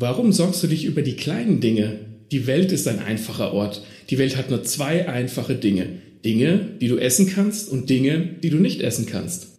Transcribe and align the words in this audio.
Warum 0.00 0.30
sorgst 0.30 0.62
du 0.62 0.68
dich 0.68 0.84
über 0.84 1.02
die 1.02 1.16
kleinen 1.16 1.60
Dinge? 1.60 1.98
Die 2.30 2.46
Welt 2.46 2.70
ist 2.70 2.86
ein 2.86 3.00
einfacher 3.00 3.52
Ort. 3.52 3.84
Die 4.10 4.18
Welt 4.18 4.36
hat 4.36 4.48
nur 4.48 4.62
zwei 4.62 5.08
einfache 5.08 5.56
Dinge. 5.56 5.88
Dinge, 6.24 6.76
die 6.80 6.86
du 6.86 6.98
essen 6.98 7.28
kannst 7.28 7.68
und 7.68 7.90
Dinge, 7.90 8.36
die 8.40 8.50
du 8.50 8.58
nicht 8.58 8.80
essen 8.80 9.06
kannst. 9.06 9.58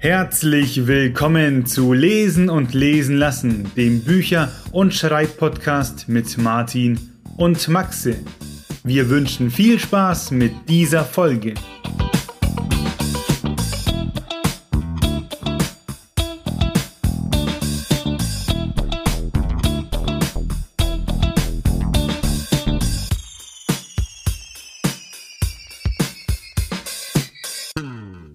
Herzlich 0.00 0.86
willkommen 0.86 1.64
zu 1.64 1.94
Lesen 1.94 2.50
und 2.50 2.74
Lesen 2.74 3.16
lassen, 3.16 3.70
dem 3.74 4.00
Bücher- 4.02 4.52
und 4.70 4.92
Schreibpodcast 4.92 6.10
mit 6.10 6.36
Martin 6.36 7.00
und 7.38 7.68
Maxe. 7.68 8.16
Wir 8.86 9.08
wünschen 9.08 9.50
viel 9.50 9.78
Spaß 9.78 10.32
mit 10.32 10.52
dieser 10.68 11.06
Folge. 11.06 11.54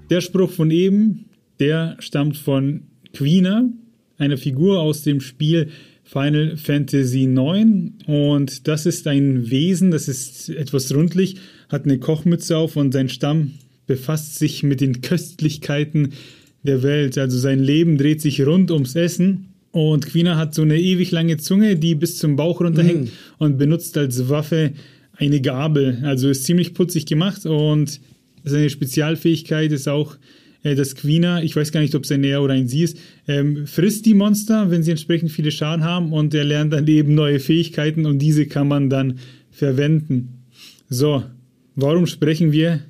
Der 0.09 0.21
Spruch 0.21 0.49
von 0.49 0.71
eben, 0.71 1.25
der 1.59 1.95
stammt 1.99 2.37
von 2.37 2.87
Quina, 3.13 3.69
einer 4.17 4.37
Figur 4.37 4.79
aus 4.79 5.03
dem 5.03 5.21
Spiel 5.21 5.69
Final 6.11 6.57
Fantasy 6.57 7.23
IX. 7.23 7.91
Und 8.07 8.67
das 8.67 8.85
ist 8.85 9.07
ein 9.07 9.49
Wesen, 9.51 9.91
das 9.91 10.07
ist 10.07 10.49
etwas 10.49 10.93
rundlich, 10.93 11.37
hat 11.69 11.85
eine 11.85 11.99
Kochmütze 11.99 12.57
auf 12.57 12.75
und 12.75 12.93
sein 12.93 13.09
Stamm 13.09 13.51
befasst 13.85 14.37
sich 14.39 14.63
mit 14.63 14.81
den 14.81 15.01
Köstlichkeiten 15.01 16.13
der 16.63 16.83
Welt. 16.83 17.17
Also 17.17 17.37
sein 17.37 17.59
Leben 17.59 17.97
dreht 17.97 18.21
sich 18.21 18.45
rund 18.45 18.71
ums 18.71 18.95
Essen. 18.95 19.53
Und 19.71 20.07
Quina 20.07 20.35
hat 20.35 20.55
so 20.55 20.63
eine 20.63 20.79
ewig 20.79 21.11
lange 21.11 21.37
Zunge, 21.37 21.75
die 21.75 21.93
bis 21.93 22.17
zum 22.17 22.35
Bauch 22.35 22.59
runterhängt 22.59 23.05
mm. 23.05 23.43
und 23.43 23.59
benutzt 23.59 23.95
als 23.97 24.27
Waffe 24.27 24.73
eine 25.15 25.41
Gabel. 25.41 25.99
Also 26.03 26.29
ist 26.29 26.45
ziemlich 26.45 26.73
putzig 26.73 27.05
gemacht 27.05 27.45
und 27.45 27.99
seine 28.43 28.71
Spezialfähigkeit 28.71 29.71
ist 29.71 29.87
auch 29.87 30.17
äh, 30.63 30.75
das 30.75 30.95
Quina, 30.95 31.43
ich 31.43 31.55
weiß 31.55 31.71
gar 31.71 31.81
nicht, 31.81 31.95
ob 31.95 32.03
es 32.03 32.11
ein 32.11 32.23
er 32.23 32.41
oder 32.41 32.53
ein 32.53 32.67
sie 32.67 32.83
ist, 32.83 32.97
ähm, 33.27 33.65
frisst 33.67 34.05
die 34.05 34.13
Monster, 34.13 34.71
wenn 34.71 34.83
sie 34.83 34.91
entsprechend 34.91 35.31
viele 35.31 35.51
Schaden 35.51 35.83
haben 35.83 36.13
und 36.13 36.33
er 36.33 36.43
lernt 36.43 36.73
dann 36.73 36.87
eben 36.87 37.15
neue 37.15 37.39
Fähigkeiten 37.39 38.05
und 38.05 38.19
diese 38.19 38.45
kann 38.45 38.67
man 38.67 38.89
dann 38.89 39.19
verwenden. 39.51 40.43
So, 40.89 41.23
warum 41.75 42.07
sprechen 42.07 42.51
wir 42.51 42.81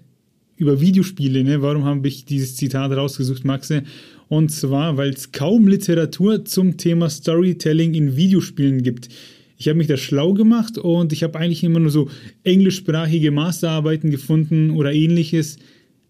über 0.55 0.81
Videospiele? 0.81 1.43
Ne? 1.43 1.61
Warum 1.61 1.85
habe 1.85 2.07
ich 2.07 2.25
dieses 2.25 2.55
Zitat 2.55 2.91
rausgesucht, 2.91 3.45
Maxe? 3.45 3.83
Und 4.27 4.51
zwar, 4.51 4.97
weil 4.97 5.09
es 5.09 5.31
kaum 5.31 5.67
Literatur 5.67 6.45
zum 6.45 6.77
Thema 6.77 7.09
Storytelling 7.09 7.95
in 7.95 8.15
Videospielen 8.15 8.83
gibt. 8.83 9.09
Ich 9.57 9.67
habe 9.67 9.77
mich 9.77 9.87
da 9.87 9.97
schlau 9.97 10.33
gemacht 10.33 10.77
und 10.77 11.11
ich 11.11 11.23
habe 11.23 11.37
eigentlich 11.37 11.63
immer 11.63 11.79
nur 11.79 11.89
so 11.89 12.09
englischsprachige 12.43 13.31
Masterarbeiten 13.31 14.11
gefunden 14.11 14.69
oder 14.71 14.93
ähnliches 14.93 15.57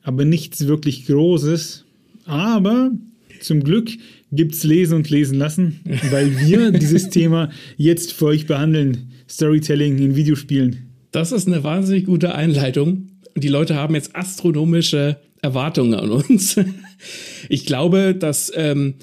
aber 0.10 0.26
nichts 0.26 0.66
wirklich 0.66 1.06
Großes. 1.06 1.86
Aber 2.26 2.90
zum 3.42 3.64
Glück 3.64 3.92
gibt 4.32 4.56
es 4.56 4.64
Lesen 4.64 4.96
und 4.96 5.10
Lesen 5.12 5.38
lassen, 5.38 5.82
weil 6.10 6.36
wir 6.40 6.72
dieses 6.80 7.12
Thema 7.12 7.52
jetzt 7.78 8.14
für 8.14 8.26
euch 8.26 8.48
behandeln. 8.48 9.12
Storytelling 9.30 10.00
in 10.00 10.16
Videospielen. 10.16 10.90
Das 11.12 11.32
ist 11.32 11.46
eine 11.46 11.64
wahnsinnig 11.64 12.06
gute 12.06 12.34
Einleitung. 12.34 13.10
Die 13.36 13.50
Leute 13.50 13.76
haben 13.76 13.94
jetzt 13.94 14.16
astronomische 14.16 15.18
Erwartungen 15.44 15.94
an 15.94 16.10
uns. 16.10 16.60
Ich 17.48 17.66
glaube, 17.66 18.14
dass, 18.14 18.52
ähm, 18.54 18.96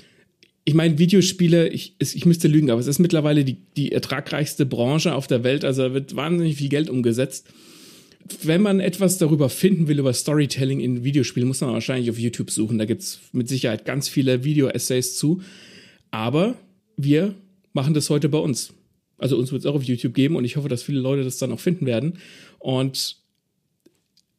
ich 0.66 0.74
meine, 0.74 0.98
Videospiele, 0.98 1.70
ich, 1.70 1.96
ich 1.98 2.26
müsste 2.26 2.47
lügen, 2.47 2.70
aber 2.70 2.78
es 2.78 2.86
ist 2.86 2.98
mittlerweile 2.98 3.42
die, 3.42 3.56
die 3.75 3.91
ertragreichste 3.91 4.66
Branche 4.66 5.14
auf 5.14 5.26
der 5.26 5.44
Welt. 5.44 5.64
Also 5.64 5.84
da 5.84 5.94
wird 5.94 6.14
wahnsinnig 6.14 6.56
viel 6.56 6.69
Geld 6.69 6.91
umgesetzt 6.91 7.48
wenn 8.42 8.62
man 8.62 8.81
etwas 8.81 9.19
darüber 9.19 9.48
finden 9.48 9.88
will, 9.88 9.98
über 9.98 10.12
Storytelling 10.12 10.81
in 10.81 11.04
Videospielen, 11.04 11.48
muss 11.48 11.60
man 11.60 11.72
wahrscheinlich 11.72 12.10
auf 12.10 12.19
YouTube 12.19 12.50
suchen. 12.50 12.78
Da 12.78 12.84
gibt 12.84 13.03
es 13.03 13.20
mit 13.32 13.48
Sicherheit 13.48 13.84
ganz 13.84 14.09
viele 14.09 14.44
Video-Essays 14.44 15.16
zu. 15.16 15.42
Aber 16.10 16.56
wir 16.97 17.34
machen 17.72 17.94
das 17.94 18.10
heute 18.10 18.28
bei 18.28 18.38
uns. 18.38 18.72
Also 19.19 19.37
uns 19.37 19.53
wird 19.53 19.60
es 19.60 19.66
auch 19.66 19.75
auf 19.75 19.82
YouTube 19.82 20.14
geben 20.14 20.37
und 20.37 20.44
ich 20.44 20.56
hoffe, 20.56 20.69
dass 20.69 20.82
viele 20.82 21.00
Leute 21.00 21.25
das 21.25 21.38
dann 21.38 21.53
auch 21.53 21.60
finden 21.60 21.87
werden. 21.87 22.19
Und 22.59 23.16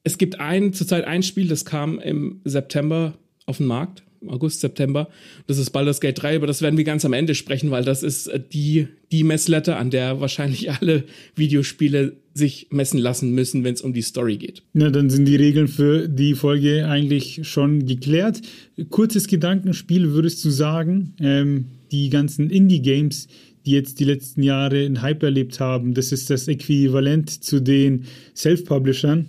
es 0.03 0.17
gibt 0.17 0.39
ein, 0.39 0.73
zurzeit 0.73 1.05
ein 1.05 1.23
Spiel, 1.23 1.47
das 1.47 1.65
kam 1.65 1.99
im 1.99 2.41
September 2.43 3.17
auf 3.45 3.57
den 3.57 3.67
Markt. 3.67 4.03
August, 4.25 4.61
September. 4.61 5.09
Das 5.47 5.57
ist 5.57 5.71
Baldur's 5.71 6.01
Gate 6.01 6.21
3, 6.21 6.37
aber 6.37 6.47
das 6.47 6.61
werden 6.61 6.77
wir 6.77 6.83
ganz 6.83 7.05
am 7.05 7.13
Ende 7.13 7.35
sprechen, 7.35 7.71
weil 7.71 7.83
das 7.83 8.03
ist 8.03 8.27
äh, 8.27 8.39
die, 8.39 8.87
die 9.11 9.23
Messlatte, 9.23 9.75
an 9.75 9.89
der 9.89 10.19
wahrscheinlich 10.19 10.71
alle 10.79 11.03
Videospiele 11.35 12.17
sich 12.33 12.67
messen 12.69 12.99
lassen 12.99 13.31
müssen, 13.31 13.63
wenn 13.63 13.73
es 13.73 13.81
um 13.81 13.93
die 13.93 14.01
Story 14.01 14.37
geht. 14.37 14.63
Na, 14.73 14.89
dann 14.89 15.09
sind 15.09 15.25
die 15.25 15.35
Regeln 15.35 15.67
für 15.67 16.07
die 16.07 16.35
Folge 16.35 16.87
eigentlich 16.87 17.41
schon 17.43 17.85
geklärt. 17.85 18.41
Kurzes 18.89 19.27
Gedankenspiel 19.27 20.13
würdest 20.13 20.45
du 20.45 20.49
sagen, 20.49 21.13
ähm, 21.19 21.65
die 21.91 22.09
ganzen 22.09 22.49
Indie-Games, 22.49 23.27
die 23.65 23.71
jetzt 23.71 23.99
die 23.99 24.05
letzten 24.05 24.43
Jahre 24.43 24.83
in 24.83 25.01
Hype 25.01 25.23
erlebt 25.23 25.59
haben, 25.59 25.93
das 25.93 26.11
ist 26.11 26.29
das 26.29 26.47
Äquivalent 26.47 27.43
zu 27.43 27.59
den 27.59 28.05
Self-Publishern? 28.35 29.25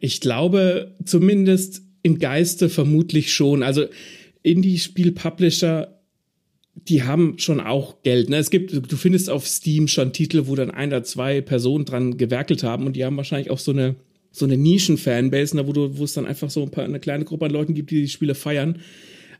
Ich 0.00 0.20
glaube 0.20 0.94
zumindest 1.04 1.82
im 2.02 2.18
Geiste 2.18 2.68
vermutlich 2.68 3.32
schon. 3.32 3.62
Also 3.62 3.86
Indie-Spiel-Publisher 4.42 5.98
die 6.86 7.02
haben 7.02 7.38
schon 7.38 7.60
auch 7.60 8.02
Geld. 8.02 8.30
Ne? 8.30 8.36
Es 8.36 8.50
gibt, 8.50 8.72
du 8.72 8.96
findest 8.96 9.30
auf 9.30 9.46
Steam 9.46 9.88
schon 9.88 10.12
Titel, 10.12 10.44
wo 10.46 10.54
dann 10.54 10.70
ein 10.70 10.88
oder 10.88 11.02
zwei 11.02 11.40
Personen 11.40 11.84
dran 11.84 12.16
gewerkelt 12.16 12.62
haben 12.62 12.86
und 12.86 12.94
die 12.94 13.04
haben 13.04 13.16
wahrscheinlich 13.16 13.50
auch 13.50 13.58
so 13.58 13.72
eine 13.72 13.96
so 14.30 14.44
eine 14.44 14.58
Nischen-Fanbase, 14.58 15.56
ne, 15.56 15.66
wo 15.66 15.98
wo 15.98 16.04
es 16.04 16.12
dann 16.12 16.26
einfach 16.26 16.50
so 16.50 16.62
ein 16.62 16.70
paar, 16.70 16.84
eine 16.84 17.00
kleine 17.00 17.24
Gruppe 17.24 17.46
an 17.46 17.50
Leuten 17.50 17.74
gibt, 17.74 17.90
die 17.90 18.02
die 18.02 18.08
Spiele 18.08 18.34
feiern. 18.34 18.80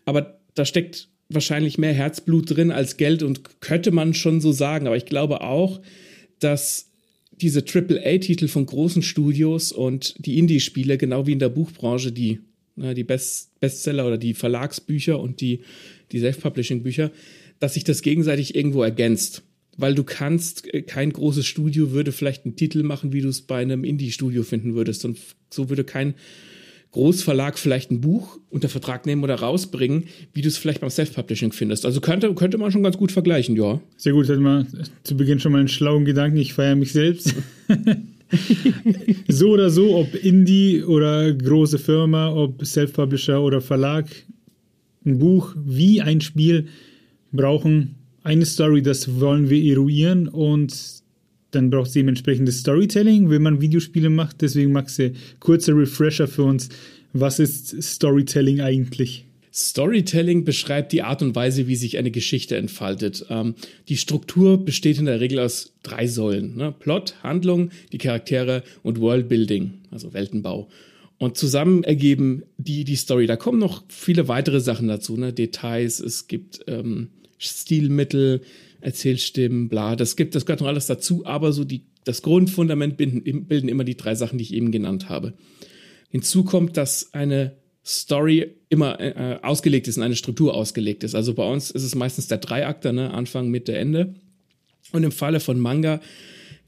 Aber 0.06 0.40
da 0.54 0.64
steckt 0.64 1.08
wahrscheinlich 1.28 1.76
mehr 1.76 1.92
Herzblut 1.92 2.56
drin 2.56 2.72
als 2.72 2.96
Geld 2.96 3.22
und 3.22 3.60
könnte 3.60 3.90
man 3.90 4.14
schon 4.14 4.40
so 4.40 4.50
sagen. 4.50 4.86
Aber 4.86 4.96
ich 4.96 5.04
glaube 5.04 5.42
auch, 5.42 5.80
dass 6.40 6.90
diese 7.40 7.64
AAA-Titel 7.64 8.48
von 8.48 8.66
großen 8.66 9.02
Studios 9.02 9.72
und 9.72 10.14
die 10.24 10.38
Indie-Spiele, 10.38 10.98
genau 10.98 11.26
wie 11.26 11.32
in 11.32 11.38
der 11.38 11.48
Buchbranche, 11.48 12.12
die, 12.12 12.40
ne, 12.76 12.94
die 12.94 13.04
Best 13.04 13.58
Bestseller 13.60 14.06
oder 14.06 14.18
die 14.18 14.34
Verlagsbücher 14.34 15.18
und 15.18 15.40
die 15.40 15.60
die 16.12 16.20
Self-Publishing-Bücher, 16.20 17.10
dass 17.58 17.74
sich 17.74 17.84
das 17.84 18.02
gegenseitig 18.02 18.54
irgendwo 18.54 18.82
ergänzt. 18.82 19.42
Weil 19.76 19.94
du 19.94 20.04
kannst, 20.04 20.72
äh, 20.72 20.82
kein 20.82 21.12
großes 21.12 21.46
Studio 21.46 21.92
würde 21.92 22.12
vielleicht 22.12 22.44
einen 22.44 22.56
Titel 22.56 22.82
machen, 22.82 23.12
wie 23.12 23.20
du 23.20 23.28
es 23.28 23.42
bei 23.42 23.60
einem 23.60 23.84
Indie-Studio 23.84 24.42
finden 24.42 24.74
würdest. 24.74 25.04
Und 25.04 25.18
so 25.50 25.68
würde 25.68 25.84
kein 25.84 26.14
Großverlag 26.98 27.60
vielleicht 27.60 27.92
ein 27.92 28.00
Buch 28.00 28.40
unter 28.50 28.68
Vertrag 28.68 29.06
nehmen 29.06 29.22
oder 29.22 29.36
rausbringen, 29.36 30.08
wie 30.32 30.42
du 30.42 30.48
es 30.48 30.58
vielleicht 30.58 30.80
beim 30.80 30.90
Self-Publishing 30.90 31.52
findest. 31.52 31.86
Also 31.86 32.00
könnte, 32.00 32.34
könnte 32.34 32.58
man 32.58 32.72
schon 32.72 32.82
ganz 32.82 32.96
gut 32.96 33.12
vergleichen, 33.12 33.54
ja. 33.54 33.80
Sehr 33.96 34.14
gut, 34.14 34.28
hat 34.28 34.40
man 34.40 34.66
zu 35.04 35.16
Beginn 35.16 35.38
schon 35.38 35.52
mal 35.52 35.58
einen 35.58 35.68
schlauen 35.68 36.04
Gedanken, 36.04 36.38
ich 36.38 36.54
feiere 36.54 36.74
mich 36.74 36.90
selbst. 36.90 37.36
so 39.28 39.50
oder 39.50 39.70
so, 39.70 39.94
ob 39.94 40.12
Indie 40.16 40.82
oder 40.82 41.32
große 41.32 41.78
Firma, 41.78 42.32
ob 42.32 42.66
Self-Publisher 42.66 43.40
oder 43.40 43.60
Verlag, 43.60 44.06
ein 45.06 45.20
Buch 45.20 45.54
wie 45.54 46.00
ein 46.00 46.20
Spiel 46.20 46.66
brauchen 47.30 47.94
eine 48.24 48.44
Story, 48.44 48.82
das 48.82 49.20
wollen 49.20 49.48
wir 49.48 49.62
eruieren 49.64 50.28
und 50.28 50.97
dann 51.50 51.70
braucht 51.70 51.88
es 51.88 51.92
dementsprechendes 51.94 52.60
Storytelling, 52.60 53.30
wenn 53.30 53.42
man 53.42 53.60
Videospiele 53.60 54.10
macht. 54.10 54.42
Deswegen 54.42 54.72
Maxe, 54.72 55.12
kurzer 55.40 55.76
Refresher 55.76 56.28
für 56.28 56.44
uns. 56.44 56.68
Was 57.12 57.38
ist 57.38 57.82
Storytelling 57.82 58.60
eigentlich? 58.60 59.24
Storytelling 59.52 60.44
beschreibt 60.44 60.92
die 60.92 61.02
Art 61.02 61.22
und 61.22 61.34
Weise, 61.34 61.66
wie 61.66 61.76
sich 61.76 61.98
eine 61.98 62.10
Geschichte 62.10 62.56
entfaltet. 62.56 63.26
Ähm, 63.30 63.54
die 63.88 63.96
Struktur 63.96 64.64
besteht 64.64 64.98
in 64.98 65.06
der 65.06 65.20
Regel 65.20 65.40
aus 65.40 65.72
drei 65.82 66.06
Säulen. 66.06 66.56
Ne? 66.56 66.72
Plot, 66.78 67.16
Handlung, 67.22 67.70
die 67.92 67.98
Charaktere 67.98 68.62
und 68.82 69.00
Worldbuilding, 69.00 69.72
also 69.90 70.12
Weltenbau. 70.12 70.68
Und 71.18 71.36
zusammen 71.36 71.82
ergeben 71.82 72.44
die 72.58 72.84
die 72.84 72.94
Story. 72.94 73.26
Da 73.26 73.36
kommen 73.36 73.58
noch 73.58 73.82
viele 73.88 74.28
weitere 74.28 74.60
Sachen 74.60 74.86
dazu, 74.86 75.16
ne? 75.16 75.32
Details, 75.32 75.98
es 75.98 76.28
gibt 76.28 76.60
ähm, 76.68 77.08
Stilmittel, 77.38 78.42
Erzählstimmen, 78.80 79.68
bla. 79.68 79.96
Das 79.96 80.16
gibt, 80.16 80.34
das 80.34 80.46
gehört 80.46 80.60
noch 80.60 80.68
alles 80.68 80.86
dazu, 80.86 81.26
aber 81.26 81.52
so 81.52 81.64
die, 81.64 81.86
das 82.04 82.22
Grundfundament 82.22 82.96
bilden, 82.96 83.46
bilden 83.46 83.68
immer 83.68 83.84
die 83.84 83.96
drei 83.96 84.14
Sachen, 84.14 84.38
die 84.38 84.44
ich 84.44 84.54
eben 84.54 84.70
genannt 84.70 85.08
habe. 85.08 85.34
Hinzu 86.10 86.44
kommt, 86.44 86.76
dass 86.76 87.12
eine 87.12 87.56
Story 87.84 88.54
immer 88.68 89.00
äh, 89.00 89.38
ausgelegt 89.42 89.88
ist, 89.88 89.96
in 89.96 90.02
eine 90.02 90.16
Struktur 90.16 90.54
ausgelegt 90.54 91.04
ist. 91.04 91.14
Also 91.14 91.34
bei 91.34 91.50
uns 91.50 91.70
ist 91.70 91.84
es 91.84 91.94
meistens 91.94 92.28
der 92.28 92.38
Dreiakter, 92.38 92.92
ne? 92.92 93.12
Anfang, 93.12 93.48
Mitte, 93.48 93.76
Ende. 93.76 94.14
Und 94.92 95.02
im 95.04 95.12
Falle 95.12 95.40
von 95.40 95.58
Manga 95.58 96.00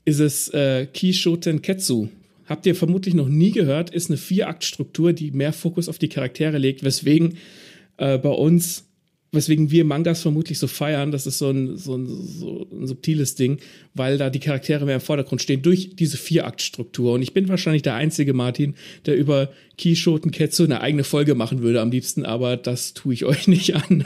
ist 0.04 0.20
es 0.20 0.48
äh, 0.48 0.86
Kishoten 0.86 1.62
Ketsu, 1.62 2.08
habt 2.46 2.66
ihr 2.66 2.74
vermutlich 2.74 3.14
noch 3.14 3.28
nie 3.28 3.52
gehört, 3.52 3.90
ist 3.90 4.10
eine 4.10 4.16
Vier-Akt-Struktur, 4.16 5.12
die 5.12 5.30
mehr 5.30 5.52
Fokus 5.52 5.88
auf 5.88 5.98
die 5.98 6.08
Charaktere 6.08 6.58
legt, 6.58 6.82
weswegen 6.82 7.36
äh, 7.96 8.18
bei 8.18 8.30
uns, 8.30 8.89
weswegen 9.32 9.71
wir 9.71 9.85
Mangas 9.85 10.23
vermutlich 10.23 10.59
so 10.59 10.67
feiern, 10.67 11.12
das 11.12 11.27
ist 11.27 11.38
so 11.38 11.50
ein, 11.50 11.77
so, 11.77 11.97
ein, 11.97 12.06
so 12.06 12.67
ein 12.73 12.87
subtiles 12.87 13.37
Ding, 13.37 13.59
weil 13.94 14.19
da 14.19 14.29
die 14.29 14.41
Charaktere 14.41 14.85
mehr 14.85 14.97
im 14.97 15.00
Vordergrund 15.00 15.41
stehen 15.41 15.62
durch 15.62 15.94
diese 15.94 16.17
Vier-Akt-Struktur. 16.17 17.12
Und 17.12 17.23
ich 17.23 17.32
bin 17.32 17.49
wahrscheinlich 17.49 17.82
der 17.82 17.94
einzige, 17.94 18.35
Martin, 18.35 18.75
der 19.06 19.17
über 19.17 19.50
Kishoten 19.79 20.32
Ketsu 20.32 20.65
eine 20.65 20.81
eigene 20.81 21.05
Folge 21.05 21.35
machen 21.35 21.62
würde 21.62 21.81
am 21.81 21.91
liebsten, 21.91 22.25
aber 22.25 22.56
das 22.56 22.94
tue 22.94 23.15
ich 23.15 23.25
euch 23.27 23.47
nicht 23.47 23.77
an. 23.77 24.05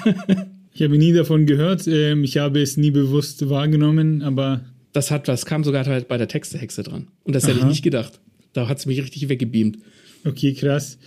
ich 0.75 0.83
habe 0.83 0.99
nie 0.99 1.13
davon 1.13 1.47
gehört, 1.47 1.87
ähm, 1.87 2.25
ich 2.25 2.37
habe 2.37 2.61
es 2.61 2.77
nie 2.77 2.91
bewusst 2.91 3.49
wahrgenommen, 3.49 4.23
aber 4.23 4.65
das 4.93 5.11
hat 5.11 5.27
was, 5.27 5.47
kam 5.47 5.65
sogar 5.65 5.87
halt 5.87 6.07
bei 6.07 6.19
der 6.19 6.29
Textehexe 6.29 6.83
dran. 6.83 7.09
Und 7.25 7.35
das 7.35 7.45
Aha. 7.45 7.51
hätte 7.51 7.61
ich 7.61 7.67
nicht 7.67 7.83
gedacht. 7.83 8.21
Da 8.53 8.69
hat 8.69 8.79
es 8.79 8.87
mich 8.87 9.03
richtig 9.03 9.29
weggebeamt. 9.29 9.79
Okay, 10.25 10.55
krass. 10.55 10.99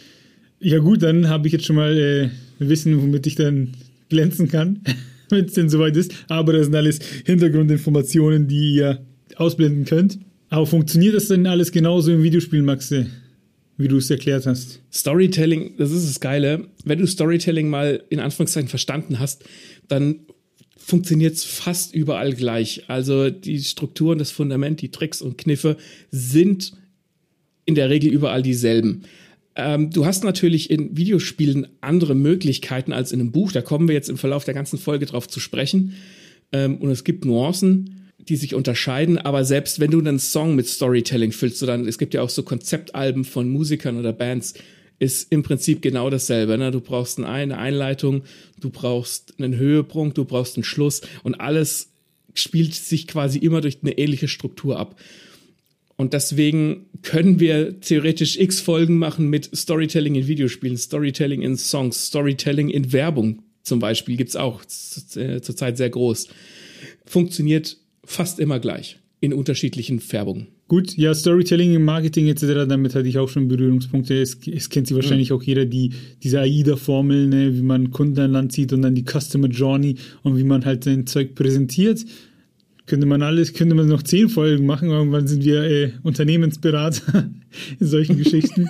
Ja, 0.59 0.79
gut, 0.79 1.03
dann 1.03 1.29
habe 1.29 1.47
ich 1.47 1.53
jetzt 1.53 1.65
schon 1.65 1.75
mal 1.75 1.97
äh, 1.97 2.29
Wissen, 2.59 3.01
womit 3.01 3.27
ich 3.27 3.35
dann 3.35 3.73
glänzen 4.09 4.47
kann, 4.47 4.81
wenn 5.29 5.45
es 5.45 5.53
denn 5.53 5.69
soweit 5.69 5.95
ist. 5.95 6.13
Aber 6.27 6.53
das 6.53 6.65
sind 6.65 6.75
alles 6.75 6.99
Hintergrundinformationen, 7.25 8.47
die 8.47 8.75
ihr 8.75 9.05
ausblenden 9.35 9.85
könnt. 9.85 10.19
Aber 10.49 10.65
funktioniert 10.65 11.15
das 11.15 11.27
denn 11.27 11.45
alles 11.45 11.71
genauso 11.71 12.11
im 12.11 12.23
Videospiel, 12.23 12.61
Maxe? 12.61 13.07
Wie 13.77 13.87
du 13.87 13.97
es 13.97 14.09
erklärt 14.09 14.47
hast. 14.47 14.81
Storytelling, 14.91 15.75
das 15.77 15.91
ist 15.91 16.07
das 16.07 16.19
Geile. 16.19 16.67
Wenn 16.83 16.99
du 16.99 17.05
Storytelling 17.05 17.69
mal 17.69 18.01
in 18.09 18.19
Anführungszeichen 18.19 18.69
verstanden 18.69 19.19
hast, 19.19 19.43
dann 19.87 20.21
funktioniert 20.77 21.35
es 21.35 21.43
fast 21.43 21.93
überall 21.93 22.33
gleich. 22.33 22.85
Also 22.87 23.29
die 23.29 23.61
Strukturen, 23.61 24.17
das 24.17 24.31
Fundament, 24.31 24.81
die 24.81 24.89
Tricks 24.89 25.21
und 25.21 25.37
Kniffe 25.37 25.77
sind 26.11 26.73
in 27.65 27.75
der 27.75 27.89
Regel 27.89 28.09
überall 28.09 28.41
dieselben. 28.41 29.03
Ähm, 29.57 29.89
du 29.89 30.05
hast 30.05 30.23
natürlich 30.23 30.69
in 30.69 30.95
Videospielen 30.95 31.67
andere 31.81 32.13
Möglichkeiten 32.13 32.93
als 32.93 33.11
in 33.11 33.19
einem 33.19 33.31
Buch. 33.31 33.51
Da 33.51 33.61
kommen 33.61 33.87
wir 33.87 33.95
jetzt 33.95 34.07
im 34.07 34.17
Verlauf 34.17 34.45
der 34.45 34.53
ganzen 34.53 34.77
Folge 34.77 35.07
drauf 35.07 35.27
zu 35.27 35.39
sprechen. 35.39 35.95
Ähm, 36.51 36.77
und 36.77 36.91
es 36.91 37.03
gibt 37.03 37.25
Nuancen, 37.25 38.11
die 38.19 38.35
sich 38.35 38.53
unterscheiden. 38.53 39.17
Aber 39.17 39.43
selbst 39.43 39.79
wenn 39.79 39.89
du 39.89 39.99
einen 39.99 40.19
Song 40.19 40.55
mit 40.55 40.67
Storytelling 40.67 41.31
füllst, 41.31 41.57
so 41.57 41.65
dann, 41.65 41.87
es 41.87 41.97
gibt 41.97 42.13
ja 42.13 42.21
auch 42.21 42.29
so 42.29 42.43
Konzeptalben 42.43 43.25
von 43.25 43.49
Musikern 43.49 43.97
oder 43.97 44.13
Bands, 44.13 44.53
ist 44.99 45.31
im 45.31 45.41
Prinzip 45.41 45.81
genau 45.81 46.09
dasselbe. 46.11 46.57
Ne? 46.57 46.69
Du 46.69 46.79
brauchst 46.79 47.17
eine 47.17 47.57
Einleitung, 47.57 48.23
du 48.59 48.69
brauchst 48.69 49.33
einen 49.39 49.57
Höhepunkt, 49.57 50.19
du 50.19 50.25
brauchst 50.25 50.55
einen 50.55 50.63
Schluss 50.63 51.01
und 51.23 51.35
alles 51.35 51.89
spielt 52.35 52.75
sich 52.75 53.07
quasi 53.07 53.39
immer 53.39 53.61
durch 53.61 53.79
eine 53.81 53.97
ähnliche 53.97 54.27
Struktur 54.27 54.77
ab. 54.77 54.95
Und 55.97 56.13
deswegen 56.13 56.85
können 57.01 57.39
wir 57.39 57.81
theoretisch 57.81 58.39
x 58.39 58.61
Folgen 58.61 58.97
machen 58.97 59.29
mit 59.29 59.49
Storytelling 59.55 60.15
in 60.15 60.27
Videospielen, 60.27 60.77
Storytelling 60.77 61.41
in 61.41 61.57
Songs, 61.57 62.07
Storytelling 62.07 62.69
in 62.69 62.93
Werbung 62.93 63.41
zum 63.67 63.79
Beispiel 63.79 64.15
gibt's 64.15 64.37
auch 64.37 64.63
zurzeit 64.63 65.77
sehr 65.77 65.89
groß. 65.89 66.29
Funktioniert 67.05 67.77
fast 68.05 68.39
immer 68.39 68.59
gleich 68.59 68.97
in 69.19 69.33
unterschiedlichen 69.33 69.99
Färbungen. 69.99 70.47
Gut, 70.69 70.95
ja, 70.95 71.13
Storytelling 71.13 71.73
im 71.73 71.83
Marketing 71.83 72.27
etc., 72.27 72.65
damit 72.67 72.95
hatte 72.95 73.09
ich 73.09 73.17
auch 73.17 73.27
schon 73.27 73.49
Berührungspunkte. 73.49 74.21
Es, 74.21 74.37
es 74.47 74.69
kennt 74.69 74.87
sie 74.87 74.95
wahrscheinlich 74.95 75.31
mhm. 75.31 75.35
auch 75.35 75.43
jeder, 75.43 75.65
die, 75.65 75.91
diese 76.23 76.39
AIDA-Formel, 76.39 77.27
ne, 77.27 77.57
wie 77.57 77.61
man 77.61 77.91
Kunden 77.91 78.19
an 78.19 78.31
Land 78.31 78.53
zieht 78.53 78.71
und 78.71 78.83
dann 78.83 78.95
die 78.95 79.03
Customer 79.03 79.47
Journey 79.47 79.95
und 80.23 80.37
wie 80.37 80.43
man 80.43 80.63
halt 80.63 80.85
sein 80.85 81.05
Zeug 81.05 81.35
präsentiert. 81.35 82.05
Könnte 82.87 83.05
man 83.05 83.21
alles, 83.21 83.53
könnte 83.53 83.75
man 83.75 83.87
noch 83.87 84.01
zehn 84.01 84.29
Folgen 84.29 84.65
machen, 84.65 84.89
irgendwann 84.89 85.27
sind 85.27 85.43
wir 85.43 85.63
äh, 85.63 85.91
Unternehmensberater 86.03 87.29
in 87.79 87.87
solchen 87.87 88.17
Geschichten. 88.17 88.69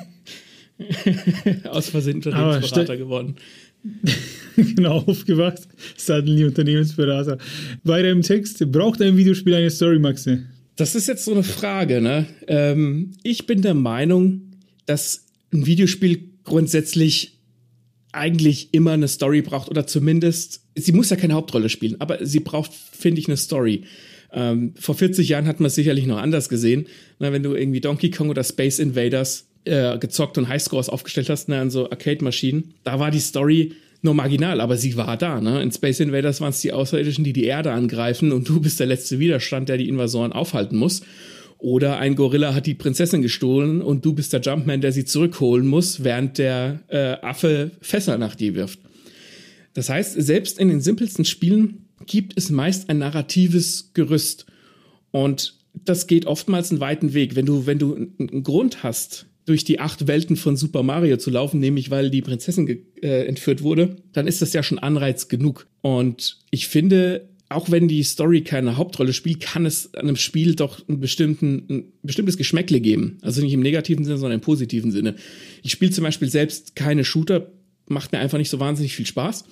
Aus 1.69 1.89
Versehen 1.89 2.17
Unternehmensberater 2.17 2.97
geworden. 2.97 3.35
genau, 4.55 4.97
aufgewacht. 4.99 5.67
Suddenly 5.95 6.45
Unternehmensberater. 6.45 7.37
Weiter 7.83 8.09
im 8.09 8.21
Text. 8.21 8.71
Braucht 8.71 9.01
ein 9.01 9.17
Videospiel 9.17 9.53
eine 9.53 9.69
Story, 9.69 9.99
Maxe? 9.99 10.43
Das 10.75 10.95
ist 10.95 11.07
jetzt 11.07 11.25
so 11.25 11.31
eine 11.31 11.43
Frage, 11.43 12.01
ne? 12.01 12.25
Ähm, 12.47 13.13
ich 13.23 13.47
bin 13.47 13.61
der 13.61 13.73
Meinung, 13.73 14.41
dass 14.85 15.25
ein 15.53 15.65
Videospiel 15.65 16.21
grundsätzlich 16.43 17.39
eigentlich 18.11 18.73
immer 18.73 18.91
eine 18.91 19.07
Story 19.07 19.41
braucht 19.41 19.69
oder 19.69 19.85
zumindest, 19.85 20.61
sie 20.75 20.91
muss 20.91 21.09
ja 21.09 21.15
keine 21.17 21.33
Hauptrolle 21.33 21.69
spielen, 21.69 21.99
aber 21.99 22.25
sie 22.25 22.39
braucht, 22.39 22.71
finde 22.73 23.21
ich, 23.21 23.27
eine 23.27 23.37
Story. 23.37 23.83
Ähm, 24.33 24.73
vor 24.79 24.95
40 24.95 25.29
Jahren 25.29 25.47
hat 25.47 25.59
man 25.59 25.67
es 25.67 25.75
sicherlich 25.75 26.05
noch 26.05 26.17
anders 26.17 26.49
gesehen. 26.49 26.87
Na, 27.19 27.31
wenn 27.31 27.43
du 27.43 27.53
irgendwie 27.55 27.81
Donkey 27.81 28.11
Kong 28.11 28.29
oder 28.29 28.43
Space 28.43 28.79
Invaders 28.79 29.47
äh, 29.65 29.97
gezockt 29.97 30.37
und 30.37 30.47
Highscores 30.47 30.89
aufgestellt 30.89 31.29
hast, 31.29 31.49
ne, 31.49 31.59
an 31.59 31.69
so 31.69 31.89
Arcade-Maschinen, 31.89 32.73
da 32.83 32.99
war 32.99 33.11
die 33.11 33.19
Story 33.19 33.73
nur 34.01 34.13
marginal, 34.13 34.61
aber 34.61 34.77
sie 34.77 34.95
war 34.95 35.17
da. 35.17 35.41
Ne? 35.41 35.61
In 35.61 35.71
Space 35.71 35.99
Invaders 35.99 36.41
waren 36.41 36.51
es 36.51 36.61
die 36.61 36.71
Außerirdischen, 36.71 37.23
die 37.23 37.33
die 37.33 37.45
Erde 37.45 37.71
angreifen 37.71 38.31
und 38.31 38.47
du 38.47 38.59
bist 38.59 38.79
der 38.79 38.87
letzte 38.87 39.19
Widerstand, 39.19 39.69
der 39.69 39.77
die 39.77 39.89
Invasoren 39.89 40.33
aufhalten 40.33 40.77
muss. 40.77 41.01
Oder 41.59 41.97
ein 41.97 42.15
Gorilla 42.15 42.53
hat 42.53 42.67
die 42.67 42.75
Prinzessin 42.75 43.23
gestohlen 43.23 43.81
und 43.81 44.05
du 44.05 44.13
bist 44.13 44.31
der 44.31 44.41
Jumpman, 44.41 44.81
der 44.81 44.91
sie 44.91 45.05
zurückholen 45.05 45.65
muss, 45.65 46.03
während 46.03 46.37
der 46.37 46.81
äh, 46.87 47.25
Affe 47.25 47.71
Fässer 47.81 48.19
nach 48.19 48.35
dir 48.35 48.53
wirft. 48.53 48.79
Das 49.73 49.89
heißt, 49.89 50.21
selbst 50.21 50.59
in 50.59 50.69
den 50.69 50.81
simpelsten 50.81 51.25
Spielen 51.25 51.86
gibt 52.05 52.33
es 52.37 52.49
meist 52.49 52.89
ein 52.89 52.99
narratives 52.99 53.91
Gerüst. 53.93 54.45
Und 55.11 55.55
das 55.73 56.07
geht 56.07 56.25
oftmals 56.25 56.71
einen 56.71 56.79
weiten 56.79 57.13
Weg. 57.13 57.35
Wenn 57.35 57.45
du, 57.45 57.65
wenn 57.65 57.79
du 57.79 57.95
einen 57.95 58.43
Grund 58.43 58.83
hast, 58.83 59.27
durch 59.45 59.63
die 59.63 59.79
acht 59.79 60.07
Welten 60.07 60.35
von 60.35 60.57
Super 60.57 60.83
Mario 60.83 61.17
zu 61.17 61.29
laufen, 61.29 61.59
nämlich 61.61 61.89
weil 61.89 62.09
die 62.09 62.21
Prinzessin 62.21 62.67
äh, 63.01 63.25
entführt 63.25 63.63
wurde, 63.63 63.95
dann 64.11 64.27
ist 64.27 64.41
das 64.41 64.51
ja 64.51 64.61
schon 64.61 64.77
Anreiz 64.77 65.29
genug. 65.29 65.67
Und 65.81 66.39
ich 66.51 66.67
finde, 66.67 67.29
auch 67.47 67.71
wenn 67.71 67.87
die 67.87 68.03
Story 68.03 68.41
keine 68.41 68.75
Hauptrolle 68.75 69.13
spielt, 69.13 69.39
kann 69.39 69.65
es 69.65 69.93
einem 69.93 70.17
Spiel 70.17 70.55
doch 70.55 70.81
bestimmten, 70.87 71.63
ein 71.69 71.93
bestimmtes 72.03 72.35
Geschmäckle 72.35 72.81
geben. 72.81 73.19
Also 73.21 73.41
nicht 73.41 73.53
im 73.53 73.61
negativen 73.61 74.03
Sinne, 74.03 74.17
sondern 74.17 74.39
im 74.39 74.43
positiven 74.43 74.91
Sinne. 74.91 75.15
Ich 75.63 75.71
spiele 75.71 75.91
zum 75.91 76.03
Beispiel 76.03 76.29
selbst 76.29 76.75
keine 76.75 77.05
Shooter, 77.05 77.49
macht 77.87 78.11
mir 78.11 78.19
einfach 78.19 78.37
nicht 78.37 78.49
so 78.49 78.59
wahnsinnig 78.59 78.97
viel 78.97 79.05
Spaß. 79.05 79.45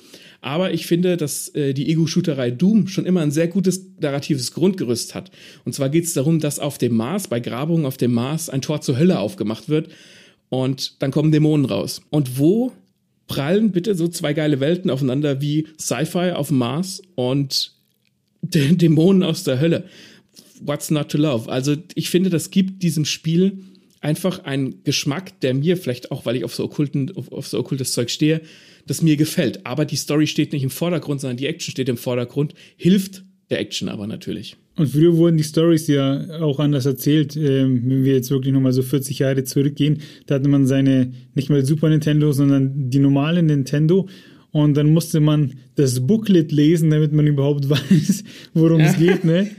Aber 0.46 0.76
ich 0.76 0.86
finde, 0.86 1.18
dass 1.18 1.48
äh, 1.56 1.74
die 1.74 1.90
Ego-Shooterei 1.90 2.52
Doom 2.52 2.88
schon 2.88 3.08
immer 3.08 3.22
ein 3.22 3.32
sehr 3.32 3.48
gutes 3.48 3.84
narratives 4.00 4.52
Grundgerüst 4.52 5.16
hat. 5.16 5.32
Und 5.64 5.74
zwar 5.74 5.90
geht 5.90 6.04
es 6.04 6.14
darum, 6.14 6.40
dass 6.40 6.60
auf 6.60 6.78
dem 6.78 6.96
Mars, 6.96 7.28
bei 7.28 7.40
Grabungen 7.40 7.88
auf 7.88 7.98
dem 7.98 8.14
Mars, 8.14 8.52
ein 8.52 8.62
Tor 8.62 8.80
zur 8.82 9.00
Hölle 9.00 9.18
aufgemacht 9.18 9.70
wird 9.70 9.90
und 10.50 11.02
dann 11.02 11.10
kommen 11.10 11.32
Dämonen 11.32 11.66
raus. 11.66 12.04
Und 12.12 12.38
wo 12.38 12.74
prallen 13.26 13.72
bitte 13.72 13.96
so 13.96 14.08
zwei 14.08 14.34
geile 14.34 14.60
Welten 14.60 14.92
aufeinander 14.92 15.42
wie 15.42 15.66
Sci-Fi 15.80 16.34
auf 16.34 16.50
dem 16.50 16.60
Mars 16.60 17.02
und 17.16 17.74
Dämonen 18.44 19.24
aus 19.24 19.46
der 19.46 19.60
Hölle? 19.60 19.86
What's 20.62 20.92
not 20.92 21.10
to 21.10 21.18
love? 21.18 21.52
Also 21.52 21.76
ich 21.96 22.12
finde, 22.12 22.30
das 22.30 22.52
gibt 22.52 22.84
diesem 22.84 23.06
Spiel 23.06 23.64
einfach 24.00 24.44
einen 24.44 24.84
Geschmack, 24.84 25.40
der 25.40 25.56
mir 25.56 25.76
vielleicht 25.76 26.12
auch, 26.12 26.28
weil 26.28 26.36
ich 26.36 26.44
auf 26.44 26.54
so 26.54 26.66
okkulten, 26.66 27.18
auf, 27.18 27.32
auf 27.32 27.48
so 27.48 27.58
okkultes 27.58 27.94
Zeug 27.94 28.12
stehe, 28.12 28.42
das 28.88 29.02
mir 29.02 29.18
gefällt. 29.18 29.66
Aber 29.66 29.86
die 29.86 29.96
Story 29.96 30.28
steht 30.28 30.54
nicht 30.54 30.64
im 30.64 30.70
Vordergrund, 30.70 31.22
sondern 31.22 31.38
die 31.38 31.48
Action 31.48 31.72
steht 31.72 31.90
im 31.90 31.98
Vordergrund, 31.98 32.54
hilft 32.78 33.24
der 33.50 33.60
Action 33.60 33.90
aber 33.90 34.08
natürlich. 34.08 34.58
Und 34.76 34.90
früher 34.90 35.16
wurden 35.16 35.38
die 35.38 35.44
Stories 35.44 35.88
ja 35.88 36.42
auch 36.42 36.60
anders 36.60 36.86
erzählt. 36.86 37.36
Ähm, 37.38 37.84
wenn 37.86 38.04
wir 38.04 38.14
jetzt 38.14 38.30
wirklich 38.30 38.54
nochmal 38.54 38.74
so 38.74 38.82
40 38.82 39.20
Jahre 39.20 39.44
zurückgehen, 39.44 40.00
da 40.26 40.36
hatte 40.36 40.50
man 40.50 40.66
seine, 40.66 41.14
nicht 41.34 41.50
mal 41.50 41.64
Super 41.66 41.90
Nintendo, 41.90 42.32
sondern 42.32 42.90
die 42.90 43.00
normale 43.00 43.42
Nintendo. 43.42 44.10
Und 44.52 44.76
dann 44.76 44.92
musste 44.92 45.20
man 45.20 45.54
das 45.76 46.06
Booklet 46.06 46.52
lesen, 46.52 46.90
damit 46.90 47.14
man 47.14 47.28
überhaupt 47.28 47.70
weiß, 47.70 48.24
worum 48.54 48.82
es 48.82 48.98
geht, 48.98 49.24
ne? 49.24 49.52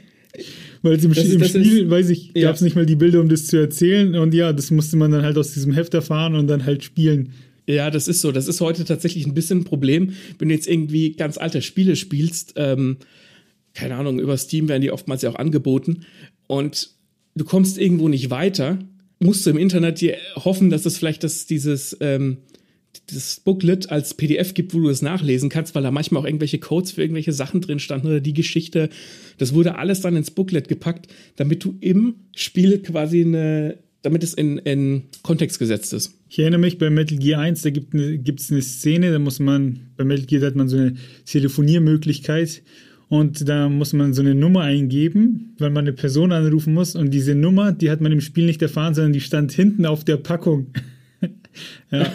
Weil 0.82 1.02
im, 1.02 1.12
das, 1.14 1.24
im 1.24 1.42
Spiel, 1.44 1.84
ist, 1.84 1.90
weiß 1.90 2.10
ich, 2.10 2.34
gab 2.34 2.54
es 2.54 2.60
nicht 2.60 2.76
mal 2.76 2.86
die 2.86 2.96
Bilder, 2.96 3.20
um 3.20 3.28
das 3.28 3.46
zu 3.46 3.56
erzählen. 3.56 4.14
Und 4.14 4.34
ja, 4.34 4.52
das 4.52 4.70
musste 4.70 4.96
man 4.96 5.10
dann 5.10 5.22
halt 5.22 5.38
aus 5.38 5.52
diesem 5.52 5.72
Heft 5.72 5.94
erfahren 5.94 6.34
und 6.34 6.46
dann 6.46 6.64
halt 6.64 6.84
spielen. 6.84 7.30
Ja, 7.66 7.90
das 7.90 8.08
ist 8.08 8.20
so. 8.20 8.32
Das 8.32 8.46
ist 8.46 8.60
heute 8.60 8.84
tatsächlich 8.84 9.26
ein 9.26 9.34
bisschen 9.34 9.60
ein 9.60 9.64
Problem, 9.64 10.12
wenn 10.38 10.48
du 10.48 10.54
jetzt 10.54 10.68
irgendwie 10.68 11.12
ganz 11.12 11.36
alte 11.36 11.62
Spiele 11.62 11.96
spielst. 11.96 12.54
Ähm, 12.56 12.98
keine 13.74 13.96
Ahnung, 13.96 14.18
über 14.20 14.36
Steam 14.36 14.68
werden 14.68 14.82
die 14.82 14.90
oftmals 14.90 15.22
ja 15.22 15.30
auch 15.30 15.36
angeboten. 15.36 16.06
Und 16.46 16.90
du 17.34 17.44
kommst 17.44 17.76
irgendwo 17.78 18.08
nicht 18.08 18.30
weiter, 18.30 18.78
musst 19.18 19.44
du 19.44 19.50
im 19.50 19.58
Internet 19.58 20.00
dir 20.00 20.16
hoffen, 20.36 20.70
dass 20.70 20.86
es 20.86 20.98
vielleicht 20.98 21.24
das, 21.24 21.46
dieses, 21.46 21.96
ähm, 22.00 22.38
das 23.12 23.40
Booklet 23.40 23.90
als 23.90 24.14
PDF 24.14 24.54
gibt, 24.54 24.74
wo 24.74 24.80
du 24.80 24.88
es 24.88 25.02
nachlesen 25.02 25.48
kannst, 25.48 25.74
weil 25.74 25.82
da 25.82 25.90
manchmal 25.90 26.22
auch 26.22 26.26
irgendwelche 26.26 26.58
Codes 26.58 26.92
für 26.92 27.02
irgendwelche 27.02 27.32
Sachen 27.32 27.60
drin 27.60 27.78
standen 27.78 28.06
oder 28.06 28.20
die 28.20 28.32
Geschichte. 28.32 28.88
Das 29.38 29.54
wurde 29.54 29.76
alles 29.76 30.00
dann 30.00 30.16
ins 30.16 30.30
Booklet 30.30 30.68
gepackt, 30.68 31.08
damit 31.36 31.64
du 31.64 31.76
im 31.80 32.16
Spiel 32.34 32.78
quasi 32.78 33.22
eine, 33.22 33.78
damit 34.06 34.22
es 34.22 34.34
in, 34.34 34.58
in 34.58 35.02
Kontext 35.24 35.58
gesetzt 35.58 35.92
ist. 35.92 36.16
Ich 36.28 36.38
erinnere 36.38 36.60
mich 36.60 36.78
bei 36.78 36.90
Metal 36.90 37.18
Gear 37.18 37.40
1, 37.40 37.62
da 37.62 37.70
gibt 37.70 37.92
es 37.92 38.50
eine, 38.50 38.58
eine 38.58 38.62
Szene, 38.62 39.10
da 39.10 39.18
muss 39.18 39.40
man, 39.40 39.80
bei 39.96 40.04
Metal 40.04 40.26
Gear 40.26 40.46
hat 40.46 40.54
man 40.54 40.68
so 40.68 40.76
eine 40.76 40.94
Telefoniermöglichkeit 41.24 42.62
und 43.08 43.48
da 43.48 43.68
muss 43.68 43.92
man 43.94 44.14
so 44.14 44.22
eine 44.22 44.36
Nummer 44.36 44.60
eingeben, 44.60 45.56
weil 45.58 45.70
man 45.70 45.86
eine 45.86 45.92
Person 45.92 46.30
anrufen 46.30 46.72
muss 46.72 46.94
und 46.94 47.12
diese 47.12 47.34
Nummer, 47.34 47.72
die 47.72 47.90
hat 47.90 48.00
man 48.00 48.12
im 48.12 48.20
Spiel 48.20 48.46
nicht 48.46 48.62
erfahren, 48.62 48.94
sondern 48.94 49.12
die 49.12 49.20
stand 49.20 49.50
hinten 49.50 49.86
auf 49.86 50.04
der 50.04 50.18
Packung. 50.18 50.68
ja. 51.90 52.12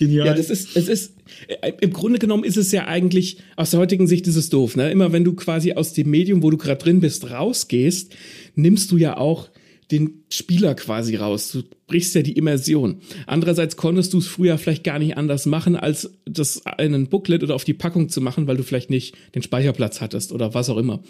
Genial. 0.00 0.26
Ja, 0.26 0.34
das 0.34 0.50
ist, 0.50 0.76
es 0.76 0.88
ist, 0.88 1.14
äh, 1.46 1.74
im 1.80 1.92
Grunde 1.92 2.18
genommen 2.18 2.42
ist 2.42 2.56
es 2.56 2.72
ja 2.72 2.88
eigentlich, 2.88 3.38
aus 3.54 3.70
der 3.70 3.78
heutigen 3.78 4.08
Sicht 4.08 4.26
ist 4.26 4.34
es 4.34 4.48
doof, 4.48 4.74
ne? 4.74 4.90
Immer 4.90 5.12
wenn 5.12 5.22
du 5.22 5.34
quasi 5.34 5.74
aus 5.74 5.92
dem 5.92 6.10
Medium, 6.10 6.42
wo 6.42 6.50
du 6.50 6.56
gerade 6.56 6.82
drin 6.82 6.98
bist, 6.98 7.30
rausgehst, 7.30 8.12
nimmst 8.56 8.90
du 8.90 8.96
ja 8.96 9.16
auch 9.16 9.48
den 9.92 10.24
Spieler 10.30 10.74
quasi 10.74 11.16
raus. 11.16 11.52
Du 11.52 11.62
brichst 11.86 12.14
ja 12.14 12.22
die 12.22 12.32
Immersion. 12.32 12.96
Andererseits 13.26 13.76
konntest 13.76 14.14
du 14.14 14.18
es 14.18 14.26
früher 14.26 14.58
vielleicht 14.58 14.84
gar 14.84 14.98
nicht 14.98 15.16
anders 15.16 15.46
machen, 15.46 15.76
als 15.76 16.10
das 16.24 16.62
in 16.78 16.94
einen 16.94 17.08
Booklet 17.08 17.42
oder 17.42 17.54
auf 17.54 17.64
die 17.64 17.74
Packung 17.74 18.08
zu 18.08 18.20
machen, 18.20 18.46
weil 18.46 18.56
du 18.56 18.62
vielleicht 18.62 18.90
nicht 18.90 19.14
den 19.34 19.42
Speicherplatz 19.42 20.00
hattest 20.00 20.32
oder 20.32 20.54
was 20.54 20.70
auch 20.70 20.78
immer. 20.78 21.02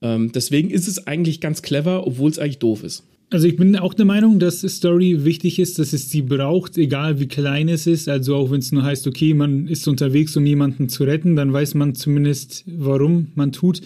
Ähm, 0.00 0.32
deswegen 0.32 0.70
ist 0.70 0.88
es 0.88 1.06
eigentlich 1.06 1.40
ganz 1.40 1.60
clever, 1.60 2.06
obwohl 2.06 2.30
es 2.30 2.38
eigentlich 2.38 2.58
doof 2.58 2.84
ist. 2.84 3.04
Also 3.32 3.46
ich 3.46 3.56
bin 3.56 3.76
auch 3.76 3.94
der 3.94 4.06
Meinung, 4.06 4.40
dass 4.40 4.60
Story 4.60 5.24
wichtig 5.24 5.60
ist, 5.60 5.78
dass 5.78 5.92
es 5.92 6.10
sie 6.10 6.22
braucht, 6.22 6.76
egal 6.76 7.20
wie 7.20 7.28
klein 7.28 7.68
es 7.68 7.86
ist. 7.86 8.08
Also 8.08 8.34
auch 8.34 8.50
wenn 8.50 8.58
es 8.58 8.72
nur 8.72 8.82
heißt, 8.82 9.06
okay, 9.06 9.34
man 9.34 9.68
ist 9.68 9.86
unterwegs, 9.86 10.36
um 10.36 10.44
jemanden 10.44 10.88
zu 10.88 11.04
retten, 11.04 11.36
dann 11.36 11.52
weiß 11.52 11.74
man 11.74 11.94
zumindest, 11.94 12.64
warum 12.66 13.28
man 13.36 13.52
tut, 13.52 13.82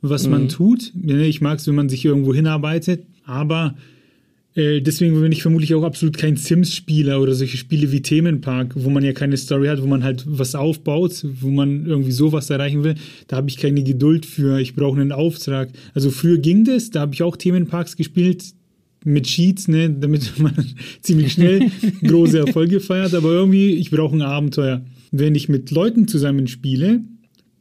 was 0.00 0.24
mhm. 0.24 0.30
man 0.30 0.48
tut. 0.48 0.92
Ich 1.06 1.40
mag 1.40 1.60
es, 1.60 1.68
wenn 1.68 1.76
man 1.76 1.88
sich 1.88 2.04
irgendwo 2.04 2.34
hinarbeitet, 2.34 3.04
aber 3.30 3.74
äh, 4.54 4.80
deswegen 4.80 5.20
bin 5.20 5.30
ich 5.30 5.42
vermutlich 5.42 5.74
auch 5.74 5.84
absolut 5.84 6.18
kein 6.18 6.36
Sims-Spieler 6.36 7.20
oder 7.20 7.34
solche 7.34 7.56
Spiele 7.56 7.92
wie 7.92 8.02
Themenpark, 8.02 8.74
wo 8.74 8.90
man 8.90 9.04
ja 9.04 9.12
keine 9.12 9.36
Story 9.36 9.68
hat, 9.68 9.80
wo 9.80 9.86
man 9.86 10.02
halt 10.02 10.24
was 10.26 10.54
aufbaut, 10.54 11.24
wo 11.40 11.50
man 11.50 11.86
irgendwie 11.86 12.10
sowas 12.10 12.50
erreichen 12.50 12.82
will. 12.82 12.96
Da 13.28 13.36
habe 13.36 13.48
ich 13.48 13.58
keine 13.58 13.82
Geduld 13.84 14.26
für. 14.26 14.58
Ich 14.58 14.74
brauche 14.74 15.00
einen 15.00 15.12
Auftrag. 15.12 15.70
Also 15.94 16.10
früher 16.10 16.38
ging 16.38 16.64
das, 16.64 16.90
da 16.90 17.00
habe 17.00 17.14
ich 17.14 17.22
auch 17.22 17.36
Themenparks 17.36 17.96
gespielt 17.96 18.44
mit 19.04 19.24
Cheats, 19.24 19.68
ne, 19.68 19.88
damit 19.88 20.38
man 20.38 20.54
ziemlich 21.00 21.32
schnell 21.32 21.70
große 22.02 22.38
Erfolge 22.38 22.80
feiert. 22.80 23.14
Aber 23.14 23.30
irgendwie, 23.30 23.74
ich 23.74 23.90
brauche 23.90 24.16
ein 24.16 24.22
Abenteuer. 24.22 24.84
Wenn 25.12 25.36
ich 25.36 25.48
mit 25.48 25.70
Leuten 25.70 26.08
zusammen 26.08 26.48
spiele, 26.48 27.02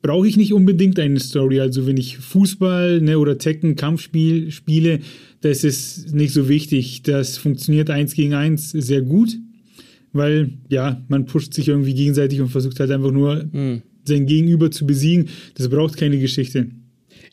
brauche 0.01 0.27
ich 0.27 0.37
nicht 0.37 0.53
unbedingt 0.53 0.99
eine 0.99 1.19
Story. 1.19 1.59
Also 1.59 1.85
wenn 1.87 1.97
ich 1.97 2.17
Fußball 2.17 3.01
ne, 3.01 3.19
oder 3.19 3.37
Tekken, 3.37 3.75
Kampfspiel 3.75 4.51
spiele, 4.51 4.99
das 5.41 5.63
ist 5.63 6.13
nicht 6.13 6.33
so 6.33 6.49
wichtig. 6.49 7.03
Das 7.03 7.37
funktioniert 7.37 7.89
eins 7.89 8.13
gegen 8.13 8.33
eins 8.33 8.71
sehr 8.71 9.01
gut, 9.01 9.37
weil 10.13 10.51
ja, 10.69 11.03
man 11.07 11.25
pusht 11.25 11.53
sich 11.53 11.67
irgendwie 11.67 11.93
gegenseitig 11.93 12.41
und 12.41 12.49
versucht 12.49 12.79
halt 12.79 12.91
einfach 12.91 13.11
nur 13.11 13.45
mhm. 13.51 13.81
sein 14.03 14.25
Gegenüber 14.25 14.71
zu 14.71 14.85
besiegen. 14.85 15.29
Das 15.55 15.69
braucht 15.69 15.97
keine 15.97 16.19
Geschichte. 16.19 16.67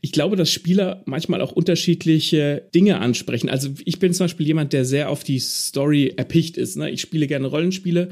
Ich 0.03 0.13
glaube, 0.13 0.37
dass 0.37 0.53
Spieler 0.53 1.03
manchmal 1.07 1.41
auch 1.41 1.53
unterschiedliche 1.53 2.63
Dinge 2.75 3.01
ansprechen. 3.01 3.49
Also 3.49 3.71
ich 3.85 3.99
bin 3.99 4.13
zum 4.13 4.25
Beispiel 4.25 4.47
jemand, 4.47 4.73
der 4.73 4.85
sehr 4.85 5.11
auf 5.11 5.25
die 5.25 5.39
Story 5.39 6.13
erpicht 6.17 6.59
ist. 6.59 6.77
Ne? 6.77 6.91
Ich 6.91 7.01
spiele 7.01 7.27
gerne 7.27 7.47
Rollenspiele 7.47 8.11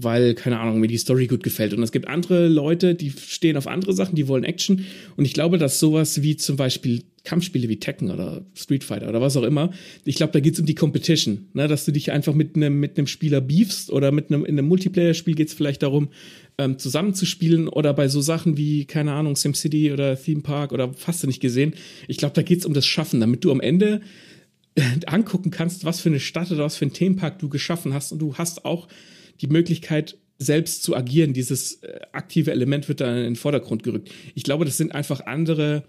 weil, 0.00 0.34
keine 0.34 0.60
Ahnung, 0.60 0.78
mir 0.78 0.86
die 0.86 0.96
Story 0.96 1.26
gut 1.26 1.42
gefällt. 1.42 1.74
Und 1.74 1.82
es 1.82 1.92
gibt 1.92 2.06
andere 2.06 2.48
Leute, 2.48 2.94
die 2.94 3.10
stehen 3.10 3.56
auf 3.56 3.66
andere 3.66 3.92
Sachen, 3.92 4.14
die 4.14 4.28
wollen 4.28 4.44
Action. 4.44 4.84
Und 5.16 5.24
ich 5.24 5.32
glaube, 5.32 5.58
dass 5.58 5.80
sowas 5.80 6.22
wie 6.22 6.36
zum 6.36 6.56
Beispiel 6.56 7.02
Kampfspiele 7.24 7.68
wie 7.68 7.80
Tekken 7.80 8.10
oder 8.10 8.46
Street 8.54 8.84
Fighter 8.84 9.08
oder 9.08 9.20
was 9.20 9.36
auch 9.36 9.42
immer, 9.42 9.72
ich 10.04 10.14
glaube, 10.14 10.32
da 10.32 10.40
geht 10.40 10.54
es 10.54 10.60
um 10.60 10.66
die 10.66 10.76
Competition, 10.76 11.48
ne? 11.52 11.66
dass 11.66 11.84
du 11.84 11.92
dich 11.92 12.12
einfach 12.12 12.32
mit 12.32 12.54
einem 12.54 12.78
mit 12.78 13.08
Spieler 13.08 13.40
beefst 13.40 13.90
oder 13.90 14.12
mit 14.12 14.30
einem 14.30 14.44
in 14.44 14.58
einem 14.58 14.68
Multiplayer-Spiel 14.68 15.34
geht 15.34 15.48
es 15.48 15.54
vielleicht 15.54 15.82
darum, 15.82 16.08
ähm, 16.58 16.78
zusammenzuspielen 16.78 17.68
oder 17.68 17.92
bei 17.92 18.08
so 18.08 18.20
Sachen 18.20 18.56
wie, 18.56 18.84
keine 18.84 19.12
Ahnung, 19.12 19.36
SimCity 19.36 19.92
oder 19.92 20.16
Theme 20.16 20.42
Park 20.42 20.72
oder 20.72 20.92
fast 20.94 21.26
nicht 21.26 21.40
gesehen. 21.40 21.74
Ich 22.06 22.18
glaube, 22.18 22.34
da 22.34 22.42
geht 22.42 22.60
es 22.60 22.66
um 22.66 22.72
das 22.72 22.86
Schaffen, 22.86 23.20
damit 23.20 23.44
du 23.44 23.50
am 23.50 23.60
Ende 23.60 24.00
angucken 25.06 25.50
kannst, 25.50 25.84
was 25.84 26.00
für 26.00 26.08
eine 26.08 26.20
Stadt 26.20 26.52
oder 26.52 26.64
was 26.64 26.76
für 26.76 26.86
ein 26.86 26.92
Themenpark 26.92 27.40
du 27.40 27.48
geschaffen 27.48 27.92
hast 27.94 28.12
und 28.12 28.20
du 28.20 28.36
hast 28.36 28.64
auch 28.64 28.88
die 29.40 29.48
Möglichkeit, 29.48 30.16
selbst 30.38 30.82
zu 30.82 30.96
agieren. 30.96 31.32
Dieses 31.32 31.82
äh, 31.82 32.00
aktive 32.12 32.52
Element 32.52 32.88
wird 32.88 33.00
dann 33.00 33.16
in 33.16 33.24
den 33.24 33.36
Vordergrund 33.36 33.82
gerückt. 33.82 34.10
Ich 34.34 34.44
glaube, 34.44 34.64
das 34.64 34.76
sind 34.76 34.94
einfach 34.94 35.26
andere 35.26 35.84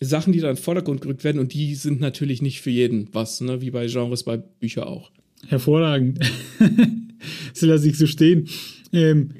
Sachen, 0.00 0.32
die 0.32 0.40
da 0.40 0.50
in 0.50 0.56
den 0.56 0.62
Vordergrund 0.62 1.00
gerückt 1.00 1.24
werden 1.24 1.38
und 1.38 1.54
die 1.54 1.74
sind 1.74 2.00
natürlich 2.00 2.42
nicht 2.42 2.60
für 2.60 2.70
jeden 2.70 3.08
was, 3.12 3.40
ne? 3.40 3.60
wie 3.60 3.70
bei 3.70 3.86
Genres, 3.86 4.24
bei 4.24 4.36
Büchern 4.36 4.84
auch. 4.84 5.10
Hervorragend. 5.46 6.18
das 7.52 7.62
lasse 7.62 7.88
ich 7.88 7.96
so 7.96 8.06
stehen. 8.06 8.48
Ähm, 8.92 9.30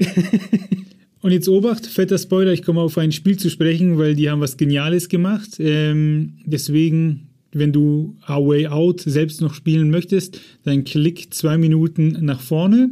und 1.20 1.32
jetzt 1.32 1.48
Obacht, 1.48 1.86
fetter 1.86 2.18
Spoiler, 2.18 2.52
ich 2.52 2.62
komme 2.62 2.80
auf 2.80 2.96
ein 2.98 3.12
Spiel 3.12 3.36
zu 3.36 3.50
sprechen, 3.50 3.98
weil 3.98 4.14
die 4.14 4.30
haben 4.30 4.40
was 4.40 4.56
Geniales 4.56 5.08
gemacht. 5.08 5.56
Ähm, 5.58 6.38
deswegen, 6.44 7.28
wenn 7.52 7.72
du 7.72 8.16
A 8.22 8.38
Way 8.38 8.68
Out 8.68 9.00
selbst 9.00 9.40
noch 9.40 9.54
spielen 9.54 9.90
möchtest, 9.90 10.40
dann 10.62 10.84
klick 10.84 11.34
zwei 11.34 11.58
Minuten 11.58 12.18
nach 12.20 12.40
vorne 12.40 12.90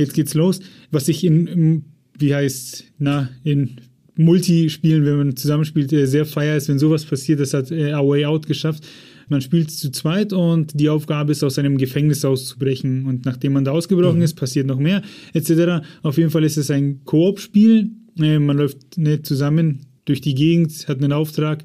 jetzt 0.00 0.14
geht's 0.14 0.34
los. 0.34 0.60
Was 0.90 1.08
ich 1.08 1.24
in, 1.24 1.84
wie 2.18 2.34
heißt, 2.34 2.84
na, 2.98 3.30
in 3.44 3.76
Multispielen, 4.16 5.04
wenn 5.04 5.16
man 5.16 5.36
zusammenspielt, 5.36 5.92
äh, 5.92 6.06
sehr 6.06 6.26
feier 6.26 6.56
ist, 6.56 6.68
wenn 6.68 6.78
sowas 6.78 7.04
passiert. 7.04 7.40
Das 7.40 7.54
hat 7.54 7.70
äh, 7.70 7.92
A 7.92 8.06
Way 8.06 8.26
Out 8.26 8.46
geschafft. 8.46 8.86
Man 9.28 9.40
spielt 9.40 9.70
zu 9.70 9.90
zweit 9.92 10.32
und 10.32 10.78
die 10.78 10.88
Aufgabe 10.88 11.32
ist, 11.32 11.44
aus 11.44 11.58
einem 11.58 11.78
Gefängnis 11.78 12.24
auszubrechen. 12.24 13.06
Und 13.06 13.24
nachdem 13.24 13.52
man 13.52 13.64
da 13.64 13.70
ausgebrochen 13.70 14.18
mhm. 14.18 14.24
ist, 14.24 14.34
passiert 14.34 14.66
noch 14.66 14.78
mehr, 14.78 15.02
etc. 15.32 15.86
Auf 16.02 16.18
jeden 16.18 16.30
Fall 16.30 16.44
ist 16.44 16.56
es 16.56 16.70
ein 16.70 17.04
Koop-Spiel. 17.04 17.90
Äh, 18.18 18.38
man 18.38 18.58
läuft 18.58 18.98
nicht 18.98 19.26
zusammen 19.26 19.86
durch 20.04 20.20
die 20.20 20.34
Gegend, 20.34 20.88
hat 20.88 20.98
einen 20.98 21.12
Auftrag 21.12 21.62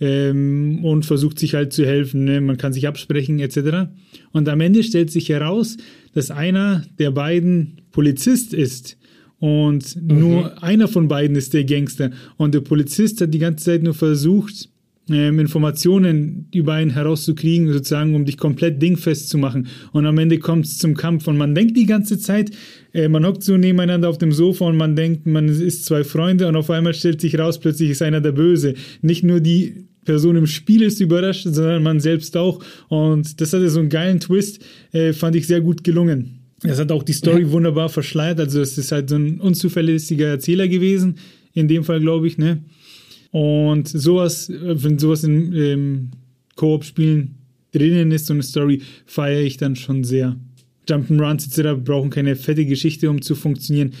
ähm, 0.00 0.84
und 0.84 1.06
versucht 1.06 1.38
sich 1.38 1.54
halt 1.54 1.72
zu 1.72 1.86
helfen. 1.86 2.24
Ne? 2.24 2.40
Man 2.40 2.58
kann 2.58 2.72
sich 2.72 2.86
absprechen, 2.86 3.40
etc. 3.40 3.88
Und 4.32 4.48
am 4.48 4.60
Ende 4.60 4.82
stellt 4.82 5.10
sich 5.10 5.28
heraus, 5.30 5.76
dass 6.16 6.30
einer 6.30 6.82
der 6.98 7.10
beiden 7.10 7.82
Polizist 7.92 8.54
ist 8.54 8.96
und 9.38 9.96
mhm. 9.96 10.18
nur 10.18 10.62
einer 10.62 10.88
von 10.88 11.08
beiden 11.08 11.36
ist 11.36 11.52
der 11.52 11.64
Gangster. 11.64 12.10
Und 12.38 12.54
der 12.54 12.62
Polizist 12.62 13.20
hat 13.20 13.34
die 13.34 13.38
ganze 13.38 13.66
Zeit 13.66 13.82
nur 13.82 13.92
versucht, 13.92 14.70
ähm, 15.10 15.38
Informationen 15.38 16.48
über 16.54 16.72
einen 16.72 16.90
herauszukriegen, 16.90 17.70
sozusagen, 17.70 18.14
um 18.14 18.24
dich 18.24 18.38
komplett 18.38 18.80
dingfest 18.80 19.28
zu 19.28 19.36
machen. 19.36 19.66
Und 19.92 20.06
am 20.06 20.16
Ende 20.16 20.38
kommt 20.38 20.64
es 20.64 20.78
zum 20.78 20.94
Kampf 20.94 21.28
und 21.28 21.36
man 21.36 21.54
denkt 21.54 21.76
die 21.76 21.84
ganze 21.84 22.18
Zeit, 22.18 22.50
äh, 22.94 23.08
man 23.08 23.26
hockt 23.26 23.44
so 23.44 23.58
nebeneinander 23.58 24.08
auf 24.08 24.16
dem 24.16 24.32
Sofa 24.32 24.64
und 24.64 24.78
man 24.78 24.96
denkt, 24.96 25.26
man 25.26 25.48
ist 25.50 25.84
zwei 25.84 26.02
Freunde 26.02 26.48
und 26.48 26.56
auf 26.56 26.70
einmal 26.70 26.94
stellt 26.94 27.20
sich 27.20 27.38
raus, 27.38 27.60
plötzlich 27.60 27.90
ist 27.90 28.00
einer 28.00 28.22
der 28.22 28.32
Böse. 28.32 28.72
Nicht 29.02 29.22
nur 29.22 29.40
die 29.40 29.84
Person 30.06 30.36
im 30.36 30.46
Spiel 30.46 30.82
ist 30.82 31.00
überrascht, 31.00 31.42
sondern 31.44 31.82
man 31.82 32.00
selbst 32.00 32.36
auch. 32.36 32.64
Und 32.88 33.38
das 33.40 33.52
hatte 33.52 33.68
so 33.68 33.80
einen 33.80 33.90
geilen 33.90 34.20
Twist, 34.20 34.64
äh, 34.92 35.12
fand 35.12 35.36
ich 35.36 35.46
sehr 35.46 35.60
gut 35.60 35.84
gelungen. 35.84 36.40
Das 36.62 36.78
hat 36.78 36.90
auch 36.90 37.02
die 37.02 37.12
Story 37.12 37.42
ja. 37.42 37.50
wunderbar 37.50 37.90
verschleiert. 37.90 38.40
Also 38.40 38.60
es 38.62 38.78
ist 38.78 38.92
halt 38.92 39.10
so 39.10 39.16
ein 39.16 39.40
unzuverlässiger 39.40 40.28
Erzähler 40.28 40.68
gewesen, 40.68 41.16
in 41.52 41.68
dem 41.68 41.84
Fall 41.84 42.00
glaube 42.00 42.26
ich, 42.26 42.38
ne? 42.38 42.62
Und 43.30 43.88
sowas, 43.88 44.50
wenn 44.50 44.98
sowas 44.98 45.24
in 45.24 45.52
ähm, 45.52 46.10
Koop-Spielen 46.54 47.34
drinnen 47.72 48.10
ist, 48.10 48.26
so 48.26 48.32
eine 48.32 48.42
Story, 48.42 48.80
feiere 49.04 49.42
ich 49.42 49.58
dann 49.58 49.76
schon 49.76 50.04
sehr. 50.04 50.36
Jump'n'Runs 50.88 51.46
etc. 51.46 51.78
brauchen 51.84 52.10
keine 52.10 52.36
fette 52.36 52.64
Geschichte, 52.64 53.10
um 53.10 53.20
zu 53.20 53.34
funktionieren, 53.34 53.92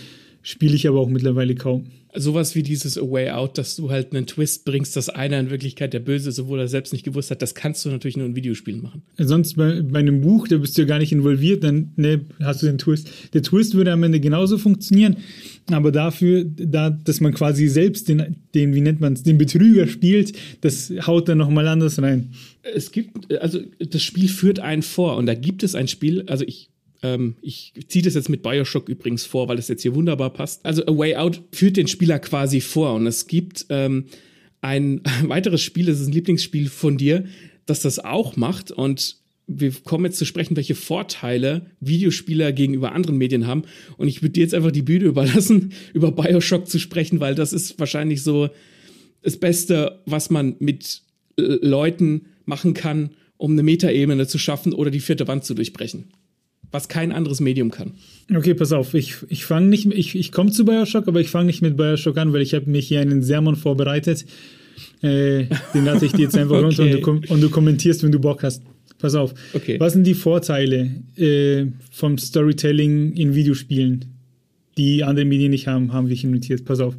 spiele 0.42 0.76
ich 0.76 0.88
aber 0.88 1.00
auch 1.00 1.08
mittlerweile 1.08 1.54
kaum 1.54 1.86
sowas 2.16 2.54
wie 2.54 2.62
dieses 2.62 2.98
A 2.98 3.02
Way 3.02 3.30
Out, 3.30 3.58
dass 3.58 3.76
du 3.76 3.90
halt 3.90 4.14
einen 4.14 4.26
Twist 4.26 4.64
bringst, 4.64 4.96
dass 4.96 5.08
einer 5.08 5.38
in 5.38 5.50
Wirklichkeit 5.50 5.92
der 5.92 6.00
Böse 6.00 6.28
ist, 6.28 6.38
obwohl 6.38 6.60
er 6.60 6.68
selbst 6.68 6.92
nicht 6.92 7.04
gewusst 7.04 7.30
hat, 7.30 7.42
das 7.42 7.54
kannst 7.54 7.84
du 7.84 7.90
natürlich 7.90 8.16
nur 8.16 8.26
in 8.26 8.36
Videospielen 8.36 8.82
machen. 8.82 9.02
Sonst 9.18 9.56
bei, 9.56 9.82
bei 9.82 10.00
einem 10.00 10.20
Buch, 10.20 10.48
da 10.48 10.58
bist 10.58 10.76
du 10.76 10.82
ja 10.82 10.88
gar 10.88 10.98
nicht 10.98 11.12
involviert, 11.12 11.64
dann 11.64 11.92
ne, 11.96 12.20
hast 12.42 12.62
du 12.62 12.66
den 12.66 12.78
Twist. 12.78 13.08
Der 13.34 13.42
Twist 13.42 13.74
würde 13.74 13.92
am 13.92 14.02
Ende 14.02 14.20
genauso 14.20 14.58
funktionieren, 14.58 15.16
aber 15.70 15.92
dafür, 15.92 16.44
da, 16.44 16.90
dass 16.90 17.20
man 17.20 17.34
quasi 17.34 17.68
selbst 17.68 18.08
den, 18.08 18.36
den 18.54 18.74
wie 18.74 18.80
nennt 18.80 19.00
man 19.00 19.14
es, 19.14 19.22
den 19.22 19.38
Betrüger 19.38 19.86
spielt, 19.86 20.32
das 20.60 20.92
haut 21.06 21.28
dann 21.28 21.38
nochmal 21.38 21.68
anders 21.68 22.00
rein. 22.00 22.30
Es 22.62 22.92
gibt, 22.92 23.32
also 23.40 23.60
das 23.78 24.02
Spiel 24.02 24.28
führt 24.28 24.60
einen 24.60 24.82
vor 24.82 25.16
und 25.16 25.26
da 25.26 25.34
gibt 25.34 25.62
es 25.62 25.74
ein 25.74 25.88
Spiel, 25.88 26.22
also 26.26 26.44
ich 26.46 26.70
ähm, 27.06 27.36
ich 27.40 27.72
ziehe 27.88 28.02
das 28.02 28.14
jetzt 28.14 28.28
mit 28.28 28.42
Bioshock 28.42 28.88
übrigens 28.88 29.24
vor, 29.24 29.48
weil 29.48 29.58
es 29.58 29.68
jetzt 29.68 29.82
hier 29.82 29.94
wunderbar 29.94 30.30
passt. 30.30 30.64
Also 30.64 30.84
A 30.86 30.96
Way 30.96 31.16
Out 31.16 31.42
führt 31.52 31.76
den 31.76 31.86
Spieler 31.86 32.18
quasi 32.18 32.60
vor 32.60 32.94
und 32.94 33.06
es 33.06 33.26
gibt 33.26 33.66
ähm, 33.68 34.06
ein 34.60 35.00
weiteres 35.22 35.62
Spiel, 35.62 35.86
das 35.86 36.00
ist 36.00 36.08
ein 36.08 36.12
Lieblingsspiel 36.12 36.68
von 36.68 36.98
dir, 36.98 37.24
das 37.66 37.80
das 37.80 37.98
auch 37.98 38.36
macht 38.36 38.70
und 38.70 39.16
wir 39.48 39.70
kommen 39.84 40.06
jetzt 40.06 40.18
zu 40.18 40.24
sprechen, 40.24 40.56
welche 40.56 40.74
Vorteile 40.74 41.66
Videospieler 41.78 42.52
gegenüber 42.52 42.90
anderen 42.90 43.16
Medien 43.16 43.46
haben. 43.46 43.62
Und 43.96 44.08
ich 44.08 44.20
würde 44.20 44.32
dir 44.32 44.40
jetzt 44.40 44.54
einfach 44.54 44.72
die 44.72 44.82
Bühne 44.82 45.04
überlassen, 45.04 45.72
über 45.94 46.10
Bioshock 46.10 46.66
zu 46.66 46.80
sprechen, 46.80 47.20
weil 47.20 47.36
das 47.36 47.52
ist 47.52 47.78
wahrscheinlich 47.78 48.24
so 48.24 48.48
das 49.22 49.36
Beste, 49.36 50.02
was 50.04 50.30
man 50.30 50.56
mit 50.58 51.02
Leuten 51.36 52.26
machen 52.44 52.74
kann, 52.74 53.10
um 53.36 53.52
eine 53.52 53.62
Metaebene 53.62 54.26
zu 54.26 54.38
schaffen 54.38 54.72
oder 54.72 54.90
die 54.90 55.00
vierte 55.00 55.28
Wand 55.28 55.44
zu 55.44 55.54
durchbrechen. 55.54 56.06
Was 56.76 56.88
kein 56.88 57.10
anderes 57.10 57.40
Medium 57.40 57.70
kann. 57.70 57.92
Okay, 58.34 58.52
pass 58.52 58.70
auf, 58.72 58.92
ich, 58.92 59.14
ich 59.28 59.46
fange 59.46 59.68
nicht, 59.68 59.86
ich, 59.86 60.14
ich 60.14 60.30
komme 60.30 60.50
zu 60.50 60.66
Bioshock, 60.66 61.08
aber 61.08 61.20
ich 61.20 61.30
fange 61.30 61.46
nicht 61.46 61.62
mit 61.62 61.78
Bioshock 61.78 62.18
an, 62.18 62.34
weil 62.34 62.42
ich 62.42 62.52
habe 62.52 62.70
mir 62.70 62.82
hier 62.82 63.00
einen 63.00 63.22
Sermon 63.22 63.56
vorbereitet. 63.56 64.26
Äh, 65.00 65.46
den 65.72 65.86
lasse 65.86 66.04
ich 66.04 66.12
dir 66.12 66.22
jetzt 66.22 66.36
einfach 66.36 66.56
okay. 66.62 66.64
runter 66.64 67.08
und 67.08 67.24
du, 67.24 67.32
und 67.32 67.40
du 67.40 67.48
kommentierst, 67.48 68.02
wenn 68.02 68.12
du 68.12 68.18
Bock 68.18 68.42
hast. 68.42 68.62
Pass 68.98 69.14
auf. 69.14 69.32
Okay. 69.54 69.80
Was 69.80 69.94
sind 69.94 70.06
die 70.06 70.12
Vorteile 70.12 70.90
äh, 71.16 71.66
vom 71.90 72.18
Storytelling 72.18 73.14
in 73.14 73.34
Videospielen, 73.34 74.04
die 74.76 75.02
andere 75.02 75.24
Medien 75.24 75.52
nicht 75.52 75.66
haben, 75.66 75.94
haben 75.94 76.10
wir 76.10 76.16
hier 76.16 76.28
notiert. 76.28 76.66
Pass 76.66 76.80
auf 76.80 76.94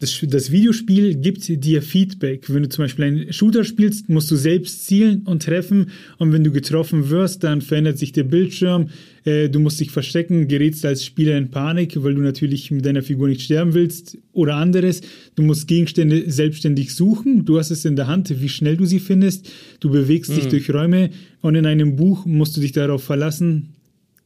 das, 0.00 0.20
das 0.22 0.52
Videospiel 0.52 1.16
gibt 1.16 1.48
dir 1.48 1.82
Feedback. 1.82 2.44
Wenn 2.48 2.62
du 2.62 2.68
zum 2.68 2.84
Beispiel 2.84 3.04
einen 3.04 3.32
Shooter 3.32 3.64
spielst, 3.64 4.08
musst 4.08 4.30
du 4.30 4.36
selbst 4.36 4.86
zielen 4.86 5.22
und 5.24 5.42
treffen. 5.42 5.90
Und 6.18 6.32
wenn 6.32 6.44
du 6.44 6.52
getroffen 6.52 7.10
wirst, 7.10 7.42
dann 7.42 7.62
verändert 7.62 7.98
sich 7.98 8.12
der 8.12 8.22
Bildschirm. 8.22 8.90
Äh, 9.24 9.48
du 9.48 9.58
musst 9.58 9.80
dich 9.80 9.90
verstecken, 9.90 10.46
gerätst 10.46 10.84
als 10.84 11.04
Spieler 11.04 11.36
in 11.36 11.50
Panik, 11.50 12.00
weil 12.00 12.14
du 12.14 12.20
natürlich 12.20 12.70
mit 12.70 12.86
deiner 12.86 13.02
Figur 13.02 13.26
nicht 13.26 13.42
sterben 13.42 13.74
willst 13.74 14.16
oder 14.32 14.54
anderes. 14.54 15.00
Du 15.34 15.42
musst 15.42 15.66
Gegenstände 15.66 16.30
selbstständig 16.30 16.94
suchen. 16.94 17.44
Du 17.44 17.58
hast 17.58 17.72
es 17.72 17.84
in 17.84 17.96
der 17.96 18.06
Hand, 18.06 18.32
wie 18.40 18.48
schnell 18.48 18.76
du 18.76 18.84
sie 18.84 19.00
findest. 19.00 19.50
Du 19.80 19.90
bewegst 19.90 20.30
mhm. 20.30 20.36
dich 20.36 20.46
durch 20.46 20.72
Räume. 20.72 21.10
Und 21.40 21.56
in 21.56 21.66
einem 21.66 21.96
Buch 21.96 22.24
musst 22.24 22.56
du 22.56 22.60
dich 22.60 22.70
darauf 22.70 23.02
verlassen, 23.02 23.70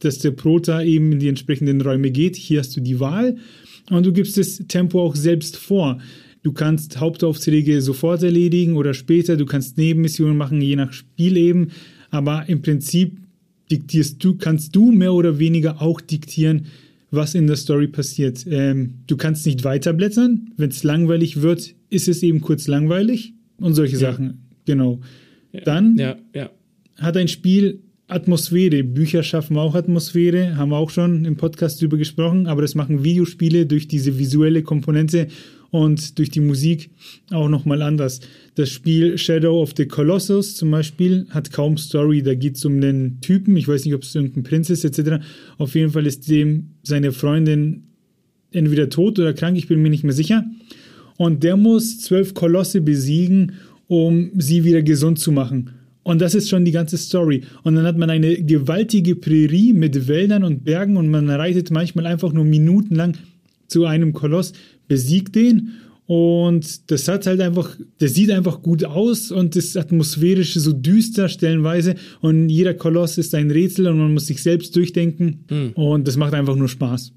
dass 0.01 0.19
der 0.19 0.31
Prota 0.31 0.83
eben 0.83 1.13
in 1.13 1.19
die 1.19 1.29
entsprechenden 1.29 1.81
Räume 1.81 2.11
geht. 2.11 2.35
Hier 2.35 2.59
hast 2.59 2.75
du 2.75 2.81
die 2.81 2.99
Wahl 2.99 3.37
und 3.89 4.05
du 4.05 4.13
gibst 4.13 4.37
das 4.37 4.57
Tempo 4.67 5.01
auch 5.01 5.15
selbst 5.15 5.57
vor. 5.57 5.99
Du 6.41 6.51
kannst 6.51 6.99
Hauptaufträge 6.99 7.81
sofort 7.81 8.21
erledigen 8.21 8.75
oder 8.75 8.93
später, 8.93 9.37
du 9.37 9.45
kannst 9.45 9.77
Nebenmissionen 9.77 10.37
machen, 10.37 10.61
je 10.61 10.75
nach 10.75 10.91
Spiel 10.91 11.37
eben, 11.37 11.69
aber 12.09 12.47
im 12.49 12.61
Prinzip 12.61 13.17
diktierst 13.71 14.23
du, 14.23 14.35
kannst 14.35 14.75
du 14.75 14.91
mehr 14.91 15.13
oder 15.13 15.39
weniger 15.39 15.81
auch 15.81 16.01
diktieren, 16.01 16.65
was 17.11 17.35
in 17.35 17.47
der 17.47 17.55
Story 17.55 17.87
passiert. 17.87 18.45
Ähm, 18.49 18.95
du 19.07 19.17
kannst 19.17 19.45
nicht 19.45 19.63
weiterblättern, 19.63 20.51
wenn 20.57 20.69
es 20.69 20.83
langweilig 20.83 21.41
wird, 21.41 21.75
ist 21.89 22.07
es 22.07 22.23
eben 22.23 22.41
kurz 22.41 22.67
langweilig 22.67 23.33
und 23.57 23.73
solche 23.73 23.97
ja. 23.97 24.11
Sachen. 24.11 24.45
Genau. 24.65 24.99
Ja. 25.53 25.61
Dann 25.61 25.97
ja, 25.97 26.17
hat 26.97 27.15
ein 27.15 27.27
Spiel 27.27 27.81
Atmosphäre. 28.13 28.83
Bücher 28.83 29.23
schaffen 29.23 29.57
auch 29.57 29.75
Atmosphäre, 29.75 30.55
haben 30.55 30.69
wir 30.69 30.77
auch 30.77 30.89
schon 30.89 31.25
im 31.25 31.35
Podcast 31.35 31.81
drüber 31.81 31.97
gesprochen, 31.97 32.47
aber 32.47 32.61
das 32.61 32.75
machen 32.75 33.03
Videospiele 33.03 33.65
durch 33.65 33.87
diese 33.87 34.17
visuelle 34.17 34.63
Komponente 34.63 35.27
und 35.71 36.19
durch 36.19 36.29
die 36.29 36.39
Musik 36.39 36.91
auch 37.31 37.49
nochmal 37.49 37.81
anders. 37.81 38.19
Das 38.55 38.69
Spiel 38.69 39.17
Shadow 39.17 39.61
of 39.61 39.73
the 39.75 39.87
Colossus 39.87 40.55
zum 40.55 40.69
Beispiel 40.69 41.25
hat 41.31 41.51
kaum 41.51 41.77
Story, 41.77 42.21
da 42.21 42.35
geht 42.35 42.57
es 42.57 42.65
um 42.65 42.75
einen 42.75 43.19
Typen, 43.21 43.57
ich 43.57 43.67
weiß 43.67 43.83
nicht, 43.85 43.95
ob 43.95 44.03
es 44.03 44.13
irgendein 44.13 44.43
Prinz 44.43 44.69
ist 44.69 44.85
etc. 44.85 45.23
Auf 45.57 45.73
jeden 45.73 45.91
Fall 45.91 46.05
ist 46.05 46.29
dem 46.29 46.69
seine 46.83 47.11
Freundin 47.11 47.83
entweder 48.51 48.89
tot 48.89 49.17
oder 49.17 49.33
krank, 49.33 49.57
ich 49.57 49.67
bin 49.67 49.81
mir 49.81 49.89
nicht 49.89 50.03
mehr 50.03 50.13
sicher. 50.13 50.45
Und 51.17 51.43
der 51.43 51.57
muss 51.57 51.99
zwölf 51.99 52.35
Kolosse 52.35 52.81
besiegen, 52.81 53.53
um 53.87 54.31
sie 54.37 54.63
wieder 54.63 54.83
gesund 54.83 55.17
zu 55.19 55.31
machen. 55.31 55.71
Und 56.03 56.21
das 56.21 56.35
ist 56.35 56.49
schon 56.49 56.65
die 56.65 56.71
ganze 56.71 56.97
Story. 56.97 57.43
Und 57.63 57.75
dann 57.75 57.85
hat 57.85 57.97
man 57.97 58.09
eine 58.09 58.43
gewaltige 58.43 59.15
Prärie 59.15 59.73
mit 59.73 60.07
Wäldern 60.07 60.43
und 60.43 60.65
Bergen 60.65 60.97
und 60.97 61.09
man 61.09 61.29
reitet 61.29 61.71
manchmal 61.71 62.05
einfach 62.05 62.33
nur 62.33 62.43
minutenlang 62.43 63.15
zu 63.67 63.85
einem 63.85 64.13
Koloss, 64.13 64.53
besiegt 64.87 65.35
den 65.35 65.71
und 66.05 66.91
das 66.91 67.07
hat 67.07 67.25
halt 67.27 67.39
einfach, 67.39 67.77
das 67.99 68.13
sieht 68.13 68.29
einfach 68.29 68.61
gut 68.61 68.83
aus 68.83 69.31
und 69.31 69.55
das 69.55 69.77
atmosphärische 69.77 70.59
so 70.59 70.73
düster 70.73 71.29
stellenweise 71.29 71.95
und 72.19 72.49
jeder 72.49 72.73
Koloss 72.73 73.17
ist 73.17 73.33
ein 73.35 73.49
Rätsel 73.49 73.87
und 73.87 73.99
man 73.99 74.13
muss 74.13 74.27
sich 74.27 74.43
selbst 74.43 74.75
durchdenken 74.75 75.45
mhm. 75.49 75.71
und 75.75 76.07
das 76.07 76.17
macht 76.17 76.33
einfach 76.33 76.55
nur 76.55 76.67
Spaß. 76.67 77.13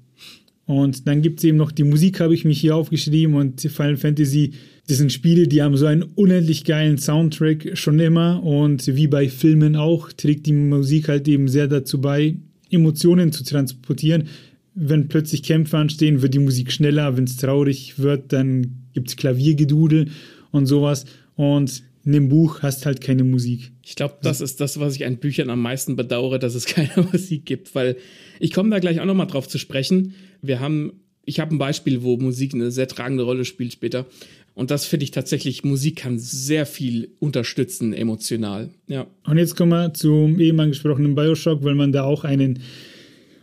Und 0.67 1.07
dann 1.07 1.21
gibt 1.21 1.39
es 1.39 1.45
eben 1.45 1.57
noch 1.57 1.71
die 1.71 1.83
Musik, 1.83 2.19
habe 2.19 2.35
ich 2.35 2.45
mich 2.45 2.61
hier 2.61 2.75
aufgeschrieben 2.75 3.35
und 3.35 3.61
Final 3.61 3.97
Fantasy 3.97 4.53
das 4.87 4.97
sind 4.99 5.11
Spiele, 5.11 5.49
die 5.49 5.61
haben 5.61 5.75
so 5.75 5.85
einen 5.85 6.03
unendlich 6.03 6.63
geilen 6.63 6.97
Soundtrack 6.97 7.77
schon 7.77 7.99
immer 7.99 8.41
und 8.41 8.87
wie 8.87 9.07
bei 9.07 9.27
Filmen 9.27 9.75
auch, 9.75 10.13
trägt 10.13 10.45
die 10.45 10.53
Musik 10.53 11.09
halt 11.09 11.27
eben 11.27 11.49
sehr 11.49 11.67
dazu 11.67 11.99
bei, 11.99 12.37
Emotionen 12.71 13.33
zu 13.33 13.43
transportieren. 13.43 14.29
Wenn 14.75 15.09
plötzlich 15.09 15.43
Kämpfe 15.43 15.77
anstehen, 15.77 16.21
wird 16.21 16.33
die 16.33 16.39
Musik 16.39 16.71
schneller. 16.71 17.17
Wenn 17.17 17.25
es 17.25 17.35
traurig 17.35 17.99
wird, 17.99 18.31
dann 18.31 18.85
gibt 18.93 19.09
es 19.09 19.17
Klaviergedudel 19.17 20.09
und 20.51 20.67
sowas. 20.67 21.05
Und 21.35 21.83
in 22.07 22.13
dem 22.13 22.29
Buch 22.29 22.61
hast 22.61 22.85
halt 22.85 23.01
keine 23.01 23.25
Musik. 23.25 23.73
Ich 23.83 23.97
glaube, 23.97 24.15
das 24.21 24.39
ist 24.39 24.61
das, 24.61 24.79
was 24.79 24.95
ich 24.95 25.05
an 25.05 25.17
Büchern 25.17 25.49
am 25.49 25.61
meisten 25.61 25.97
bedauere, 25.97 26.39
dass 26.39 26.55
es 26.55 26.65
keine 26.65 27.05
Musik 27.11 27.45
gibt, 27.45 27.75
weil 27.75 27.97
ich 28.39 28.53
komme 28.53 28.69
da 28.69 28.79
gleich 28.79 29.01
auch 29.01 29.05
nochmal 29.05 29.27
drauf 29.27 29.49
zu 29.49 29.57
sprechen. 29.57 30.13
Wir 30.41 30.61
haben, 30.61 31.01
ich 31.25 31.41
habe 31.41 31.53
ein 31.53 31.57
Beispiel, 31.57 32.03
wo 32.03 32.15
Musik 32.15 32.53
eine 32.53 32.71
sehr 32.71 32.87
tragende 32.87 33.23
Rolle 33.23 33.43
spielt 33.43 33.73
später. 33.73 34.05
Und 34.53 34.71
das 34.71 34.85
finde 34.85 35.03
ich 35.03 35.11
tatsächlich, 35.11 35.65
Musik 35.65 35.97
kann 35.97 36.17
sehr 36.17 36.65
viel 36.65 37.09
unterstützen, 37.19 37.91
emotional. 37.91 38.69
Ja. 38.87 39.05
Und 39.25 39.37
jetzt 39.37 39.57
kommen 39.57 39.73
wir 39.73 39.93
zum 39.93 40.39
eben 40.39 40.61
angesprochenen 40.61 41.13
Bioshock, 41.13 41.61
weil 41.65 41.75
man 41.75 41.91
da 41.91 42.03
auch 42.03 42.23
einen 42.23 42.59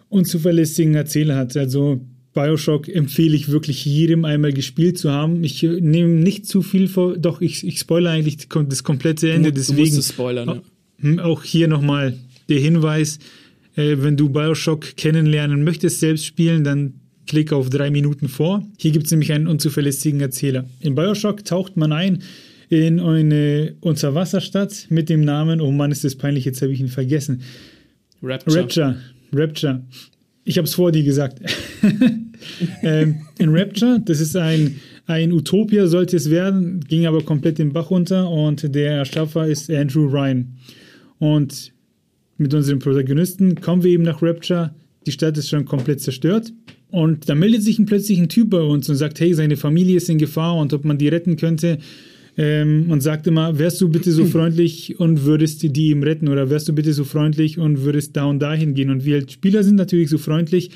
unzuverlässigen 0.09 0.94
Erzähler 0.94 1.37
hat. 1.37 1.55
Also 1.55 2.00
Bioshock 2.35 2.88
empfehle 2.88 3.35
ich 3.37 3.49
wirklich 3.49 3.85
jedem 3.85 4.25
einmal 4.25 4.53
gespielt 4.53 4.99
zu 4.99 5.11
haben. 5.11 5.42
Ich 5.44 5.62
nehme 5.62 6.14
nicht 6.14 6.47
zu 6.47 6.62
viel 6.62 6.88
vor, 6.88 7.16
doch 7.16 7.40
ich, 7.40 7.66
ich 7.66 7.79
spoilere 7.79 8.12
eigentlich 8.12 8.49
das 8.49 8.83
komplette 8.83 9.31
Ende. 9.31 9.51
Du, 9.51 9.57
deswegen 9.57 9.94
du 9.94 10.03
spoilern, 10.03 10.49
ja. 10.49 10.62
Hm, 11.01 11.20
auch 11.20 11.44
hier 11.44 11.68
nochmal 11.68 12.18
der 12.49 12.59
Hinweis, 12.59 13.18
äh, 13.77 13.97
wenn 13.99 14.16
du 14.16 14.29
Bioshock 14.29 14.97
kennenlernen 14.97 15.64
möchtest, 15.64 16.01
selbst 16.01 16.27
spielen, 16.27 16.64
dann 16.64 16.94
Klick 17.27 17.53
auf 17.53 17.70
drei 17.70 17.90
Minuten 17.90 18.29
vor. 18.29 18.66
Hier 18.79 18.92
gibt 18.92 19.07
es 19.07 19.11
nämlich 19.11 19.33
einen 19.33 19.47
unzuverlässigen 19.47 20.20
Erzähler. 20.20 20.68
In 20.81 20.94
Bioshock 20.94 21.44
taucht 21.44 21.77
man 21.77 21.92
ein 21.92 22.23
in 22.68 23.01
eine 23.01 23.75
Unterwasserstadt 23.81 24.87
mit 24.88 25.09
dem 25.09 25.25
Namen, 25.25 25.61
oh 25.61 25.70
Mann, 25.70 25.92
ist 25.92 26.05
das 26.05 26.16
peinlich, 26.16 26.44
jetzt 26.44 26.61
habe 26.62 26.73
ich 26.73 26.81
ihn 26.81 26.88
vergessen. 26.88 27.42
Rapture. 28.23 28.61
Rapture. 28.61 28.97
Rapture. 29.33 29.83
Ich 30.44 30.59
habe 30.59 30.66
es 30.66 30.74
vor 30.74 30.92
dir 30.92 31.02
gesagt. 31.02 31.40
ähm, 32.83 33.16
in 33.38 33.48
Rapture, 33.48 34.00
das 34.04 34.20
ist 34.20 34.37
ein, 34.37 34.78
ein 35.07 35.33
Utopia, 35.33 35.87
sollte 35.87 36.16
es 36.16 36.30
werden, 36.30 36.80
ging 36.80 37.07
aber 37.07 37.22
komplett 37.22 37.59
den 37.59 37.72
Bach 37.72 37.90
runter 37.90 38.30
und 38.30 38.74
der 38.74 38.92
Erschaffer 38.92 39.46
ist 39.46 39.70
Andrew 39.70 40.07
Ryan. 40.07 40.54
Und 41.18 41.72
mit 42.37 42.52
unserem 42.52 42.78
Protagonisten 42.78 43.61
kommen 43.61 43.83
wir 43.83 43.92
eben 43.92 44.02
nach 44.02 44.22
Rapture. 44.22 44.74
Die 45.07 45.12
Stadt 45.12 45.38
ist 45.38 45.48
schon 45.48 45.64
komplett 45.64 46.00
zerstört. 46.00 46.52
Und 46.90 47.28
da 47.28 47.35
meldet 47.35 47.62
sich 47.62 47.85
plötzlich 47.87 48.18
ein 48.18 48.28
Typ 48.28 48.50
bei 48.50 48.61
uns 48.61 48.88
und 48.88 48.96
sagt, 48.96 49.18
hey, 49.20 49.35
seine 49.35 49.57
Familie 49.57 49.96
ist 49.96 50.09
in 50.09 50.18
Gefahr 50.18 50.57
und 50.57 50.72
ob 50.72 50.85
man 50.85 50.98
die 50.98 51.09
retten 51.09 51.37
könnte. 51.37 51.78
Ähm, 52.37 52.90
und 52.90 53.01
sagt 53.01 53.29
immer, 53.29 53.59
wärst 53.59 53.81
du 53.81 53.88
bitte 53.88 54.11
so 54.11 54.25
freundlich 54.27 54.99
und 54.99 55.25
würdest 55.25 55.62
die 55.62 55.90
ihm 55.90 56.03
retten 56.03 56.29
oder 56.29 56.51
wärst 56.51 56.68
du 56.68 56.73
bitte 56.73 56.92
so 56.92 57.05
freundlich 57.05 57.59
und 57.59 57.83
würdest 57.83 58.16
da 58.16 58.25
und 58.25 58.40
da 58.40 58.55
hingehen. 58.55 58.90
Und 58.90 59.05
wir 59.05 59.16
als 59.16 59.33
Spieler 59.33 59.62
sind 59.62 59.77
natürlich 59.77 60.11
so 60.11 60.18
freundlich 60.18 60.70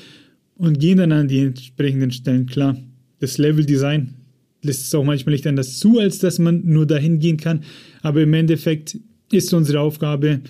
und 0.55 0.79
gehen 0.79 0.97
dann 0.97 1.11
an 1.11 1.27
die 1.27 1.39
entsprechenden 1.39 2.11
Stellen. 2.11 2.45
Klar, 2.45 2.77
das 3.19 3.37
Level-Design 3.37 4.13
lässt 4.61 4.85
es 4.85 4.95
auch 4.95 5.03
manchmal 5.03 5.33
nicht 5.33 5.47
anders 5.47 5.79
zu, 5.79 5.99
als 5.99 6.19
dass 6.19 6.39
man 6.39 6.61
nur 6.65 6.85
dahin 6.85 7.19
gehen 7.19 7.37
kann. 7.37 7.63
Aber 8.01 8.21
im 8.21 8.33
Endeffekt 8.33 8.97
ist 9.31 9.53
unsere 9.53 9.79
Aufgabe, 9.79 10.41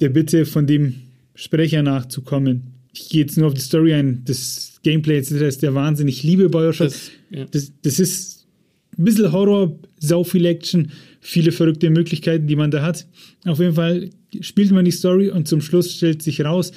der 0.00 0.08
Bitte 0.08 0.46
von 0.46 0.66
dem 0.66 0.94
Sprecher 1.34 1.82
nachzukommen. 1.82 2.74
Ich 2.92 3.08
gehe 3.08 3.22
jetzt 3.22 3.36
nur 3.36 3.48
auf 3.48 3.54
die 3.54 3.60
Story 3.60 3.94
ein. 3.94 4.22
Das 4.24 4.80
Gameplay 4.82 5.18
etc. 5.18 5.32
ist 5.32 5.62
der 5.62 5.74
Wahnsinn. 5.74 6.08
Ich 6.08 6.22
liebe 6.22 6.48
Bioshock. 6.48 6.88
Das, 6.88 7.10
ja. 7.30 7.44
das, 7.50 7.72
das 7.82 8.00
ist 8.00 8.35
ein 8.98 9.04
bisschen 9.04 9.32
Horror, 9.32 9.78
sau 9.98 10.24
viel 10.24 10.46
Action, 10.46 10.90
viele 11.20 11.52
verrückte 11.52 11.90
Möglichkeiten, 11.90 12.46
die 12.46 12.56
man 12.56 12.70
da 12.70 12.82
hat. 12.82 13.06
Auf 13.44 13.58
jeden 13.58 13.74
Fall 13.74 14.10
spielt 14.40 14.70
man 14.72 14.84
die 14.84 14.90
Story 14.90 15.30
und 15.30 15.48
zum 15.48 15.60
Schluss 15.60 15.92
stellt 15.92 16.22
sich 16.22 16.44
raus, 16.44 16.72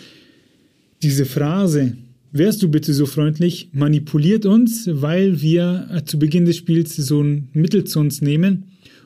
diese 1.01 1.25
Phrase, 1.25 1.95
wärst 2.32 2.62
du 2.62 2.69
bitte 2.69 2.93
so 2.93 3.05
freundlich, 3.05 3.69
manipuliert 3.71 4.45
uns, 4.45 4.89
weil 4.91 5.41
wir 5.41 6.01
zu 6.05 6.19
Beginn 6.19 6.45
des 6.45 6.58
Spiels 6.58 6.95
so 6.95 7.21
ein 7.23 7.49
Mittel 7.53 7.86
zu 7.86 7.99
uns 7.99 8.21
nehmen 8.21 8.65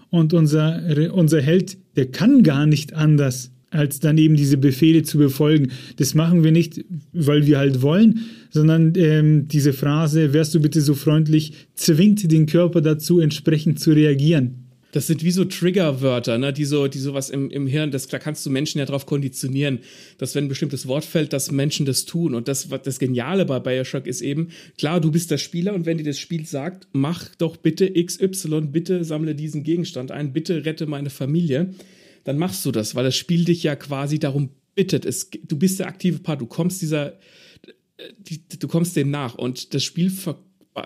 und 0.10 0.34
unser, 0.34 1.14
unser 1.14 1.42
Held, 1.42 1.78
der 1.96 2.08
kann 2.12 2.44
gar 2.44 2.66
nicht 2.66 2.94
anders 2.94 3.52
als 3.74 4.00
dann 4.00 4.18
eben 4.18 4.36
diese 4.36 4.58
Befehle 4.58 5.04
zu 5.04 5.18
befolgen. 5.18 5.72
Das 5.98 6.14
machen 6.14 6.44
wir 6.44 6.52
nicht, 6.52 6.86
weil 7.12 7.46
wir 7.48 7.58
halt 7.58 7.82
wollen, 7.82 8.22
sondern 8.50 8.94
ähm, 8.96 9.48
diese 9.48 9.74
Phrase, 9.74 10.34
wärst 10.34 10.54
du 10.56 10.62
bitte 10.62 10.82
so 10.82 10.94
freundlich, 10.94 11.54
zwingt 11.76 12.32
den 12.32 12.46
Körper 12.46 12.82
dazu, 12.82 13.20
entsprechend 13.20 13.80
zu 13.80 13.92
reagieren. 13.92 14.64
Das 14.94 15.08
sind 15.08 15.24
wie 15.24 15.32
so 15.32 15.44
Triggerwörter, 15.44 16.38
ne? 16.38 16.54
die 16.54 16.66
so, 16.66 16.88
die 16.88 17.00
sowas 17.00 17.32
im, 17.32 17.50
im 17.50 17.66
Hirn, 17.66 17.90
das, 17.90 18.08
da 18.08 18.20
kannst 18.20 18.46
du 18.46 18.52
Menschen 18.52 18.78
ja 18.78 18.86
drauf 18.86 19.08
konditionieren, 19.08 19.80
dass 20.20 20.36
wenn 20.36 20.46
ein 20.46 20.50
bestimmtes 20.50 20.88
Wort 20.88 21.04
fällt, 21.04 21.34
dass 21.34 21.52
Menschen 21.52 21.88
das 21.88 22.06
tun. 22.06 22.36
Und 22.36 22.48
das, 22.48 22.70
das 22.70 23.00
Geniale 23.00 23.46
bei 23.46 23.60
Bioshock 23.60 24.06
ist 24.06 24.22
eben, 24.22 24.50
klar, 24.78 25.02
du 25.02 25.10
bist 25.10 25.32
der 25.32 25.40
Spieler 25.40 25.74
und 25.74 25.88
wenn 25.88 25.98
dir 25.98 26.04
das 26.04 26.20
Spiel 26.20 26.46
sagt, 26.46 26.88
mach 26.94 27.34
doch 27.36 27.58
bitte 27.58 27.92
XY, 27.92 28.68
bitte 28.72 29.04
sammle 29.04 29.34
diesen 29.34 29.64
Gegenstand 29.64 30.12
ein, 30.12 30.32
bitte 30.32 30.64
rette 30.64 30.86
meine 30.86 31.10
Familie, 31.10 31.74
dann 32.24 32.38
machst 32.38 32.66
du 32.66 32.72
das, 32.72 32.96
weil 32.96 33.04
das 33.04 33.16
Spiel 33.16 33.46
dich 33.46 33.64
ja 33.64 33.76
quasi 33.76 34.20
darum 34.20 34.50
bittet. 34.76 35.06
Es, 35.06 35.30
du 35.30 35.58
bist 35.58 35.80
der 35.80 35.88
aktive 35.88 36.20
Part, 36.20 36.42
du 36.42 36.46
kommst 36.46 36.82
dieser, 36.82 37.18
die, 38.18 38.42
du 38.60 38.68
kommst 38.68 38.96
dem 38.96 39.12
nach 39.12 39.36
und 39.36 39.74
das 39.74 39.84
Spiel 39.84 40.10
ver, 40.10 40.38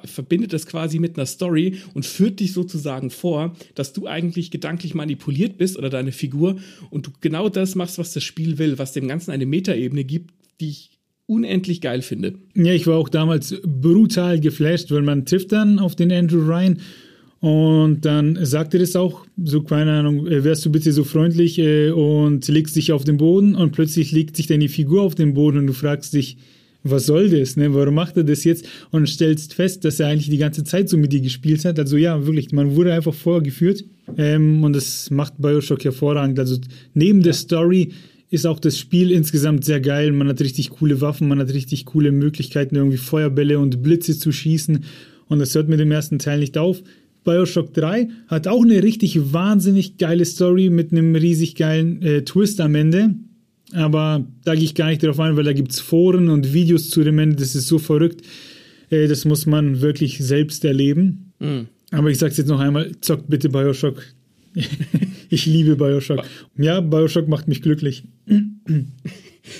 verbindet 0.06 0.52
das 0.54 0.66
quasi 0.66 1.00
mit 1.00 1.18
einer 1.18 1.26
Story 1.26 1.78
und 1.94 2.06
führt 2.06 2.40
dich 2.40 2.54
sozusagen 2.54 3.10
vor, 3.10 3.56
dass 3.76 3.94
du 3.94 4.08
eigentlich 4.08 4.52
gedanklich 4.52 4.94
manipuliert 4.94 5.58
bist 5.58 5.78
oder 5.78 5.90
deine 5.90 6.12
Figur 6.12 6.58
und 6.90 7.08
du 7.08 7.12
genau 7.22 7.50
das 7.50 7.76
machst, 7.76 7.98
was 7.98 8.14
das 8.14 8.24
Spiel 8.24 8.58
will, 8.58 8.78
was 8.78 8.92
dem 8.92 9.08
Ganzen 9.08 9.32
eine 9.32 9.46
Metaebene 9.46 10.04
gibt, 10.04 10.34
die 10.60 10.70
ich 10.70 11.00
unendlich 11.26 11.82
geil 11.82 12.02
finde. 12.02 12.36
Ja, 12.56 12.74
ich 12.74 12.88
war 12.88 12.98
auch 12.98 13.10
damals 13.10 13.56
brutal 13.64 14.40
geflasht, 14.40 14.92
weil 14.92 15.04
man 15.04 15.26
trifft 15.26 15.52
dann 15.52 15.80
auf 15.80 15.96
den 15.96 16.12
Andrew 16.12 16.40
Ryan 16.40 16.80
und 17.40 18.02
dann 18.02 18.44
sagt 18.46 18.74
er 18.74 18.80
das 18.80 18.96
auch, 18.96 19.26
so 19.44 19.62
keine 19.62 19.92
Ahnung, 19.92 20.26
äh, 20.28 20.44
wärst 20.44 20.66
du 20.66 20.72
bitte 20.72 20.92
so 20.92 21.04
freundlich 21.04 21.60
äh, 21.60 21.92
und 21.92 22.48
legst 22.48 22.76
dich 22.76 22.92
auf 22.92 23.04
den 23.04 23.18
Boden 23.18 23.56
und 23.56 23.72
plötzlich 23.72 24.12
legt 24.12 24.36
sich 24.36 24.48
deine 24.48 24.70
Figur 24.70 25.04
auf 25.04 25.14
den 25.14 25.34
Boden 25.34 25.60
und 25.60 25.68
du 25.68 25.74
fragst 25.74 26.14
dich, 26.14 26.38
was 26.84 27.06
soll 27.06 27.30
das, 27.30 27.58
ne? 27.58 27.74
Warum 27.74 27.96
macht 27.96 28.18
er 28.18 28.24
das 28.24 28.44
jetzt? 28.44 28.68
Und 28.92 29.08
stellst 29.10 29.54
fest, 29.54 29.84
dass 29.84 30.00
er 30.00 30.08
eigentlich 30.08 30.30
die 30.30 30.38
ganze 30.38 30.64
Zeit 30.64 30.90
so 30.90 30.98
mit 30.98 31.12
dir 31.12 31.22
gespielt 31.22 31.66
hat. 31.66 31.80
Also 31.80 31.98
ja, 31.98 32.26
wirklich, 32.26 32.52
man 32.52 32.76
wurde 32.76 32.94
einfach 32.94 33.14
vorgeführt 33.14 33.84
ähm, 34.18 34.64
und 34.64 34.74
das 34.74 35.10
macht 35.12 35.34
Bioshock 35.38 35.84
hervorragend. 35.84 36.40
Also 36.40 36.58
neben 36.94 37.20
ja. 37.20 37.26
der 37.26 37.34
Story 37.34 37.90
ist 38.30 38.46
auch 38.46 38.60
das 38.60 38.78
Spiel 38.78 39.12
insgesamt 39.12 39.66
sehr 39.66 39.80
geil. 39.80 40.12
Man 40.12 40.28
hat 40.28 40.42
richtig 40.42 40.70
coole 40.72 41.02
Waffen, 41.02 41.28
man 41.28 41.40
hat 41.40 41.54
richtig 41.54 41.86
coole 41.86 42.12
Möglichkeiten, 42.12 42.76
irgendwie 42.76 42.98
Feuerbälle 42.98 43.60
und 43.60 43.82
Blitze 43.84 44.18
zu 44.18 44.32
schießen. 44.32 44.84
Und 45.28 45.40
das 45.40 45.56
hört 45.56 45.70
mit 45.70 45.80
dem 45.80 45.92
ersten 45.92 46.20
Teil 46.20 46.40
nicht 46.40 46.58
auf. 46.58 46.82
Bioshock 47.28 47.74
3 47.74 48.08
hat 48.30 48.48
auch 48.48 48.64
eine 48.64 48.82
richtig 48.82 49.34
wahnsinnig 49.34 49.98
geile 49.98 50.24
Story 50.24 50.70
mit 50.70 50.94
einem 50.94 51.14
riesig 51.14 51.56
geilen 51.56 52.02
äh, 52.02 52.24
Twist 52.24 52.62
am 52.62 52.74
Ende. 52.74 53.16
Aber 53.74 54.26
da 54.46 54.56
gehe 54.56 54.64
ich 54.64 54.76
gar 54.76 54.88
nicht 54.88 55.04
drauf 55.04 55.20
ein, 55.20 55.36
weil 55.36 55.44
da 55.44 55.52
gibt 55.52 55.74
es 55.74 55.82
Foren 55.82 56.30
und 56.30 56.54
Videos 56.54 56.90
zu 56.90 57.04
dem 57.04 57.20
Ende. 57.20 57.36
Das 57.36 57.54
ist 57.54 57.68
so 57.68 57.80
verrückt. 57.80 58.22
Äh, 58.90 59.10
das 59.10 59.26
muss 59.26 59.46
man 59.46 59.82
wirklich 59.82 60.20
selbst 60.20 60.64
erleben. 60.64 61.34
Mhm. 61.40 61.68
Aber 61.92 62.10
ich 62.10 62.18
sag's 62.18 62.38
jetzt 62.38 62.48
noch 62.48 62.62
einmal, 62.62 62.92
zockt 63.02 63.30
bitte 63.30 63.50
Bioshock. 63.50 64.02
ich 65.30 65.46
liebe 65.46 65.76
Bioshock. 65.76 66.24
Ja, 66.58 66.80
Bioshock 66.80 67.28
macht 67.28 67.50
mich 67.50 67.62
glücklich. 67.62 68.04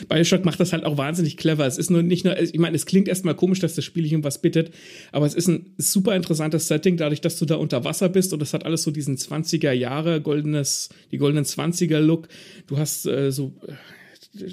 Bioshock 0.10 0.46
macht 0.46 0.60
das 0.60 0.74
halt 0.74 0.84
auch 0.84 0.98
wahnsinnig 0.98 1.38
clever. 1.38 1.66
Es 1.66 1.78
ist 1.78 1.90
nur 1.90 2.04
nicht 2.04 2.26
nur, 2.26 2.40
ich 2.40 2.58
meine, 2.58 2.76
es 2.76 2.86
klingt 2.86 3.08
erstmal 3.08 3.36
komisch, 3.36 3.60
dass 3.60 3.76
das 3.76 3.86
Spiel 3.86 4.04
dich 4.04 4.16
um 4.16 4.24
was 4.24 4.42
bittet, 4.42 4.72
aber 5.12 5.26
es 5.26 5.34
ist 5.34 5.48
ein 5.48 5.74
super 5.78 6.16
interessantes 6.16 6.68
Setting, 6.68 6.98
dadurch, 6.98 7.22
dass 7.22 7.38
du 7.38 7.46
da 7.46 7.56
unter 7.56 7.84
Wasser 7.84 8.10
bist 8.10 8.34
und 8.34 8.42
es 8.42 8.54
hat 8.54 8.66
alles 8.66 8.84
so 8.84 8.92
diesen 8.92 9.18
20er 9.18 9.72
Jahre, 9.72 10.22
goldenes, 10.22 10.90
die 11.12 11.18
goldenen 11.18 11.46
20er 11.46 12.00
Look. 12.00 12.28
Du 12.68 12.78
hast 12.78 13.06
äh, 13.06 13.32
so, 13.32 13.54
äh, 13.68 14.46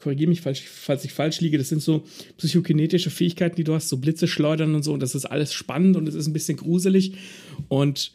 korrigiere 0.00 0.30
mich, 0.30 0.40
falls, 0.40 0.60
falls 0.60 1.04
ich 1.04 1.12
falsch 1.12 1.40
liege, 1.40 1.58
das 1.58 1.68
sind 1.68 1.82
so 1.82 2.04
psychokinetische 2.38 3.10
Fähigkeiten, 3.10 3.56
die 3.56 3.64
du 3.64 3.74
hast, 3.74 3.88
so 3.88 3.98
Blitze 3.98 4.26
schleudern 4.26 4.74
und 4.74 4.82
so 4.82 4.92
und 4.92 5.00
das 5.00 5.14
ist 5.14 5.26
alles 5.26 5.52
spannend 5.52 5.96
und 5.96 6.08
es 6.08 6.14
ist 6.14 6.26
ein 6.26 6.32
bisschen 6.32 6.56
gruselig 6.56 7.14
und 7.68 8.12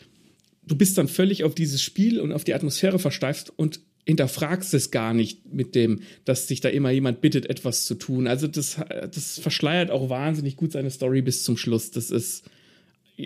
du 0.68 0.76
bist 0.76 0.98
dann 0.98 1.08
völlig 1.08 1.44
auf 1.44 1.56
dieses 1.56 1.82
Spiel 1.82 2.20
und 2.20 2.32
auf 2.32 2.44
die 2.44 2.54
Atmosphäre 2.54 3.00
versteift 3.00 3.54
und 3.56 3.80
hinterfragst 4.06 4.74
es 4.74 4.91
gar 4.91 5.13
nicht 5.13 5.52
mit 5.52 5.76
dem, 5.76 6.02
dass 6.26 6.48
sich 6.48 6.62
da 6.62 6.70
immer 6.70 6.91
jemand 6.91 7.22
bittet, 7.22 7.50
etwas 7.50 7.86
zu 7.86 7.96
tun. 7.96 8.28
Also 8.28 8.48
das, 8.48 8.80
das 9.12 9.39
verschleiert 9.39 9.91
auch 9.91 10.10
wahnsinnig 10.10 10.56
gut 10.56 10.72
seine 10.72 10.91
Story 10.91 11.22
bis 11.22 11.44
zum 11.44 11.58
Schluss. 11.58 11.91
Das 11.91 12.12
ist, 12.12 12.44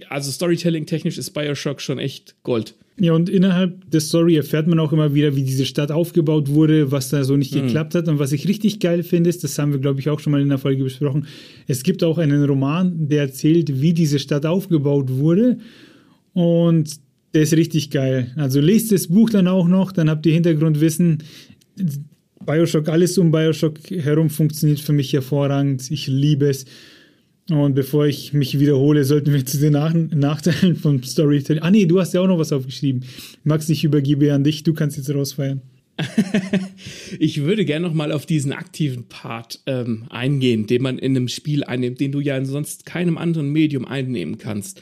also 0.08 0.32
Storytelling-technisch 0.32 1.18
ist 1.18 1.32
Bioshock 1.32 1.82
schon 1.82 2.00
echt 2.00 2.36
Gold. 2.44 2.76
Ja, 2.98 3.13
und 3.13 3.30
innerhalb 3.30 3.89
der 3.92 4.02
Story 4.02 4.36
erfährt 4.36 4.68
man 4.68 4.80
auch 4.80 4.92
immer 4.92 5.13
wieder, 5.13 5.36
wie 5.36 5.44
diese 5.44 5.65
Stadt 5.65 5.92
aufgebaut 5.92 6.50
wurde, 6.50 6.92
was 6.92 7.10
da 7.10 7.24
so 7.24 7.38
nicht 7.38 7.56
mhm. 7.56 7.63
geklappt 7.63 7.96
hat. 7.96 8.08
Und 8.08 8.20
was 8.20 8.32
ich 8.32 8.48
richtig 8.48 8.80
geil 8.80 9.04
finde, 9.04 9.30
ist, 9.30 9.44
das 9.44 9.58
haben 9.58 9.72
wir, 9.72 9.80
glaube 9.80 10.00
ich, 10.00 10.10
auch 10.10 10.20
schon 10.20 10.32
mal 10.32 10.42
in 10.42 10.50
der 10.50 10.58
Folge 10.58 10.84
besprochen, 10.84 11.28
es 11.68 11.84
gibt 11.84 12.04
auch 12.04 12.18
einen 12.18 12.44
Roman, 12.44 13.08
der 13.08 13.24
erzählt, 13.24 13.82
wie 13.82 13.94
diese 13.94 14.20
Stadt 14.20 14.46
aufgebaut 14.46 15.10
wurde. 15.12 15.60
Und 16.34 17.00
der 17.34 17.44
ist 17.44 17.54
richtig 17.54 17.92
geil. 17.92 18.32
Also 18.36 18.60
lest 18.60 18.92
das 18.92 19.08
Buch 19.08 19.30
dann 19.30 19.48
auch 19.48 19.68
noch, 19.68 19.92
dann 19.92 20.10
habt 20.10 20.26
ihr 20.26 20.34
Hintergrundwissen. 20.34 21.24
Bioshock, 22.46 22.89
alles 22.89 23.18
um 23.18 23.32
Bioshock 23.32 23.78
herum 23.89 24.30
funktioniert 24.30 24.80
für 24.80 24.94
mich 24.94 25.13
hervorragend. 25.13 25.92
Ich 25.92 26.08
liebe 26.08 26.50
es. 26.50 26.65
Und 27.50 27.74
bevor 27.74 28.06
ich 28.06 28.34
mich 28.34 28.60
wiederhole, 28.60 29.04
sollten 29.04 29.34
wir 29.34 29.46
zu 29.46 29.58
den 29.58 29.74
Nach 29.74 29.94
Nachteilen 29.94 30.76
vom 30.76 31.02
Storytelling. 31.04 31.63
Ah, 31.63 31.72
nee, 31.72 31.86
du 31.86 32.00
hast 32.00 32.13
ja 32.13 32.22
auch 32.22 32.28
noch 32.28 32.38
was 32.38 32.54
aufgeschrieben. 32.54 33.04
Max, 33.44 33.70
ich 33.70 33.84
übergebe 33.84 34.34
an 34.34 34.44
dich. 34.44 34.63
Du 34.63 34.74
kannst 34.74 34.98
jetzt 34.98 35.13
rausfeiern. 35.13 35.62
ich 37.20 37.44
würde 37.44 37.65
gerne 37.65 37.88
noch 37.88 37.94
mal 37.94 38.12
auf 38.12 38.26
diesen 38.26 38.54
aktiven 38.54 39.06
Part 39.10 39.60
ähm, 39.65 40.06
eingehen, 40.10 40.65
den 40.65 40.82
man 40.82 40.98
in 40.98 41.15
einem 41.15 41.28
Spiel 41.28 41.63
einnimmt, 41.63 42.00
den 42.00 42.12
du 42.12 42.20
ja 42.20 42.38
in 42.38 42.46
sonst 42.46 42.86
keinem 42.86 43.18
anderen 43.18 43.50
Medium 43.52 43.86
einnehmen 43.86 44.38
kannst. 44.38 44.82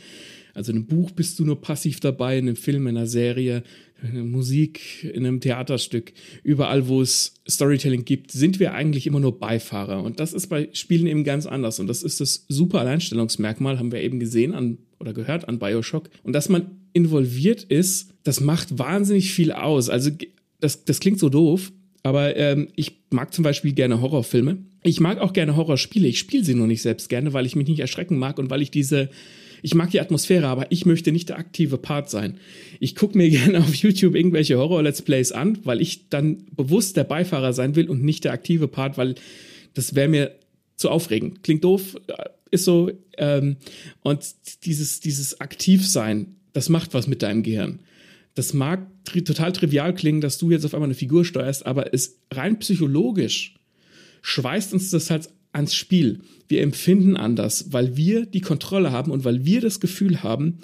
Also 0.58 0.72
in 0.72 0.80
einem 0.80 0.88
Buch 0.88 1.12
bist 1.12 1.38
du 1.38 1.46
nur 1.46 1.62
passiv 1.62 2.00
dabei, 2.00 2.40
in 2.40 2.48
einem 2.48 2.56
Film, 2.56 2.88
in 2.88 2.98
einer 2.98 3.06
Serie, 3.06 3.62
in 4.02 4.10
einer 4.10 4.24
Musik, 4.24 5.04
in 5.04 5.24
einem 5.24 5.40
Theaterstück. 5.40 6.14
Überall, 6.42 6.88
wo 6.88 7.00
es 7.00 7.36
Storytelling 7.48 8.06
gibt, 8.06 8.32
sind 8.32 8.60
wir 8.60 8.74
eigentlich 8.74 9.06
immer 9.06 9.20
nur 9.20 9.38
Beifahrer. 9.38 10.02
Und 10.02 10.20
das 10.20 10.34
ist 10.34 10.48
bei 10.48 10.70
Spielen 10.74 11.06
eben 11.06 11.24
ganz 11.24 11.46
anders. 11.46 11.80
Und 11.80 11.86
das 11.86 12.02
ist 12.02 12.22
das 12.22 12.46
super 12.50 12.80
Alleinstellungsmerkmal, 12.80 13.78
haben 13.78 13.92
wir 13.92 14.02
eben 14.02 14.20
gesehen 14.20 14.56
an, 14.56 14.80
oder 15.00 15.14
gehört 15.14 15.48
an 15.48 15.60
Bioshock. 15.60 16.10
Und 16.24 16.34
dass 16.34 16.50
man 16.50 16.72
involviert 16.92 17.64
ist, 17.64 18.10
das 18.24 18.42
macht 18.42 18.80
wahnsinnig 18.80 19.34
viel 19.34 19.52
aus. 19.52 19.90
Also 19.90 20.10
das, 20.60 20.86
das 20.86 21.00
klingt 21.00 21.20
so 21.20 21.30
doof, 21.30 21.72
aber 22.02 22.36
ähm, 22.36 22.70
ich 22.76 23.04
mag 23.12 23.32
zum 23.32 23.44
Beispiel 23.44 23.74
gerne 23.74 24.02
Horrorfilme. 24.02 24.58
Ich 24.82 25.00
mag 25.02 25.20
auch 25.20 25.34
gerne 25.34 25.56
Horrorspiele. 25.56 26.08
Ich 26.08 26.18
spiele 26.18 26.44
sie 26.44 26.56
nur 26.56 26.66
nicht 26.66 26.82
selbst 26.82 27.10
gerne, 27.10 27.34
weil 27.34 27.46
ich 27.46 27.56
mich 27.56 27.68
nicht 27.68 27.80
erschrecken 27.80 28.18
mag 28.18 28.40
und 28.40 28.50
weil 28.50 28.64
ich 28.64 28.72
diese 28.72 29.10
ich 29.62 29.76
mag 29.76 29.92
die 29.92 30.00
Atmosphäre, 30.00 30.48
aber 30.48 30.72
ich 30.72 30.86
möchte 30.86 31.12
nicht 31.12 31.30
der 31.30 31.38
aktive 31.38 31.78
Part 31.78 32.10
sein. 32.10 32.40
Ich 32.80 32.96
gucke 32.96 33.18
mir 33.18 33.30
gerne 33.32 33.60
auf 33.60 33.76
YouTube 33.76 34.16
irgendwelche 34.16 34.58
Horror-Let's 34.58 35.02
Plays 35.02 35.32
an, 35.32 35.60
weil 35.64 35.82
ich 35.82 36.10
dann 36.10 36.46
bewusst 36.56 36.98
der 36.98 37.04
Beifahrer 37.04 37.54
sein 37.54 37.76
will 37.76 37.90
und 37.90 38.04
nicht 38.04 38.24
der 38.24 38.34
aktive 38.34 38.68
Part, 38.68 38.98
weil 38.98 39.16
das 39.74 39.96
wäre 39.96 40.08
mir 40.08 40.36
zu 40.76 40.90
aufregend. 40.90 41.44
Klingt 41.44 41.64
doof, 41.64 41.96
äh, 42.08 42.30
ist 42.52 42.66
so. 42.66 42.92
Ähm, 43.18 43.58
und 44.04 44.24
dieses, 44.64 45.00
dieses 45.00 45.42
Aktivsein, 45.42 46.36
das 46.54 46.70
macht 46.70 46.94
was 46.94 47.08
mit 47.08 47.22
deinem 47.22 47.44
Gehirn. 47.44 47.80
Das 48.36 48.54
mag 48.54 48.88
tri 49.04 49.24
total 49.24 49.52
trivial 49.52 49.96
klingen, 49.96 50.22
dass 50.22 50.38
du 50.38 50.52
jetzt 50.52 50.66
auf 50.66 50.74
einmal 50.74 50.88
eine 50.88 50.94
Figur 50.94 51.26
steuerst, 51.26 51.66
aber 51.66 51.94
es 51.94 52.20
rein 52.32 52.60
psychologisch 52.60 53.56
schweißt 54.22 54.74
uns 54.74 54.90
das 54.90 55.10
halt 55.10 55.30
ans 55.58 55.74
Spiel. 55.76 56.22
Wir 56.48 56.62
empfinden 56.62 57.18
anders, 57.18 57.74
weil 57.74 57.98
wir 57.98 58.26
die 58.26 58.42
Kontrolle 58.42 58.92
haben 58.92 59.12
und 59.12 59.26
weil 59.26 59.46
wir 59.46 59.60
das 59.60 59.80
Gefühl 59.80 60.24
haben, 60.24 60.60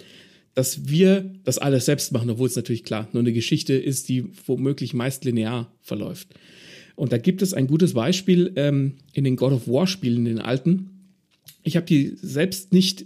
dass 0.53 0.87
wir 0.87 1.33
das 1.43 1.57
alles 1.57 1.85
selbst 1.85 2.11
machen, 2.11 2.29
obwohl 2.29 2.47
es 2.47 2.55
natürlich 2.55 2.83
klar 2.83 3.09
nur 3.11 3.21
eine 3.21 3.33
Geschichte 3.33 3.73
ist, 3.73 4.07
die 4.07 4.25
womöglich 4.45 4.93
meist 4.93 5.25
linear 5.25 5.73
verläuft. 5.81 6.29
Und 6.95 7.11
da 7.11 7.17
gibt 7.17 7.41
es 7.41 7.53
ein 7.53 7.67
gutes 7.67 7.93
Beispiel 7.93 8.53
ähm, 8.55 8.93
in 9.13 9.23
den 9.23 9.35
God 9.35 9.51
of 9.51 9.67
War 9.67 9.87
Spielen, 9.87 10.25
den 10.25 10.39
alten. 10.39 10.91
Ich 11.63 11.75
habe 11.75 11.87
die 11.87 12.13
selbst 12.21 12.71
nicht 12.71 13.05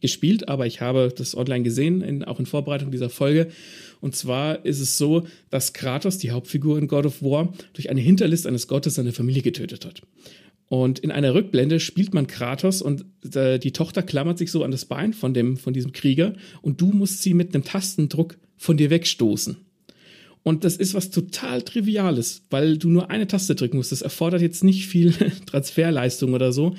gespielt, 0.00 0.48
aber 0.48 0.66
ich 0.66 0.82
habe 0.82 1.14
das 1.16 1.34
online 1.34 1.62
gesehen, 1.62 2.02
in, 2.02 2.24
auch 2.24 2.38
in 2.40 2.46
Vorbereitung 2.46 2.90
dieser 2.90 3.08
Folge. 3.08 3.48
Und 4.00 4.14
zwar 4.14 4.64
ist 4.66 4.80
es 4.80 4.98
so, 4.98 5.26
dass 5.48 5.72
Kratos, 5.72 6.18
die 6.18 6.32
Hauptfigur 6.32 6.76
in 6.76 6.88
God 6.88 7.06
of 7.06 7.22
War, 7.22 7.54
durch 7.72 7.88
eine 7.88 8.00
Hinterlist 8.00 8.46
eines 8.46 8.66
Gottes 8.66 8.96
seine 8.96 9.12
Familie 9.12 9.42
getötet 9.42 9.86
hat. 9.86 10.02
Und 10.72 11.00
in 11.00 11.10
einer 11.10 11.34
Rückblende 11.34 11.80
spielt 11.80 12.14
man 12.14 12.26
Kratos 12.26 12.80
und 12.80 13.04
äh, 13.34 13.58
die 13.58 13.72
Tochter 13.72 14.02
klammert 14.02 14.38
sich 14.38 14.50
so 14.50 14.64
an 14.64 14.70
das 14.70 14.86
Bein 14.86 15.12
von, 15.12 15.34
dem, 15.34 15.58
von 15.58 15.74
diesem 15.74 15.92
Krieger 15.92 16.32
und 16.62 16.80
du 16.80 16.92
musst 16.92 17.20
sie 17.20 17.34
mit 17.34 17.54
einem 17.54 17.62
Tastendruck 17.62 18.38
von 18.56 18.78
dir 18.78 18.88
wegstoßen. 18.88 19.58
Und 20.42 20.64
das 20.64 20.76
ist 20.76 20.94
was 20.94 21.10
total 21.10 21.60
Triviales, 21.60 22.46
weil 22.48 22.78
du 22.78 22.88
nur 22.88 23.10
eine 23.10 23.26
Taste 23.26 23.54
drücken 23.54 23.76
musst. 23.76 23.92
Das 23.92 24.00
erfordert 24.00 24.40
jetzt 24.40 24.64
nicht 24.64 24.86
viel 24.86 25.12
Transferleistung 25.46 26.32
oder 26.32 26.54
so, 26.54 26.74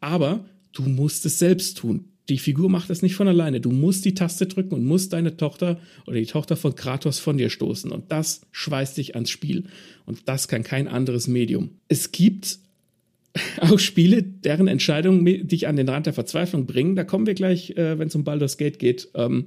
aber 0.00 0.46
du 0.72 0.84
musst 0.84 1.26
es 1.26 1.38
selbst 1.38 1.76
tun. 1.76 2.06
Die 2.30 2.38
Figur 2.38 2.70
macht 2.70 2.88
das 2.88 3.02
nicht 3.02 3.14
von 3.14 3.28
alleine. 3.28 3.60
Du 3.60 3.72
musst 3.72 4.06
die 4.06 4.14
Taste 4.14 4.46
drücken 4.46 4.72
und 4.72 4.86
musst 4.86 5.12
deine 5.12 5.36
Tochter 5.36 5.78
oder 6.06 6.16
die 6.16 6.24
Tochter 6.24 6.56
von 6.56 6.76
Kratos 6.76 7.18
von 7.18 7.36
dir 7.36 7.50
stoßen. 7.50 7.92
Und 7.92 8.10
das 8.10 8.40
schweißt 8.52 8.96
dich 8.96 9.16
ans 9.16 9.28
Spiel. 9.28 9.64
Und 10.06 10.30
das 10.30 10.48
kann 10.48 10.62
kein 10.62 10.88
anderes 10.88 11.28
Medium. 11.28 11.72
Es 11.88 12.10
gibt 12.10 12.63
auch 13.60 13.78
Spiele, 13.78 14.22
deren 14.22 14.68
Entscheidungen 14.68 15.48
dich 15.48 15.66
an 15.66 15.76
den 15.76 15.88
Rand 15.88 16.06
der 16.06 16.12
Verzweiflung 16.12 16.66
bringen. 16.66 16.96
Da 16.96 17.04
kommen 17.04 17.26
wir 17.26 17.34
gleich, 17.34 17.70
äh, 17.70 17.98
wenn 17.98 18.08
es 18.08 18.14
um 18.14 18.24
Baldur's 18.24 18.56
Gate 18.56 18.78
geht, 18.78 19.08
ähm, 19.14 19.46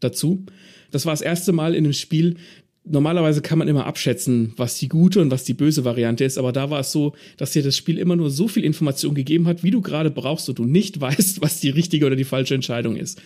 dazu. 0.00 0.44
Das 0.90 1.06
war 1.06 1.12
das 1.12 1.20
erste 1.20 1.52
Mal 1.52 1.74
in 1.74 1.84
einem 1.84 1.92
Spiel. 1.92 2.36
Normalerweise 2.84 3.40
kann 3.40 3.58
man 3.58 3.66
immer 3.66 3.86
abschätzen, 3.86 4.52
was 4.56 4.78
die 4.78 4.88
gute 4.88 5.20
und 5.20 5.30
was 5.30 5.44
die 5.44 5.54
böse 5.54 5.84
Variante 5.84 6.24
ist, 6.24 6.36
aber 6.36 6.52
da 6.52 6.68
war 6.68 6.80
es 6.80 6.92
so, 6.92 7.14
dass 7.38 7.52
dir 7.52 7.62
das 7.62 7.76
Spiel 7.76 7.98
immer 7.98 8.14
nur 8.14 8.30
so 8.30 8.46
viel 8.46 8.62
Information 8.62 9.14
gegeben 9.14 9.46
hat, 9.46 9.62
wie 9.62 9.70
du 9.70 9.80
gerade 9.80 10.10
brauchst 10.10 10.48
und 10.50 10.58
du 10.58 10.64
nicht 10.64 11.00
weißt, 11.00 11.40
was 11.40 11.60
die 11.60 11.70
richtige 11.70 12.06
oder 12.06 12.16
die 12.16 12.24
falsche 12.24 12.54
Entscheidung 12.54 12.96
ist. 12.96 13.20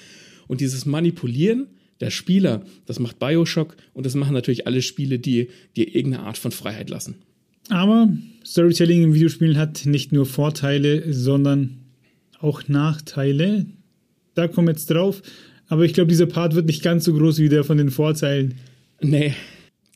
Und 0.46 0.60
dieses 0.60 0.86
Manipulieren 0.86 1.66
der 2.00 2.10
Spieler, 2.10 2.64
das 2.86 3.00
macht 3.00 3.18
Bioshock 3.18 3.76
und 3.92 4.06
das 4.06 4.14
machen 4.14 4.32
natürlich 4.32 4.68
alle 4.68 4.80
Spiele, 4.80 5.18
die 5.18 5.48
dir 5.76 5.94
irgendeine 5.94 6.24
Art 6.24 6.38
von 6.38 6.52
Freiheit 6.52 6.88
lassen. 6.88 7.16
Aber 7.68 8.08
Storytelling 8.44 9.02
in 9.02 9.14
Videospielen 9.14 9.58
hat 9.58 9.84
nicht 9.84 10.12
nur 10.12 10.26
Vorteile, 10.26 11.12
sondern 11.12 11.78
auch 12.40 12.68
Nachteile. 12.68 13.66
Da 14.34 14.48
kommen 14.48 14.68
wir 14.68 14.72
jetzt 14.72 14.90
drauf. 14.90 15.22
Aber 15.68 15.84
ich 15.84 15.92
glaube, 15.92 16.08
dieser 16.08 16.26
Part 16.26 16.54
wird 16.54 16.66
nicht 16.66 16.82
ganz 16.82 17.04
so 17.04 17.12
groß 17.12 17.38
wie 17.38 17.48
der 17.48 17.64
von 17.64 17.76
den 17.76 17.90
Vorteilen. 17.90 18.54
Nee. 19.00 19.34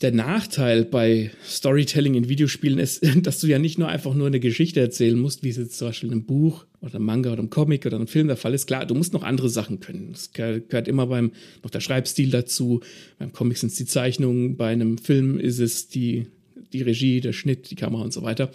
Der 0.02 0.12
Nachteil 0.12 0.84
bei 0.84 1.30
Storytelling 1.46 2.14
in 2.14 2.28
Videospielen 2.28 2.78
ist, 2.78 3.06
dass 3.22 3.40
du 3.40 3.46
ja 3.46 3.58
nicht 3.58 3.78
nur 3.78 3.88
einfach 3.88 4.14
nur 4.14 4.26
eine 4.26 4.40
Geschichte 4.40 4.80
erzählen 4.80 5.18
musst, 5.18 5.44
wie 5.44 5.48
es 5.48 5.56
jetzt 5.56 5.78
zum 5.78 5.88
Beispiel 5.88 6.08
in 6.08 6.14
einem 6.14 6.26
Buch 6.26 6.66
oder 6.80 6.96
einem 6.96 7.06
Manga 7.06 7.30
oder 7.30 7.38
einem 7.38 7.50
Comic 7.50 7.86
oder 7.86 7.96
einem 7.96 8.08
Film 8.08 8.26
der 8.26 8.36
Fall 8.36 8.52
ist. 8.52 8.66
Klar, 8.66 8.84
du 8.84 8.94
musst 8.94 9.12
noch 9.12 9.22
andere 9.22 9.48
Sachen 9.48 9.80
können. 9.80 10.10
Es 10.12 10.32
gehört 10.32 10.88
immer 10.88 11.06
beim, 11.06 11.32
noch 11.62 11.70
der 11.70 11.80
Schreibstil 11.80 12.30
dazu. 12.30 12.80
Beim 13.18 13.32
Comic 13.32 13.58
sind 13.58 13.70
es 13.70 13.78
die 13.78 13.86
Zeichnungen, 13.86 14.56
bei 14.56 14.72
einem 14.72 14.98
Film 14.98 15.38
ist 15.38 15.60
es 15.60 15.88
die, 15.88 16.26
die 16.72 16.82
Regie, 16.82 17.20
der 17.20 17.32
Schnitt, 17.32 17.70
die 17.70 17.76
Kamera 17.76 18.02
und 18.02 18.12
so 18.12 18.22
weiter. 18.22 18.50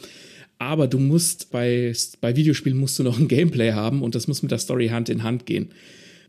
Aber 0.59 0.87
du 0.87 0.99
musst 0.99 1.51
bei, 1.51 1.93
bei 2.19 2.35
Videospielen 2.35 2.77
musst 2.77 2.97
du 2.97 3.03
noch 3.03 3.19
ein 3.19 3.27
Gameplay 3.27 3.73
haben 3.73 4.01
und 4.01 4.15
das 4.15 4.27
muss 4.27 4.41
mit 4.41 4.51
der 4.51 4.57
Story 4.57 4.87
Hand 4.87 5.09
in 5.09 5.23
Hand 5.23 5.45
gehen. 5.45 5.69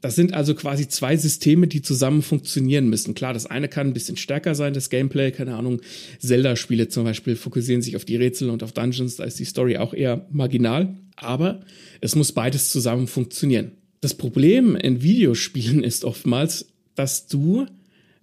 Das 0.00 0.14
sind 0.14 0.32
also 0.32 0.54
quasi 0.54 0.86
zwei 0.86 1.16
Systeme, 1.16 1.66
die 1.66 1.82
zusammen 1.82 2.22
funktionieren 2.22 2.88
müssen. 2.88 3.14
Klar, 3.14 3.32
das 3.32 3.46
eine 3.46 3.68
kann 3.68 3.88
ein 3.88 3.94
bisschen 3.94 4.16
stärker 4.16 4.54
sein, 4.54 4.72
das 4.72 4.90
Gameplay, 4.90 5.32
keine 5.32 5.56
Ahnung. 5.56 5.80
Zelda-Spiele 6.20 6.88
zum 6.88 7.04
Beispiel 7.04 7.34
fokussieren 7.34 7.82
sich 7.82 7.96
auf 7.96 8.04
die 8.04 8.16
Rätsel 8.16 8.50
und 8.50 8.62
auf 8.62 8.72
Dungeons, 8.72 9.16
da 9.16 9.24
ist 9.24 9.40
die 9.40 9.44
Story 9.44 9.76
auch 9.76 9.94
eher 9.94 10.26
marginal. 10.30 10.94
Aber 11.16 11.60
es 12.00 12.14
muss 12.14 12.30
beides 12.30 12.70
zusammen 12.70 13.08
funktionieren. 13.08 13.72
Das 14.00 14.14
Problem 14.14 14.76
in 14.76 15.02
Videospielen 15.02 15.82
ist 15.82 16.04
oftmals, 16.04 16.66
dass 16.94 17.26
du, 17.26 17.66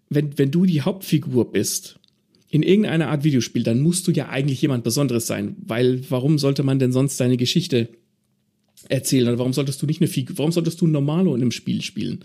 wenn, 0.10 0.38
wenn 0.38 0.52
du 0.52 0.66
die 0.66 0.82
Hauptfigur 0.82 1.52
bist, 1.52 2.00
in 2.56 2.64
irgendeiner 2.64 3.10
Art 3.10 3.26
Videospiel, 3.26 3.64
dann 3.64 3.82
musst 3.82 4.08
du 4.08 4.12
ja 4.12 4.30
eigentlich 4.30 4.62
jemand 4.62 4.86
Besonderes 4.86 5.28
sein, 5.28 5.58
weil 5.60 6.10
warum 6.10 6.38
sollte 6.38 6.64
man 6.64 6.80
denn 6.80 6.94
sonst 6.94 7.20
deine 7.20 7.36
Geschichte 7.36 7.90
erzählen? 8.88 9.28
Oder 9.28 9.40
warum 9.40 9.52
solltest 9.52 9.82
du 9.82 9.86
nicht 9.86 10.00
eine 10.00 10.08
Figur, 10.08 10.38
warum 10.38 10.54
solltest 10.54 10.80
du 10.80 10.88
Normalo 10.88 11.36
in 11.36 11.42
einem 11.42 11.52
Spiel 11.52 11.82
spielen? 11.82 12.24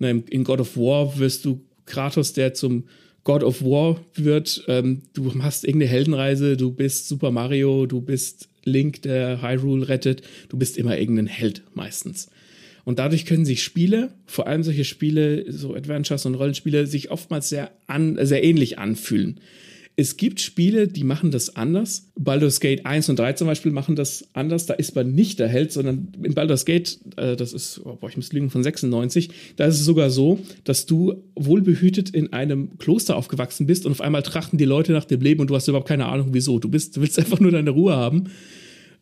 In 0.00 0.42
God 0.42 0.58
of 0.58 0.76
War 0.76 1.20
wirst 1.20 1.44
du 1.44 1.60
Kratos, 1.86 2.32
der 2.32 2.54
zum 2.54 2.88
God 3.22 3.44
of 3.44 3.62
War 3.62 4.00
wird. 4.14 4.64
Ähm, 4.66 5.02
du 5.12 5.32
hast 5.40 5.62
irgendeine 5.62 5.92
Heldenreise, 5.92 6.56
du 6.56 6.72
bist 6.72 7.06
Super 7.06 7.30
Mario, 7.30 7.86
du 7.86 8.00
bist 8.00 8.48
Link, 8.64 9.02
der 9.02 9.40
Hyrule 9.40 9.86
rettet. 9.88 10.22
Du 10.48 10.56
bist 10.56 10.76
immer 10.76 10.98
irgendein 10.98 11.28
Held 11.28 11.62
meistens. 11.74 12.28
Und 12.84 12.98
dadurch 12.98 13.24
können 13.24 13.46
sich 13.46 13.62
Spiele, 13.62 14.12
vor 14.26 14.46
allem 14.46 14.62
solche 14.62 14.84
Spiele, 14.84 15.50
so 15.50 15.74
Adventures 15.74 16.26
und 16.26 16.34
Rollenspiele, 16.34 16.86
sich 16.86 17.10
oftmals 17.10 17.48
sehr, 17.48 17.70
an, 17.86 18.18
sehr 18.22 18.44
ähnlich 18.44 18.78
anfühlen. 18.78 19.40
Es 19.96 20.16
gibt 20.16 20.40
Spiele, 20.40 20.88
die 20.88 21.04
machen 21.04 21.30
das 21.30 21.54
anders. 21.54 22.10
Baldur's 22.18 22.58
Gate 22.58 22.84
1 22.84 23.10
und 23.10 23.18
3 23.18 23.34
zum 23.34 23.46
Beispiel 23.46 23.70
machen 23.70 23.94
das 23.94 24.28
anders. 24.32 24.66
Da 24.66 24.74
ist 24.74 24.96
man 24.96 25.14
nicht 25.14 25.38
der 25.38 25.46
Held, 25.46 25.70
sondern 25.70 26.08
in 26.20 26.34
Baldur's 26.34 26.64
Gate, 26.64 26.98
äh, 27.16 27.36
das 27.36 27.52
ist, 27.52 27.80
oh, 27.84 27.96
boah, 28.00 28.08
ich 28.08 28.16
muss 28.16 28.32
lügen, 28.32 28.50
von 28.50 28.64
96, 28.64 29.30
da 29.54 29.66
ist 29.66 29.78
es 29.78 29.84
sogar 29.84 30.10
so, 30.10 30.40
dass 30.64 30.86
du 30.86 31.22
wohlbehütet 31.36 32.10
in 32.10 32.32
einem 32.32 32.76
Kloster 32.78 33.14
aufgewachsen 33.14 33.66
bist 33.66 33.86
und 33.86 33.92
auf 33.92 34.00
einmal 34.00 34.24
trachten 34.24 34.58
die 34.58 34.64
Leute 34.64 34.92
nach 34.92 35.04
dem 35.04 35.20
Leben 35.20 35.40
und 35.40 35.48
du 35.48 35.54
hast 35.54 35.68
überhaupt 35.68 35.88
keine 35.88 36.06
Ahnung, 36.06 36.30
wieso. 36.32 36.58
Du 36.58 36.68
bist, 36.68 36.96
du 36.96 37.00
willst 37.00 37.18
einfach 37.20 37.38
nur 37.38 37.52
deine 37.52 37.70
Ruhe 37.70 37.94
haben. 37.94 38.30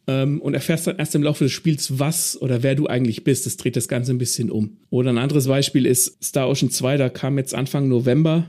Ähm, 0.08 0.40
und 0.40 0.54
erfährst 0.54 0.86
dann 0.86 0.98
erst 0.98 1.14
im 1.14 1.22
Laufe 1.22 1.44
des 1.44 1.52
Spiels, 1.52 1.98
was 1.98 2.40
oder 2.40 2.62
wer 2.62 2.74
du 2.74 2.88
eigentlich 2.88 3.22
bist. 3.22 3.46
Das 3.46 3.56
dreht 3.56 3.76
das 3.76 3.86
Ganze 3.86 4.12
ein 4.12 4.18
bisschen 4.18 4.50
um. 4.50 4.78
Oder 4.90 5.10
ein 5.10 5.18
anderes 5.18 5.46
Beispiel 5.46 5.86
ist 5.86 6.22
Star 6.24 6.48
Ocean 6.48 6.70
2, 6.70 6.96
da 6.96 7.08
kam 7.08 7.38
jetzt 7.38 7.54
Anfang 7.54 7.88
November 7.88 8.46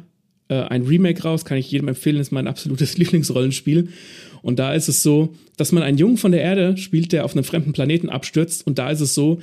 äh, 0.50 0.56
ein 0.56 0.84
Remake 0.84 1.22
raus, 1.24 1.46
kann 1.46 1.58
ich 1.58 1.72
jedem 1.72 1.88
empfehlen, 1.88 2.20
ist 2.20 2.32
mein 2.32 2.48
absolutes 2.48 2.98
Lieblingsrollenspiel. 2.98 3.90
Und 4.42 4.60
da 4.60 4.74
ist 4.74 4.90
es 4.90 5.04
so, 5.04 5.34
dass 5.58 5.72
man 5.72 5.84
einen 5.84 5.98
Jungen 5.98 6.18
von 6.18 6.32
der 6.32 6.42
Erde 6.42 6.78
spielt, 6.78 7.12
der 7.12 7.26
auf 7.26 7.34
einem 7.34 7.46
fremden 7.46 7.74
Planeten 7.74 8.10
abstürzt. 8.10 8.66
Und 8.68 8.78
da 8.78 8.90
ist 8.92 9.00
es 9.00 9.16
so, 9.16 9.40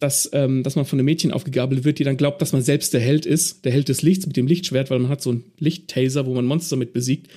dass, 0.00 0.30
ähm, 0.32 0.62
dass 0.62 0.76
man 0.76 0.86
von 0.86 0.98
einem 0.98 1.04
Mädchen 1.04 1.30
aufgegabelt 1.30 1.84
wird, 1.84 1.98
die 1.98 2.04
dann 2.04 2.16
glaubt, 2.16 2.42
dass 2.42 2.52
man 2.52 2.62
selbst 2.62 2.92
der 2.94 3.00
Held 3.00 3.26
ist, 3.26 3.64
der 3.64 3.72
Held 3.72 3.88
des 3.88 4.02
Lichts 4.02 4.26
mit 4.26 4.36
dem 4.36 4.46
Lichtschwert, 4.46 4.90
weil 4.90 4.98
man 4.98 5.10
hat 5.10 5.22
so 5.22 5.30
einen 5.30 5.44
Lichttaser, 5.58 6.26
wo 6.26 6.34
man 6.34 6.46
Monster 6.46 6.76
mit 6.76 6.92
besiegt. 6.92 7.28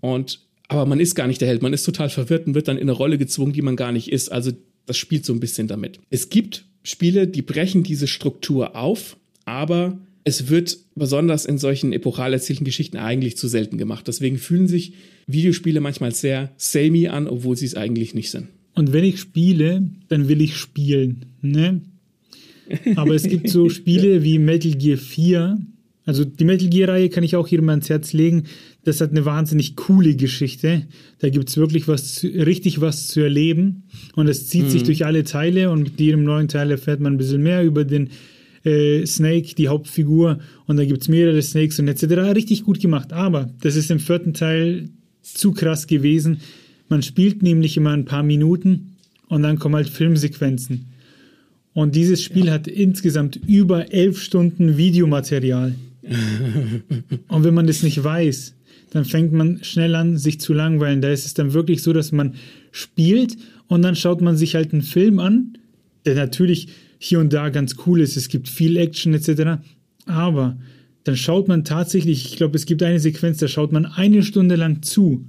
Und 0.00 0.40
aber 0.70 0.86
man 0.86 1.00
ist 1.00 1.16
gar 1.16 1.26
nicht 1.26 1.40
der 1.40 1.48
Held, 1.48 1.62
man 1.62 1.72
ist 1.72 1.82
total 1.82 2.10
verwirrt 2.10 2.46
und 2.46 2.54
wird 2.54 2.68
dann 2.68 2.76
in 2.76 2.82
eine 2.82 2.92
Rolle 2.92 3.18
gezwungen, 3.18 3.52
die 3.52 3.60
man 3.60 3.74
gar 3.74 3.90
nicht 3.90 4.10
ist. 4.10 4.30
Also 4.30 4.52
das 4.86 4.96
spielt 4.96 5.26
so 5.26 5.32
ein 5.32 5.40
bisschen 5.40 5.66
damit. 5.66 5.98
Es 6.10 6.30
gibt 6.30 6.64
Spiele, 6.84 7.26
die 7.26 7.42
brechen 7.42 7.82
diese 7.82 8.06
Struktur 8.06 8.76
auf, 8.76 9.16
aber 9.44 9.98
es 10.22 10.48
wird 10.48 10.78
besonders 10.94 11.44
in 11.44 11.58
solchen 11.58 11.92
epochal 11.92 12.32
erzählten 12.32 12.64
Geschichten 12.64 12.98
eigentlich 12.98 13.36
zu 13.36 13.48
selten 13.48 13.78
gemacht. 13.78 14.06
Deswegen 14.06 14.38
fühlen 14.38 14.68
sich 14.68 14.92
Videospiele 15.26 15.80
manchmal 15.80 16.14
sehr 16.14 16.52
samey 16.56 17.08
an, 17.08 17.26
obwohl 17.26 17.56
sie 17.56 17.66
es 17.66 17.74
eigentlich 17.74 18.14
nicht 18.14 18.30
sind. 18.30 18.46
Und 18.76 18.92
wenn 18.92 19.02
ich 19.02 19.18
spiele, 19.18 19.90
dann 20.06 20.28
will 20.28 20.40
ich 20.40 20.56
spielen. 20.56 21.26
Ne? 21.42 21.80
Aber 22.94 23.16
es 23.16 23.24
gibt 23.24 23.48
so 23.48 23.68
Spiele 23.70 24.22
wie 24.22 24.38
Metal 24.38 24.72
Gear 24.72 24.98
4. 24.98 25.58
Also 26.04 26.24
die 26.24 26.44
Metal 26.44 26.68
Gear-Reihe 26.68 27.08
kann 27.08 27.24
ich 27.24 27.34
auch 27.34 27.48
jedem 27.48 27.68
ans 27.70 27.88
Herz 27.88 28.12
legen. 28.12 28.44
Das 28.84 29.00
hat 29.00 29.10
eine 29.10 29.24
wahnsinnig 29.24 29.76
coole 29.76 30.16
Geschichte. 30.16 30.86
Da 31.18 31.28
gibt 31.28 31.48
es 31.50 31.56
wirklich 31.56 31.86
was, 31.86 32.24
richtig 32.24 32.80
was 32.80 33.08
zu 33.08 33.20
erleben. 33.20 33.84
Und 34.14 34.28
es 34.28 34.48
zieht 34.48 34.64
mhm. 34.64 34.70
sich 34.70 34.82
durch 34.84 35.04
alle 35.04 35.24
Teile 35.24 35.70
und 35.70 35.82
mit 35.82 36.00
jedem 36.00 36.24
neuen 36.24 36.48
Teil 36.48 36.70
erfährt 36.70 37.00
man 37.00 37.14
ein 37.14 37.18
bisschen 37.18 37.42
mehr 37.42 37.62
über 37.62 37.84
den 37.84 38.10
äh, 38.64 39.06
Snake, 39.06 39.54
die 39.54 39.68
Hauptfigur, 39.68 40.38
und 40.66 40.76
da 40.76 40.84
gibt 40.84 41.02
es 41.02 41.08
mehrere 41.08 41.40
Snakes 41.42 41.78
und 41.78 41.88
etc. 41.88 42.04
Richtig 42.34 42.64
gut 42.64 42.80
gemacht. 42.80 43.12
Aber 43.12 43.50
das 43.60 43.76
ist 43.76 43.90
im 43.90 44.00
vierten 44.00 44.34
Teil 44.34 44.90
zu 45.22 45.52
krass 45.52 45.86
gewesen. 45.86 46.40
Man 46.88 47.02
spielt 47.02 47.42
nämlich 47.42 47.76
immer 47.76 47.90
ein 47.90 48.04
paar 48.04 48.22
Minuten 48.22 48.96
und 49.28 49.42
dann 49.42 49.58
kommen 49.58 49.76
halt 49.76 49.88
Filmsequenzen. 49.88 50.86
Und 51.72 51.94
dieses 51.94 52.22
Spiel 52.22 52.46
ja. 52.46 52.52
hat 52.52 52.66
insgesamt 52.66 53.36
über 53.46 53.92
elf 53.92 54.20
Stunden 54.20 54.76
Videomaterial. 54.76 55.74
und 57.28 57.44
wenn 57.44 57.54
man 57.54 57.66
das 57.66 57.82
nicht 57.82 58.02
weiß, 58.02 58.54
dann 58.90 59.04
fängt 59.04 59.32
man 59.32 59.62
schnell 59.62 59.94
an, 59.94 60.18
sich 60.18 60.40
zu 60.40 60.52
langweilen. 60.52 61.00
Da 61.00 61.10
ist 61.10 61.26
es 61.26 61.34
dann 61.34 61.52
wirklich 61.52 61.82
so, 61.82 61.92
dass 61.92 62.12
man 62.12 62.34
spielt 62.72 63.36
und 63.68 63.82
dann 63.82 63.96
schaut 63.96 64.20
man 64.20 64.36
sich 64.36 64.54
halt 64.54 64.72
einen 64.72 64.82
Film 64.82 65.18
an, 65.18 65.58
der 66.04 66.16
natürlich 66.16 66.68
hier 66.98 67.20
und 67.20 67.32
da 67.32 67.48
ganz 67.48 67.76
cool 67.86 68.00
ist. 68.00 68.16
Es 68.16 68.28
gibt 68.28 68.48
viel 68.48 68.76
Action 68.76 69.14
etc. 69.14 69.62
Aber 70.06 70.58
dann 71.04 71.16
schaut 71.16 71.48
man 71.48 71.64
tatsächlich, 71.64 72.26
ich 72.26 72.36
glaube, 72.36 72.56
es 72.56 72.66
gibt 72.66 72.82
eine 72.82 73.00
Sequenz, 73.00 73.38
da 73.38 73.48
schaut 73.48 73.72
man 73.72 73.86
eine 73.86 74.22
Stunde 74.22 74.56
lang 74.56 74.82
zu. 74.82 75.24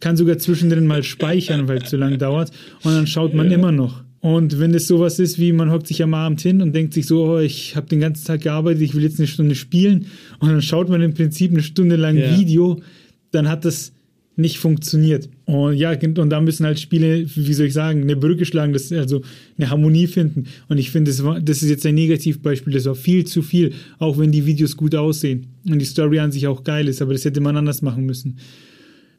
Kann 0.00 0.16
sogar 0.16 0.38
zwischendrin 0.38 0.86
mal 0.86 1.02
speichern, 1.02 1.68
weil 1.68 1.78
es 1.78 1.90
zu 1.90 1.96
lang 1.96 2.18
dauert. 2.18 2.50
Und 2.82 2.94
dann 2.94 3.06
schaut 3.06 3.34
man 3.34 3.50
ja. 3.50 3.56
immer 3.56 3.72
noch. 3.72 4.02
Und 4.20 4.58
wenn 4.58 4.74
es 4.74 4.86
sowas 4.86 5.18
ist, 5.18 5.38
wie 5.38 5.52
man 5.52 5.70
hockt 5.70 5.86
sich 5.86 6.02
am 6.02 6.12
Abend 6.12 6.40
hin 6.42 6.60
und 6.60 6.74
denkt 6.74 6.92
sich 6.92 7.06
so, 7.06 7.24
oh, 7.24 7.38
ich 7.38 7.74
habe 7.74 7.86
den 7.86 8.00
ganzen 8.00 8.26
Tag 8.26 8.42
gearbeitet, 8.42 8.82
ich 8.82 8.94
will 8.94 9.02
jetzt 9.02 9.18
eine 9.18 9.26
Stunde 9.26 9.54
spielen. 9.54 10.06
Und 10.40 10.50
dann 10.50 10.62
schaut 10.62 10.90
man 10.90 11.00
im 11.00 11.14
Prinzip 11.14 11.50
eine 11.52 11.62
Stunde 11.62 11.96
lang 11.96 12.18
ja. 12.18 12.38
Video, 12.38 12.82
dann 13.30 13.48
hat 13.48 13.64
das 13.64 13.92
nicht 14.36 14.58
funktioniert. 14.58 15.28
Und 15.46 15.74
ja, 15.74 15.92
und 15.92 16.30
da 16.30 16.40
müssen 16.40 16.66
halt 16.66 16.80
Spiele, 16.80 17.24
wie 17.34 17.54
soll 17.54 17.66
ich 17.66 17.72
sagen, 17.72 18.02
eine 18.02 18.16
Brücke 18.16 18.44
schlagen, 18.44 18.72
das, 18.72 18.92
also 18.92 19.22
eine 19.58 19.70
Harmonie 19.70 20.06
finden. 20.06 20.44
Und 20.68 20.78
ich 20.78 20.90
finde, 20.90 21.10
das, 21.10 21.22
das 21.42 21.62
ist 21.62 21.70
jetzt 21.70 21.86
ein 21.86 21.94
Negativbeispiel, 21.94 22.72
das 22.72 22.86
war 22.86 22.94
viel 22.94 23.24
zu 23.24 23.42
viel, 23.42 23.72
auch 23.98 24.18
wenn 24.18 24.32
die 24.32 24.46
Videos 24.46 24.76
gut 24.76 24.94
aussehen 24.94 25.46
und 25.68 25.78
die 25.78 25.86
Story 25.86 26.18
an 26.20 26.32
sich 26.32 26.46
auch 26.46 26.64
geil 26.64 26.88
ist, 26.88 27.02
aber 27.02 27.12
das 27.12 27.24
hätte 27.24 27.40
man 27.40 27.56
anders 27.56 27.82
machen 27.82 28.04
müssen. 28.04 28.36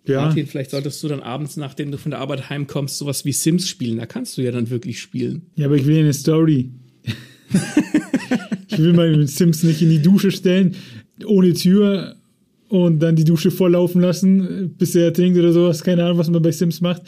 Ja. 0.07 0.21
Martin, 0.21 0.47
vielleicht 0.47 0.71
solltest 0.71 1.01
du 1.03 1.07
dann 1.07 1.21
abends, 1.21 1.57
nachdem 1.57 1.91
du 1.91 1.97
von 1.97 2.11
der 2.11 2.19
Arbeit 2.19 2.49
heimkommst, 2.49 2.97
sowas 2.97 3.23
wie 3.23 3.31
Sims 3.31 3.69
spielen. 3.69 3.97
Da 3.97 4.05
kannst 4.05 4.37
du 4.37 4.41
ja 4.41 4.51
dann 4.51 4.69
wirklich 4.69 4.99
spielen. 4.99 5.43
Ja, 5.55 5.67
aber 5.67 5.75
ich 5.75 5.85
will 5.85 5.95
ja 5.95 6.01
eine 6.01 6.13
Story. 6.13 6.71
ich 8.67 8.77
will 8.79 8.93
meine 8.93 9.27
Sims 9.27 9.63
nicht 9.63 9.81
in 9.81 9.89
die 9.89 10.01
Dusche 10.01 10.31
stellen, 10.31 10.75
ohne 11.25 11.53
Tür 11.53 12.15
und 12.67 12.99
dann 12.99 13.15
die 13.15 13.25
Dusche 13.25 13.51
volllaufen 13.51 14.01
lassen, 14.01 14.73
bis 14.77 14.95
er 14.95 15.13
trinkt 15.13 15.37
oder 15.37 15.51
sowas. 15.51 15.83
Keine 15.83 16.03
Ahnung, 16.05 16.17
was 16.17 16.29
man 16.29 16.41
bei 16.41 16.51
Sims 16.51 16.81
macht. 16.81 17.03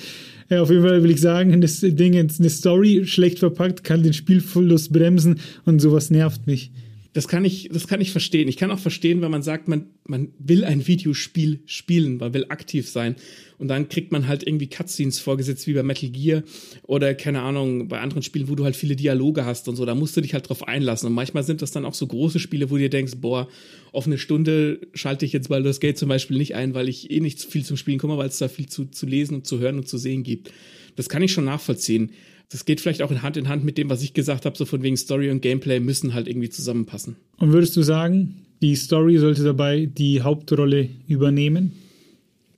Ja, 0.50 0.62
auf 0.62 0.70
jeden 0.70 0.84
Fall 0.84 1.02
will 1.02 1.12
ich 1.12 1.22
sagen, 1.22 1.62
das 1.62 1.80
Ding, 1.80 2.16
eine 2.16 2.50
Story 2.50 3.04
schlecht 3.06 3.40
verpackt, 3.40 3.84
kann 3.84 4.04
den 4.04 4.14
Spielverlust 4.14 4.92
bremsen 4.92 5.40
und 5.66 5.80
sowas 5.80 6.12
nervt 6.12 6.46
mich. 6.48 6.72
Das 7.14 7.28
kann 7.28 7.46
ich, 7.46 7.70
das 7.72 7.88
kann 7.88 8.02
ich 8.02 8.12
verstehen. 8.12 8.48
Ich 8.48 8.58
kann 8.58 8.72
auch 8.72 8.80
verstehen, 8.80 9.22
wenn 9.22 9.30
man 9.30 9.44
sagt, 9.44 9.68
man, 9.68 9.86
man 10.08 10.30
will 10.40 10.64
ein 10.64 10.88
Videospiel 10.88 11.60
spielen, 11.68 12.18
man 12.18 12.34
will 12.34 12.46
aktiv 12.50 12.90
sein. 12.90 13.16
Und 13.60 13.68
dann 13.68 13.88
kriegt 13.88 14.12
man 14.12 14.28
halt 14.28 14.46
irgendwie 14.46 14.68
Cutscenes 14.68 15.20
vorgesetzt, 15.20 15.68
wie 15.68 15.74
bei 15.74 15.84
Metal 15.84 16.10
Gear 16.10 16.42
oder 16.82 17.14
keine 17.14 17.44
Ahnung, 17.44 17.88
bei 17.88 18.00
anderen 18.00 18.24
Spielen, 18.24 18.50
wo 18.50 18.56
du 18.56 18.64
halt 18.64 18.76
viele 18.76 18.96
Dialoge 18.96 19.46
hast 19.46 19.68
und 19.68 19.76
so. 19.76 19.86
Da 19.86 19.94
musst 19.94 20.18
du 20.18 20.22
dich 20.22 20.34
halt 20.34 20.50
drauf 20.50 20.68
einlassen. 20.68 21.08
Und 21.08 21.14
manchmal 21.14 21.44
sind 21.44 21.62
das 21.62 21.72
dann 21.72 21.86
auch 21.86 21.94
so 21.94 22.08
große 22.08 22.40
Spiele, 22.40 22.72
wo 22.72 22.76
du 22.76 22.82
dir 22.82 22.90
denkst, 22.90 23.14
boah, 23.18 23.48
auf 23.92 24.08
eine 24.08 24.18
Stunde 24.18 24.82
schalte 24.96 25.26
ich 25.26 25.34
jetzt 25.34 25.50
Baldur's 25.50 25.80
Gate 25.80 26.00
zum 26.00 26.10
Beispiel 26.10 26.38
nicht 26.38 26.56
ein, 26.56 26.74
weil 26.74 26.90
ich 26.90 27.12
eh 27.12 27.20
nicht 27.20 27.40
viel 27.44 27.64
zum 27.64 27.78
Spielen 27.78 28.00
komme, 28.00 28.18
weil 28.18 28.30
es 28.30 28.40
da 28.40 28.48
viel 28.48 28.68
zu, 28.68 28.86
zu 28.86 29.06
lesen 29.06 29.36
und 29.36 29.48
zu 29.48 29.60
hören 29.60 29.78
und 29.78 29.88
zu 29.88 30.00
sehen 30.00 30.24
gibt. 30.24 30.52
Das 30.96 31.10
kann 31.10 31.22
ich 31.22 31.32
schon 31.32 31.46
nachvollziehen 31.46 32.12
das 32.54 32.66
geht 32.66 32.80
vielleicht 32.80 33.02
auch 33.02 33.10
in 33.10 33.24
Hand 33.24 33.36
in 33.36 33.50
Hand 33.50 33.66
mit 33.66 33.80
dem, 33.80 33.90
was 33.90 34.04
ich 34.04 34.14
gesagt 34.14 34.46
habe, 34.46 34.56
so 34.56 34.66
von 34.66 34.84
wegen 34.84 34.96
Story 34.96 35.32
und 35.32 35.42
Gameplay 35.42 35.80
müssen 35.80 36.14
halt 36.14 36.28
irgendwie 36.28 36.50
zusammenpassen. 36.50 37.16
Und 37.38 37.52
würdest 37.52 37.76
du 37.76 37.82
sagen, 37.82 38.46
die 38.62 38.76
Story 38.76 39.18
sollte 39.18 39.44
dabei 39.44 39.88
die 39.88 40.22
Hauptrolle 40.22 40.88
übernehmen? 41.08 41.74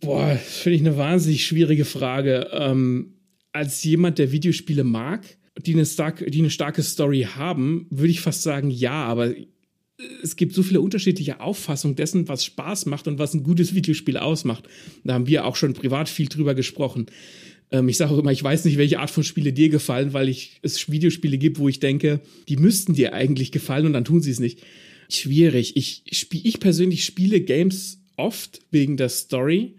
Boah, 0.02 0.34
das 0.34 0.58
finde 0.58 0.76
ich 0.76 0.82
eine 0.82 0.98
wahnsinnig 0.98 1.46
schwierige 1.46 1.86
Frage. 1.86 2.50
Ähm, 2.52 3.14
als 3.54 3.86
jemand, 3.86 4.20
der 4.20 4.34
Videospiele 4.34 4.84
mag, 4.84 5.26
die 5.66 5.74
eine, 5.74 5.86
stark, 5.86 6.26
die 6.28 6.40
eine 6.40 6.50
starke 6.50 6.84
Story 6.84 7.26
haben, 7.34 7.88
würde 7.90 8.12
ich 8.12 8.20
fast 8.20 8.44
sagen, 8.44 8.70
ja, 8.70 9.06
aber 9.06 9.34
es 10.22 10.36
gibt 10.36 10.54
so 10.54 10.62
viele 10.62 10.82
unterschiedliche 10.82 11.40
Auffassungen 11.40 11.96
dessen, 11.96 12.28
was 12.28 12.44
Spaß 12.44 12.86
macht 12.88 13.08
und 13.08 13.18
was 13.18 13.34
ein 13.34 13.44
gutes 13.44 13.74
Videospiel 13.74 14.18
ausmacht. 14.18 14.68
Da 15.06 15.14
haben 15.14 15.28
wir 15.28 15.46
auch 15.46 15.56
schon 15.56 15.74
privat 15.74 16.10
viel 16.10 16.28
drüber 16.28 16.54
gesprochen. 16.54 17.06
Ähm, 17.72 17.90
ich 17.90 17.98
sage 17.98 18.12
auch 18.12 18.18
immer, 18.18 18.32
ich 18.32 18.44
weiß 18.44 18.66
nicht, 18.66 18.78
welche 18.78 19.00
Art 19.00 19.12
von 19.12 19.24
Spiele 19.24 19.54
dir 19.54 19.70
gefallen, 19.70 20.14
weil 20.14 20.30
ich, 20.30 20.60
es 20.62 20.90
Videospiele 20.90 21.38
gibt, 21.38 21.60
wo 21.60 21.70
ich 21.70 21.80
denke, 21.80 22.22
die 22.48 22.58
müssten 22.58 22.94
dir 22.94 23.14
eigentlich 23.14 23.52
gefallen 23.52 23.86
und 23.86 23.94
dann 23.94 24.06
tun 24.06 24.22
sie 24.22 24.32
es 24.32 24.40
nicht. 24.40 24.60
Schwierig. 25.10 25.76
Ich, 25.78 26.04
spiel, 26.12 26.42
ich 26.44 26.60
persönlich 26.60 27.06
spiele 27.06 27.42
Games 27.42 28.00
oft 28.18 28.62
wegen 28.72 28.98
der 28.98 29.10
Story, 29.10 29.76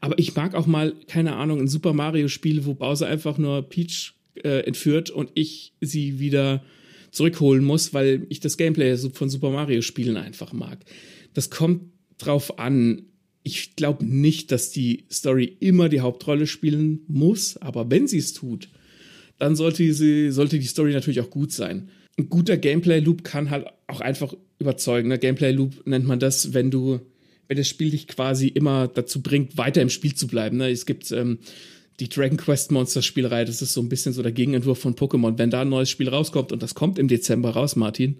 aber 0.00 0.18
ich 0.18 0.34
mag 0.34 0.54
auch 0.54 0.66
mal, 0.66 0.94
keine 1.06 1.36
Ahnung, 1.36 1.60
ein 1.60 1.68
Super 1.68 1.92
Mario-Spiel, 1.92 2.64
wo 2.64 2.74
Bowser 2.74 3.06
einfach 3.06 3.38
nur 3.38 3.62
Peach 3.62 4.14
äh, 4.42 4.60
entführt 4.66 5.10
und 5.10 5.30
ich 5.34 5.72
sie 5.80 6.18
wieder 6.18 6.62
zurückholen 7.10 7.64
muss, 7.64 7.94
weil 7.94 8.26
ich 8.28 8.40
das 8.40 8.56
Gameplay 8.56 8.96
von 8.96 9.30
Super 9.30 9.50
Mario 9.50 9.80
Spielen 9.80 10.16
einfach 10.16 10.52
mag. 10.52 10.84
Das 11.34 11.50
kommt 11.50 11.82
drauf 12.18 12.58
an. 12.58 13.02
Ich 13.46 13.76
glaube 13.76 14.04
nicht, 14.04 14.50
dass 14.50 14.72
die 14.72 15.04
Story 15.08 15.56
immer 15.60 15.88
die 15.88 16.00
Hauptrolle 16.00 16.48
spielen 16.48 17.02
muss, 17.06 17.56
aber 17.58 17.88
wenn 17.92 18.08
sie 18.08 18.18
es 18.18 18.32
tut, 18.32 18.68
dann 19.38 19.54
sollte, 19.54 19.94
sie, 19.94 20.32
sollte 20.32 20.58
die 20.58 20.66
Story 20.66 20.92
natürlich 20.92 21.20
auch 21.20 21.30
gut 21.30 21.52
sein. 21.52 21.88
Ein 22.18 22.28
guter 22.28 22.56
Gameplay-Loop 22.56 23.22
kann 23.22 23.50
halt 23.50 23.68
auch 23.86 24.00
einfach 24.00 24.34
überzeugen. 24.58 25.10
Ne? 25.10 25.20
Gameplay-Loop 25.20 25.86
nennt 25.86 26.08
man 26.08 26.18
das, 26.18 26.54
wenn 26.54 26.72
du, 26.72 26.98
wenn 27.46 27.56
das 27.56 27.68
Spiel 27.68 27.90
dich 27.90 28.08
quasi 28.08 28.48
immer 28.48 28.88
dazu 28.88 29.22
bringt, 29.22 29.56
weiter 29.56 29.80
im 29.80 29.90
Spiel 29.90 30.16
zu 30.16 30.26
bleiben. 30.26 30.56
Ne? 30.56 30.68
Es 30.70 30.84
gibt 30.84 31.12
ähm, 31.12 31.38
die 32.00 32.08
Dragon 32.08 32.38
Quest 32.38 32.72
Monster 32.72 33.00
Spielreihe, 33.00 33.44
das 33.44 33.62
ist 33.62 33.74
so 33.74 33.80
ein 33.80 33.88
bisschen 33.88 34.12
so 34.12 34.24
der 34.24 34.32
Gegenentwurf 34.32 34.80
von 34.80 34.96
Pokémon. 34.96 35.38
Wenn 35.38 35.50
da 35.50 35.60
ein 35.60 35.68
neues 35.68 35.88
Spiel 35.88 36.08
rauskommt 36.08 36.50
und 36.50 36.64
das 36.64 36.74
kommt 36.74 36.98
im 36.98 37.06
Dezember 37.06 37.50
raus, 37.50 37.76
Martin, 37.76 38.16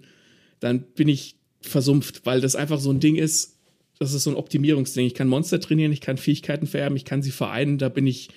dann 0.61 0.85
bin 0.95 1.09
ich 1.09 1.35
versumpft, 1.59 2.21
weil 2.25 2.39
das 2.39 2.55
einfach 2.55 2.79
so 2.79 2.91
ein 2.91 3.01
Ding 3.01 3.17
ist, 3.17 3.56
das 3.99 4.13
ist 4.13 4.23
so 4.23 4.29
ein 4.29 4.35
Optimierungsding. 4.35 5.05
Ich 5.05 5.13
kann 5.13 5.27
Monster 5.27 5.59
trainieren, 5.59 5.91
ich 5.91 6.01
kann 6.01 6.17
Fähigkeiten 6.17 6.67
vererben, 6.67 6.95
ich 6.95 7.05
kann 7.05 7.21
sie 7.21 7.31
vereinen, 7.31 7.77
da 7.77 7.89
bin 7.89 8.07
ich, 8.07 8.29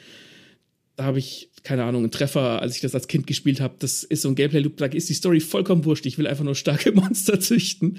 da 0.96 1.04
habe 1.04 1.18
ich, 1.18 1.50
keine 1.62 1.84
Ahnung, 1.84 2.02
einen 2.02 2.10
Treffer, 2.10 2.62
als 2.62 2.76
ich 2.76 2.80
das 2.80 2.94
als 2.94 3.08
Kind 3.08 3.26
gespielt 3.26 3.60
habe. 3.60 3.76
Das 3.78 4.02
ist 4.02 4.22
so 4.22 4.28
ein 4.28 4.34
Gameplay-Loop, 4.34 4.76
da 4.76 4.86
ist 4.86 5.08
die 5.08 5.14
Story 5.14 5.40
vollkommen 5.40 5.84
wurscht. 5.84 6.06
Ich 6.06 6.18
will 6.18 6.26
einfach 6.26 6.44
nur 6.44 6.54
starke 6.54 6.92
Monster 6.94 7.40
züchten. 7.40 7.98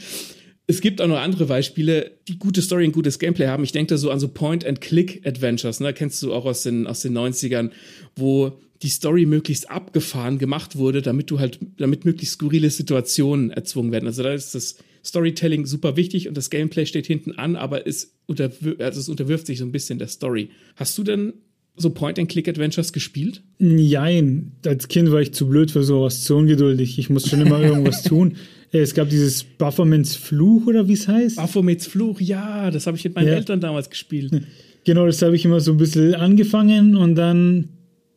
Es 0.68 0.82
gibt 0.82 1.02
auch 1.02 1.08
noch 1.08 1.20
andere 1.20 1.46
Beispiele, 1.48 2.20
die 2.28 2.38
gute 2.38 2.62
Story 2.62 2.86
und 2.86 2.94
gutes 2.94 3.20
Gameplay 3.20 3.48
haben. 3.48 3.64
Ich 3.64 3.72
denke 3.72 3.90
da 3.90 3.98
so 3.98 4.10
an 4.12 4.20
so 4.20 4.28
Point-and-Click-Adventures, 4.30 5.80
ne? 5.80 5.94
Kennst 5.94 6.22
du 6.24 6.34
auch 6.34 6.46
aus 6.46 6.64
den, 6.64 6.88
aus 6.88 7.02
den 7.02 7.18
90ern, 7.18 7.72
wo 8.16 8.60
die 8.82 8.90
Story 8.90 9.26
möglichst 9.26 9.70
abgefahren 9.70 10.40
gemacht 10.40 10.76
wurde, 10.76 11.02
damit 11.02 11.30
du 11.30 11.40
halt, 11.40 11.60
damit 11.78 12.06
möglichst 12.06 12.36
skurrile 12.36 12.70
Situationen 12.70 13.52
erzwungen 13.52 13.92
werden. 13.92 14.08
Also 14.08 14.24
da 14.24 14.34
ist 14.34 14.56
das 14.56 14.78
Storytelling 15.04 15.66
super 15.66 15.98
wichtig 15.98 16.28
und 16.28 16.38
das 16.38 16.50
Gameplay 16.50 16.86
steht 16.86 17.08
hinten 17.08 17.34
an, 17.34 17.56
aber 17.56 17.88
es, 17.88 18.16
unterwir 18.28 18.76
also 18.80 19.00
es 19.00 19.10
unterwirft 19.10 19.48
sich 19.48 19.60
so 19.60 19.66
ein 19.66 19.72
bisschen 19.72 20.00
der 20.00 20.08
Story. 20.08 20.50
Hast 20.76 20.98
du 20.98 21.04
denn 21.04 21.34
so 21.76 21.90
Point-and-Click-Adventures 21.90 22.94
gespielt? 22.94 23.42
Nein, 23.60 24.52
als 24.66 24.88
Kind 24.88 25.12
war 25.12 25.22
ich 25.22 25.34
zu 25.34 25.48
blöd 25.48 25.72
für 25.72 25.84
sowas, 25.84 26.24
zu 26.24 26.36
ungeduldig. 26.36 27.00
Ich 27.00 27.10
muss 27.10 27.30
schon 27.30 27.42
immer 27.42 27.62
irgendwas 27.62 28.04
tun. 28.04 28.36
Es 28.72 28.94
gab 28.94 29.10
dieses 29.10 29.44
Baphomets 29.44 30.16
Fluch 30.16 30.68
oder 30.68 30.88
wie 30.88 30.94
es 30.94 31.08
heißt. 31.08 31.38
Baphomets 31.38 31.88
Fluch, 31.88 32.22
ja, 32.22 32.72
das 32.72 32.88
habe 32.88 32.98
ich 32.98 33.04
mit 33.04 33.16
meinen 33.16 33.28
ja. 33.28 33.34
Eltern 33.34 33.60
damals 33.60 33.90
gespielt. 33.90 34.32
Genau, 34.84 35.06
das 35.06 35.22
habe 35.22 35.36
ich 35.36 35.46
immer 35.46 35.60
so 35.60 35.74
ein 35.74 35.78
bisschen 35.78 36.16
angefangen 36.16 36.96
und 36.96 37.14
dann 37.14 37.70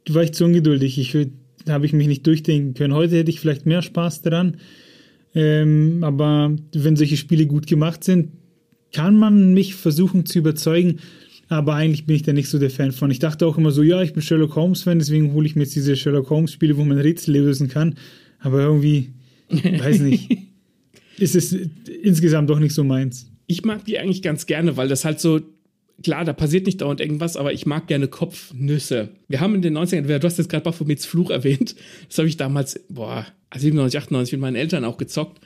war 0.09 0.23
ich 0.23 0.33
zu 0.33 0.47
ungeduldig. 0.47 0.99
Ich 0.99 1.14
habe 1.68 1.85
ich 1.85 1.92
mich 1.92 2.07
nicht 2.07 2.27
durchdenken 2.27 2.73
können. 2.73 2.94
Heute 2.94 3.16
hätte 3.16 3.31
ich 3.31 3.38
vielleicht 3.38 3.66
mehr 3.66 3.83
Spaß 3.83 4.23
daran. 4.23 4.57
Ähm, 5.35 5.99
aber 6.03 6.55
wenn 6.73 6.97
solche 6.97 7.16
Spiele 7.16 7.47
gut 7.47 7.66
gemacht 7.66 8.05
sind, 8.05 8.31
kann 8.92 9.16
man 9.16 9.55
mich 9.55 9.75
versuchen 9.75 10.25
zu 10.27 10.38
überzeugen. 10.38 11.01
Aber 11.49 11.75
eigentlich 11.75 12.07
bin 12.07 12.16
ich 12.16 12.23
da 12.23 12.33
nicht 12.33 12.49
so 12.49 12.59
der 12.59 12.70
Fan 12.70 12.92
von. 12.92 13.11
Ich 13.11 13.18
dachte 13.18 13.47
auch 13.47 13.59
immer 13.59 13.70
so, 13.70 13.83
ja, 13.83 14.03
ich 14.03 14.12
bin 14.12 14.23
Sherlock 14.23 14.57
Holmes-Fan, 14.57 14.99
deswegen 14.99 15.33
hole 15.33 15.47
ich 15.47 15.57
mir 15.57 15.62
jetzt 15.62 15.77
diese 15.77 15.97
Sherlock 15.97 16.31
Holmes-Spiele, 16.31 16.77
wo 16.77 16.85
man 16.85 16.99
Rätsel 16.99 17.35
lösen 17.35 17.68
kann. 17.68 17.97
Aber 18.38 18.61
irgendwie 18.61 19.11
weiß 19.51 20.01
nicht, 20.01 20.31
ist 21.18 21.35
es 21.35 21.53
insgesamt 22.03 22.51
doch 22.51 22.59
nicht 22.59 22.75
so 22.75 22.85
meins. 22.85 23.31
Ich 23.47 23.64
mag 23.64 23.85
die 23.85 23.99
eigentlich 23.99 24.23
ganz 24.23 24.47
gerne, 24.47 24.77
weil 24.77 24.88
das 24.88 25.05
halt 25.05 25.20
so, 25.20 25.40
klar, 26.03 26.25
da 26.25 26.33
passiert 26.33 26.66
nicht 26.66 26.81
dauernd 26.81 27.01
irgendwas, 27.01 27.37
aber 27.37 27.53
ich 27.53 27.66
mag 27.66 27.87
gerne 27.88 28.09
Kopfnüsse. 28.09 29.11
Wir 29.29 29.40
haben 29.40 29.55
in 29.55 29.62
den 29.62 29.77
90ern, 29.77 30.18
du 30.18 30.27
hast 30.27 30.38
jetzt 30.38 30.49
gerade 30.49 30.64
Baphomets 30.64 31.05
Fluch 31.05 31.31
erwähnt, 31.31 31.77
das 32.09 32.18
habe 32.18 32.29
ich 32.29 32.37
damals, 32.37 32.81
boah, 32.88 33.27
97, 33.56 33.98
98 33.98 34.32
mit 34.32 34.40
meinen 34.40 34.56
Eltern 34.56 34.84
auch 34.84 34.96
gezockt 34.96 35.40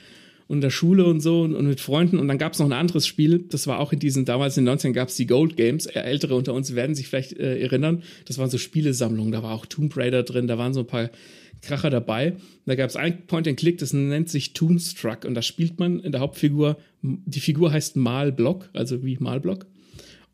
und 0.49 0.57
in 0.57 0.61
der 0.63 0.71
Schule 0.71 1.05
und 1.05 1.21
so 1.21 1.43
und, 1.43 1.55
und 1.55 1.67
mit 1.67 1.81
Freunden. 1.81 2.19
Und 2.19 2.27
dann 2.29 2.39
gab 2.39 2.55
es 2.55 2.59
noch 2.59 2.67
ein 2.67 2.73
anderes 2.73 3.07
Spiel, 3.07 3.45
das 3.49 3.67
war 3.67 3.79
auch 3.79 3.93
in 3.93 3.99
diesen, 3.99 4.25
damals 4.25 4.57
in 4.57 4.65
den 4.65 4.77
90ern 4.77 4.93
gab 4.93 5.09
es 5.09 5.17
die 5.17 5.27
Gold 5.27 5.57
Games. 5.57 5.87
Ältere 5.87 6.35
unter 6.35 6.55
uns 6.55 6.75
werden 6.75 6.97
sich 6.97 7.09
vielleicht 7.09 7.35
äh, 7.35 7.61
erinnern. 7.61 8.03
Das 8.25 8.39
waren 8.39 8.51
so 8.51 8.59
Spielesammlungen, 8.59 9.31
da 9.31 9.43
war 9.43 9.55
auch 9.55 9.67
Tomb 9.67 9.97
Raider 9.97 10.23
drin, 10.23 10.47
da 10.47 10.59
waren 10.59 10.73
so 10.73 10.81
ein 10.81 10.87
paar 10.87 11.11
Kracher 11.61 11.91
dabei. 11.91 12.37
Da 12.67 12.75
gab 12.77 12.89
es 12.89 12.97
ein 12.97 13.27
Point-and-Click, 13.27 13.79
das 13.79 13.93
nennt 13.93 14.29
sich 14.29 14.55
Toonstruck 14.55 15.25
und 15.25 15.35
da 15.35 15.43
spielt 15.43 15.79
man 15.79 16.01
in 16.01 16.13
der 16.13 16.21
Hauptfigur, 16.21 16.79
die 17.03 17.41
Figur 17.41 17.73
heißt 17.73 17.97
Malblock, 17.97 18.71
also 18.73 19.05
wie 19.05 19.17
Malblock. 19.21 19.67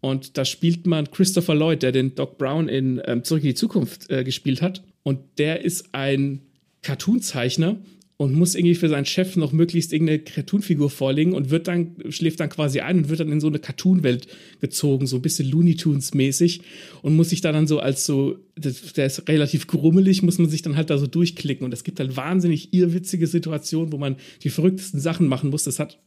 Und 0.00 0.36
da 0.36 0.44
spielt 0.44 0.86
man 0.86 1.10
Christopher 1.10 1.54
Lloyd, 1.54 1.82
der 1.82 1.90
den 1.90 2.14
Doc 2.14 2.36
Brown 2.36 2.68
in 2.68 3.00
ähm, 3.06 3.24
Zurück 3.24 3.42
in 3.42 3.48
die 3.48 3.54
Zukunft 3.54 4.10
äh, 4.10 4.22
gespielt 4.22 4.60
hat. 4.60 4.82
Und 5.02 5.20
der 5.38 5.64
ist 5.64 5.94
ein 5.94 6.42
Cartoonzeichner 6.84 7.80
und 8.16 8.32
muss 8.32 8.54
irgendwie 8.54 8.76
für 8.76 8.88
seinen 8.88 9.06
Chef 9.06 9.34
noch 9.36 9.52
möglichst 9.52 9.92
irgendeine 9.92 10.20
Cartoonfigur 10.20 10.88
vorlegen 10.88 11.32
und 11.32 11.50
wird 11.50 11.66
dann, 11.66 11.96
schläft 12.10 12.38
dann 12.38 12.48
quasi 12.48 12.80
ein 12.80 12.98
und 12.98 13.08
wird 13.08 13.20
dann 13.20 13.32
in 13.32 13.40
so 13.40 13.48
eine 13.48 13.58
Cartoon-Welt 13.58 14.28
gezogen, 14.60 15.08
so 15.08 15.16
ein 15.16 15.22
bisschen 15.22 15.50
Looney 15.50 15.74
Tunes-mäßig 15.74 16.60
und 17.02 17.16
muss 17.16 17.30
sich 17.30 17.40
da 17.40 17.50
dann 17.50 17.66
so 17.66 17.80
als 17.80 18.06
so, 18.06 18.38
der 18.56 19.06
ist 19.06 19.28
relativ 19.28 19.66
grummelig, 19.66 20.22
muss 20.22 20.38
man 20.38 20.48
sich 20.48 20.62
dann 20.62 20.76
halt 20.76 20.90
da 20.90 20.98
so 20.98 21.08
durchklicken 21.08 21.64
und 21.64 21.74
es 21.74 21.82
gibt 21.82 21.98
halt 21.98 22.16
wahnsinnig 22.16 22.72
irrwitzige 22.72 23.26
Situationen, 23.26 23.92
wo 23.92 23.98
man 23.98 24.16
die 24.44 24.50
verrücktesten 24.50 25.00
Sachen 25.00 25.26
machen 25.26 25.50
muss. 25.50 25.64
Das 25.64 25.80
hat 25.80 25.98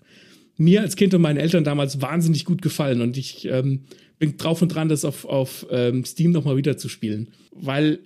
mir 0.56 0.82
als 0.82 0.96
Kind 0.96 1.14
und 1.14 1.22
meinen 1.22 1.38
Eltern 1.38 1.66
damals 1.66 2.02
wahnsinnig 2.02 2.46
gut 2.46 2.62
gefallen 2.62 3.02
und 3.02 3.18
ich 3.18 3.46
ähm, 3.46 3.82
bin 4.18 4.38
drauf 4.38 4.62
und 4.62 4.70
dran, 4.70 4.88
das 4.88 5.04
auf, 5.04 5.26
auf 5.26 5.68
ähm, 5.70 6.06
Steam 6.06 6.32
nochmal 6.32 6.56
wieder 6.56 6.78
zu 6.78 6.88
spielen, 6.88 7.30
weil 7.52 8.00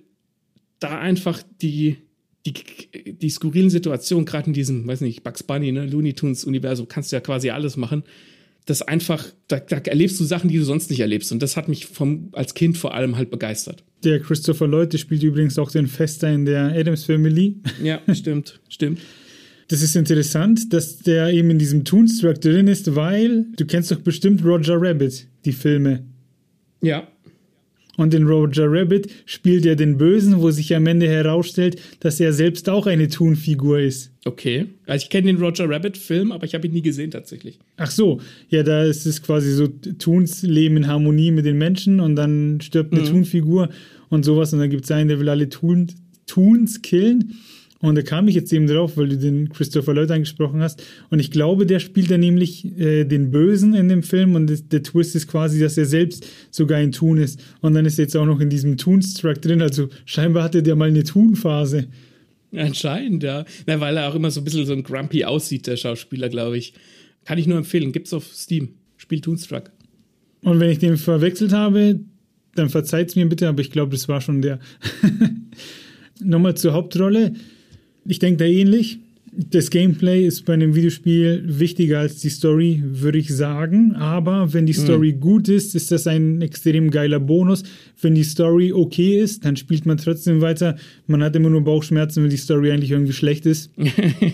da 0.80 0.98
einfach 0.98 1.42
die, 1.62 1.98
die, 2.46 2.54
die 3.12 3.30
skurrilen 3.30 3.70
Situationen, 3.70 4.26
gerade 4.26 4.48
in 4.48 4.52
diesem, 4.52 4.86
weiß 4.86 5.00
nicht, 5.02 5.22
Bugs 5.22 5.42
Bunny, 5.42 5.72
ne, 5.72 5.86
Looney 5.86 6.14
Tunes-Universum, 6.14 6.88
kannst 6.88 7.12
du 7.12 7.16
ja 7.16 7.20
quasi 7.20 7.50
alles 7.50 7.76
machen. 7.76 8.02
Das 8.66 8.82
einfach, 8.82 9.26
da, 9.48 9.58
da, 9.58 9.78
erlebst 9.78 10.20
du 10.20 10.24
Sachen, 10.24 10.48
die 10.48 10.56
du 10.56 10.64
sonst 10.64 10.90
nicht 10.90 11.00
erlebst. 11.00 11.32
Und 11.32 11.42
das 11.42 11.56
hat 11.56 11.68
mich 11.68 11.86
vom, 11.86 12.28
als 12.32 12.54
Kind 12.54 12.76
vor 12.76 12.94
allem 12.94 13.16
halt 13.16 13.30
begeistert. 13.30 13.82
Der 14.04 14.20
Christopher 14.20 14.68
Lloyd, 14.68 14.92
der 14.92 14.98
spielt 14.98 15.22
übrigens 15.22 15.58
auch 15.58 15.70
den 15.70 15.86
Fester 15.86 16.32
in 16.32 16.44
der 16.44 16.72
Adams 16.72 17.04
Family. 17.04 17.56
Ja, 17.82 18.00
stimmt, 18.14 18.60
stimmt. 18.68 19.00
Das 19.68 19.82
ist 19.82 19.96
interessant, 19.96 20.72
dass 20.72 20.98
der 20.98 21.30
eben 21.30 21.50
in 21.50 21.58
diesem 21.58 21.84
Toonstruck 21.84 22.40
drin 22.40 22.66
ist, 22.68 22.94
weil 22.94 23.46
du 23.56 23.64
kennst 23.64 23.90
doch 23.90 24.00
bestimmt 24.00 24.44
Roger 24.44 24.76
Rabbit, 24.78 25.26
die 25.44 25.52
Filme. 25.52 26.04
Ja. 26.82 27.08
Und 27.96 28.14
in 28.14 28.26
Roger 28.26 28.66
Rabbit 28.68 29.10
spielt 29.26 29.66
er 29.66 29.76
den 29.76 29.98
Bösen, 29.98 30.40
wo 30.40 30.50
sich 30.50 30.74
am 30.74 30.86
Ende 30.86 31.08
herausstellt, 31.08 31.80
dass 32.00 32.20
er 32.20 32.32
selbst 32.32 32.70
auch 32.70 32.86
eine 32.86 33.08
Toon-Figur 33.08 33.80
ist. 33.80 34.10
Okay. 34.24 34.66
Also 34.86 35.04
ich 35.04 35.10
kenne 35.10 35.26
den 35.26 35.36
Roger 35.36 35.68
Rabbit-Film, 35.68 36.32
aber 36.32 36.44
ich 36.44 36.54
habe 36.54 36.66
ihn 36.66 36.72
nie 36.72 36.82
gesehen 36.82 37.10
tatsächlich. 37.10 37.58
Ach 37.76 37.90
so, 37.90 38.20
ja, 38.48 38.62
da 38.62 38.84
ist 38.84 39.04
es 39.04 39.22
quasi 39.22 39.52
so, 39.52 39.68
Toons 39.68 40.42
leben 40.42 40.78
in 40.78 40.86
Harmonie 40.86 41.32
mit 41.32 41.44
den 41.44 41.58
Menschen 41.58 42.00
und 42.00 42.16
dann 42.16 42.60
stirbt 42.62 42.94
eine 42.94 43.02
mhm. 43.02 43.08
Toon-Figur 43.08 43.68
und 44.08 44.24
sowas 44.24 44.52
und 44.52 44.60
dann 44.60 44.70
gibt 44.70 44.84
es 44.84 44.90
einen, 44.90 45.08
der 45.08 45.20
will 45.20 45.28
alle 45.28 45.48
Toons 45.50 46.82
killen 46.82 47.34
und 47.82 47.96
da 47.96 48.02
kam 48.02 48.28
ich 48.28 48.36
jetzt 48.36 48.52
eben 48.52 48.68
drauf, 48.68 48.96
weil 48.96 49.08
du 49.08 49.18
den 49.18 49.48
Christopher 49.48 49.92
Lloyd 49.92 50.12
angesprochen 50.12 50.62
hast. 50.62 50.84
Und 51.10 51.18
ich 51.18 51.32
glaube, 51.32 51.66
der 51.66 51.80
spielt 51.80 52.12
da 52.12 52.16
nämlich 52.16 52.64
äh, 52.78 53.04
den 53.04 53.32
Bösen 53.32 53.74
in 53.74 53.88
dem 53.88 54.04
Film. 54.04 54.36
Und 54.36 54.46
das, 54.46 54.68
der 54.68 54.84
Twist 54.84 55.16
ist 55.16 55.26
quasi, 55.26 55.58
dass 55.58 55.76
er 55.76 55.84
selbst 55.84 56.24
sogar 56.52 56.78
ein 56.78 56.92
Toon 56.92 57.18
ist. 57.18 57.42
Und 57.60 57.74
dann 57.74 57.84
ist 57.84 57.98
er 57.98 58.04
jetzt 58.04 58.16
auch 58.16 58.24
noch 58.24 58.38
in 58.38 58.50
diesem 58.50 58.76
Toonstruck 58.76 59.42
drin. 59.42 59.60
Also 59.60 59.88
scheinbar 60.04 60.44
hatte 60.44 60.62
der 60.62 60.76
mal 60.76 60.88
eine 60.88 61.02
Toon-Phase. 61.02 61.88
Anscheinend, 62.54 63.24
ja. 63.24 63.44
Na, 63.66 63.80
weil 63.80 63.96
er 63.96 64.08
auch 64.08 64.14
immer 64.14 64.30
so 64.30 64.42
ein 64.42 64.44
bisschen 64.44 64.64
so 64.64 64.74
ein 64.74 64.84
Grumpy 64.84 65.24
aussieht, 65.24 65.66
der 65.66 65.76
Schauspieler, 65.76 66.28
glaube 66.28 66.58
ich. 66.58 66.74
Kann 67.24 67.38
ich 67.38 67.48
nur 67.48 67.58
empfehlen. 67.58 67.90
Gibt's 67.90 68.12
auf 68.12 68.32
Steam. 68.32 68.76
Spiel 68.96 69.20
Toonstruck. 69.20 69.72
Und 70.42 70.60
wenn 70.60 70.70
ich 70.70 70.78
den 70.78 70.96
verwechselt 70.96 71.52
habe, 71.52 71.98
dann 72.54 72.68
verzeiht's 72.68 73.16
mir 73.16 73.28
bitte, 73.28 73.48
aber 73.48 73.60
ich 73.60 73.72
glaube, 73.72 73.90
das 73.90 74.08
war 74.08 74.20
schon 74.20 74.40
der. 74.40 74.60
Nochmal 76.20 76.56
zur 76.56 76.74
Hauptrolle. 76.74 77.34
Ich 78.04 78.18
denke 78.18 78.38
da 78.38 78.44
ähnlich. 78.44 78.98
das 79.34 79.70
Gameplay 79.70 80.26
ist 80.26 80.44
bei 80.44 80.52
einem 80.52 80.74
Videospiel 80.74 81.42
wichtiger 81.46 82.00
als 82.00 82.16
die 82.16 82.28
Story, 82.28 82.82
würde 82.84 83.18
ich 83.18 83.34
sagen. 83.34 83.94
Aber 83.94 84.52
wenn 84.52 84.66
die 84.66 84.74
Story 84.74 85.14
mhm. 85.14 85.20
gut 85.20 85.48
ist, 85.48 85.74
ist 85.74 85.90
das 85.90 86.06
ein 86.06 86.42
extrem 86.42 86.90
geiler 86.90 87.18
Bonus. 87.18 87.62
Wenn 88.00 88.14
die 88.14 88.24
Story 88.24 88.72
okay 88.72 89.20
ist, 89.20 89.44
dann 89.46 89.56
spielt 89.56 89.86
man 89.86 89.96
trotzdem 89.96 90.42
weiter. 90.42 90.76
Man 91.06 91.22
hat 91.22 91.34
immer 91.34 91.48
nur 91.48 91.62
Bauchschmerzen, 91.62 92.22
wenn 92.22 92.30
die 92.30 92.36
Story 92.36 92.72
eigentlich 92.72 92.90
irgendwie 92.90 93.14
schlecht 93.14 93.46
ist. 93.46 93.70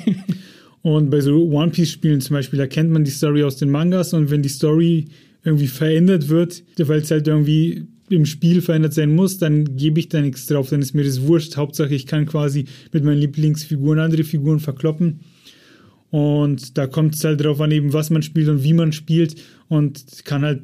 und 0.83 1.11
bei 1.11 1.21
so 1.21 1.45
One 1.45 1.71
Piece-Spielen 1.71 2.21
zum 2.21 2.35
Beispiel, 2.35 2.59
da 2.59 2.67
kennt 2.67 2.91
man 2.91 3.05
die 3.05 3.13
Story 3.13 3.45
aus 3.45 3.57
den 3.57 3.71
Mangas 3.71 4.13
und 4.15 4.31
wenn 4.31 4.43
die 4.43 4.49
Story 4.49 5.07
irgendwie 5.45 5.69
verändert 5.69 6.29
wird, 6.29 6.65
weil 6.79 7.01
es 7.01 7.11
halt 7.13 7.29
irgendwie 7.29 7.87
im 8.17 8.27
Spiel 8.27 8.63
verändert 8.63 8.95
sein 8.95 9.15
muss, 9.15 9.39
dann 9.39 9.77
gebe 9.77 10.01
ich 10.01 10.09
da 10.09 10.21
nichts 10.21 10.47
drauf, 10.47 10.71
dann 10.71 10.83
ist 10.83 10.95
mir 10.95 11.05
das 11.05 11.23
wurscht. 11.23 11.57
Hauptsache, 11.57 11.95
ich 11.95 12.07
kann 12.07 12.27
quasi 12.27 12.67
mit 12.93 13.05
meinen 13.05 13.19
Lieblingsfiguren 13.19 13.99
andere 13.99 14.25
Figuren 14.25 14.61
verkloppen. 14.61 15.21
Und 16.11 16.79
da 16.79 16.87
kommt 16.87 17.15
es 17.15 17.25
halt 17.25 17.43
drauf 17.43 17.61
an, 17.61 17.71
eben 17.71 17.93
was 17.93 18.11
man 18.11 18.23
spielt 18.23 18.49
und 18.49 18.65
wie 18.65 18.73
man 18.73 18.93
spielt. 18.93 19.37
Und 19.69 20.05
kann 20.25 20.43
halt 20.43 20.63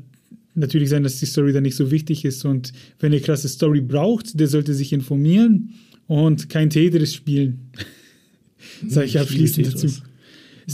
natürlich 0.55 0.89
sein, 0.89 1.03
dass 1.03 1.19
die 1.19 1.27
Story 1.27 1.53
dann 1.53 1.65
nicht 1.65 1.77
so 1.77 1.91
wichtig 1.91 2.25
ist. 2.25 2.45
Und 2.45 2.73
wenn 3.01 3.13
ihr 3.13 3.21
krasse 3.21 3.49
Story 3.49 3.81
braucht, 3.81 4.39
der 4.39 4.49
sollte 4.49 4.75
sich 4.75 4.93
informieren 4.93 5.75
und 6.07 6.49
kein 6.49 6.71
Tetris 6.71 7.15
spielen. 7.15 7.71
Sag 8.89 9.07
ich 9.07 9.19
abschließend 9.19 9.67
dazu. 9.67 9.89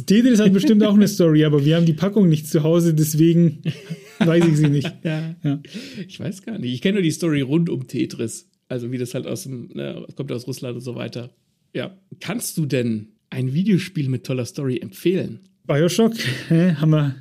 Tetris 0.07 0.39
hat 0.39 0.53
bestimmt 0.53 0.85
auch 0.85 0.95
eine 0.95 1.09
Story, 1.09 1.45
aber 1.45 1.65
wir 1.65 1.77
haben 1.77 1.87
die 1.87 1.93
Packung 1.93 2.29
nicht 2.29 2.47
zu 2.47 2.63
Hause, 2.63 2.95
deswegen 2.95 3.59
weiß 4.27 4.45
ich 4.47 4.57
sie 4.57 4.69
nicht. 4.69 4.93
ja. 5.03 5.35
ja. 5.43 5.61
Ich 6.07 6.21
weiß 6.21 6.43
gar 6.43 6.59
nicht. 6.59 6.73
Ich 6.73 6.83
kenne 6.83 6.95
nur 6.95 7.03
die 7.03 7.11
Story 7.11 7.41
rund 7.41 7.69
um 7.69 7.87
Tetris. 7.87 8.49
Also 8.69 8.93
wie 8.93 8.99
das 8.99 9.15
halt 9.15 9.27
aus 9.27 9.45
dem, 9.45 9.69
ne, 9.75 10.07
kommt 10.17 10.31
aus 10.33 10.47
Russland 10.47 10.77
und 10.77 10.83
so 10.83 10.95
weiter. 10.95 11.31
Ja. 11.75 11.97
Kannst 12.21 12.57
du 12.57 12.67
denn 12.67 13.09
ein 13.31 13.53
Videospiel 13.53 14.09
mit 14.09 14.25
toller 14.25 14.45
Story 14.45 14.79
empfehlen? 14.79 15.41
Bioshock 15.67 16.15
äh, 16.51 16.75
haben 16.75 16.91
wir 16.91 17.17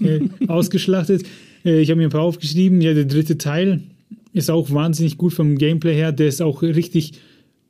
äh, 0.00 0.28
ausgeschlachtet. 0.48 1.24
Äh, 1.64 1.80
ich 1.80 1.90
habe 1.90 1.98
mir 1.98 2.08
ein 2.08 2.10
paar 2.10 2.22
aufgeschrieben. 2.22 2.80
Ja, 2.80 2.94
der 2.94 3.04
dritte 3.04 3.38
Teil 3.38 3.82
ist 4.32 4.50
auch 4.50 4.70
wahnsinnig 4.70 5.18
gut 5.18 5.32
vom 5.32 5.56
Gameplay 5.58 5.94
her. 5.94 6.12
Der 6.12 6.28
ist 6.28 6.40
auch 6.40 6.62
richtig 6.62 7.12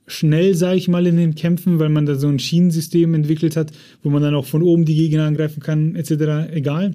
schnell, 0.07 0.55
sage 0.55 0.79
ich 0.79 0.89
mal, 0.89 1.07
in 1.07 1.17
den 1.17 1.35
Kämpfen, 1.35 1.79
weil 1.79 1.89
man 1.89 2.07
da 2.07 2.15
so 2.15 2.29
ein 2.29 2.39
Schienensystem 2.39 3.15
entwickelt 3.15 3.57
hat, 3.57 3.73
wo 4.03 4.11
man 4.11 4.23
dann 4.23 4.35
auch 4.35 4.47
von 4.47 4.63
oben 4.63 4.85
die 4.85 4.97
Gegner 4.97 5.27
angreifen 5.27 5.63
kann, 5.63 5.95
etc. 5.97 6.53
Egal. 6.53 6.95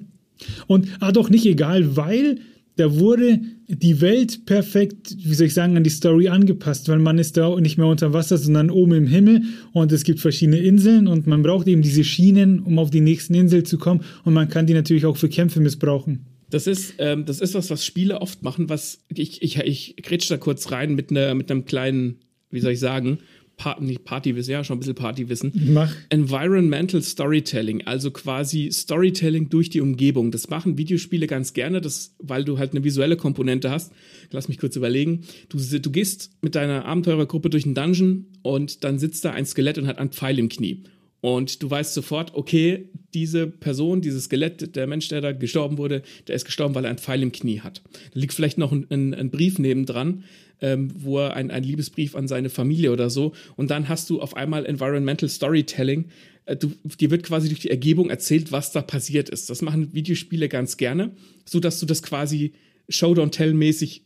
Und, 0.66 0.88
ah 1.00 1.12
doch, 1.12 1.30
nicht 1.30 1.46
egal, 1.46 1.96
weil 1.96 2.38
da 2.76 2.96
wurde 2.96 3.40
die 3.66 4.00
Welt 4.00 4.46
perfekt, 4.46 5.16
wie 5.18 5.34
soll 5.34 5.48
ich 5.48 5.54
sagen, 5.54 5.76
an 5.76 5.82
die 5.82 5.90
Story 5.90 6.28
angepasst, 6.28 6.88
weil 6.88 7.00
man 7.00 7.18
ist 7.18 7.36
da 7.36 7.58
nicht 7.60 7.76
mehr 7.76 7.88
unter 7.88 8.12
Wasser, 8.12 8.38
sondern 8.38 8.70
oben 8.70 8.92
im 8.92 9.06
Himmel 9.08 9.42
und 9.72 9.90
es 9.90 10.04
gibt 10.04 10.20
verschiedene 10.20 10.58
Inseln 10.58 11.08
und 11.08 11.26
man 11.26 11.42
braucht 11.42 11.66
eben 11.66 11.82
diese 11.82 12.04
Schienen, 12.04 12.60
um 12.60 12.78
auf 12.78 12.90
die 12.90 13.00
nächsten 13.00 13.34
Insel 13.34 13.64
zu 13.64 13.78
kommen 13.78 14.02
und 14.24 14.32
man 14.32 14.48
kann 14.48 14.66
die 14.66 14.74
natürlich 14.74 15.06
auch 15.06 15.16
für 15.16 15.28
Kämpfe 15.28 15.60
missbrauchen. 15.60 16.26
Das 16.50 16.66
ist, 16.66 16.94
ähm, 16.98 17.26
das 17.26 17.40
ist 17.40 17.54
was, 17.54 17.68
was 17.68 17.84
Spiele 17.84 18.22
oft 18.22 18.42
machen, 18.42 18.68
was 18.68 19.04
ich, 19.12 19.42
ich, 19.42 19.58
ich 19.58 20.28
da 20.28 20.36
kurz 20.36 20.70
rein 20.70 20.94
mit, 20.94 21.10
ne, 21.10 21.34
mit 21.34 21.50
einem 21.50 21.64
kleinen 21.64 22.20
wie 22.50 22.60
soll 22.60 22.72
ich 22.72 22.80
sagen, 22.80 23.18
Part, 23.58 23.82
nicht 23.82 24.04
Partywissen, 24.04 24.52
ja, 24.52 24.64
schon 24.64 24.76
ein 24.76 24.78
bisschen 24.78 24.94
Partywissen. 24.94 25.52
Mach. 25.72 25.94
Environmental 26.08 27.02
Storytelling, 27.02 27.86
also 27.86 28.10
quasi 28.10 28.70
Storytelling 28.72 29.50
durch 29.50 29.68
die 29.68 29.80
Umgebung. 29.80 30.30
Das 30.30 30.48
machen 30.48 30.78
Videospiele 30.78 31.26
ganz 31.26 31.52
gerne, 31.52 31.80
das, 31.80 32.14
weil 32.18 32.44
du 32.44 32.58
halt 32.58 32.70
eine 32.70 32.84
visuelle 32.84 33.16
Komponente 33.16 33.70
hast. 33.70 33.92
Lass 34.30 34.48
mich 34.48 34.58
kurz 34.58 34.76
überlegen. 34.76 35.24
Du, 35.48 35.58
du 35.58 35.90
gehst 35.90 36.30
mit 36.40 36.54
deiner 36.54 36.86
Abenteurergruppe 36.86 37.50
durch 37.50 37.64
einen 37.64 37.74
Dungeon 37.74 38.26
und 38.42 38.84
dann 38.84 38.98
sitzt 38.98 39.24
da 39.24 39.32
ein 39.32 39.44
Skelett 39.44 39.76
und 39.76 39.88
hat 39.88 39.98
einen 39.98 40.10
Pfeil 40.10 40.38
im 40.38 40.48
Knie. 40.48 40.84
Und 41.20 41.62
du 41.62 41.70
weißt 41.70 41.94
sofort, 41.94 42.34
okay, 42.34 42.90
diese 43.12 43.46
Person, 43.46 44.00
dieses 44.00 44.24
Skelett, 44.24 44.76
der 44.76 44.86
Mensch, 44.86 45.08
der 45.08 45.20
da 45.20 45.32
gestorben 45.32 45.78
wurde, 45.78 46.02
der 46.28 46.36
ist 46.36 46.44
gestorben, 46.44 46.74
weil 46.74 46.84
er 46.84 46.90
einen 46.90 46.98
Pfeil 46.98 47.22
im 47.22 47.32
Knie 47.32 47.60
hat. 47.60 47.82
Da 48.12 48.20
liegt 48.20 48.34
vielleicht 48.34 48.58
noch 48.58 48.70
ein, 48.70 48.86
ein, 48.90 49.14
ein 49.14 49.30
Brief 49.30 49.58
nebendran, 49.58 50.24
ähm, 50.60 50.90
wo 50.94 51.18
er 51.18 51.34
ein, 51.34 51.50
ein 51.50 51.64
Liebesbrief 51.64 52.14
an 52.14 52.28
seine 52.28 52.50
Familie 52.50 52.92
oder 52.92 53.10
so. 53.10 53.32
Und 53.56 53.70
dann 53.70 53.88
hast 53.88 54.10
du 54.10 54.20
auf 54.20 54.36
einmal 54.36 54.66
Environmental 54.66 55.28
Storytelling. 55.28 56.06
Äh, 56.44 56.56
du, 56.56 56.72
dir 57.00 57.10
wird 57.10 57.24
quasi 57.24 57.48
durch 57.48 57.60
die 57.60 57.70
Ergebung 57.70 58.10
erzählt, 58.10 58.52
was 58.52 58.70
da 58.70 58.82
passiert 58.82 59.28
ist. 59.28 59.50
Das 59.50 59.62
machen 59.62 59.92
Videospiele 59.94 60.48
ganz 60.48 60.76
gerne, 60.76 61.10
so 61.44 61.58
dass 61.58 61.80
du 61.80 61.86
das 61.86 62.02
quasi 62.02 62.52
Showdown-Tell-mäßig 62.88 64.02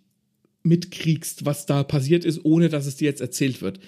mitkriegst, 0.63 1.45
was 1.45 1.67
da 1.67 1.83
passiert 1.83 2.25
ist, 2.25 2.45
ohne 2.45 2.69
dass 2.69 2.87
es 2.87 2.97
dir 2.97 3.07
jetzt 3.07 3.21
erzählt 3.21 3.63
wird. 3.63 3.81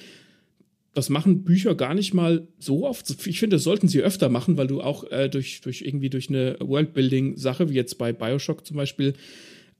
Das 0.94 1.10
machen 1.10 1.42
Bücher 1.42 1.74
gar 1.74 1.94
nicht 1.94 2.14
mal 2.14 2.46
so 2.58 2.86
oft. 2.86 3.26
Ich 3.26 3.40
finde, 3.40 3.56
das 3.56 3.64
sollten 3.64 3.88
sie 3.88 4.00
öfter 4.00 4.28
machen, 4.28 4.56
weil 4.56 4.68
du 4.68 4.80
auch 4.80 5.10
äh, 5.10 5.28
durch, 5.28 5.60
durch 5.60 5.82
irgendwie 5.82 6.08
durch 6.08 6.28
eine 6.28 6.56
Worldbuilding-Sache, 6.60 7.68
wie 7.68 7.74
jetzt 7.74 7.98
bei 7.98 8.12
Bioshock 8.12 8.64
zum 8.64 8.76
Beispiel, 8.76 9.14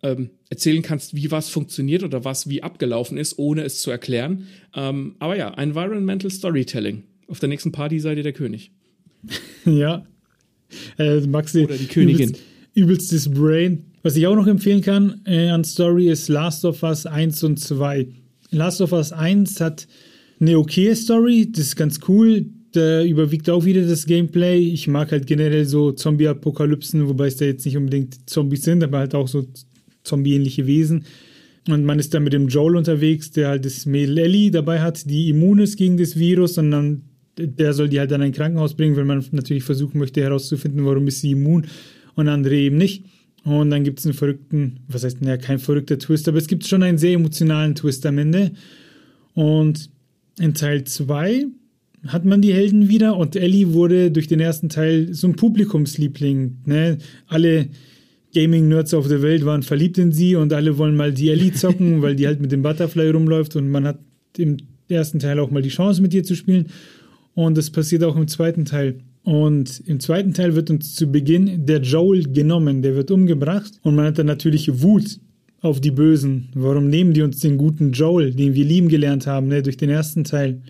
ähm, 0.03 0.31
erzählen 0.51 0.83
kannst, 0.83 1.15
wie 1.15 1.31
was 1.31 1.49
funktioniert 1.49 2.03
oder 2.03 2.25
was 2.25 2.49
wie 2.49 2.63
abgelaufen 2.63 3.17
ist, 3.17 3.39
ohne 3.39 3.63
es 3.63 3.81
zu 3.81 3.91
erklären. 3.91 4.49
Ähm, 4.75 5.17
aber 5.19 5.37
ja, 5.37 5.55
Environmental 5.55 6.31
Storytelling. 6.31 7.05
Auf 7.27 7.39
der 7.39 7.49
nächsten 7.49 7.73
Party 7.73 8.01
seid 8.01 8.19
ihr 8.19 8.23
der 8.23 8.35
König. 8.35 8.71
ja. 9.65 10.07
Äh, 10.99 11.21
Maxi, 11.21 11.65
oder 11.65 11.77
die 11.77 11.87
Königin. 11.87 12.31
Übelst, 12.31 12.43
übelstes 12.75 13.31
Brain. 13.31 13.87
Was 14.03 14.17
ich 14.17 14.27
auch 14.27 14.37
noch 14.37 14.47
empfehlen 14.47 14.83
kann 14.83 15.23
äh, 15.25 15.49
an 15.49 15.65
Story 15.65 16.09
ist 16.09 16.29
Last 16.29 16.65
of 16.65 16.83
Us 16.83 17.07
1 17.07 17.43
und 17.45 17.59
2. 17.59 18.09
Last 18.51 18.83
of 18.83 18.93
Us 18.93 19.13
1 19.13 19.61
hat 19.61 19.87
eine 20.41 20.59
okay 20.59 20.95
Story, 20.95 21.49
das 21.51 21.67
ist 21.67 21.77
ganz 21.77 22.01
cool. 22.09 22.47
Da 22.73 23.05
überwiegt 23.05 23.49
auch 23.51 23.65
wieder 23.65 23.83
das 23.83 24.05
Gameplay. 24.07 24.59
Ich 24.59 24.89
mag 24.89 25.13
halt 25.13 25.27
generell 25.27 25.65
so 25.65 25.93
Zombie-Apokalypsen, 25.93 27.09
wobei 27.09 27.29
es 27.29 27.37
da 27.37 27.45
jetzt 27.45 27.65
nicht 27.65 27.77
unbedingt 27.77 28.29
Zombies 28.29 28.63
sind, 28.63 28.83
aber 28.83 28.99
halt 28.99 29.15
auch 29.15 29.29
so 29.29 29.47
zombieähnliche 30.03 30.67
Wesen. 30.67 31.05
Und 31.69 31.85
man 31.85 31.99
ist 31.99 32.13
dann 32.13 32.25
mit 32.25 32.33
dem 32.33 32.49
Joel 32.49 32.77
unterwegs, 32.77 33.31
der 33.31 33.49
halt 33.49 33.65
das 33.65 33.87
Mädel 33.87 34.19
Ellie 34.19 34.51
dabei 34.51 34.81
hat, 34.81 35.09
die 35.09 35.31
immun 35.31 35.61
ist 35.61 35.77
gegen 35.77 35.97
das 35.97 36.19
Virus 36.19 36.59
und 36.59 36.73
dann 36.73 37.03
der 37.37 37.73
soll 37.73 37.89
die 37.89 37.99
halt 37.99 38.11
dann 38.11 38.21
in 38.21 38.29
ein 38.29 38.33
Krankenhaus 38.33 38.75
bringen, 38.75 38.97
weil 38.97 39.05
man 39.05 39.25
natürlich 39.33 39.65
versuchen 39.65 39.99
möchte 39.99 40.23
herauszufinden, 40.23 40.85
warum 40.85 41.07
ist 41.09 41.21
sie 41.21 41.33
immun 41.33 41.67
und 42.15 42.29
andere 42.29 42.55
eben 42.55 42.77
nicht. 42.77 43.05
Und 43.45 43.71
dann 43.71 43.85
gibt 43.85 43.99
es 43.99 44.07
einen 44.07 44.15
verrückten, 44.15 44.81
was 44.89 45.05
heißt, 45.05 45.21
naja, 45.21 45.37
kein 45.37 45.59
verrückter 45.59 45.99
Twist, 45.99 46.29
aber 46.29 46.39
es 46.39 46.47
gibt 46.47 46.67
schon 46.67 46.83
einen 46.83 46.99
sehr 46.99 47.15
emotionalen 47.15 47.75
Twist 47.75 48.07
am 48.07 48.19
Ende. 48.19 48.53
Und 49.35 49.91
in 50.39 50.55
Teil 50.55 50.85
2 50.85 51.47
hat 52.07 52.25
man 52.25 52.43
die 52.43 52.53
Helden 52.53 52.89
wieder 52.89 53.17
und 53.17 53.35
Ellie 53.35 53.73
wurde 53.73 54.11
durch 54.11 54.29
den 54.29 54.41
ersten 54.41 54.69
Teil 54.69 55.15
so 55.15 55.27
ein 55.27 55.37
Publikumsliebling. 55.37 56.59
Ne? 56.67 56.99
Alle 57.27 57.69
Gaming-Nerds 58.35 58.95
auf 58.95 59.09
der 59.09 59.23
Welt 59.23 59.47
waren 59.47 59.63
verliebt 59.63 59.97
in 59.97 60.13
sie 60.13 60.37
und 60.37 60.53
alle 60.53 60.77
wollen 60.77 60.97
mal 60.97 61.13
die 61.13 61.31
Ellie 61.31 61.53
zocken, 61.53 62.03
weil 62.03 62.17
die 62.17 62.27
halt 62.27 62.41
mit 62.41 62.53
dem 62.53 62.63
Butterfly 62.63 63.11
rumläuft 63.11 63.57
und 63.57 63.71
man 63.71 63.87
hat 63.87 63.99
im 64.37 64.59
ersten 64.89 65.19
Teil 65.19 65.39
auch 65.39 65.51
mal 65.51 65.63
die 65.63 65.71
Chance 65.71 66.03
mit 66.03 66.13
ihr 66.13 66.25
zu 66.25 66.35
spielen. 66.35 66.67
Und 67.35 67.57
das 67.57 67.71
passiert 67.71 68.05
auch 68.05 68.17
im 68.17 68.29
zweiten 68.29 68.65
Teil. 68.65 69.01
Und 69.23 69.83
im 69.87 70.01
zweiten 70.01 70.35
Teil 70.35 70.55
wird 70.55 70.69
uns 70.69 70.95
zu 70.95 71.07
Beginn 71.07 71.65
der 71.65 71.81
Joel 71.81 72.25
genommen, 72.25 72.83
der 72.83 72.95
wird 72.95 73.11
umgebracht 73.11 73.73
und 73.83 73.95
man 73.95 74.07
hat 74.07 74.19
dann 74.19 74.27
natürlich 74.27 74.83
Wut 74.83 75.19
auf 75.65 75.81
die 75.81 75.91
Bösen. 75.91 76.49
Warum 76.55 76.89
nehmen 76.89 77.15
die 77.15 77.23
uns 77.23 77.41
den 77.41 77.57
guten 77.57 77.93
Joel, 77.93 78.33
den 78.33 78.55
wir 78.55 78.65
lieben 78.65 78.89
gelernt 78.89 79.27
haben, 79.27 79.49
ne, 79.49 79.63
durch 79.63 79.77
den 79.77 79.91
ersten 79.91 80.25
Teil? 80.25 80.61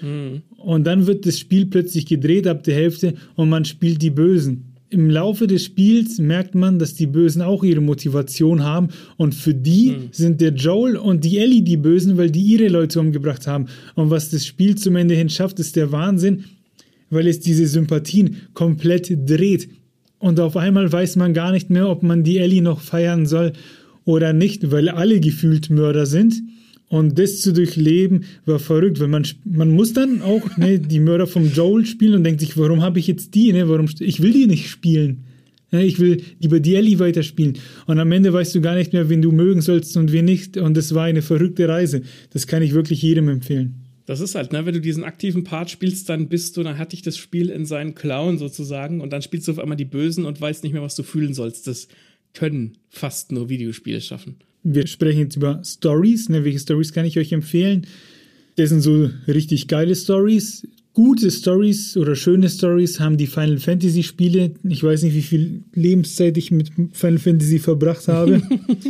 Mhm. 0.00 0.42
Und 0.56 0.84
dann 0.84 1.06
wird 1.06 1.26
das 1.26 1.38
Spiel 1.38 1.66
plötzlich 1.66 2.06
gedreht 2.06 2.46
ab 2.46 2.62
der 2.64 2.74
Hälfte 2.74 3.14
und 3.34 3.48
man 3.48 3.64
spielt 3.64 4.00
die 4.00 4.10
Bösen 4.10 4.74
im 4.94 5.10
Laufe 5.10 5.48
des 5.48 5.64
Spiels 5.64 6.18
merkt 6.18 6.54
man, 6.54 6.78
dass 6.78 6.94
die 6.94 7.08
Bösen 7.08 7.42
auch 7.42 7.64
ihre 7.64 7.80
Motivation 7.80 8.62
haben 8.62 8.88
und 9.16 9.34
für 9.34 9.52
die 9.52 9.90
mhm. 9.90 10.08
sind 10.12 10.40
der 10.40 10.52
Joel 10.54 10.96
und 10.96 11.24
die 11.24 11.38
Ellie 11.38 11.62
die 11.62 11.76
Bösen, 11.76 12.16
weil 12.16 12.30
die 12.30 12.42
ihre 12.42 12.68
Leute 12.68 13.00
umgebracht 13.00 13.48
haben. 13.48 13.66
Und 13.96 14.10
was 14.10 14.30
das 14.30 14.46
Spiel 14.46 14.76
zum 14.76 14.94
Ende 14.94 15.14
hin 15.14 15.28
schafft, 15.28 15.58
ist 15.58 15.74
der 15.74 15.90
Wahnsinn, 15.90 16.44
weil 17.10 17.26
es 17.26 17.40
diese 17.40 17.66
Sympathien 17.66 18.36
komplett 18.54 19.12
dreht. 19.28 19.68
Und 20.20 20.38
auf 20.38 20.56
einmal 20.56 20.90
weiß 20.90 21.16
man 21.16 21.34
gar 21.34 21.50
nicht 21.50 21.70
mehr, 21.70 21.88
ob 21.88 22.04
man 22.04 22.22
die 22.22 22.38
Ellie 22.38 22.62
noch 22.62 22.80
feiern 22.80 23.26
soll 23.26 23.52
oder 24.04 24.32
nicht, 24.32 24.70
weil 24.70 24.88
alle 24.88 25.20
gefühlt 25.20 25.70
Mörder 25.70 26.06
sind. 26.06 26.42
Und 26.88 27.18
das 27.18 27.40
zu 27.40 27.52
durchleben 27.52 28.24
war 28.44 28.58
verrückt, 28.58 29.00
weil 29.00 29.08
man, 29.08 29.26
man 29.44 29.70
muss 29.70 29.94
dann 29.94 30.22
auch 30.22 30.56
ne, 30.56 30.78
die 30.78 31.00
Mörder 31.00 31.26
vom 31.26 31.50
Joel 31.50 31.86
spielen 31.86 32.14
und 32.14 32.24
denkt 32.24 32.40
sich, 32.40 32.56
warum 32.56 32.82
habe 32.82 32.98
ich 32.98 33.06
jetzt 33.06 33.34
die? 33.34 33.52
Ne? 33.52 33.68
Warum, 33.68 33.88
ich 33.98 34.22
will 34.22 34.32
die 34.32 34.46
nicht 34.46 34.68
spielen. 34.68 35.24
Ne? 35.72 35.84
Ich 35.84 35.98
will 35.98 36.22
lieber 36.40 36.60
die 36.60 36.76
Ellie 36.76 36.98
weiterspielen. 36.98 37.58
Und 37.86 37.98
am 37.98 38.12
Ende 38.12 38.32
weißt 38.32 38.54
du 38.54 38.60
gar 38.60 38.74
nicht 38.74 38.92
mehr, 38.92 39.08
wen 39.08 39.22
du 39.22 39.32
mögen 39.32 39.60
sollst 39.60 39.96
und 39.96 40.12
wen 40.12 40.24
nicht. 40.24 40.56
Und 40.56 40.76
das 40.76 40.94
war 40.94 41.04
eine 41.04 41.22
verrückte 41.22 41.68
Reise. 41.68 42.02
Das 42.30 42.46
kann 42.46 42.62
ich 42.62 42.74
wirklich 42.74 43.02
jedem 43.02 43.28
empfehlen. 43.28 43.84
Das 44.06 44.20
ist 44.20 44.34
halt, 44.34 44.52
ne, 44.52 44.66
wenn 44.66 44.74
du 44.74 44.80
diesen 44.80 45.02
aktiven 45.02 45.44
Part 45.44 45.70
spielst, 45.70 46.10
dann 46.10 46.28
bist 46.28 46.56
du, 46.56 46.62
dann 46.62 46.76
hat 46.76 46.92
dich 46.92 47.00
das 47.00 47.16
Spiel 47.16 47.48
in 47.48 47.64
seinen 47.64 47.94
Klauen 47.94 48.36
sozusagen 48.36 49.00
und 49.00 49.12
dann 49.14 49.22
spielst 49.22 49.48
du 49.48 49.52
auf 49.52 49.58
einmal 49.58 49.78
die 49.78 49.86
Bösen 49.86 50.26
und 50.26 50.40
weißt 50.40 50.62
nicht 50.62 50.74
mehr, 50.74 50.82
was 50.82 50.94
du 50.94 51.02
fühlen 51.02 51.32
sollst. 51.32 51.66
Das 51.66 51.88
können 52.34 52.76
fast 52.90 53.32
nur 53.32 53.48
Videospiele 53.48 54.00
schaffen. 54.00 54.36
Wir 54.62 54.86
sprechen 54.86 55.20
jetzt 55.20 55.36
über 55.36 55.62
Stories. 55.64 56.28
Ne? 56.28 56.44
Welche 56.44 56.58
Stories 56.58 56.92
kann 56.92 57.04
ich 57.04 57.18
euch 57.18 57.32
empfehlen? 57.32 57.86
Das 58.56 58.70
sind 58.70 58.80
so 58.80 59.10
richtig 59.26 59.68
geile 59.68 59.94
Stories. 59.94 60.66
gute 60.92 61.30
Stories 61.30 61.96
oder 61.96 62.14
schöne 62.14 62.48
Stories 62.48 63.00
haben 63.00 63.16
die 63.16 63.26
Final 63.26 63.58
Fantasy 63.58 64.02
Spiele. 64.02 64.54
Ich 64.62 64.82
weiß 64.82 65.02
nicht, 65.02 65.14
wie 65.14 65.22
viel 65.22 65.64
Lebenszeit 65.74 66.36
ich 66.38 66.50
mit 66.50 66.70
Final 66.92 67.18
Fantasy 67.18 67.58
verbracht 67.58 68.08
habe. 68.08 68.40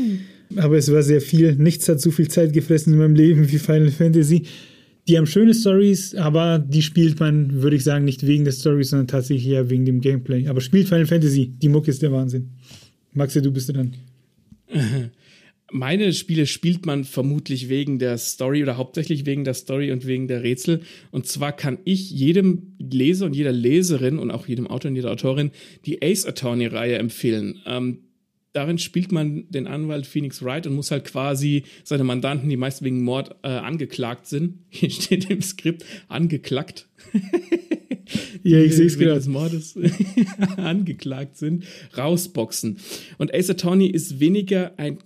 aber 0.56 0.76
es 0.76 0.92
war 0.92 1.02
sehr 1.02 1.20
viel. 1.20 1.54
Nichts 1.56 1.88
hat 1.88 2.00
so 2.00 2.10
viel 2.10 2.28
Zeit 2.28 2.52
gefressen 2.52 2.92
in 2.92 2.98
meinem 2.98 3.14
Leben 3.14 3.50
wie 3.50 3.58
Final 3.58 3.90
Fantasy. 3.90 4.42
Die 5.08 5.18
haben 5.18 5.26
schöne 5.26 5.54
Stories, 5.54 6.14
aber 6.14 6.58
die 6.58 6.82
spielt 6.82 7.20
man, 7.20 7.62
würde 7.62 7.76
ich 7.76 7.84
sagen, 7.84 8.04
nicht 8.04 8.26
wegen 8.26 8.44
der 8.44 8.54
Story, 8.54 8.84
sondern 8.84 9.06
tatsächlich 9.06 9.48
eher 9.48 9.68
wegen 9.68 9.84
dem 9.84 10.00
Gameplay. 10.00 10.46
Aber 10.46 10.60
spielt 10.60 10.88
Final 10.88 11.06
Fantasy. 11.06 11.52
Die 11.60 11.68
Mucke 11.68 11.90
ist 11.90 12.00
der 12.00 12.12
Wahnsinn. 12.12 12.50
Maxi, 13.14 13.40
du 13.40 13.52
bist 13.52 13.74
dran. 13.74 13.94
Meine 15.72 16.12
Spiele 16.12 16.46
spielt 16.46 16.84
man 16.84 17.04
vermutlich 17.04 17.68
wegen 17.68 17.98
der 17.98 18.18
Story 18.18 18.62
oder 18.62 18.76
hauptsächlich 18.76 19.24
wegen 19.24 19.44
der 19.44 19.54
Story 19.54 19.92
und 19.92 20.06
wegen 20.06 20.28
der 20.28 20.42
Rätsel. 20.42 20.82
Und 21.10 21.26
zwar 21.26 21.52
kann 21.52 21.78
ich 21.84 22.10
jedem 22.10 22.74
Leser 22.78 23.26
und 23.26 23.34
jeder 23.34 23.52
Leserin 23.52 24.18
und 24.18 24.30
auch 24.30 24.46
jedem 24.46 24.66
Autor 24.66 24.90
und 24.90 24.96
jeder 24.96 25.10
Autorin 25.10 25.52
die 25.86 26.02
Ace 26.02 26.26
Attorney-Reihe 26.26 26.98
empfehlen. 26.98 27.60
Ähm, 27.66 28.00
darin 28.52 28.78
spielt 28.78 29.10
man 29.10 29.50
den 29.50 29.66
Anwalt 29.66 30.06
Phoenix 30.06 30.42
Wright 30.42 30.66
und 30.66 30.74
muss 30.74 30.90
halt 30.90 31.04
quasi 31.04 31.64
seine 31.82 32.04
Mandanten, 32.04 32.48
die 32.48 32.56
meist 32.56 32.82
wegen 32.82 33.02
Mord 33.02 33.36
äh, 33.42 33.48
angeklagt 33.48 34.26
sind, 34.26 34.58
hier 34.68 34.90
steht 34.90 35.30
im 35.30 35.40
Skript, 35.40 35.84
angeklackt. 36.08 36.88
ja, 38.42 38.58
ich 38.60 38.74
sehe 38.74 38.86
es 38.86 38.98
gerade. 38.98 39.16
des 39.16 39.28
Mordes 39.28 39.78
angeklagt 40.56 41.36
sind, 41.36 41.64
rausboxen. 41.96 42.78
Und 43.18 43.34
Ace 43.34 43.50
Attorney 43.50 43.86
ist 43.86 44.20
weniger 44.20 44.72
ein 44.78 44.98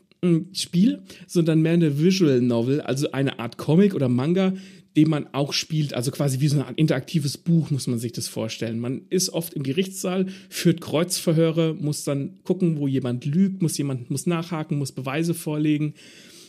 Spiel, 0.53 1.01
sondern 1.27 1.63
mehr 1.63 1.75
eine 1.75 2.01
Visual 2.01 2.41
Novel, 2.41 2.81
also 2.81 3.13
eine 3.13 3.39
Art 3.39 3.57
Comic 3.57 3.95
oder 3.95 4.09
Manga, 4.09 4.53
den 4.97 5.11
man 5.11 5.29
auch 5.33 5.53
spielt, 5.53 5.95
also 5.95 6.11
quasi 6.11 6.41
wie 6.41 6.49
so 6.49 6.61
Art 6.61 6.77
interaktives 6.77 7.39
Buch, 7.39 7.71
muss 7.71 7.87
man 7.87 8.01
sich 8.01 8.11
das 8.11 8.27
vorstellen. 8.27 8.81
Man 8.81 9.03
ist 9.11 9.29
oft 9.31 9.55
im 9.55 9.63
Gerichtssaal, 9.63 10.27
führt 10.49 10.81
Kreuzverhöre, 10.81 11.77
muss 11.79 12.03
dann 12.03 12.41
gucken, 12.43 12.79
wo 12.79 12.89
jemand 12.89 13.25
lügt, 13.25 13.63
muss 13.63 13.79
jemand 13.79 14.11
muss 14.11 14.27
nachhaken, 14.27 14.77
muss 14.77 14.91
Beweise 14.91 15.35
vorlegen. 15.35 15.95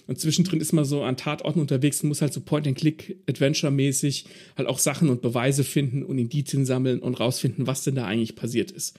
Und 0.09 0.19
zwischendrin 0.19 0.59
ist 0.59 0.73
man 0.73 0.85
so 0.85 1.03
an 1.03 1.17
Tatorten 1.17 1.61
unterwegs 1.61 2.01
und 2.01 2.09
muss 2.09 2.23
halt 2.23 2.33
so 2.33 2.41
Point-and-Click-Adventure-mäßig 2.41 4.25
halt 4.57 4.67
auch 4.67 4.79
Sachen 4.79 5.07
und 5.07 5.21
Beweise 5.21 5.63
finden 5.63 6.01
und 6.01 6.17
Indizien 6.17 6.65
sammeln 6.65 6.97
und 6.97 7.19
rausfinden, 7.19 7.67
was 7.67 7.83
denn 7.83 7.93
da 7.93 8.07
eigentlich 8.07 8.35
passiert 8.35 8.71
ist. 8.71 8.97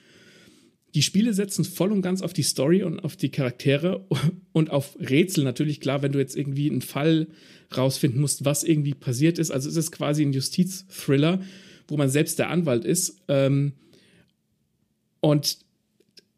Die 0.95 1.01
Spiele 1.01 1.33
setzen 1.33 1.65
voll 1.65 1.91
und 1.91 2.01
ganz 2.01 2.21
auf 2.21 2.31
die 2.31 2.43
Story 2.43 2.83
und 2.83 3.01
auf 3.01 3.17
die 3.17 3.27
Charaktere 3.27 4.07
und 4.53 4.69
auf 4.69 4.95
Rätsel 5.01 5.43
natürlich. 5.43 5.81
Klar, 5.81 6.01
wenn 6.01 6.13
du 6.13 6.19
jetzt 6.19 6.37
irgendwie 6.37 6.71
einen 6.71 6.81
Fall 6.81 7.27
rausfinden 7.75 8.21
musst, 8.21 8.45
was 8.45 8.63
irgendwie 8.63 8.93
passiert 8.93 9.37
ist. 9.37 9.51
Also 9.51 9.67
es 9.67 9.75
ist 9.75 9.91
quasi 9.91 10.23
ein 10.23 10.31
Justiz-Thriller, 10.31 11.41
wo 11.89 11.97
man 11.97 12.09
selbst 12.09 12.39
der 12.39 12.49
Anwalt 12.49 12.85
ist. 12.85 13.17
Ähm, 13.27 13.73
und 15.19 15.57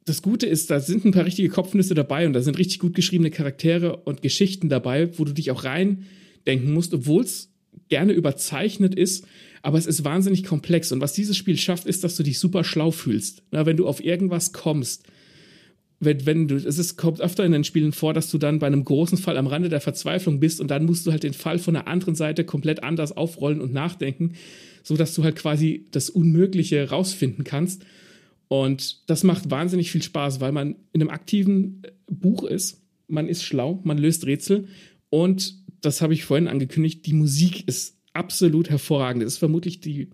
das 0.05 0.21
Gute 0.21 0.45
ist, 0.45 0.69
da 0.69 0.79
sind 0.79 1.05
ein 1.05 1.11
paar 1.11 1.25
richtige 1.25 1.49
Kopfnüsse 1.49 1.93
dabei 1.93 2.25
und 2.25 2.33
da 2.33 2.41
sind 2.41 2.57
richtig 2.57 2.79
gut 2.79 2.93
geschriebene 2.93 3.31
Charaktere 3.31 3.97
und 3.97 4.21
Geschichten 4.21 4.69
dabei, 4.69 5.17
wo 5.17 5.23
du 5.23 5.33
dich 5.33 5.51
auch 5.51 5.63
reindenken 5.63 6.73
musst, 6.73 6.93
obwohl 6.93 7.23
es 7.23 7.51
gerne 7.89 8.13
überzeichnet 8.13 8.95
ist, 8.95 9.25
aber 9.61 9.77
es 9.77 9.85
ist 9.85 10.03
wahnsinnig 10.03 10.43
komplex. 10.43 10.91
Und 10.91 11.01
was 11.01 11.13
dieses 11.13 11.37
Spiel 11.37 11.57
schafft, 11.57 11.85
ist, 11.85 12.03
dass 12.03 12.15
du 12.15 12.23
dich 12.23 12.39
super 12.39 12.63
schlau 12.63 12.91
fühlst. 12.91 13.43
Na, 13.51 13.65
wenn 13.65 13.77
du 13.77 13.87
auf 13.87 14.03
irgendwas 14.03 14.51
kommst, 14.51 15.03
wenn, 15.99 16.25
wenn 16.25 16.47
du, 16.47 16.55
es 16.55 16.77
ist, 16.77 16.97
kommt 16.97 17.21
öfter 17.21 17.45
in 17.45 17.53
den 17.53 17.63
Spielen 17.63 17.93
vor, 17.93 18.13
dass 18.13 18.29
du 18.29 18.37
dann 18.37 18.59
bei 18.59 18.67
einem 18.67 18.83
großen 18.83 19.17
Fall 19.17 19.37
am 19.37 19.47
Rande 19.47 19.69
der 19.69 19.79
Verzweiflung 19.79 20.39
bist 20.39 20.59
und 20.59 20.69
dann 20.69 20.85
musst 20.85 21.05
du 21.05 21.11
halt 21.11 21.23
den 21.23 21.33
Fall 21.33 21.59
von 21.59 21.75
der 21.75 21.87
anderen 21.87 22.15
Seite 22.15 22.43
komplett 22.43 22.83
anders 22.83 23.15
aufrollen 23.15 23.61
und 23.61 23.73
nachdenken, 23.73 24.33
so 24.83 24.97
dass 24.97 25.15
du 25.15 25.23
halt 25.23 25.37
quasi 25.37 25.87
das 25.91 26.09
Unmögliche 26.09 26.89
rausfinden 26.89 27.45
kannst. 27.45 27.85
Und 28.53 29.09
das 29.09 29.23
macht 29.23 29.49
wahnsinnig 29.49 29.89
viel 29.89 30.03
Spaß, 30.03 30.39
weil 30.39 30.51
man 30.51 30.75
in 30.91 31.01
einem 31.01 31.09
aktiven 31.09 31.81
Buch 32.05 32.43
ist. 32.43 32.83
Man 33.07 33.27
ist 33.27 33.43
schlau, 33.43 33.81
man 33.83 33.97
löst 33.97 34.27
Rätsel 34.27 34.67
und 35.09 35.55
das 35.81 36.03
habe 36.03 36.13
ich 36.13 36.23
vorhin 36.23 36.47
angekündigt, 36.47 37.07
die 37.07 37.15
Musik 37.15 37.67
ist 37.67 37.97
absolut 38.13 38.69
hervorragend. 38.69 39.23
Es 39.23 39.33
ist 39.33 39.39
vermutlich 39.39 39.79
die 39.79 40.11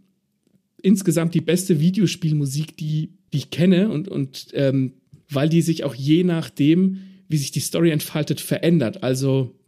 insgesamt 0.82 1.36
die 1.36 1.42
beste 1.42 1.82
Videospielmusik, 1.82 2.78
die, 2.78 3.18
die 3.34 3.38
ich 3.40 3.50
kenne 3.50 3.90
und, 3.90 4.08
und 4.08 4.48
ähm, 4.54 4.94
weil 5.30 5.50
die 5.50 5.62
sich 5.62 5.84
auch 5.84 5.94
je 5.94 6.24
nachdem, 6.24 7.00
wie 7.28 7.36
sich 7.36 7.52
die 7.52 7.60
Story 7.60 7.92
entfaltet, 7.92 8.40
verändert. 8.40 9.04
Also 9.04 9.59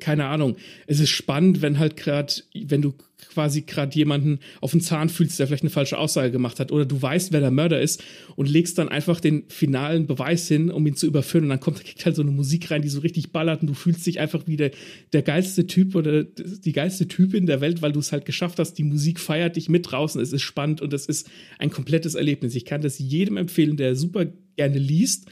keine 0.00 0.26
Ahnung. 0.26 0.56
Es 0.86 1.00
ist 1.00 1.10
spannend, 1.10 1.62
wenn 1.62 1.78
halt 1.78 1.96
gerade, 1.96 2.32
wenn 2.54 2.82
du 2.82 2.94
quasi 3.32 3.62
gerade 3.62 3.96
jemanden 3.96 4.40
auf 4.60 4.72
den 4.72 4.80
Zahn 4.80 5.08
fühlst, 5.08 5.38
der 5.38 5.46
vielleicht 5.46 5.62
eine 5.62 5.70
falsche 5.70 5.98
Aussage 5.98 6.30
gemacht 6.30 6.60
hat, 6.60 6.70
oder 6.70 6.84
du 6.84 7.00
weißt, 7.00 7.32
wer 7.32 7.40
der 7.40 7.50
Mörder 7.50 7.80
ist 7.80 8.02
und 8.34 8.48
legst 8.48 8.78
dann 8.78 8.88
einfach 8.88 9.20
den 9.20 9.44
finalen 9.48 10.06
Beweis 10.06 10.48
hin, 10.48 10.70
um 10.70 10.86
ihn 10.86 10.96
zu 10.96 11.06
überführen, 11.06 11.44
und 11.44 11.50
dann 11.50 11.60
kommt 11.60 11.82
kriegt 11.82 12.04
halt 12.04 12.16
so 12.16 12.22
eine 12.22 12.30
Musik 12.30 12.70
rein, 12.70 12.82
die 12.82 12.88
so 12.88 13.00
richtig 13.00 13.32
ballert, 13.32 13.62
und 13.62 13.68
du 13.68 13.74
fühlst 13.74 14.06
dich 14.06 14.20
einfach 14.20 14.46
wie 14.46 14.56
der, 14.56 14.70
der 15.12 15.22
geilste 15.22 15.66
Typ 15.66 15.94
oder 15.94 16.24
die 16.24 16.72
geilste 16.72 17.08
Typin 17.08 17.46
der 17.46 17.60
Welt, 17.60 17.80
weil 17.80 17.92
du 17.92 18.00
es 18.00 18.12
halt 18.12 18.26
geschafft 18.26 18.58
hast. 18.58 18.74
Die 18.74 18.84
Musik 18.84 19.18
feiert 19.18 19.56
dich 19.56 19.68
mit 19.68 19.90
draußen. 19.90 20.20
Es 20.20 20.32
ist 20.32 20.42
spannend 20.42 20.82
und 20.82 20.92
es 20.92 21.06
ist 21.06 21.28
ein 21.58 21.70
komplettes 21.70 22.14
Erlebnis. 22.14 22.54
Ich 22.54 22.64
kann 22.64 22.82
das 22.82 22.98
jedem 22.98 23.36
empfehlen, 23.36 23.76
der 23.76 23.96
super 23.96 24.26
gerne 24.56 24.78
liest 24.78 25.26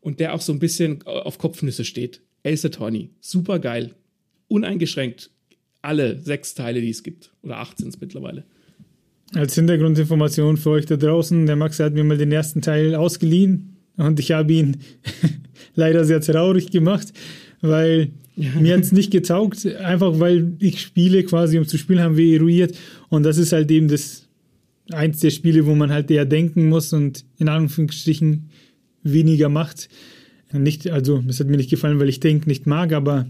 und 0.00 0.20
der 0.20 0.34
auch 0.34 0.40
so 0.40 0.52
ein 0.52 0.58
bisschen 0.58 1.02
auf 1.02 1.38
Kopfnüsse 1.38 1.84
steht. 1.84 2.22
Ace 2.44 2.64
Attorney, 2.64 3.10
super 3.20 3.58
geil, 3.58 3.94
uneingeschränkt 4.48 5.30
alle 5.82 6.20
sechs 6.20 6.54
Teile, 6.54 6.80
die 6.80 6.90
es 6.90 7.02
gibt. 7.02 7.30
Oder 7.42 7.58
acht 7.58 7.78
sind 7.78 7.88
es 7.88 8.00
mittlerweile. 8.00 8.44
Als 9.34 9.54
Hintergrundinformation 9.54 10.56
für 10.56 10.70
euch 10.70 10.86
da 10.86 10.96
draußen, 10.96 11.46
der 11.46 11.56
Max 11.56 11.78
hat 11.80 11.94
mir 11.94 12.04
mal 12.04 12.16
den 12.16 12.32
ersten 12.32 12.62
Teil 12.62 12.94
ausgeliehen 12.94 13.76
und 13.96 14.18
ich 14.18 14.32
habe 14.32 14.52
ihn 14.52 14.78
leider 15.74 16.04
sehr 16.04 16.20
traurig 16.20 16.70
gemacht, 16.70 17.12
weil 17.60 18.10
ja. 18.36 18.50
mir 18.58 18.74
hat 18.74 18.84
es 18.84 18.92
nicht 18.92 19.10
getaugt, 19.10 19.66
einfach 19.66 20.18
weil 20.18 20.52
ich 20.60 20.80
Spiele 20.80 21.24
quasi, 21.24 21.58
um 21.58 21.66
zu 21.66 21.76
spielen, 21.76 22.00
haben 22.00 22.16
wir 22.16 22.38
eruiert 22.38 22.76
und 23.10 23.22
das 23.24 23.36
ist 23.36 23.52
halt 23.52 23.70
eben 23.70 23.88
das 23.88 24.28
eins 24.90 25.20
der 25.20 25.30
Spiele, 25.30 25.66
wo 25.66 25.74
man 25.74 25.90
halt 25.90 26.10
eher 26.10 26.24
denken 26.24 26.68
muss 26.68 26.94
und 26.94 27.26
in 27.36 27.48
Anführungsstrichen 27.48 28.48
weniger 29.02 29.50
macht. 29.50 29.90
Nicht, 30.52 30.88
also, 30.88 31.22
das 31.26 31.40
hat 31.40 31.48
mir 31.48 31.58
nicht 31.58 31.68
gefallen, 31.68 32.00
weil 32.00 32.08
ich 32.08 32.20
denke 32.20 32.48
nicht 32.48 32.66
mag, 32.66 32.94
aber 32.94 33.26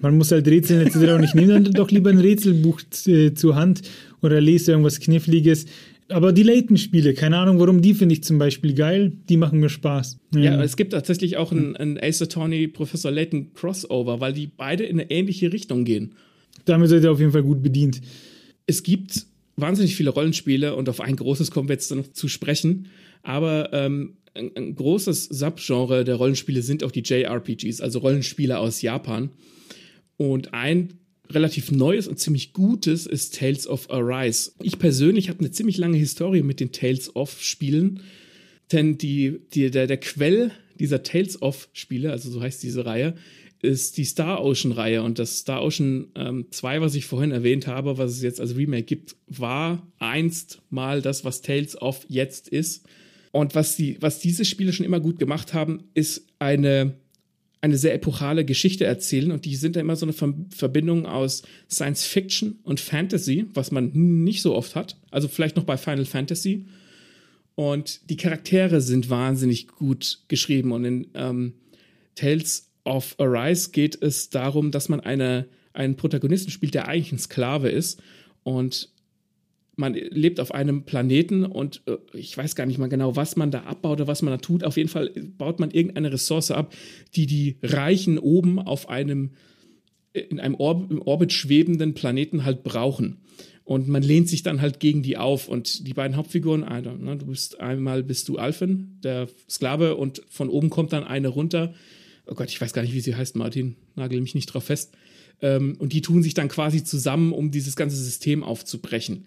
man 0.00 0.16
muss 0.16 0.32
halt 0.32 0.46
Rätseln 0.46 0.86
etc. 0.86 0.96
und 0.96 1.24
ich 1.24 1.34
nehme 1.34 1.54
dann 1.54 1.64
doch 1.72 1.90
lieber 1.90 2.10
ein 2.10 2.18
Rätselbuch 2.18 2.80
äh, 3.06 3.34
zur 3.34 3.56
Hand 3.56 3.82
oder 4.22 4.40
lese 4.40 4.72
irgendwas 4.72 5.00
Kniffliges. 5.00 5.66
Aber 6.08 6.32
die 6.32 6.44
Layton-Spiele, 6.44 7.14
keine 7.14 7.38
Ahnung 7.38 7.58
warum, 7.58 7.82
die 7.82 7.94
finde 7.94 8.12
ich 8.14 8.22
zum 8.22 8.38
Beispiel 8.38 8.74
geil. 8.74 9.12
Die 9.28 9.36
machen 9.36 9.58
mir 9.58 9.68
Spaß. 9.68 10.18
Ja, 10.34 10.40
ja 10.40 10.62
es 10.62 10.76
gibt 10.76 10.92
tatsächlich 10.92 11.36
auch 11.36 11.50
ein, 11.50 11.76
ein 11.76 11.98
Ace 12.00 12.22
Attorney 12.22 12.68
Professor 12.68 13.10
Layton 13.10 13.52
Crossover, 13.54 14.20
weil 14.20 14.32
die 14.32 14.46
beide 14.46 14.84
in 14.84 15.00
eine 15.00 15.10
ähnliche 15.10 15.52
Richtung 15.52 15.84
gehen. 15.84 16.12
Damit 16.64 16.90
seid 16.90 17.02
ihr 17.02 17.10
auf 17.10 17.18
jeden 17.18 17.32
Fall 17.32 17.42
gut 17.42 17.62
bedient. 17.62 18.00
Es 18.66 18.82
gibt 18.82 19.26
wahnsinnig 19.56 19.96
viele 19.96 20.10
Rollenspiele 20.10 20.76
und 20.76 20.88
auf 20.88 21.00
ein 21.00 21.16
großes 21.16 21.50
kommen 21.50 21.68
wir 21.68 21.74
jetzt 21.74 21.92
noch 21.94 22.12
zu 22.12 22.28
sprechen. 22.28 22.86
Aber 23.22 23.72
ähm, 23.72 24.14
ein, 24.34 24.50
ein 24.54 24.74
großes 24.76 25.24
Subgenre 25.24 26.04
der 26.04 26.16
Rollenspiele 26.16 26.62
sind 26.62 26.84
auch 26.84 26.92
die 26.92 27.02
JRPGs, 27.02 27.80
also 27.80 27.98
Rollenspiele 27.98 28.58
aus 28.58 28.80
Japan. 28.82 29.30
Und 30.16 30.54
ein 30.54 30.94
relativ 31.30 31.70
neues 31.70 32.08
und 32.08 32.18
ziemlich 32.18 32.52
gutes 32.52 33.06
ist 33.06 33.36
Tales 33.36 33.66
of 33.66 33.90
Arise. 33.90 34.52
Ich 34.62 34.78
persönlich 34.78 35.28
habe 35.28 35.40
eine 35.40 35.50
ziemlich 35.50 35.76
lange 35.76 35.96
Historie 35.96 36.42
mit 36.42 36.60
den 36.60 36.72
Tales 36.72 37.14
of 37.14 37.42
Spielen, 37.42 38.00
denn 38.72 38.98
die, 38.98 39.40
die, 39.52 39.70
der, 39.70 39.86
der 39.86 39.98
Quell 39.98 40.52
dieser 40.78 41.02
Tales 41.02 41.40
of 41.40 41.68
Spiele, 41.72 42.12
also 42.12 42.30
so 42.30 42.40
heißt 42.40 42.62
diese 42.62 42.86
Reihe, 42.86 43.14
ist 43.62 43.96
die 43.96 44.04
Star 44.04 44.44
Ocean 44.44 44.72
Reihe 44.72 45.02
und 45.02 45.18
das 45.18 45.38
Star 45.38 45.62
Ocean 45.62 46.08
ähm, 46.14 46.46
2, 46.50 46.80
was 46.80 46.94
ich 46.94 47.06
vorhin 47.06 47.30
erwähnt 47.32 47.66
habe, 47.66 47.98
was 47.98 48.12
es 48.12 48.22
jetzt 48.22 48.40
als 48.40 48.56
Remake 48.56 48.84
gibt, 48.84 49.16
war 49.26 49.86
einst 49.98 50.60
mal 50.70 51.02
das, 51.02 51.24
was 51.24 51.40
Tales 51.40 51.80
of 51.80 52.04
jetzt 52.08 52.48
ist. 52.48 52.84
Und 53.32 53.54
was, 53.54 53.76
die, 53.76 53.96
was 54.00 54.18
diese 54.18 54.44
Spiele 54.44 54.72
schon 54.72 54.86
immer 54.86 55.00
gut 55.00 55.18
gemacht 55.18 55.52
haben, 55.52 55.84
ist 55.94 56.26
eine 56.38 56.94
eine 57.66 57.78
sehr 57.78 57.94
epochale 57.94 58.44
Geschichte 58.44 58.84
erzählen 58.84 59.32
und 59.32 59.44
die 59.44 59.56
sind 59.56 59.76
da 59.76 59.80
immer 59.80 59.96
so 59.96 60.06
eine 60.06 60.14
Verbindung 60.50 61.06
aus 61.06 61.42
Science 61.70 62.04
Fiction 62.04 62.58
und 62.62 62.80
Fantasy, 62.80 63.46
was 63.54 63.70
man 63.70 63.90
nicht 63.92 64.42
so 64.42 64.54
oft 64.54 64.74
hat. 64.74 64.96
Also 65.10 65.28
vielleicht 65.28 65.56
noch 65.56 65.64
bei 65.64 65.76
Final 65.76 66.04
Fantasy. 66.04 66.66
Und 67.56 68.08
die 68.10 68.16
Charaktere 68.16 68.80
sind 68.80 69.10
wahnsinnig 69.10 69.66
gut 69.68 70.20
geschrieben 70.28 70.72
und 70.72 70.84
in 70.84 71.06
ähm, 71.14 71.54
Tales 72.14 72.70
of 72.84 73.16
Arise 73.18 73.70
geht 73.70 74.00
es 74.00 74.30
darum, 74.30 74.70
dass 74.70 74.88
man 74.88 75.00
eine, 75.00 75.48
einen 75.72 75.96
Protagonisten 75.96 76.50
spielt, 76.50 76.74
der 76.74 76.86
eigentlich 76.86 77.12
ein 77.12 77.18
Sklave 77.18 77.68
ist 77.70 78.00
und 78.42 78.90
man 79.76 79.92
lebt 79.92 80.40
auf 80.40 80.52
einem 80.52 80.84
Planeten 80.84 81.44
und 81.44 81.82
äh, 81.86 81.96
ich 82.14 82.36
weiß 82.36 82.56
gar 82.56 82.66
nicht 82.66 82.78
mal 82.78 82.88
genau, 82.88 83.14
was 83.14 83.36
man 83.36 83.50
da 83.50 83.60
abbaut 83.60 84.00
oder 84.00 84.08
was 84.08 84.22
man 84.22 84.32
da 84.32 84.38
tut. 84.38 84.64
Auf 84.64 84.76
jeden 84.76 84.88
Fall 84.88 85.10
baut 85.36 85.60
man 85.60 85.70
irgendeine 85.70 86.12
Ressource 86.12 86.50
ab, 86.50 86.74
die 87.14 87.26
die 87.26 87.58
Reichen 87.62 88.18
oben 88.18 88.58
auf 88.58 88.88
einem 88.88 89.32
äh, 90.14 90.20
in 90.20 90.40
einem 90.40 90.54
Or 90.54 90.88
Orbit 91.04 91.32
schwebenden 91.32 91.94
Planeten 91.94 92.44
halt 92.44 92.64
brauchen. 92.64 93.18
Und 93.64 93.88
man 93.88 94.02
lehnt 94.02 94.28
sich 94.28 94.42
dann 94.42 94.60
halt 94.60 94.80
gegen 94.80 95.02
die 95.02 95.16
auf. 95.16 95.48
Und 95.48 95.86
die 95.86 95.92
beiden 95.92 96.16
Hauptfiguren, 96.16 96.64
Alter, 96.64 96.96
ne, 96.96 97.16
du 97.16 97.26
bist 97.26 97.60
einmal 97.60 98.02
bist 98.02 98.28
du 98.28 98.38
Alphen, 98.38 98.98
der 99.02 99.28
Sklave, 99.50 99.96
und 99.96 100.22
von 100.28 100.48
oben 100.48 100.70
kommt 100.70 100.92
dann 100.92 101.02
eine 101.02 101.28
runter. 101.28 101.74
Oh 102.26 102.34
Gott, 102.34 102.48
ich 102.48 102.60
weiß 102.60 102.72
gar 102.72 102.82
nicht, 102.82 102.94
wie 102.94 103.00
sie 103.00 103.16
heißt, 103.16 103.34
Martin. 103.34 103.74
Nagel 103.96 104.20
mich 104.20 104.36
nicht 104.36 104.46
drauf 104.46 104.64
fest. 104.64 104.96
Ähm, 105.42 105.74
und 105.78 105.92
die 105.92 106.00
tun 106.00 106.22
sich 106.22 106.32
dann 106.32 106.48
quasi 106.48 106.84
zusammen, 106.84 107.32
um 107.32 107.50
dieses 107.50 107.76
ganze 107.76 107.96
System 107.96 108.44
aufzubrechen. 108.44 109.26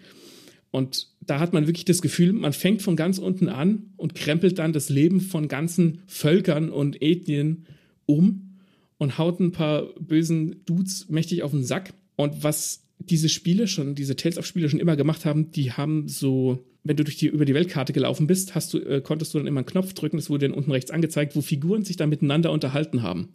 Und 0.72 1.08
da 1.22 1.40
hat 1.40 1.54
man 1.54 1.68
wirklich 1.68 1.86
das 1.86 2.02
Gefühl, 2.02 2.34
man 2.34 2.54
fängt 2.54 2.82
von 2.82 2.96
ganz 2.96 3.18
unten 3.18 3.50
an 3.50 3.92
und 3.98 4.16
krempelt 4.16 4.60
dann 4.60 4.74
das 4.74 4.90
Leben 4.90 5.20
von 5.22 5.48
ganzen 5.48 6.02
Völkern 6.08 6.70
und 6.70 7.02
Ethnien 7.02 7.66
um 8.06 8.58
und 8.98 9.18
haut 9.18 9.40
ein 9.40 9.52
paar 9.52 9.88
bösen 10.00 10.64
Dudes 10.66 11.10
mächtig 11.10 11.44
auf 11.44 11.52
den 11.52 11.64
Sack. 11.64 11.94
Und 12.16 12.44
was 12.44 12.84
diese 13.00 13.30
Spiele 13.30 13.68
schon, 13.68 13.96
diese 13.96 14.16
Tales 14.16 14.38
of 14.38 14.46
Spiele 14.46 14.70
schon 14.70 14.80
immer 14.80 14.96
gemacht 14.96 15.26
haben, 15.26 15.52
die 15.52 15.72
haben 15.72 16.08
so, 16.08 16.66
wenn 16.84 16.98
du 16.98 17.04
durch 17.04 17.18
die, 17.18 17.28
über 17.28 17.46
die 17.46 17.54
Weltkarte 17.54 17.94
gelaufen 17.94 18.28
bist, 18.28 18.56
hast 18.56 18.74
du, 18.74 18.80
äh, 18.80 19.02
konntest 19.02 19.34
du 19.34 19.38
dann 19.38 19.48
immer 19.48 19.60
einen 19.60 19.66
Knopf 19.66 19.94
drücken, 19.94 20.18
es 20.18 20.30
wurde 20.30 20.48
dann 20.48 20.58
unten 20.58 20.72
rechts 20.72 20.92
angezeigt, 20.92 21.36
wo 21.36 21.42
Figuren 21.42 21.84
sich 21.84 21.96
dann 21.96 22.10
miteinander 22.10 22.52
unterhalten 22.52 23.02
haben. 23.02 23.30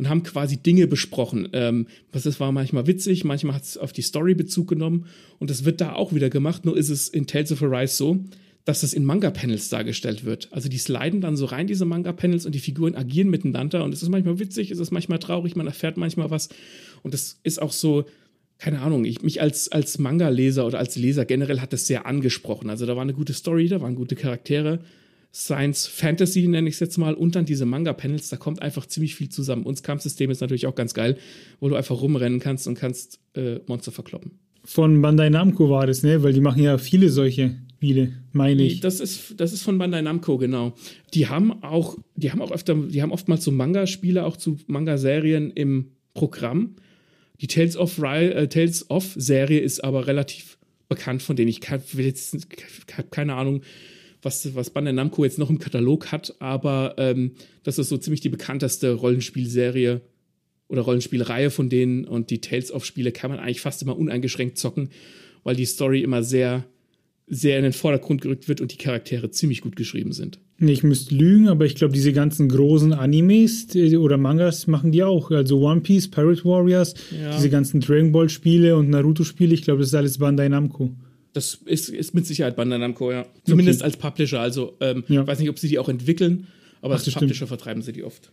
Und 0.00 0.08
haben 0.08 0.22
quasi 0.22 0.56
Dinge 0.56 0.86
besprochen. 0.86 1.50
Ähm, 1.52 1.86
das 2.10 2.40
war 2.40 2.52
manchmal 2.52 2.86
witzig, 2.86 3.22
manchmal 3.22 3.56
hat 3.56 3.64
es 3.64 3.76
auf 3.76 3.92
die 3.92 4.00
Story 4.00 4.32
Bezug 4.34 4.66
genommen. 4.66 5.04
Und 5.38 5.50
das 5.50 5.66
wird 5.66 5.82
da 5.82 5.92
auch 5.92 6.14
wieder 6.14 6.30
gemacht, 6.30 6.64
nur 6.64 6.74
ist 6.74 6.88
es 6.88 7.06
in 7.06 7.26
Tales 7.26 7.52
of 7.52 7.62
Arise 7.62 7.94
so, 7.94 8.18
dass 8.64 8.80
das 8.80 8.94
in 8.94 9.04
Manga-Panels 9.04 9.68
dargestellt 9.68 10.24
wird. 10.24 10.48
Also 10.52 10.70
die 10.70 10.78
sliden 10.78 11.20
dann 11.20 11.36
so 11.36 11.44
rein, 11.44 11.66
diese 11.66 11.84
Manga-Panels, 11.84 12.46
und 12.46 12.54
die 12.54 12.60
Figuren 12.60 12.94
agieren 12.94 13.28
miteinander. 13.28 13.84
Und 13.84 13.92
es 13.92 14.02
ist 14.02 14.08
manchmal 14.08 14.38
witzig, 14.38 14.70
es 14.70 14.78
ist 14.78 14.90
manchmal 14.90 15.18
traurig, 15.18 15.54
man 15.54 15.66
erfährt 15.66 15.98
manchmal 15.98 16.30
was. 16.30 16.48
Und 17.02 17.12
das 17.12 17.38
ist 17.42 17.60
auch 17.60 17.72
so, 17.72 18.06
keine 18.56 18.80
Ahnung, 18.80 19.04
ich, 19.04 19.20
mich 19.20 19.42
als, 19.42 19.70
als 19.70 19.98
Manga-Leser 19.98 20.64
oder 20.64 20.78
als 20.78 20.96
Leser 20.96 21.26
generell 21.26 21.60
hat 21.60 21.74
das 21.74 21.86
sehr 21.86 22.06
angesprochen. 22.06 22.70
Also 22.70 22.86
da 22.86 22.96
war 22.96 23.02
eine 23.02 23.12
gute 23.12 23.34
Story, 23.34 23.68
da 23.68 23.82
waren 23.82 23.96
gute 23.96 24.16
Charaktere. 24.16 24.78
Science 25.32 25.86
Fantasy 25.86 26.48
nenne 26.48 26.68
ich 26.68 26.74
es 26.74 26.80
jetzt 26.80 26.98
mal 26.98 27.14
und 27.14 27.36
dann 27.36 27.44
diese 27.44 27.64
Manga-Panels, 27.64 28.28
da 28.28 28.36
kommt 28.36 28.62
einfach 28.62 28.86
ziemlich 28.86 29.14
viel 29.14 29.28
zusammen. 29.28 29.64
Und 29.64 29.78
das 29.78 29.82
Kampfsystem 29.82 30.30
ist 30.30 30.40
natürlich 30.40 30.66
auch 30.66 30.74
ganz 30.74 30.92
geil, 30.92 31.18
wo 31.60 31.68
du 31.68 31.76
einfach 31.76 32.00
rumrennen 32.00 32.40
kannst 32.40 32.66
und 32.66 32.74
kannst 32.74 33.20
äh, 33.34 33.60
Monster 33.66 33.92
verkloppen. 33.92 34.32
Von 34.64 35.00
Bandai 35.00 35.30
Namco 35.30 35.70
war 35.70 35.86
das, 35.86 36.02
ne? 36.02 36.22
Weil 36.22 36.32
die 36.32 36.40
machen 36.40 36.62
ja 36.62 36.78
viele 36.78 37.08
solche 37.10 37.56
Spiele, 37.80 38.12
meine 38.32 38.62
ich. 38.62 38.80
Das 38.80 39.00
ist, 39.00 39.40
das 39.40 39.54
ist 39.54 39.62
von 39.62 39.78
Bandai 39.78 40.02
Namco, 40.02 40.36
genau. 40.36 40.74
Die 41.14 41.28
haben 41.28 41.62
auch, 41.62 41.96
die 42.14 42.30
haben 42.30 42.42
auch 42.42 42.50
öfter, 42.50 42.74
die 42.74 43.00
haben 43.00 43.10
oftmals 43.10 43.42
so 43.42 43.52
Manga-Spiele, 43.52 44.26
auch 44.26 44.36
zu 44.36 44.58
Manga-Serien 44.66 45.50
im 45.50 45.92
Programm. 46.12 46.74
Die 47.40 47.46
Tales 47.46 47.78
of, 47.78 47.98
äh, 48.02 48.48
Tales 48.48 48.90
of 48.90 49.14
Serie 49.16 49.60
ist 49.60 49.82
aber 49.82 50.06
relativ 50.06 50.58
bekannt, 50.90 51.22
von 51.22 51.36
denen 51.36 51.48
ich 51.48 51.60
jetzt 51.96 52.36
habe 52.98 53.08
keine 53.08 53.34
Ahnung, 53.34 53.62
was, 54.22 54.54
was 54.54 54.70
Bandai 54.70 54.92
Namco 54.92 55.24
jetzt 55.24 55.38
noch 55.38 55.50
im 55.50 55.58
Katalog 55.58 56.12
hat, 56.12 56.34
aber 56.38 56.94
ähm, 56.98 57.32
das 57.62 57.78
ist 57.78 57.88
so 57.88 57.96
ziemlich 57.96 58.20
die 58.20 58.28
bekannteste 58.28 58.92
Rollenspielserie 58.92 60.00
oder 60.68 60.82
Rollenspielreihe 60.82 61.50
von 61.50 61.68
denen 61.68 62.04
und 62.04 62.30
die 62.30 62.40
Tales 62.40 62.72
of 62.72 62.84
Spiele 62.84 63.12
kann 63.12 63.30
man 63.30 63.40
eigentlich 63.40 63.60
fast 63.60 63.82
immer 63.82 63.98
uneingeschränkt 63.98 64.58
zocken, 64.58 64.90
weil 65.42 65.56
die 65.56 65.64
Story 65.64 66.02
immer 66.02 66.22
sehr 66.22 66.64
sehr 67.32 67.56
in 67.56 67.62
den 67.62 67.72
Vordergrund 67.72 68.22
gerückt 68.22 68.48
wird 68.48 68.60
und 68.60 68.72
die 68.72 68.76
Charaktere 68.76 69.30
ziemlich 69.30 69.60
gut 69.60 69.76
geschrieben 69.76 70.12
sind. 70.12 70.40
Ich 70.58 70.82
müsste 70.82 71.14
lügen, 71.14 71.48
aber 71.48 71.64
ich 71.64 71.76
glaube, 71.76 71.94
diese 71.94 72.12
ganzen 72.12 72.48
großen 72.48 72.92
Animes 72.92 73.68
oder 73.74 74.18
Mangas 74.18 74.66
machen 74.66 74.90
die 74.90 75.04
auch. 75.04 75.30
Also 75.30 75.60
One 75.60 75.80
Piece, 75.80 76.08
Pirate 76.08 76.44
Warriors, 76.44 76.94
ja. 77.18 77.34
diese 77.34 77.48
ganzen 77.48 77.80
Dragon 77.80 78.10
Ball 78.10 78.28
Spiele 78.28 78.76
und 78.76 78.90
Naruto 78.90 79.22
Spiele, 79.22 79.54
ich 79.54 79.62
glaube, 79.62 79.78
das 79.78 79.88
ist 79.88 79.94
alles 79.94 80.18
Bandai 80.18 80.48
Namco. 80.48 80.90
Das 81.32 81.54
ist, 81.64 81.88
ist 81.88 82.14
mit 82.14 82.26
Sicherheit 82.26 82.56
Bandai 82.56 82.78
Namco, 82.78 83.12
ja. 83.12 83.24
Zumindest 83.44 83.80
okay. 83.80 83.86
als 83.86 83.96
Publisher. 83.96 84.40
Also, 84.40 84.76
ähm, 84.80 85.04
ja. 85.08 85.22
ich 85.22 85.26
weiß 85.26 85.38
nicht, 85.38 85.50
ob 85.50 85.58
sie 85.58 85.68
die 85.68 85.78
auch 85.78 85.88
entwickeln, 85.88 86.48
aber 86.82 86.94
Ach, 86.94 86.98
als 86.98 87.12
Publisher 87.12 87.34
stimmt. 87.34 87.48
vertreiben 87.48 87.82
sie 87.82 87.92
die 87.92 88.02
oft. 88.02 88.32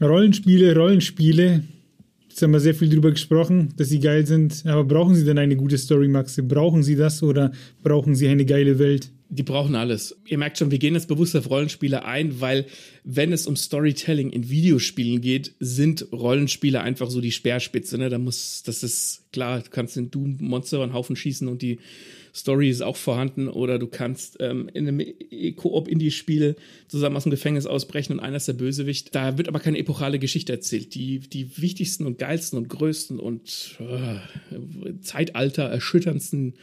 Rollenspiele, 0.00 0.74
Rollenspiele. 0.74 1.64
Jetzt 2.28 2.42
haben 2.42 2.52
wir 2.52 2.60
sehr 2.60 2.74
viel 2.74 2.88
darüber 2.88 3.10
gesprochen, 3.10 3.74
dass 3.76 3.88
sie 3.88 3.98
geil 3.98 4.26
sind. 4.26 4.64
Aber 4.64 4.84
brauchen 4.84 5.14
sie 5.14 5.24
denn 5.24 5.38
eine 5.38 5.56
gute 5.56 5.76
Story, 5.76 6.08
Maxe? 6.08 6.42
Brauchen 6.42 6.82
sie 6.82 6.94
das 6.94 7.22
oder 7.22 7.52
brauchen 7.82 8.14
sie 8.14 8.28
eine 8.28 8.44
geile 8.44 8.78
Welt? 8.78 9.10
Die 9.30 9.42
brauchen 9.42 9.74
alles. 9.74 10.16
Ihr 10.26 10.38
merkt 10.38 10.56
schon, 10.56 10.70
wir 10.70 10.78
gehen 10.78 10.94
jetzt 10.94 11.08
bewusst 11.08 11.36
auf 11.36 11.50
Rollenspiele 11.50 12.04
ein, 12.04 12.40
weil 12.40 12.64
wenn 13.04 13.32
es 13.32 13.46
um 13.46 13.56
Storytelling 13.56 14.30
in 14.30 14.48
Videospielen 14.48 15.20
geht, 15.20 15.52
sind 15.60 16.06
Rollenspiele 16.12 16.80
einfach 16.80 17.10
so 17.10 17.20
die 17.20 17.32
Speerspitze. 17.32 17.98
Ne? 17.98 18.08
Da 18.08 18.18
muss, 18.18 18.62
das 18.64 18.82
ist 18.82 19.30
klar, 19.32 19.60
du 19.60 19.70
kannst 19.70 19.96
den 19.96 20.10
Doom-Monster 20.10 20.82
einen 20.82 20.94
Haufen 20.94 21.14
schießen 21.14 21.46
und 21.46 21.60
die 21.60 21.78
Story 22.34 22.70
ist 22.70 22.82
auch 22.82 22.96
vorhanden 22.96 23.48
oder 23.48 23.78
du 23.78 23.86
kannst 23.86 24.36
ähm, 24.40 24.70
in 24.72 24.88
einem 24.88 25.04
Koop-Indie-Spiel 25.56 26.56
zusammen 26.86 27.16
aus 27.16 27.24
dem 27.24 27.30
Gefängnis 27.30 27.66
ausbrechen 27.66 28.14
und 28.14 28.20
einer 28.20 28.36
ist 28.36 28.48
der 28.48 28.52
Bösewicht. 28.54 29.14
Da 29.14 29.38
wird 29.38 29.48
aber 29.48 29.60
keine 29.60 29.78
epochale 29.78 30.18
Geschichte 30.18 30.52
erzählt. 30.52 30.94
Die, 30.94 31.18
die 31.20 31.58
wichtigsten 31.58 32.06
und 32.06 32.18
geilsten 32.18 32.58
und 32.58 32.68
größten 32.68 33.18
und 33.18 33.78
äh, 33.80 35.00
Zeitalter 35.00 35.64
erschütterndsten 35.64 36.54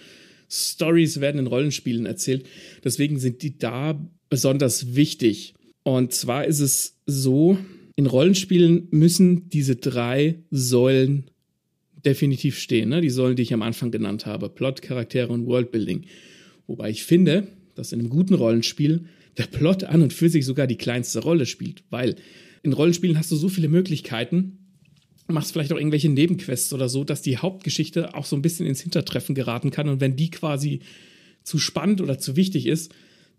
Stories 0.55 1.21
werden 1.21 1.39
in 1.39 1.47
Rollenspielen 1.47 2.05
erzählt. 2.05 2.45
Deswegen 2.83 3.19
sind 3.19 3.41
die 3.41 3.57
da 3.57 3.99
besonders 4.29 4.95
wichtig. 4.95 5.53
Und 5.83 6.13
zwar 6.13 6.45
ist 6.45 6.59
es 6.59 6.97
so, 7.05 7.57
in 7.95 8.07
Rollenspielen 8.07 8.87
müssen 8.91 9.49
diese 9.49 9.75
drei 9.75 10.39
Säulen 10.51 11.29
definitiv 12.03 12.57
stehen. 12.57 12.89
Ne? 12.89 13.01
Die 13.01 13.09
Säulen, 13.09 13.35
die 13.35 13.43
ich 13.43 13.53
am 13.53 13.61
Anfang 13.61 13.91
genannt 13.91 14.25
habe. 14.25 14.49
Plot, 14.49 14.81
Charaktere 14.81 15.31
und 15.31 15.45
Worldbuilding. 15.45 16.05
Wobei 16.67 16.89
ich 16.89 17.03
finde, 17.03 17.47
dass 17.75 17.91
in 17.91 17.99
einem 17.99 18.09
guten 18.09 18.33
Rollenspiel 18.33 19.05
der 19.37 19.47
Plot 19.47 19.83
an 19.83 20.01
und 20.01 20.13
für 20.13 20.29
sich 20.29 20.45
sogar 20.45 20.67
die 20.67 20.77
kleinste 20.77 21.19
Rolle 21.19 21.45
spielt. 21.45 21.83
Weil 21.89 22.15
in 22.63 22.73
Rollenspielen 22.73 23.17
hast 23.17 23.31
du 23.31 23.35
so 23.35 23.49
viele 23.49 23.67
Möglichkeiten, 23.67 24.64
machst 25.33 25.51
vielleicht 25.51 25.73
auch 25.73 25.77
irgendwelche 25.77 26.09
Nebenquests 26.09 26.71
oder 26.73 26.89
so, 26.89 27.03
dass 27.03 27.21
die 27.21 27.37
Hauptgeschichte 27.37 28.13
auch 28.13 28.25
so 28.25 28.35
ein 28.35 28.41
bisschen 28.41 28.65
ins 28.67 28.81
Hintertreffen 28.81 29.35
geraten 29.35 29.71
kann. 29.71 29.89
Und 29.89 29.99
wenn 30.01 30.15
die 30.15 30.29
quasi 30.29 30.81
zu 31.43 31.57
spannend 31.57 32.01
oder 32.01 32.19
zu 32.19 32.35
wichtig 32.35 32.67
ist, 32.67 32.93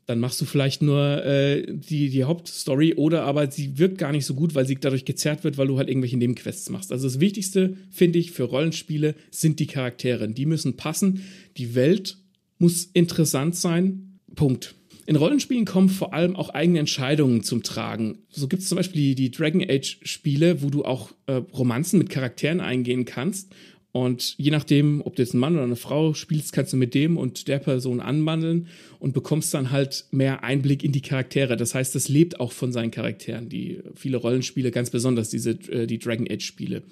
dann 0.06 0.20
machst 0.20 0.40
du 0.40 0.44
vielleicht 0.44 0.82
nur 0.82 1.24
äh, 1.24 1.66
die, 1.66 2.10
die 2.10 2.24
Hauptstory 2.24 2.94
oder 2.94 3.24
aber 3.24 3.50
sie 3.50 3.76
wirkt 3.78 3.98
gar 3.98 4.12
nicht 4.12 4.24
so 4.24 4.34
gut, 4.34 4.54
weil 4.54 4.66
sie 4.66 4.76
dadurch 4.76 5.04
gezerrt 5.04 5.42
wird, 5.42 5.58
weil 5.58 5.66
du 5.66 5.78
halt 5.78 5.88
irgendwelche 5.88 6.16
Nebenquests 6.16 6.70
machst. 6.70 6.92
Also 6.92 7.08
das 7.08 7.18
Wichtigste, 7.18 7.76
finde 7.90 8.20
ich, 8.20 8.30
für 8.30 8.44
Rollenspiele 8.44 9.16
sind 9.30 9.58
die 9.58 9.66
Charaktere. 9.66 10.28
Die 10.28 10.46
müssen 10.46 10.76
passen. 10.76 11.24
Die 11.56 11.74
Welt 11.74 12.18
muss 12.58 12.84
interessant 12.84 13.56
sein. 13.56 14.20
Punkt. 14.36 14.76
In 15.06 15.16
Rollenspielen 15.16 15.64
kommen 15.64 15.88
vor 15.88 16.12
allem 16.12 16.34
auch 16.34 16.50
eigene 16.50 16.80
Entscheidungen 16.80 17.42
zum 17.42 17.62
Tragen. 17.62 18.18
So 18.28 18.48
gibt 18.48 18.62
es 18.62 18.68
zum 18.68 18.76
Beispiel 18.76 19.00
die, 19.00 19.14
die 19.14 19.30
Dragon 19.30 19.62
Age-Spiele, 19.62 20.62
wo 20.62 20.70
du 20.70 20.84
auch 20.84 21.12
äh, 21.26 21.34
Romanzen 21.34 21.98
mit 21.98 22.10
Charakteren 22.10 22.60
eingehen 22.60 23.04
kannst 23.04 23.52
und 23.96 24.34
je 24.36 24.50
nachdem, 24.50 25.00
ob 25.06 25.16
du 25.16 25.22
jetzt 25.22 25.32
einen 25.32 25.40
Mann 25.40 25.54
oder 25.54 25.64
eine 25.64 25.74
Frau 25.74 26.12
spielst, 26.12 26.52
kannst 26.52 26.74
du 26.74 26.76
mit 26.76 26.92
dem 26.92 27.16
und 27.16 27.48
der 27.48 27.58
Person 27.58 28.00
anwandeln 28.00 28.66
und 28.98 29.14
bekommst 29.14 29.54
dann 29.54 29.70
halt 29.70 30.04
mehr 30.10 30.44
Einblick 30.44 30.84
in 30.84 30.92
die 30.92 31.00
Charaktere. 31.00 31.56
Das 31.56 31.74
heißt, 31.74 31.94
das 31.94 32.10
lebt 32.10 32.38
auch 32.38 32.52
von 32.52 32.72
seinen 32.72 32.90
Charakteren. 32.90 33.48
Die 33.48 33.80
viele 33.94 34.18
Rollenspiele, 34.18 34.70
ganz 34.70 34.90
besonders 34.90 35.30
diese 35.30 35.52
äh, 35.70 35.86
die 35.86 35.98
Dragon 35.98 36.26
Age 36.30 36.44
Spiele. 36.44 36.82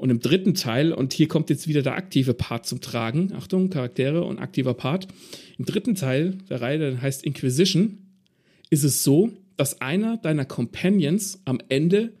Und 0.00 0.08
im 0.08 0.20
dritten 0.20 0.54
Teil, 0.54 0.94
und 0.94 1.12
hier 1.12 1.28
kommt 1.28 1.50
jetzt 1.50 1.68
wieder 1.68 1.82
der 1.82 1.94
aktive 1.94 2.32
Part 2.32 2.64
zum 2.64 2.80
Tragen, 2.80 3.34
Achtung, 3.34 3.68
Charaktere 3.68 4.24
und 4.24 4.38
aktiver 4.38 4.72
Part. 4.72 5.08
Im 5.58 5.66
dritten 5.66 5.94
Teil 5.94 6.38
der 6.48 6.62
Reihe, 6.62 6.78
der 6.78 7.02
heißt 7.02 7.22
Inquisition, 7.22 7.98
ist 8.70 8.82
es 8.82 9.04
so, 9.04 9.30
dass 9.58 9.82
einer 9.82 10.16
deiner 10.16 10.46
Companions 10.46 11.42
am 11.44 11.60
Ende 11.68 12.14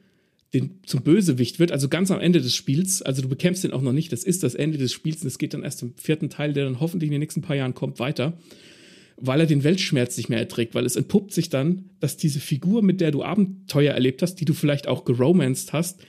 den, 0.52 0.80
zum 0.84 1.00
Bösewicht 1.00 1.58
wird, 1.58 1.72
also 1.72 1.88
ganz 1.88 2.10
am 2.10 2.20
Ende 2.20 2.42
des 2.42 2.54
Spiels, 2.54 3.00
also 3.00 3.22
du 3.22 3.30
bekämpfst 3.30 3.64
den 3.64 3.72
auch 3.72 3.80
noch 3.80 3.94
nicht, 3.94 4.12
das 4.12 4.24
ist 4.24 4.42
das 4.42 4.54
Ende 4.54 4.76
des 4.76 4.92
Spiels 4.92 5.22
und 5.22 5.28
es 5.28 5.38
geht 5.38 5.54
dann 5.54 5.62
erst 5.62 5.80
im 5.80 5.94
vierten 5.96 6.28
Teil, 6.28 6.52
der 6.52 6.64
dann 6.64 6.80
hoffentlich 6.80 7.08
in 7.08 7.12
den 7.12 7.20
nächsten 7.20 7.40
paar 7.40 7.56
Jahren 7.56 7.72
kommt, 7.72 7.98
weiter, 7.98 8.34
weil 9.16 9.40
er 9.40 9.46
den 9.46 9.64
Weltschmerz 9.64 10.18
nicht 10.18 10.28
mehr 10.28 10.38
erträgt, 10.38 10.74
weil 10.74 10.84
es 10.84 10.96
entpuppt 10.96 11.32
sich 11.32 11.48
dann, 11.48 11.86
dass 11.98 12.18
diese 12.18 12.40
Figur, 12.40 12.82
mit 12.82 13.00
der 13.00 13.10
du 13.10 13.22
Abenteuer 13.22 13.94
erlebt 13.94 14.20
hast, 14.20 14.34
die 14.34 14.44
du 14.44 14.52
vielleicht 14.52 14.86
auch 14.86 15.06
geromanced 15.06 15.72
hast, 15.72 16.02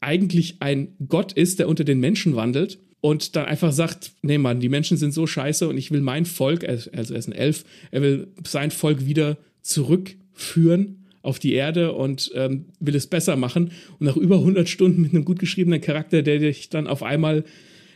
eigentlich 0.00 0.56
ein 0.60 0.88
Gott 1.08 1.32
ist, 1.32 1.58
der 1.58 1.68
unter 1.68 1.84
den 1.84 2.00
Menschen 2.00 2.36
wandelt 2.36 2.78
und 3.00 3.36
dann 3.36 3.46
einfach 3.46 3.72
sagt, 3.72 4.12
nee 4.22 4.38
Mann, 4.38 4.60
die 4.60 4.68
Menschen 4.68 4.96
sind 4.96 5.12
so 5.12 5.26
scheiße 5.26 5.68
und 5.68 5.76
ich 5.76 5.90
will 5.90 6.00
mein 6.00 6.24
Volk, 6.24 6.68
also 6.68 6.90
er 6.90 7.02
ist 7.02 7.28
ein 7.28 7.32
Elf, 7.32 7.64
er 7.90 8.02
will 8.02 8.28
sein 8.44 8.70
Volk 8.70 9.06
wieder 9.06 9.36
zurückführen 9.62 11.04
auf 11.22 11.38
die 11.38 11.54
Erde 11.54 11.92
und 11.92 12.30
ähm, 12.34 12.66
will 12.78 12.94
es 12.94 13.08
besser 13.08 13.36
machen. 13.36 13.72
Und 13.98 14.06
nach 14.06 14.16
über 14.16 14.36
100 14.36 14.68
Stunden 14.68 15.02
mit 15.02 15.12
einem 15.12 15.24
gut 15.24 15.40
geschriebenen 15.40 15.80
Charakter, 15.80 16.22
der 16.22 16.38
dich 16.38 16.70
dann 16.70 16.86
auf 16.86 17.02
einmal 17.02 17.44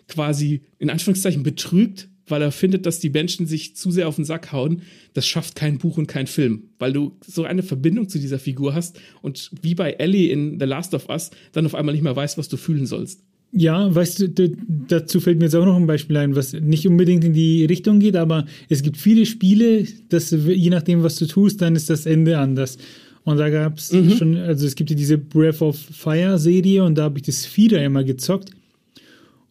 quasi 0.08 0.62
in 0.78 0.90
Anführungszeichen 0.90 1.44
betrügt, 1.44 2.08
weil 2.30 2.42
er 2.42 2.52
findet, 2.52 2.86
dass 2.86 2.98
die 2.98 3.10
Menschen 3.10 3.46
sich 3.46 3.76
zu 3.76 3.90
sehr 3.90 4.08
auf 4.08 4.16
den 4.16 4.24
Sack 4.24 4.52
hauen, 4.52 4.82
das 5.14 5.26
schafft 5.26 5.54
kein 5.54 5.78
Buch 5.78 5.98
und 5.98 6.06
kein 6.06 6.26
Film, 6.26 6.64
weil 6.78 6.92
du 6.92 7.16
so 7.26 7.44
eine 7.44 7.62
Verbindung 7.62 8.08
zu 8.08 8.18
dieser 8.18 8.38
Figur 8.38 8.74
hast 8.74 8.98
und 9.22 9.50
wie 9.62 9.74
bei 9.74 9.92
Ellie 9.92 10.30
in 10.30 10.58
The 10.58 10.66
Last 10.66 10.94
of 10.94 11.08
Us 11.08 11.30
dann 11.52 11.66
auf 11.66 11.74
einmal 11.74 11.94
nicht 11.94 12.04
mehr 12.04 12.16
weißt, 12.16 12.38
was 12.38 12.48
du 12.48 12.56
fühlen 12.56 12.86
sollst. 12.86 13.22
Ja, 13.52 13.92
weißt 13.92 14.20
du, 14.20 14.50
dazu 14.88 15.18
fällt 15.18 15.38
mir 15.38 15.46
jetzt 15.46 15.56
auch 15.56 15.64
noch 15.64 15.76
ein 15.76 15.88
Beispiel 15.88 16.16
ein, 16.18 16.36
was 16.36 16.52
nicht 16.52 16.86
unbedingt 16.86 17.24
in 17.24 17.32
die 17.32 17.64
Richtung 17.64 17.98
geht, 17.98 18.14
aber 18.14 18.46
es 18.68 18.82
gibt 18.82 18.96
viele 18.96 19.26
Spiele, 19.26 19.84
dass 20.08 20.30
je 20.30 20.70
nachdem, 20.70 21.02
was 21.02 21.16
du 21.16 21.26
tust, 21.26 21.60
dann 21.60 21.74
ist 21.74 21.90
das 21.90 22.06
Ende 22.06 22.38
anders. 22.38 22.78
Und 23.24 23.38
da 23.38 23.50
gab 23.50 23.78
es 23.78 23.92
mhm. 23.92 24.10
schon, 24.12 24.36
also 24.36 24.66
es 24.66 24.76
gibt 24.76 24.90
ja 24.90 24.96
diese 24.96 25.18
Breath 25.18 25.62
of 25.62 25.76
Fire 25.76 26.38
Serie 26.38 26.84
und 26.84 26.96
da 26.96 27.04
habe 27.04 27.18
ich 27.18 27.24
das 27.24 27.44
Fieder 27.44 27.82
immer 27.84 28.04
gezockt. 28.04 28.50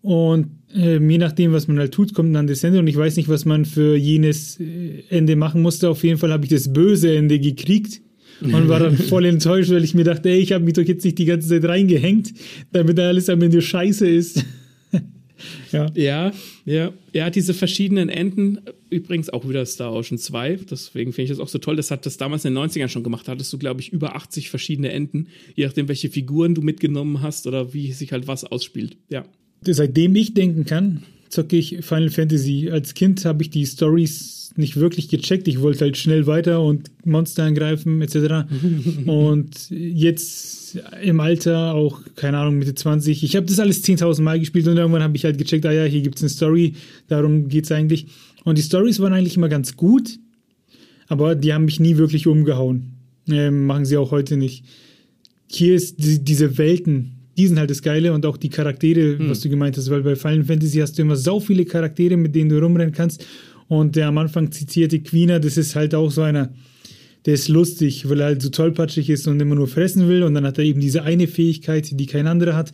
Und 0.01 0.47
äh, 0.73 0.97
je 0.99 1.17
nachdem, 1.17 1.51
was 1.51 1.67
man 1.67 1.79
halt 1.79 1.93
tut, 1.93 2.13
kommt 2.13 2.33
dann 2.35 2.47
das 2.47 2.63
Ende 2.63 2.79
und 2.79 2.87
ich 2.87 2.95
weiß 2.95 3.17
nicht, 3.17 3.27
was 3.27 3.45
man 3.45 3.65
für 3.65 3.95
jenes 3.95 4.59
äh, 4.59 5.03
Ende 5.09 5.35
machen 5.35 5.61
musste. 5.61 5.89
Auf 5.89 6.03
jeden 6.03 6.17
Fall 6.17 6.31
habe 6.31 6.45
ich 6.45 6.51
das 6.51 6.71
böse 6.71 7.15
Ende 7.15 7.39
gekriegt 7.39 8.01
und 8.41 8.69
war 8.69 8.79
dann 8.79 8.97
voll 8.97 9.25
enttäuscht, 9.25 9.71
weil 9.71 9.83
ich 9.83 9.93
mir 9.93 10.05
dachte, 10.05 10.29
ey, 10.29 10.39
ich 10.39 10.53
habe 10.53 10.63
mich 10.63 10.73
doch 10.73 10.83
jetzt 10.83 11.03
nicht 11.03 11.17
die 11.17 11.25
ganze 11.25 11.49
Zeit 11.49 11.65
reingehängt, 11.65 12.33
damit 12.71 12.97
da 12.97 13.07
alles 13.07 13.29
am 13.29 13.41
Ende 13.41 13.61
scheiße 13.61 14.07
ist. 14.07 14.45
ja. 15.71 15.87
ja, 15.95 16.31
ja, 16.65 16.93
ja, 17.13 17.29
diese 17.29 17.53
verschiedenen 17.53 18.07
Enden, 18.07 18.59
übrigens 18.89 19.29
auch 19.29 19.47
wieder 19.49 19.65
Star 19.65 19.91
Ocean 19.93 20.17
2, 20.17 20.59
deswegen 20.69 21.11
finde 21.11 21.23
ich 21.23 21.37
das 21.37 21.39
auch 21.39 21.49
so 21.49 21.57
toll, 21.57 21.75
das 21.75 21.91
hat 21.91 22.05
das 22.05 22.17
damals 22.17 22.45
in 22.45 22.55
den 22.55 22.63
90ern 22.63 22.87
schon 22.87 23.03
gemacht, 23.03 23.27
da 23.27 23.33
hattest 23.33 23.51
du, 23.51 23.57
glaube 23.57 23.81
ich, 23.81 23.91
über 23.91 24.15
80 24.15 24.49
verschiedene 24.49 24.91
Enden, 24.91 25.27
je 25.55 25.65
nachdem, 25.65 25.87
welche 25.87 26.09
Figuren 26.09 26.55
du 26.55 26.61
mitgenommen 26.61 27.21
hast 27.21 27.47
oder 27.47 27.73
wie 27.73 27.91
sich 27.91 28.11
halt 28.11 28.27
was 28.27 28.45
ausspielt, 28.45 28.97
ja. 29.09 29.25
Seitdem 29.61 30.15
ich 30.15 30.33
denken 30.33 30.65
kann, 30.65 31.03
zocke 31.29 31.57
ich 31.57 31.77
Final 31.81 32.09
Fantasy. 32.09 32.69
Als 32.71 32.93
Kind 32.93 33.25
habe 33.25 33.43
ich 33.43 33.49
die 33.49 33.65
Stories 33.65 34.51
nicht 34.55 34.77
wirklich 34.77 35.09
gecheckt. 35.09 35.47
Ich 35.47 35.61
wollte 35.61 35.85
halt 35.85 35.97
schnell 35.97 36.27
weiter 36.27 36.61
und 36.61 36.91
Monster 37.05 37.43
angreifen 37.43 38.01
etc. 38.01 38.45
und 39.05 39.69
jetzt 39.69 40.77
im 41.01 41.19
Alter 41.19 41.73
auch, 41.73 42.01
keine 42.15 42.37
Ahnung, 42.37 42.57
Mitte 42.57 42.75
20. 42.75 43.23
Ich 43.23 43.35
habe 43.35 43.45
das 43.45 43.59
alles 43.59 43.83
10.000 43.83 44.21
Mal 44.21 44.39
gespielt 44.39 44.67
und 44.67 44.77
irgendwann 44.77 45.03
habe 45.03 45.15
ich 45.15 45.23
halt 45.23 45.37
gecheckt, 45.37 45.65
ah 45.65 45.71
ja, 45.71 45.85
hier 45.85 46.01
gibt 46.01 46.17
es 46.17 46.23
eine 46.23 46.29
Story, 46.29 46.73
darum 47.07 47.47
geht 47.47 47.65
es 47.65 47.71
eigentlich. 47.71 48.07
Und 48.43 48.57
die 48.57 48.63
Stories 48.63 48.99
waren 48.99 49.13
eigentlich 49.13 49.37
immer 49.37 49.49
ganz 49.49 49.75
gut, 49.75 50.19
aber 51.07 51.35
die 51.35 51.53
haben 51.53 51.65
mich 51.65 51.79
nie 51.79 51.97
wirklich 51.97 52.27
umgehauen. 52.27 52.93
Ähm, 53.29 53.65
machen 53.65 53.85
sie 53.85 53.97
auch 53.97 54.11
heute 54.11 54.37
nicht. 54.37 54.63
Hier 55.47 55.75
ist 55.75 56.03
die, 56.03 56.23
diese 56.23 56.57
Welten, 56.57 57.18
die 57.39 57.47
sind 57.47 57.57
halt 57.57 57.69
das 57.69 57.81
Geile 57.81 58.11
und 58.11 58.25
auch 58.25 58.35
die 58.35 58.49
Charaktere, 58.49 59.17
hm. 59.17 59.29
was 59.29 59.39
du 59.39 59.49
gemeint 59.49 59.77
hast, 59.77 59.89
weil 59.89 60.01
bei 60.01 60.17
Final 60.17 60.43
Fantasy 60.43 60.79
hast 60.79 60.97
du 60.97 61.03
immer 61.03 61.15
so 61.15 61.39
viele 61.39 61.63
Charaktere, 61.63 62.17
mit 62.17 62.35
denen 62.35 62.49
du 62.49 62.59
rumrennen 62.59 62.93
kannst 62.93 63.25
und 63.69 63.95
der 63.95 64.07
am 64.07 64.17
Anfang 64.17 64.51
zitierte 64.51 64.99
Queener, 64.99 65.39
das 65.39 65.55
ist 65.55 65.75
halt 65.75 65.95
auch 65.95 66.11
so 66.11 66.21
einer, 66.21 66.51
der 67.25 67.35
ist 67.35 67.47
lustig, 67.47 68.09
weil 68.09 68.19
er 68.19 68.25
halt 68.25 68.41
so 68.41 68.49
tollpatschig 68.49 69.09
ist 69.09 69.25
und 69.27 69.39
immer 69.39 69.55
nur 69.55 69.67
fressen 69.67 70.09
will. 70.09 70.23
Und 70.23 70.33
dann 70.33 70.45
hat 70.45 70.57
er 70.57 70.65
eben 70.65 70.81
diese 70.81 71.03
eine 71.03 71.27
Fähigkeit, 71.27 71.89
die 71.91 72.05
kein 72.05 72.27
anderer 72.27 72.55
hat. 72.55 72.73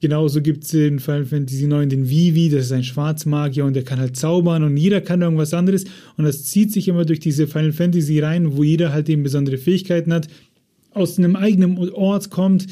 Genauso 0.00 0.40
gibt 0.40 0.64
es 0.64 0.72
in 0.72 0.98
Final 0.98 1.26
Fantasy 1.26 1.66
IX 1.66 1.88
den 1.88 2.08
Vivi, 2.08 2.48
das 2.48 2.66
ist 2.66 2.72
ein 2.72 2.84
Schwarzmagier 2.84 3.64
und 3.64 3.76
der 3.76 3.84
kann 3.84 4.00
halt 4.00 4.16
zaubern 4.16 4.64
und 4.64 4.76
jeder 4.76 5.02
kann 5.02 5.20
irgendwas 5.20 5.52
anderes. 5.52 5.84
Und 6.16 6.24
das 6.24 6.44
zieht 6.44 6.72
sich 6.72 6.88
immer 6.88 7.04
durch 7.04 7.20
diese 7.20 7.46
Final 7.46 7.72
Fantasy 7.72 8.18
rein, 8.18 8.56
wo 8.56 8.64
jeder 8.64 8.92
halt 8.92 9.08
eben 9.10 9.22
besondere 9.22 9.58
Fähigkeiten 9.58 10.12
hat, 10.12 10.28
aus 10.92 11.18
einem 11.18 11.36
eigenen 11.36 11.76
Ort 11.92 12.30
kommt 12.30 12.66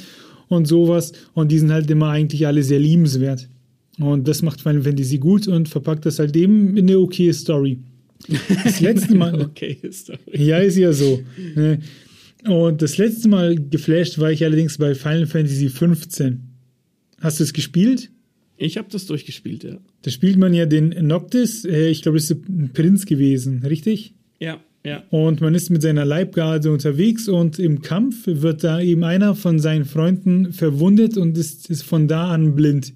und 0.48 0.66
sowas. 0.66 1.12
Und 1.34 1.52
die 1.52 1.58
sind 1.58 1.72
halt 1.72 1.90
immer 1.90 2.10
eigentlich 2.10 2.46
alle 2.46 2.62
sehr 2.62 2.80
liebenswert. 2.80 3.48
Und 3.98 4.28
das 4.28 4.42
macht 4.42 4.60
Final 4.60 4.82
Fantasy 4.82 5.18
gut 5.18 5.48
und 5.48 5.68
verpackt 5.68 6.06
das 6.06 6.18
halt 6.18 6.36
eben 6.36 6.76
in 6.76 6.88
eine 6.88 6.98
okay 6.98 7.32
Story. 7.32 7.80
Das 8.64 8.80
letzte 8.80 9.14
Mal. 9.14 9.40
okay 9.40 9.78
Story. 9.90 10.18
Ja, 10.32 10.58
ist 10.58 10.76
ja 10.76 10.92
so. 10.92 11.20
Ne? 11.54 11.80
Und 12.44 12.82
das 12.82 12.98
letzte 12.98 13.28
Mal 13.28 13.56
geflasht 13.56 14.18
war 14.18 14.30
ich 14.30 14.44
allerdings 14.44 14.78
bei 14.78 14.94
Final 14.94 15.26
Fantasy 15.26 15.68
15. 15.68 16.40
Hast 17.20 17.40
du 17.40 17.44
es 17.44 17.52
gespielt? 17.52 18.10
Ich 18.56 18.76
habe 18.76 18.88
das 18.90 19.06
durchgespielt, 19.06 19.64
ja. 19.64 19.78
Da 20.02 20.10
spielt 20.10 20.36
man 20.36 20.54
ja 20.54 20.66
den 20.66 21.06
Noctis, 21.06 21.64
äh, 21.64 21.88
ich 21.88 22.02
glaube, 22.02 22.18
das 22.18 22.30
ist 22.30 22.48
ein 22.48 22.70
Prinz 22.72 23.06
gewesen, 23.06 23.64
richtig? 23.64 24.14
Ja, 24.40 24.60
ja. 24.88 25.02
Und 25.10 25.40
man 25.40 25.54
ist 25.54 25.70
mit 25.70 25.82
seiner 25.82 26.04
Leibgarde 26.04 26.72
unterwegs 26.72 27.28
und 27.28 27.58
im 27.58 27.82
Kampf 27.82 28.26
wird 28.26 28.64
da 28.64 28.80
eben 28.80 29.04
einer 29.04 29.34
von 29.34 29.58
seinen 29.58 29.84
Freunden 29.84 30.52
verwundet 30.52 31.16
und 31.16 31.36
ist, 31.36 31.68
ist 31.70 31.82
von 31.82 32.08
da 32.08 32.28
an 32.28 32.54
blind. 32.54 32.94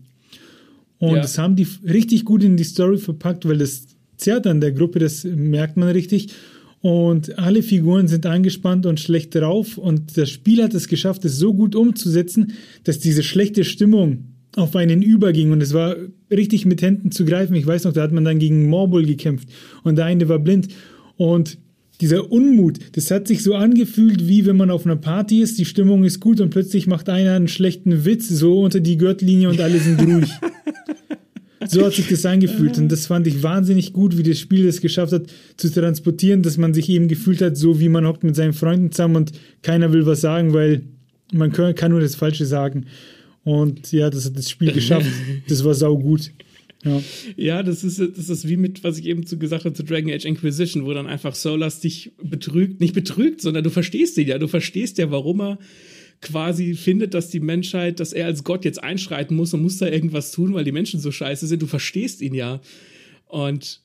Und 0.98 1.16
ja. 1.16 1.22
das 1.22 1.36
haben 1.36 1.56
die 1.56 1.66
richtig 1.84 2.24
gut 2.24 2.42
in 2.42 2.56
die 2.56 2.64
Story 2.64 2.96
verpackt, 2.96 3.46
weil 3.46 3.58
das 3.58 3.86
zerrt 4.16 4.46
an 4.46 4.60
der 4.60 4.72
Gruppe, 4.72 5.00
das 5.00 5.24
merkt 5.24 5.76
man 5.76 5.88
richtig. 5.88 6.28
Und 6.80 7.38
alle 7.38 7.62
Figuren 7.62 8.08
sind 8.08 8.26
angespannt 8.26 8.86
und 8.86 8.98
schlecht 8.98 9.34
drauf. 9.34 9.78
Und 9.78 10.16
das 10.16 10.30
Spiel 10.30 10.62
hat 10.62 10.74
es 10.74 10.88
geschafft, 10.88 11.24
es 11.24 11.36
so 11.36 11.54
gut 11.54 11.74
umzusetzen, 11.76 12.52
dass 12.84 12.98
diese 12.98 13.22
schlechte 13.22 13.64
Stimmung 13.64 14.32
auf 14.56 14.74
einen 14.76 15.02
überging. 15.02 15.52
Und 15.52 15.62
es 15.62 15.74
war 15.74 15.96
richtig 16.30 16.66
mit 16.66 16.82
Händen 16.82 17.12
zu 17.12 17.24
greifen. 17.24 17.54
Ich 17.54 17.66
weiß 17.66 17.84
noch, 17.84 17.92
da 17.92 18.02
hat 18.02 18.12
man 18.12 18.24
dann 18.24 18.38
gegen 18.38 18.68
Morbul 18.68 19.04
gekämpft. 19.04 19.48
Und 19.84 19.96
der 19.96 20.06
eine 20.06 20.28
war 20.28 20.38
blind. 20.38 20.68
Und 21.16 21.58
dieser 22.02 22.32
Unmut, 22.32 22.78
das 22.96 23.10
hat 23.12 23.28
sich 23.28 23.42
so 23.44 23.54
angefühlt, 23.54 24.26
wie 24.26 24.44
wenn 24.44 24.56
man 24.56 24.70
auf 24.70 24.84
einer 24.84 24.96
Party 24.96 25.40
ist, 25.40 25.58
die 25.58 25.64
Stimmung 25.64 26.02
ist 26.02 26.18
gut 26.18 26.40
und 26.40 26.50
plötzlich 26.50 26.88
macht 26.88 27.08
einer 27.08 27.34
einen 27.34 27.46
schlechten 27.46 28.04
Witz 28.04 28.28
so 28.28 28.60
unter 28.60 28.80
die 28.80 28.98
Gürtellinie 28.98 29.48
und 29.48 29.60
alle 29.60 29.78
sind 29.78 30.02
ruhig. 30.02 30.30
So 31.68 31.86
hat 31.86 31.92
sich 31.94 32.08
das 32.08 32.26
angefühlt. 32.26 32.76
Und 32.76 32.90
das 32.90 33.06
fand 33.06 33.26
ich 33.28 33.42
wahnsinnig 33.42 33.92
gut, 33.92 34.18
wie 34.18 34.24
das 34.24 34.40
Spiel 34.40 34.66
das 34.66 34.80
geschafft 34.80 35.12
hat, 35.12 35.26
zu 35.56 35.72
transportieren, 35.72 36.42
dass 36.42 36.58
man 36.58 36.74
sich 36.74 36.88
eben 36.88 37.06
gefühlt 37.06 37.40
hat, 37.40 37.56
so 37.56 37.78
wie 37.78 37.88
man 37.88 38.04
hockt 38.04 38.24
mit 38.24 38.34
seinen 38.34 38.52
Freunden 38.52 38.90
zusammen 38.90 39.14
und 39.14 39.32
keiner 39.62 39.92
will 39.92 40.04
was 40.04 40.20
sagen, 40.20 40.52
weil 40.52 40.82
man 41.32 41.52
kann 41.52 41.92
nur 41.92 42.00
das 42.00 42.16
Falsche 42.16 42.46
sagen. 42.46 42.86
Und 43.44 43.92
ja, 43.92 44.10
das 44.10 44.26
hat 44.26 44.36
das 44.36 44.50
Spiel 44.50 44.72
geschafft. 44.72 45.06
Das 45.48 45.64
war 45.64 45.74
sau 45.74 45.96
gut. 45.96 46.30
Ja. 46.84 47.00
ja, 47.36 47.62
das 47.62 47.84
ist, 47.84 48.00
das 48.00 48.28
ist 48.28 48.48
wie 48.48 48.56
mit, 48.56 48.82
was 48.82 48.98
ich 48.98 49.06
eben 49.06 49.24
zu 49.24 49.38
gesagt 49.38 49.64
habe, 49.64 49.74
zu 49.74 49.84
Dragon 49.84 50.10
Age 50.10 50.24
Inquisition, 50.24 50.84
wo 50.84 50.92
dann 50.92 51.06
einfach 51.06 51.34
Solas 51.34 51.78
dich 51.78 52.12
betrügt, 52.20 52.80
nicht 52.80 52.94
betrügt, 52.94 53.40
sondern 53.40 53.62
du 53.62 53.70
verstehst 53.70 54.18
ihn 54.18 54.26
ja, 54.26 54.38
du 54.38 54.48
verstehst 54.48 54.98
ja, 54.98 55.10
warum 55.10 55.40
er 55.40 55.58
quasi 56.20 56.74
findet, 56.74 57.14
dass 57.14 57.28
die 57.28 57.40
Menschheit, 57.40 58.00
dass 58.00 58.12
er 58.12 58.26
als 58.26 58.44
Gott 58.44 58.64
jetzt 58.64 58.82
einschreiten 58.82 59.36
muss 59.36 59.52
und 59.52 59.62
muss 59.62 59.78
da 59.78 59.88
irgendwas 59.88 60.32
tun, 60.32 60.54
weil 60.54 60.64
die 60.64 60.72
Menschen 60.72 61.00
so 61.00 61.12
scheiße 61.12 61.46
sind. 61.46 61.60
Du 61.60 61.66
verstehst 61.66 62.22
ihn 62.22 62.34
ja. 62.34 62.60
Und 63.26 63.82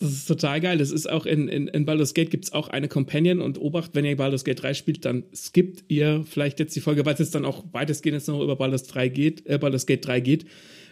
das 0.00 0.12
ist 0.12 0.26
total 0.26 0.60
geil. 0.60 0.78
Das 0.78 0.90
ist 0.90 1.08
auch 1.08 1.26
in, 1.26 1.48
in, 1.48 1.68
in 1.68 1.84
Baldur's 1.84 2.14
Gate 2.14 2.30
gibt 2.30 2.44
es 2.44 2.52
auch 2.52 2.68
eine 2.68 2.88
Companion 2.88 3.40
und 3.40 3.60
Obacht, 3.60 3.94
wenn 3.94 4.04
ihr 4.04 4.16
Baldur's 4.16 4.44
Gate 4.44 4.62
3 4.62 4.74
spielt, 4.74 5.04
dann 5.04 5.24
skippt 5.34 5.84
ihr 5.88 6.24
vielleicht 6.28 6.58
jetzt 6.60 6.74
die 6.74 6.80
Folge, 6.80 7.04
weil 7.04 7.14
es 7.14 7.20
jetzt 7.20 7.34
dann 7.34 7.44
auch 7.44 7.64
weitestgehend 7.72 8.14
jetzt 8.14 8.28
noch 8.28 8.42
über 8.42 8.56
Baldur's 8.56 8.84
3 8.84 9.08
geht, 9.08 9.46
äh, 9.46 9.58
Baldur's 9.58 9.86
Gate 9.86 10.04
3 10.04 10.20
geht, 10.20 10.46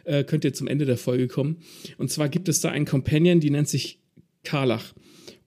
äh, 0.05 0.24
könnt 0.24 0.44
ihr 0.44 0.53
zum 0.53 0.68
Ende 0.68 0.84
der 0.84 0.96
Folge 0.96 1.28
kommen. 1.28 1.59
Und 1.98 2.11
zwar 2.11 2.28
gibt 2.28 2.48
es 2.48 2.61
da 2.61 2.70
einen 2.70 2.86
Companion, 2.86 3.40
die 3.40 3.50
nennt 3.50 3.68
sich 3.68 3.98
Karlach. 4.44 4.92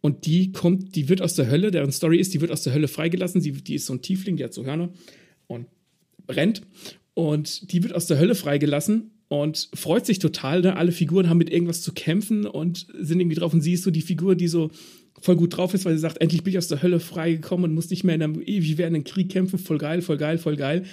Und 0.01 0.25
die 0.25 0.51
kommt, 0.51 0.95
die 0.95 1.09
wird 1.09 1.21
aus 1.21 1.33
der 1.33 1.49
Hölle, 1.49 1.71
deren 1.71 1.91
Story 1.91 2.19
ist, 2.19 2.33
die 2.33 2.41
wird 2.41 2.51
aus 2.51 2.61
der 2.61 2.73
Hölle 2.73 2.87
freigelassen. 2.87 3.41
Sie, 3.41 3.51
die 3.51 3.75
ist 3.75 3.87
so 3.87 3.93
ein 3.93 4.01
Tiefling, 4.01 4.37
die 4.37 4.43
hat 4.43 4.53
so 4.53 4.63
Hörner 4.63 4.93
und 5.47 5.67
brennt. 6.27 6.61
Und 7.13 7.71
die 7.71 7.81
wird 7.81 7.95
aus 7.95 8.05
der 8.05 8.19
Hölle 8.19 8.35
freigelassen 8.35 9.11
und 9.27 9.69
freut 9.73 10.05
sich 10.05 10.19
total. 10.19 10.61
Ne? 10.61 10.75
Alle 10.75 10.91
Figuren 10.91 11.29
haben 11.29 11.37
mit 11.37 11.49
irgendwas 11.49 11.81
zu 11.81 11.93
kämpfen 11.93 12.45
und 12.45 12.87
sind 12.99 13.19
irgendwie 13.19 13.37
drauf. 13.37 13.53
Und 13.53 13.61
sie 13.61 13.73
ist 13.73 13.83
so 13.83 13.91
die 13.91 14.01
Figur, 14.01 14.35
die 14.35 14.47
so 14.47 14.69
voll 15.21 15.35
gut 15.35 15.57
drauf 15.57 15.73
ist, 15.73 15.85
weil 15.85 15.93
sie 15.93 16.01
sagt, 16.01 16.21
endlich 16.21 16.43
bin 16.43 16.51
ich 16.51 16.57
aus 16.57 16.67
der 16.67 16.81
Hölle 16.81 16.99
freigekommen 16.99 17.69
und 17.69 17.73
muss 17.73 17.89
nicht 17.89 18.03
mehr 18.03 18.15
in 18.15 18.21
einem 18.21 18.41
ewig 18.41 18.77
werdenden 18.77 19.05
Krieg 19.05 19.31
kämpfen. 19.31 19.57
Voll 19.57 19.77
geil, 19.77 20.01
voll 20.01 20.17
geil, 20.17 20.37
voll 20.37 20.55
geil. 20.55 20.83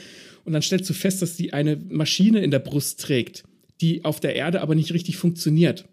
Und 0.45 0.53
dann 0.53 0.63
stellst 0.63 0.89
du 0.89 0.95
fest, 0.95 1.23
dass 1.23 1.37
sie 1.37 1.53
eine 1.53 1.77
Maschine 1.77 2.43
in 2.43 2.51
der 2.51 2.59
Brust 2.59 3.01
trägt, 3.01 3.45
die 3.83 4.05
auf 4.05 4.21
der 4.21 4.37
Erde 4.37 4.61
aber 4.63 4.75
nicht 4.75 4.93
richtig 4.95 5.17
funktioniert 5.17 5.89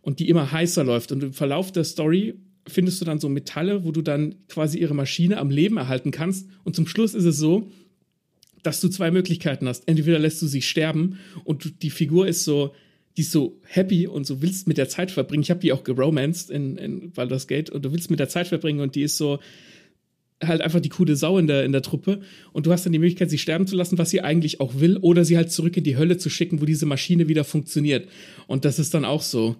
und 0.00 0.18
die 0.20 0.28
immer 0.28 0.52
heißer 0.52 0.84
läuft. 0.84 1.12
Und 1.12 1.22
im 1.22 1.32
Verlauf 1.32 1.72
der 1.72 1.84
Story 1.84 2.34
findest 2.66 3.00
du 3.00 3.04
dann 3.04 3.18
so 3.18 3.28
Metalle, 3.28 3.84
wo 3.84 3.92
du 3.92 4.02
dann 4.02 4.36
quasi 4.48 4.78
ihre 4.78 4.94
Maschine 4.94 5.38
am 5.38 5.50
Leben 5.50 5.76
erhalten 5.76 6.10
kannst. 6.10 6.48
Und 6.64 6.76
zum 6.76 6.86
Schluss 6.86 7.14
ist 7.14 7.24
es 7.24 7.36
so, 7.36 7.70
dass 8.62 8.80
du 8.80 8.88
zwei 8.88 9.10
Möglichkeiten 9.10 9.66
hast. 9.66 9.88
Entweder 9.88 10.18
lässt 10.18 10.40
du 10.40 10.46
sie 10.46 10.62
sterben 10.62 11.18
und 11.44 11.82
die 11.82 11.90
Figur 11.90 12.28
ist 12.28 12.44
so, 12.44 12.74
die 13.16 13.22
ist 13.22 13.32
so 13.32 13.60
happy 13.66 14.06
und 14.06 14.24
so 14.24 14.40
willst 14.40 14.68
mit 14.68 14.78
der 14.78 14.88
Zeit 14.88 15.10
verbringen. 15.10 15.42
Ich 15.42 15.50
habe 15.50 15.60
die 15.60 15.72
auch 15.72 15.84
geromanced 15.84 16.50
in, 16.50 16.76
in 16.76 17.10
Baldur's 17.10 17.48
Gate 17.48 17.70
und 17.70 17.84
du 17.84 17.92
willst 17.92 18.10
mit 18.10 18.20
der 18.20 18.28
Zeit 18.28 18.48
verbringen 18.48 18.80
und 18.80 18.94
die 18.94 19.02
ist 19.02 19.16
so 19.16 19.40
halt 20.42 20.60
einfach 20.60 20.80
die 20.80 20.88
coole 20.88 21.16
Sau 21.16 21.38
in 21.38 21.46
der, 21.46 21.64
in 21.64 21.72
der 21.72 21.82
Truppe 21.82 22.20
und 22.52 22.66
du 22.66 22.72
hast 22.72 22.84
dann 22.84 22.92
die 22.92 22.98
Möglichkeit, 22.98 23.30
sie 23.30 23.38
sterben 23.38 23.66
zu 23.66 23.76
lassen, 23.76 23.98
was 23.98 24.10
sie 24.10 24.20
eigentlich 24.20 24.60
auch 24.60 24.80
will, 24.80 24.96
oder 24.98 25.24
sie 25.24 25.36
halt 25.36 25.50
zurück 25.50 25.76
in 25.76 25.84
die 25.84 25.96
Hölle 25.96 26.18
zu 26.18 26.30
schicken, 26.30 26.60
wo 26.60 26.64
diese 26.64 26.86
Maschine 26.86 27.28
wieder 27.28 27.44
funktioniert. 27.44 28.08
Und 28.46 28.64
das 28.64 28.78
ist 28.78 28.94
dann 28.94 29.04
auch 29.04 29.22
so 29.22 29.56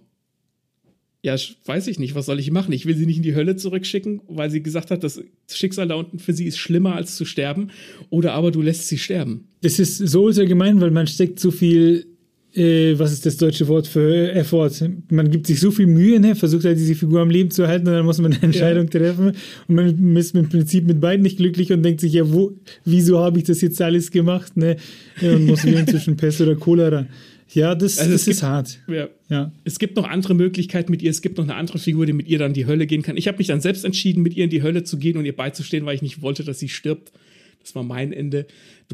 ja, 1.23 1.37
weiß 1.67 1.87
ich 1.87 2.01
nicht, 2.01 2.17
was 2.17 2.27
soll 2.27 2.41
ich 2.41 2.51
machen? 2.51 2.73
Ich 2.73 2.85
will 2.85 2.97
sie 2.97 3.07
nicht 3.07 3.19
in 3.19 3.23
die 3.23 3.37
Hölle 3.37 3.55
zurückschicken, 3.55 4.23
weil 4.27 4.51
sie 4.51 4.61
gesagt 4.61 4.91
hat, 4.91 5.05
das 5.05 5.23
Schicksal 5.49 5.87
da 5.87 5.95
unten 5.95 6.19
für 6.19 6.33
sie 6.33 6.47
ist 6.47 6.59
schlimmer 6.59 6.97
als 6.97 7.17
zu 7.17 7.25
sterben. 7.25 7.71
Oder 8.11 8.33
aber 8.33 8.51
du 8.51 8.61
lässt 8.61 8.89
sie 8.89 8.99
sterben. 8.99 9.47
Das 9.61 9.79
ist 9.79 9.99
so 9.99 10.33
sehr 10.33 10.47
gemein, 10.47 10.81
weil 10.81 10.91
man 10.91 11.07
steckt 11.07 11.39
so 11.39 11.53
viel 11.53 12.07
äh, 12.55 12.99
was 12.99 13.13
ist 13.13 13.25
das 13.25 13.37
deutsche 13.37 13.67
Wort 13.69 13.87
für 13.87 14.33
Effort? 14.33 14.71
Man 15.11 15.31
gibt 15.31 15.47
sich 15.47 15.61
so 15.61 15.71
viel 15.71 15.87
Mühe, 15.87 16.21
ne? 16.21 16.35
versucht 16.35 16.65
halt 16.65 16.79
diese 16.79 16.95
Figur 16.95 17.21
am 17.21 17.31
Leben 17.31 17.51
zu 17.51 17.67
halten 17.67 17.87
und 17.89 17.95
dann 17.95 18.05
muss 18.05 18.19
man 18.19 18.33
eine 18.33 18.43
Entscheidung 18.43 18.89
ja. 18.93 19.01
treffen 19.01 19.33
und 19.69 19.75
man 19.75 20.17
ist 20.17 20.35
im 20.35 20.49
Prinzip 20.49 20.87
mit 20.87 21.01
beiden 21.01 21.23
nicht 21.23 21.39
glücklich 21.39 21.73
und 21.73 21.83
denkt 21.83 22.01
sich, 22.01 22.13
ja, 22.13 22.31
wo, 22.31 22.53
wieso 22.85 23.21
habe 23.21 23.39
ich 23.39 23.45
das 23.45 23.61
jetzt 23.61 23.81
alles 23.81 24.11
gemacht? 24.11 24.57
Ne? 24.57 24.77
Und 25.23 25.47
muss 25.47 25.65
wählen 25.65 25.87
zwischen 25.87 26.17
Pest 26.17 26.41
oder 26.41 26.55
Cholera. 26.57 27.07
Ja, 27.55 27.75
das, 27.75 27.99
also 27.99 28.13
das 28.13 28.25
gibt, 28.25 28.37
ist 28.37 28.43
hart. 28.43 28.79
Ja. 28.89 29.09
ja. 29.29 29.53
Es 29.65 29.79
gibt 29.79 29.97
noch 29.97 30.09
andere 30.09 30.35
Möglichkeiten 30.35 30.91
mit 30.91 31.03
ihr. 31.03 31.11
Es 31.11 31.21
gibt 31.21 31.37
noch 31.37 31.45
eine 31.45 31.55
andere 31.55 31.79
Figur, 31.79 32.07
die 32.07 32.15
mit 32.15 32.29
ihr 32.29 32.39
dann 32.39 32.49
in 32.49 32.55
die 32.55 32.67
Hölle 32.67 32.87
gehen 32.87 33.03
kann. 33.03 33.17
Ich 33.17 33.29
habe 33.29 33.39
mich 33.39 33.47
dann 33.47 33.61
selbst 33.61 33.85
entschieden, 33.85 34.23
mit 34.23 34.35
ihr 34.35 34.45
in 34.45 34.51
die 34.51 34.63
Hölle 34.63 34.85
zu 34.85 34.99
gehen 34.99 35.19
und 35.19 35.27
ihr 35.27 35.37
beizustehen, 35.37 35.85
weil 35.85 35.95
ich 35.95 36.03
nicht 36.03 36.23
wollte, 36.23 36.45
dass 36.45 36.59
sie 36.59 36.71
stirbt. 36.71 37.13
Das 37.63 37.75
war 37.75 37.83
mein 37.83 38.13
Ende. 38.13 38.47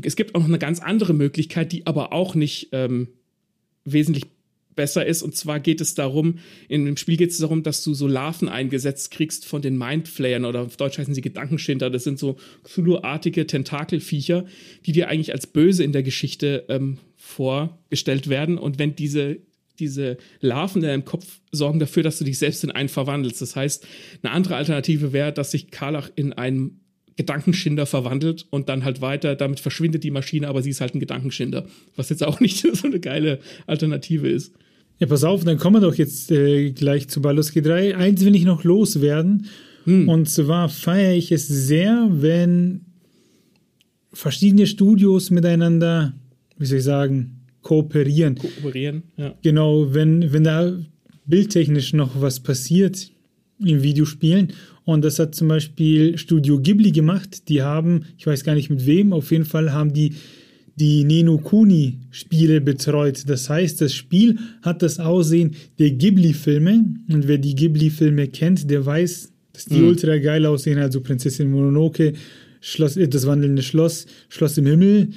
Es 0.02 0.16
gibt 0.16 0.34
auch 0.34 0.40
noch 0.40 0.48
eine 0.48 0.58
ganz 0.58 0.80
andere 0.80 1.14
Möglichkeit, 1.14 1.72
die 1.72 1.86
aber 1.86 2.12
auch 2.12 2.34
nicht 2.34 2.68
ähm, 2.72 3.08
wesentlich 3.92 4.24
besser 4.78 5.04
ist. 5.04 5.22
Und 5.22 5.34
zwar 5.34 5.58
geht 5.58 5.80
es 5.80 5.94
darum, 5.94 6.38
in 6.68 6.84
dem 6.84 6.96
Spiel 6.96 7.16
geht 7.16 7.30
es 7.30 7.38
darum, 7.38 7.64
dass 7.64 7.82
du 7.82 7.94
so 7.94 8.06
Larven 8.06 8.48
eingesetzt 8.48 9.10
kriegst 9.10 9.44
von 9.44 9.60
den 9.60 9.76
Mindflayern 9.76 10.44
oder 10.44 10.62
auf 10.62 10.76
Deutsch 10.76 10.98
heißen 10.98 11.14
sie 11.14 11.20
Gedankenschinder. 11.20 11.90
Das 11.90 12.04
sind 12.04 12.18
so 12.18 12.36
Cthulhu-artige 12.62 13.46
Tentakelviecher, 13.46 14.44
die 14.86 14.92
dir 14.92 15.08
eigentlich 15.08 15.32
als 15.32 15.48
böse 15.48 15.82
in 15.82 15.90
der 15.90 16.04
Geschichte 16.04 16.64
ähm, 16.68 16.98
vorgestellt 17.16 18.28
werden. 18.28 18.56
Und 18.56 18.78
wenn 18.78 18.94
diese 18.94 19.38
diese 19.80 20.16
Larven 20.40 20.82
in 20.82 20.88
deinem 20.88 21.04
Kopf 21.04 21.40
sorgen 21.52 21.78
dafür, 21.78 22.02
dass 22.02 22.18
du 22.18 22.24
dich 22.24 22.38
selbst 22.38 22.64
in 22.64 22.72
einen 22.72 22.88
verwandelst. 22.88 23.40
Das 23.40 23.54
heißt, 23.54 23.86
eine 24.22 24.32
andere 24.32 24.56
Alternative 24.56 25.12
wäre, 25.12 25.32
dass 25.32 25.52
sich 25.52 25.70
Karlach 25.70 26.10
in 26.16 26.32
einen 26.32 26.80
Gedankenschinder 27.18 27.84
verwandelt 27.84 28.46
und 28.50 28.68
dann 28.68 28.84
halt 28.84 29.00
weiter, 29.00 29.34
damit 29.34 29.58
verschwindet 29.58 30.04
die 30.04 30.12
Maschine, 30.12 30.46
aber 30.46 30.62
sie 30.62 30.70
ist 30.70 30.80
halt 30.80 30.94
ein 30.94 31.00
Gedankenschinder, 31.00 31.66
was 31.96 32.10
jetzt 32.10 32.22
auch 32.24 32.38
nicht 32.40 32.58
so 32.60 32.86
eine 32.86 33.00
geile 33.00 33.40
Alternative 33.66 34.28
ist. 34.28 34.54
Ja, 35.00 35.08
pass 35.08 35.24
auf, 35.24 35.44
dann 35.44 35.58
kommen 35.58 35.82
wir 35.82 35.88
doch 35.88 35.96
jetzt 35.96 36.30
äh, 36.30 36.70
gleich 36.70 37.08
zu 37.08 37.20
Baldur's 37.20 37.52
Gate 37.52 37.66
3. 37.66 37.96
Eins 37.96 38.24
will 38.24 38.36
ich 38.36 38.44
noch 38.44 38.62
loswerden. 38.62 39.46
Hm. 39.84 40.08
Und 40.08 40.28
zwar 40.28 40.68
feiere 40.68 41.14
ich 41.14 41.32
es 41.32 41.48
sehr, 41.48 42.08
wenn 42.08 42.82
verschiedene 44.12 44.68
Studios 44.68 45.30
miteinander, 45.30 46.14
wie 46.56 46.66
soll 46.66 46.78
ich 46.78 46.84
sagen, 46.84 47.40
kooperieren. 47.62 48.36
Kooperieren, 48.36 49.02
ja. 49.16 49.34
Genau, 49.42 49.92
wenn, 49.92 50.32
wenn 50.32 50.44
da 50.44 50.72
bildtechnisch 51.26 51.94
noch 51.94 52.20
was 52.20 52.40
passiert 52.40 53.10
in 53.64 53.82
Videospielen. 53.82 54.52
Und 54.84 55.04
das 55.04 55.18
hat 55.18 55.34
zum 55.34 55.48
Beispiel 55.48 56.16
Studio 56.18 56.60
Ghibli 56.60 56.92
gemacht. 56.92 57.48
Die 57.48 57.62
haben, 57.62 58.04
ich 58.16 58.26
weiß 58.26 58.44
gar 58.44 58.54
nicht 58.54 58.70
mit 58.70 58.86
wem, 58.86 59.12
auf 59.12 59.30
jeden 59.30 59.44
Fall 59.44 59.72
haben 59.72 59.92
die 59.92 60.14
die 60.78 61.02
Nino 61.04 61.38
Kuni 61.38 61.98
Spiele 62.10 62.60
betreut. 62.60 63.24
Das 63.26 63.50
heißt, 63.50 63.80
das 63.80 63.92
Spiel 63.94 64.38
hat 64.62 64.82
das 64.82 65.00
Aussehen 65.00 65.56
der 65.78 65.90
Ghibli-Filme. 65.90 66.84
Und 67.12 67.26
wer 67.26 67.38
die 67.38 67.54
Ghibli-Filme 67.54 68.28
kennt, 68.28 68.70
der 68.70 68.86
weiß, 68.86 69.32
dass 69.52 69.64
die 69.64 69.80
mhm. 69.80 69.88
ultra 69.88 70.18
geil 70.18 70.46
aussehen. 70.46 70.78
Also 70.78 71.00
Prinzessin 71.00 71.50
Mononoke, 71.50 72.12
Schloss, 72.60 72.96
äh, 72.96 73.08
das 73.08 73.26
wandelnde 73.26 73.62
Schloss, 73.62 74.06
Schloss 74.28 74.56
im 74.56 74.66
Himmel, 74.66 75.08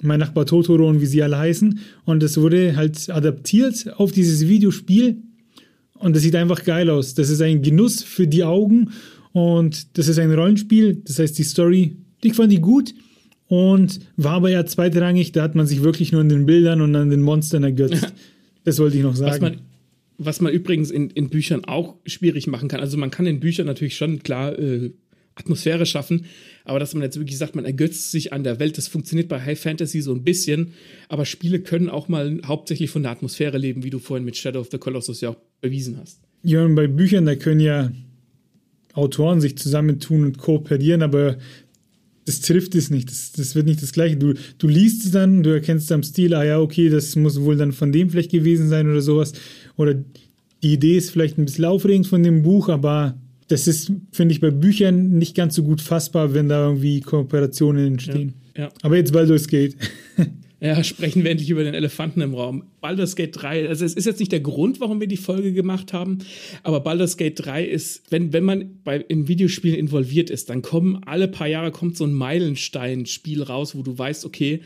mein 0.00 0.20
Nachbar 0.20 0.46
Totoro 0.46 0.88
und 0.88 1.02
wie 1.02 1.06
sie 1.06 1.22
alle 1.22 1.36
heißen. 1.36 1.78
Und 2.06 2.22
das 2.22 2.38
wurde 2.38 2.76
halt 2.76 3.10
adaptiert 3.10 3.92
auf 3.96 4.12
dieses 4.12 4.48
Videospiel. 4.48 5.18
Und 6.00 6.16
das 6.16 6.22
sieht 6.22 6.34
einfach 6.34 6.64
geil 6.64 6.90
aus. 6.90 7.14
Das 7.14 7.28
ist 7.30 7.40
ein 7.40 7.62
Genuss 7.62 8.02
für 8.02 8.26
die 8.26 8.42
Augen. 8.42 8.90
Und 9.32 9.98
das 9.98 10.08
ist 10.08 10.18
ein 10.18 10.32
Rollenspiel. 10.32 11.02
Das 11.04 11.18
heißt, 11.18 11.38
die 11.38 11.44
Story, 11.44 11.96
ich 12.22 12.34
fand 12.34 12.50
die 12.50 12.60
gut 12.60 12.94
und 13.46 14.00
war 14.16 14.32
aber 14.32 14.50
eher 14.50 14.66
zweitrangig. 14.66 15.32
Da 15.32 15.42
hat 15.42 15.54
man 15.54 15.66
sich 15.66 15.82
wirklich 15.82 16.10
nur 16.10 16.22
an 16.22 16.28
den 16.28 16.46
Bildern 16.46 16.80
und 16.80 16.96
an 16.96 17.10
den 17.10 17.22
Monstern 17.22 17.62
ergötzt. 17.62 18.12
Das 18.62 18.78
wollte 18.78 18.98
ich 18.98 19.02
noch 19.02 19.16
sagen. 19.16 19.32
Was 19.32 19.40
man, 19.40 19.60
was 20.18 20.40
man 20.42 20.52
übrigens 20.52 20.90
in, 20.90 21.08
in 21.08 21.30
Büchern 21.30 21.64
auch 21.64 21.96
schwierig 22.04 22.46
machen 22.46 22.68
kann. 22.68 22.80
Also 22.80 22.98
man 22.98 23.10
kann 23.10 23.24
in 23.24 23.40
Büchern 23.40 23.64
natürlich 23.64 23.96
schon 23.96 24.22
klar 24.22 24.56
äh, 24.58 24.90
Atmosphäre 25.34 25.86
schaffen, 25.86 26.26
aber 26.64 26.78
dass 26.78 26.92
man 26.92 27.02
jetzt 27.02 27.18
wirklich 27.18 27.38
sagt, 27.38 27.56
man 27.56 27.64
ergötzt 27.64 28.10
sich 28.10 28.34
an 28.34 28.44
der 28.44 28.58
Welt, 28.60 28.76
das 28.76 28.86
funktioniert 28.86 29.28
bei 29.28 29.40
High 29.40 29.58
Fantasy 29.58 30.02
so 30.02 30.12
ein 30.12 30.24
bisschen, 30.24 30.74
aber 31.08 31.24
Spiele 31.24 31.60
können 31.60 31.88
auch 31.88 32.08
mal 32.08 32.40
hauptsächlich 32.44 32.90
von 32.90 33.02
der 33.02 33.12
Atmosphäre 33.12 33.56
leben, 33.56 33.82
wie 33.82 33.90
du 33.90 33.98
vorhin 33.98 34.26
mit 34.26 34.36
Shadow 34.36 34.60
of 34.60 34.68
the 34.70 34.78
Colossus 34.78 35.22
ja 35.22 35.30
auch 35.30 35.36
bewiesen 35.60 35.98
hast. 36.00 36.20
Ja, 36.42 36.64
und 36.64 36.74
bei 36.74 36.86
Büchern, 36.86 37.26
da 37.26 37.34
können 37.34 37.60
ja 37.60 37.92
Autoren 38.94 39.40
sich 39.40 39.56
zusammentun 39.56 40.24
und 40.24 40.38
kooperieren, 40.38 41.02
aber 41.02 41.36
das 42.24 42.40
trifft 42.40 42.74
es 42.74 42.90
nicht. 42.90 43.10
Das, 43.10 43.32
das 43.32 43.54
wird 43.54 43.66
nicht 43.66 43.82
das 43.82 43.92
Gleiche. 43.92 44.16
Du, 44.16 44.34
du 44.58 44.68
liest 44.68 45.04
es 45.04 45.10
dann, 45.10 45.42
du 45.42 45.50
erkennst 45.50 45.90
am 45.92 46.02
Stil, 46.02 46.34
ah 46.34 46.44
ja, 46.44 46.60
okay, 46.60 46.88
das 46.88 47.16
muss 47.16 47.40
wohl 47.40 47.56
dann 47.56 47.72
von 47.72 47.92
dem 47.92 48.10
vielleicht 48.10 48.30
gewesen 48.30 48.68
sein 48.68 48.90
oder 48.90 49.02
sowas. 49.02 49.32
Oder 49.76 49.94
die 50.62 50.72
Idee 50.72 50.96
ist 50.96 51.10
vielleicht 51.10 51.38
ein 51.38 51.44
bisschen 51.44 51.64
aufregend 51.64 52.06
von 52.06 52.22
dem 52.22 52.42
Buch, 52.42 52.68
aber 52.68 53.18
das 53.48 53.66
ist, 53.66 53.92
finde 54.12 54.32
ich, 54.32 54.40
bei 54.40 54.50
Büchern 54.50 55.18
nicht 55.18 55.34
ganz 55.34 55.56
so 55.56 55.64
gut 55.64 55.80
fassbar, 55.80 56.34
wenn 56.34 56.48
da 56.48 56.66
irgendwie 56.68 57.00
Kooperationen 57.00 57.86
entstehen. 57.86 58.34
Ja, 58.56 58.64
ja. 58.64 58.68
Aber 58.82 58.96
jetzt 58.96 59.12
Baldur's 59.12 59.48
Gate. 59.48 59.76
Ja, 60.60 60.84
sprechen 60.84 61.24
wir 61.24 61.30
endlich 61.30 61.48
über 61.48 61.64
den 61.64 61.72
Elefanten 61.72 62.20
im 62.20 62.34
Raum. 62.34 62.64
Baldur's 62.82 63.16
Gate 63.16 63.34
3, 63.34 63.68
also 63.68 63.82
es 63.82 63.94
ist 63.94 64.04
jetzt 64.04 64.20
nicht 64.20 64.30
der 64.30 64.40
Grund, 64.40 64.78
warum 64.78 65.00
wir 65.00 65.06
die 65.06 65.16
Folge 65.16 65.54
gemacht 65.54 65.94
haben, 65.94 66.18
aber 66.62 66.80
Baldur's 66.80 67.16
Gate 67.16 67.46
3 67.46 67.64
ist, 67.64 68.02
wenn, 68.10 68.34
wenn 68.34 68.44
man 68.44 68.78
bei, 68.84 68.98
in 68.98 69.26
Videospielen 69.26 69.78
involviert 69.78 70.28
ist, 70.28 70.50
dann 70.50 70.60
kommen 70.60 71.00
alle 71.06 71.28
paar 71.28 71.46
Jahre 71.46 71.70
kommt 71.70 71.96
so 71.96 72.04
ein 72.04 72.12
Meilenstein-Spiel 72.12 73.42
raus, 73.42 73.74
wo 73.74 73.82
du 73.82 73.96
weißt, 73.96 74.26
okay, 74.26 74.60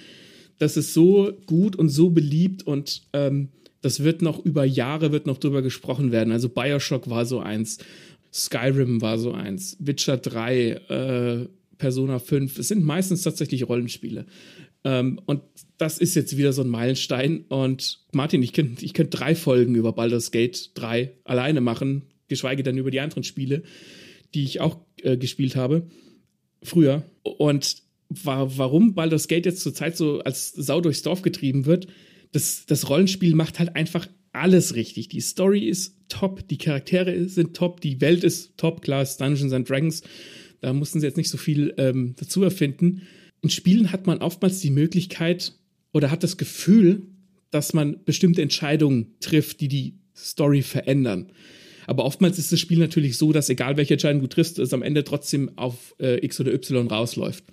das 0.59 0.77
ist 0.77 0.95
so 0.95 1.33
gut 1.47 1.77
und 1.77 1.91
so 1.91 2.11
beliebt 2.11 2.67
und 2.67 3.03
ähm, 3.13 3.51
das 3.81 4.03
wird 4.03 4.21
noch 4.21 4.45
über 4.45 4.65
Jahre 4.65 5.13
wird 5.13 5.27
noch 5.27 5.39
drüber 5.39 5.63
gesprochen 5.63 6.11
werden. 6.11 6.33
Also 6.33 6.49
Bioshock 6.49 7.09
war 7.09 7.25
so 7.25 7.39
eins, 7.39 7.79
Skyrim 8.33 9.01
war 9.01 9.19
so 9.19 9.33
eins, 9.33 9.77
Witcher 9.79 10.17
3, 10.17 10.71
äh, 10.71 11.49
Persona 11.79 12.19
5. 12.19 12.59
Es 12.59 12.69
sind 12.69 12.85
meistens 12.85 13.23
tatsächlich 13.23 13.69
Rollenspiele. 13.69 14.27
Ähm, 14.85 15.21
und 15.25 15.43
das 15.79 15.99
ist 15.99 16.15
jetzt 16.15 16.37
wieder 16.37 16.53
so 16.53 16.63
ein 16.63 16.69
Meilenstein. 16.69 17.45
Und 17.49 18.05
Martin, 18.13 18.43
ich 18.43 18.53
könnte 18.53 18.85
ich 18.85 18.95
könnt 18.95 19.19
drei 19.19 19.35
Folgen 19.35 19.75
über 19.75 19.93
Baldur's 19.93 20.31
Gate 20.31 20.71
3 20.75 21.13
alleine 21.25 21.61
machen, 21.61 22.03
geschweige 22.29 22.63
denn 22.63 22.79
über 22.79 22.91
die 22.91 23.01
anderen 23.01 23.25
Spiele, 23.25 23.63
die 24.35 24.45
ich 24.45 24.61
auch 24.61 24.79
äh, 25.03 25.17
gespielt 25.17 25.57
habe. 25.57 25.87
Früher. 26.63 27.03
Und 27.23 27.83
war, 28.11 28.59
warum 28.59 28.95
Baldur's 28.95 29.29
Gate 29.29 29.47
jetzt 29.47 29.63
zurzeit 29.63 29.97
so 29.97 30.21
als 30.21 30.53
Sau 30.53 30.81
durchs 30.81 31.03
Dorf 31.03 31.23
getrieben 31.23 31.67
wird, 31.67 31.89
das, 32.33 32.67
das 32.67 32.89
Rollenspiel 32.89 33.35
macht 33.35 33.59
halt 33.59 33.75
einfach 33.77 34.07
alles 34.33 34.75
richtig. 34.75 35.09
Die 35.09 35.21
Story 35.21 35.67
ist 35.69 35.97
top, 36.09 36.47
die 36.49 36.59
Charaktere 36.59 37.29
sind 37.29 37.57
top, 37.57 37.81
die 37.81 38.01
Welt 38.01 38.25
ist 38.25 38.57
top, 38.59 38.83
klar, 38.83 39.03
ist 39.03 39.21
Dungeons 39.21 39.53
and 39.53 39.69
Dragons. 39.69 40.03
Da 40.61 40.73
mussten 40.73 41.01
sie 41.01 41.07
jetzt 41.07 41.17
nicht 41.17 41.31
so 41.31 41.39
viel 41.39 41.73
ähm, 41.79 42.15
dazu 42.19 42.43
erfinden 42.43 43.03
in 43.45 43.51
Spielen 43.51 43.93
hat 43.93 44.07
man 44.07 44.19
oftmals 44.19 44.61
die 44.61 44.71
Möglichkeit 44.71 45.53
oder 45.93 46.11
hat 46.11 46.23
das 46.23 46.39
Gefühl, 46.39 47.03
dass 47.51 47.75
man 47.75 48.03
bestimmte 48.07 48.41
Entscheidungen 48.41 49.15
trifft, 49.21 49.61
die 49.61 49.69
die 49.69 49.99
Story 50.17 50.63
verändern. 50.63 51.31
Aber 51.87 52.07
oftmals 52.07 52.39
ist 52.39 52.53
das 52.53 52.59
Spiel 52.59 52.79
natürlich 52.79 53.19
so, 53.19 53.33
dass 53.33 53.51
egal 53.51 53.77
welche 53.77 53.95
Entscheidung 53.95 54.23
du 54.23 54.29
triffst, 54.29 54.59
es 54.59 54.73
am 54.73 54.83
Ende 54.83 55.05
trotzdem 55.05 55.51
auf 55.57 55.95
äh, 56.01 56.25
X 56.25 56.41
oder 56.41 56.55
Y 56.55 56.87
rausläuft. 56.87 57.45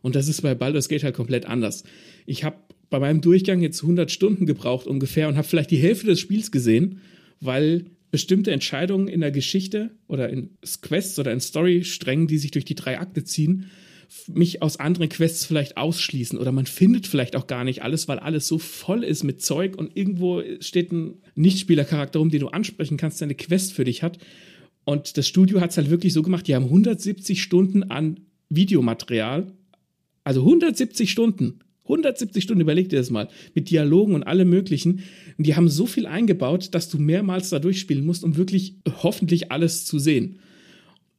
Und 0.00 0.14
das 0.14 0.28
ist 0.28 0.42
bei 0.42 0.54
Baldur's 0.54 0.88
Gate 0.88 1.02
halt 1.02 1.16
komplett 1.16 1.44
anders. 1.46 1.82
Ich 2.24 2.44
habe 2.44 2.56
bei 2.88 3.00
meinem 3.00 3.20
Durchgang 3.20 3.60
jetzt 3.62 3.82
100 3.82 4.12
Stunden 4.12 4.46
gebraucht 4.46 4.86
ungefähr 4.86 5.26
und 5.26 5.36
habe 5.36 5.48
vielleicht 5.48 5.72
die 5.72 5.76
Hälfte 5.76 6.06
des 6.06 6.20
Spiels 6.20 6.52
gesehen, 6.52 7.00
weil 7.40 7.86
bestimmte 8.12 8.52
Entscheidungen 8.52 9.08
in 9.08 9.20
der 9.20 9.32
Geschichte 9.32 9.90
oder 10.06 10.30
in 10.30 10.50
Quests 10.82 11.18
oder 11.18 11.32
in 11.32 11.40
Storysträngen, 11.40 12.28
die 12.28 12.38
sich 12.38 12.52
durch 12.52 12.64
die 12.64 12.76
drei 12.76 13.00
Akte 13.00 13.24
ziehen, 13.24 13.70
mich 14.28 14.62
aus 14.62 14.78
anderen 14.78 15.08
Quests 15.08 15.44
vielleicht 15.44 15.76
ausschließen 15.76 16.38
oder 16.38 16.52
man 16.52 16.66
findet 16.66 17.06
vielleicht 17.06 17.36
auch 17.36 17.46
gar 17.46 17.64
nicht 17.64 17.82
alles, 17.82 18.08
weil 18.08 18.18
alles 18.18 18.46
so 18.46 18.58
voll 18.58 19.04
ist 19.04 19.24
mit 19.24 19.42
Zeug 19.42 19.76
und 19.76 19.96
irgendwo 19.96 20.42
steht 20.60 20.92
ein 20.92 21.22
Nichtspielercharakter 21.34 22.18
rum, 22.18 22.30
den 22.30 22.40
du 22.40 22.48
ansprechen 22.48 22.96
kannst, 22.96 23.20
der 23.20 23.26
eine 23.26 23.34
Quest 23.34 23.72
für 23.72 23.84
dich 23.84 24.02
hat. 24.02 24.18
Und 24.84 25.16
das 25.16 25.28
Studio 25.28 25.60
hat 25.60 25.70
es 25.70 25.76
halt 25.76 25.90
wirklich 25.90 26.12
so 26.12 26.22
gemacht, 26.22 26.46
die 26.46 26.54
haben 26.54 26.64
170 26.64 27.42
Stunden 27.42 27.84
an 27.84 28.20
Videomaterial, 28.48 29.52
also 30.24 30.40
170 30.40 31.10
Stunden, 31.10 31.60
170 31.84 32.44
Stunden, 32.44 32.60
überleg 32.60 32.88
dir 32.88 32.98
das 32.98 33.10
mal, 33.10 33.28
mit 33.54 33.70
Dialogen 33.70 34.14
und 34.14 34.22
allem 34.22 34.48
möglichen. 34.48 35.00
Und 35.36 35.46
die 35.46 35.56
haben 35.56 35.68
so 35.68 35.86
viel 35.86 36.06
eingebaut, 36.06 36.68
dass 36.72 36.88
du 36.88 36.98
mehrmals 36.98 37.50
da 37.50 37.58
durchspielen 37.58 38.04
musst, 38.04 38.24
um 38.24 38.36
wirklich 38.36 38.76
hoffentlich 39.02 39.50
alles 39.50 39.84
zu 39.84 39.98
sehen. 39.98 40.38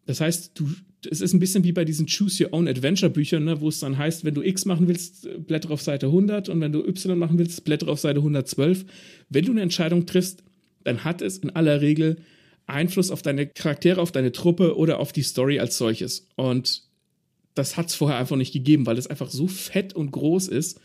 Das 0.05 0.21
heißt, 0.21 0.51
du, 0.55 0.69
es 1.09 1.21
ist 1.21 1.33
ein 1.33 1.39
bisschen 1.39 1.63
wie 1.63 1.71
bei 1.71 1.85
diesen 1.85 2.07
Choose 2.07 2.43
Your 2.43 2.53
Own 2.53 2.67
Adventure 2.67 3.11
Büchern, 3.11 3.43
ne, 3.43 3.61
wo 3.61 3.69
es 3.69 3.79
dann 3.79 3.97
heißt, 3.97 4.25
wenn 4.25 4.33
du 4.33 4.41
X 4.41 4.65
machen 4.65 4.87
willst, 4.87 5.27
blättere 5.47 5.73
auf 5.73 5.81
Seite 5.81 6.07
100 6.07 6.49
und 6.49 6.61
wenn 6.61 6.71
du 6.71 6.85
Y 6.85 7.17
machen 7.17 7.37
willst, 7.37 7.63
blättere 7.63 7.91
auf 7.91 7.99
Seite 7.99 8.19
112. 8.19 8.85
Wenn 9.29 9.45
du 9.45 9.51
eine 9.51 9.61
Entscheidung 9.61 10.05
triffst, 10.05 10.43
dann 10.83 11.03
hat 11.03 11.21
es 11.21 11.37
in 11.37 11.49
aller 11.51 11.81
Regel 11.81 12.17
Einfluss 12.65 13.11
auf 13.11 13.21
deine 13.21 13.47
Charaktere, 13.47 14.01
auf 14.01 14.11
deine 14.11 14.31
Truppe 14.31 14.77
oder 14.77 14.99
auf 14.99 15.11
die 15.11 15.23
Story 15.23 15.59
als 15.59 15.77
solches. 15.77 16.27
Und 16.35 16.83
das 17.55 17.77
hat 17.77 17.87
es 17.87 17.95
vorher 17.95 18.17
einfach 18.17 18.37
nicht 18.37 18.53
gegeben, 18.53 18.85
weil 18.85 18.97
es 18.97 19.07
einfach 19.07 19.29
so 19.29 19.47
fett 19.47 19.93
und 19.93 20.11
groß 20.11 20.47
ist, 20.47 20.79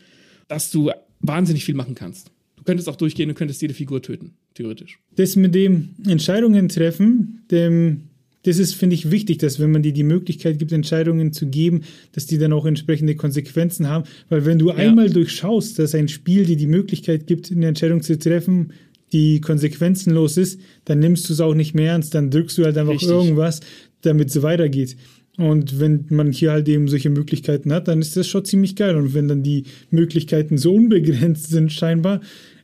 dass 0.47 0.71
du 0.71 0.91
wahnsinnig 1.19 1.65
viel 1.65 1.75
machen 1.75 1.95
kannst. 1.95 2.31
Du 2.57 2.63
könntest 2.63 2.89
auch 2.89 2.95
durchgehen 2.95 3.29
und 3.29 3.35
könntest 3.35 3.61
jede 3.61 3.73
Figur 3.73 4.01
töten, 4.01 4.33
theoretisch. 4.53 4.99
Das 5.15 5.35
mit 5.35 5.55
dem 5.55 5.95
Entscheidungen 6.05 6.67
treffen, 6.69 7.43
dem, 7.49 8.08
das 8.43 8.57
ist, 8.57 8.75
finde 8.75 8.95
ich, 8.95 9.11
wichtig, 9.11 9.39
dass 9.39 9.59
wenn 9.59 9.71
man 9.71 9.83
dir 9.83 9.91
die 9.91 10.03
Möglichkeit 10.03 10.59
gibt, 10.59 10.71
Entscheidungen 10.71 11.33
zu 11.33 11.47
geben, 11.47 11.81
dass 12.13 12.25
die 12.25 12.37
dann 12.37 12.53
auch 12.53 12.65
entsprechende 12.65 13.15
Konsequenzen 13.15 13.87
haben. 13.87 14.05
Weil 14.29 14.45
wenn 14.45 14.59
du 14.59 14.69
ja. 14.69 14.75
einmal 14.75 15.09
durchschaust, 15.09 15.77
dass 15.77 15.93
ein 15.93 16.07
Spiel 16.07 16.45
dir 16.45 16.55
die 16.55 16.67
Möglichkeit 16.67 17.27
gibt, 17.27 17.51
eine 17.51 17.67
Entscheidung 17.67 18.01
zu 18.01 18.17
treffen, 18.17 18.71
die 19.11 19.41
konsequenzenlos 19.41 20.37
ist, 20.37 20.61
dann 20.85 20.99
nimmst 20.99 21.27
du 21.27 21.33
es 21.33 21.41
auch 21.41 21.55
nicht 21.55 21.73
mehr 21.73 21.91
ernst, 21.91 22.15
dann 22.15 22.29
drückst 22.29 22.57
du 22.57 22.63
halt 22.63 22.77
einfach 22.77 22.93
Richtig. 22.93 23.09
irgendwas, 23.09 23.59
damit 24.01 24.29
es 24.29 24.41
weitergeht. 24.41 24.95
Und 25.37 25.79
wenn 25.79 26.05
man 26.09 26.31
hier 26.31 26.51
halt 26.51 26.67
eben 26.67 26.87
solche 26.87 27.09
Möglichkeiten 27.09 27.71
hat, 27.73 27.87
dann 27.87 28.01
ist 28.01 28.15
das 28.17 28.27
schon 28.27 28.45
ziemlich 28.45 28.75
geil. 28.75 28.95
Und 28.95 29.13
wenn 29.13 29.27
dann 29.27 29.41
die 29.41 29.63
Möglichkeiten 29.89 30.57
so 30.57 30.73
unbegrenzt 30.73 31.49
sind, 31.49 31.71
scheinbar, 31.71 32.21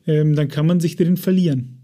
ähm, 0.07 0.35
dann 0.35 0.49
kann 0.49 0.67
man 0.67 0.79
sich 0.79 0.95
drin 0.95 1.17
verlieren. 1.17 1.77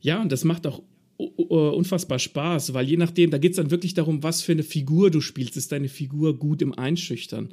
Ja, 0.00 0.20
und 0.20 0.32
das 0.32 0.44
macht 0.44 0.66
auch 0.66 0.82
unfassbar 1.18 2.20
Spaß, 2.20 2.74
weil 2.74 2.88
je 2.88 2.96
nachdem, 2.96 3.30
da 3.30 3.38
geht 3.38 3.50
es 3.50 3.56
dann 3.56 3.72
wirklich 3.72 3.92
darum, 3.92 4.22
was 4.22 4.40
für 4.40 4.52
eine 4.52 4.62
Figur 4.62 5.10
du 5.10 5.20
spielst. 5.20 5.56
Ist 5.56 5.72
deine 5.72 5.88
Figur 5.88 6.38
gut 6.38 6.62
im 6.62 6.72
Einschüchtern? 6.78 7.48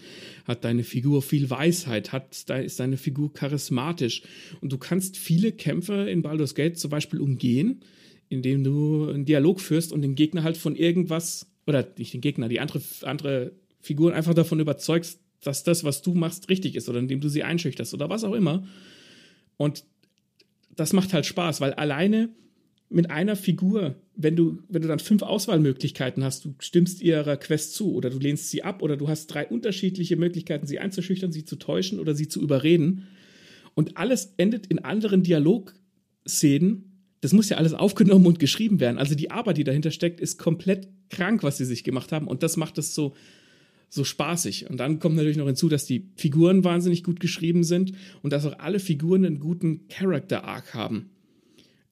Hat 0.46 0.64
deine 0.64 0.84
Figur 0.84 1.24
viel 1.24 1.50
Weisheit? 1.50 2.12
Hat, 2.12 2.36
ist 2.64 2.80
deine 2.80 2.98
Figur 2.98 3.34
charismatisch? 3.34 4.22
Und 4.62 4.72
du 4.72 4.78
kannst 4.78 5.18
viele 5.18 5.52
Kämpfe 5.52 6.08
in 6.08 6.22
Baldur's 6.22 6.54
Gate 6.54 6.78
zum 6.78 6.92
Beispiel 6.92 7.20
umgehen, 7.20 7.82
indem 8.30 8.64
du 8.64 9.10
einen 9.10 9.26
Dialog 9.26 9.60
führst 9.60 9.92
und 9.92 10.04
den 10.04 10.14
Gegner 10.14 10.44
halt 10.44 10.58
von 10.58 10.76
irgendwas, 10.76 11.48
oder 11.66 11.88
nicht 11.98 12.14
den 12.14 12.22
Gegner, 12.22 12.50
die 12.50 12.60
andere, 12.60 12.82
andere 13.02 13.52
Figuren 13.82 14.14
einfach 14.14 14.36
davon 14.36 14.60
überzeugst, 14.60 15.20
dass 15.42 15.64
das, 15.64 15.84
was 15.84 16.04
du 16.04 16.14
machst, 16.14 16.50
richtig 16.50 16.76
ist 16.76 16.88
oder 16.88 17.00
indem 17.00 17.20
du 17.20 17.30
sie 17.30 17.44
einschüchterst 17.44 17.96
oder 17.96 18.10
was 18.10 18.24
auch 18.24 18.34
immer. 18.34 18.68
Und 19.58 19.86
das 20.76 20.94
macht 20.94 21.14
halt 21.14 21.26
Spaß, 21.26 21.62
weil 21.62 21.74
alleine 21.74 22.30
mit 22.90 23.10
einer 23.10 23.36
Figur, 23.36 23.96
wenn 24.16 24.36
du, 24.36 24.60
wenn 24.70 24.82
du 24.82 24.88
dann 24.88 25.00
fünf 25.00 25.24
Auswahlmöglichkeiten 25.24 26.24
hast, 26.24 26.46
du 26.46 26.56
stimmst 26.60 27.02
ihrer 27.02 27.38
Quest 27.38 27.74
zu 27.74 27.94
oder 27.94 28.10
du 28.10 28.20
lehnst 28.20 28.50
sie 28.50 28.64
ab 28.64 28.82
oder 28.82 28.96
du 28.96 29.08
hast 29.08 29.28
drei 29.28 29.48
unterschiedliche 29.48 30.16
Möglichkeiten, 30.16 30.68
sie 30.68 30.80
einzuschüchtern, 30.80 31.32
sie 31.32 31.46
zu 31.46 31.56
täuschen 31.58 32.00
oder 32.00 32.16
sie 32.16 32.28
zu 32.28 32.42
überreden. 32.42 33.08
Und 33.74 33.98
alles 33.98 34.34
endet 34.38 34.68
in 34.68 34.80
anderen 34.80 35.24
Dialogszenen. 35.24 36.92
Das 37.22 37.34
muss 37.34 37.50
ja 37.50 37.58
alles 37.58 37.74
aufgenommen 37.74 38.28
und 38.28 38.40
geschrieben 38.40 38.80
werden. 38.80 38.98
Also 39.00 39.16
die 39.16 39.32
Arbeit, 39.32 39.58
die 39.58 39.64
dahinter 39.64 39.92
steckt, 39.92 40.20
ist 40.20 40.38
komplett 40.38 40.88
krank, 41.10 41.44
was 41.44 41.58
sie 41.58 41.66
sich 41.66 41.84
gemacht 41.84 42.12
haben. 42.12 42.28
Und 42.28 42.44
das 42.44 42.56
macht 42.56 42.78
es 42.78 42.96
so, 42.96 43.16
so 43.90 44.04
spaßig. 44.04 44.70
Und 44.70 44.78
dann 44.78 45.00
kommt 45.00 45.16
natürlich 45.16 45.38
noch 45.38 45.48
hinzu, 45.48 45.68
dass 45.70 45.86
die 45.86 46.10
Figuren 46.16 46.64
wahnsinnig 46.64 47.04
gut 47.04 47.20
geschrieben 47.20 47.64
sind 47.64 47.94
und 48.22 48.32
dass 48.32 48.46
auch 48.46 48.60
alle 48.60 48.80
Figuren 48.80 49.26
einen 49.26 49.40
guten 49.40 49.88
Character 49.90 50.46
Arc 50.46 50.74
haben. 50.74 51.10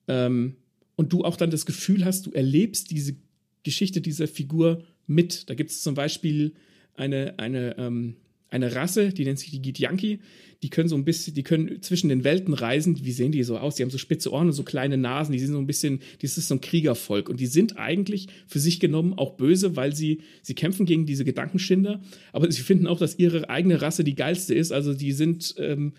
Ähm, 0.07 0.55
und 0.95 1.13
du 1.13 1.23
auch 1.23 1.37
dann 1.37 1.51
das 1.51 1.65
Gefühl 1.65 2.05
hast, 2.05 2.25
du 2.25 2.31
erlebst 2.31 2.91
diese 2.91 3.15
Geschichte 3.63 4.01
dieser 4.01 4.27
Figur 4.27 4.83
mit. 5.07 5.49
Da 5.49 5.55
gibt 5.55 5.71
es 5.71 5.81
zum 5.81 5.95
Beispiel 5.95 6.53
eine, 6.95 7.39
eine, 7.39 7.77
ähm, 7.77 8.15
eine 8.49 8.75
Rasse, 8.75 9.09
die 9.09 9.25
nennt 9.25 9.39
sich 9.39 9.49
die 9.49 9.61
Gidyanki. 9.61 10.19
Die 10.61 10.69
können 10.69 10.87
so 10.87 10.95
ein 10.95 11.03
bisschen, 11.03 11.33
die 11.33 11.43
können 11.43 11.81
zwischen 11.81 12.07
den 12.07 12.23
Welten 12.23 12.53
reisen. 12.53 13.03
Wie 13.03 13.11
sehen 13.11 13.31
die 13.31 13.43
so 13.43 13.57
aus? 13.57 13.75
Die 13.75 13.83
haben 13.83 13.89
so 13.89 13.97
spitze 13.97 14.31
Ohren 14.31 14.47
und 14.47 14.53
so 14.53 14.63
kleine 14.63 14.97
Nasen. 14.97 15.33
Die 15.33 15.39
sind 15.39 15.51
so 15.51 15.57
ein 15.57 15.67
bisschen, 15.67 15.99
das 16.21 16.37
ist 16.37 16.47
so 16.47 16.55
ein 16.55 16.61
Kriegervolk. 16.61 17.27
Und 17.29 17.39
die 17.39 17.47
sind 17.47 17.77
eigentlich 17.77 18.27
für 18.47 18.59
sich 18.59 18.79
genommen 18.79 19.13
auch 19.13 19.35
böse, 19.35 19.75
weil 19.75 19.95
sie, 19.95 20.21
sie 20.41 20.53
kämpfen 20.53 20.85
gegen 20.85 21.05
diese 21.05 21.25
Gedankenschinder. 21.25 22.01
Aber 22.31 22.49
sie 22.49 22.61
finden 22.61 22.87
auch, 22.87 22.99
dass 22.99 23.17
ihre 23.17 23.49
eigene 23.49 23.81
Rasse 23.81 24.03
die 24.03 24.15
geilste 24.15 24.53
ist. 24.53 24.71
Also 24.71 24.93
die 24.93 25.11
sind 25.11 25.55
ähm, 25.57 25.93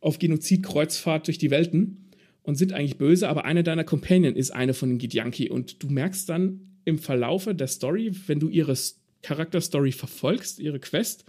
auf 0.00 0.18
Genozidkreuzfahrt 0.18 1.26
durch 1.26 1.38
die 1.38 1.50
Welten 1.50 2.05
und 2.46 2.54
sind 2.54 2.72
eigentlich 2.72 2.96
böse, 2.96 3.28
aber 3.28 3.44
eine 3.44 3.64
deiner 3.64 3.84
Companion 3.84 4.36
ist 4.36 4.52
eine 4.52 4.72
von 4.72 4.88
den 4.88 4.98
Gidyanki 4.98 5.50
und 5.50 5.82
du 5.82 5.88
merkst 5.88 6.28
dann 6.28 6.60
im 6.84 6.98
Verlaufe 6.98 7.54
der 7.56 7.66
Story, 7.66 8.12
wenn 8.28 8.38
du 8.38 8.48
ihre 8.48 8.74
Charakterstory 9.22 9.90
verfolgst, 9.90 10.60
ihre 10.60 10.78
Quest, 10.78 11.24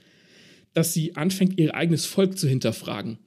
dass 0.74 0.93
sie 0.93 1.15
anfängt, 1.15 1.59
ihr 1.59 1.74
eigenes 1.74 2.05
Volk 2.05 2.38
zu 2.38 2.47
hinterfragen. 2.47 3.18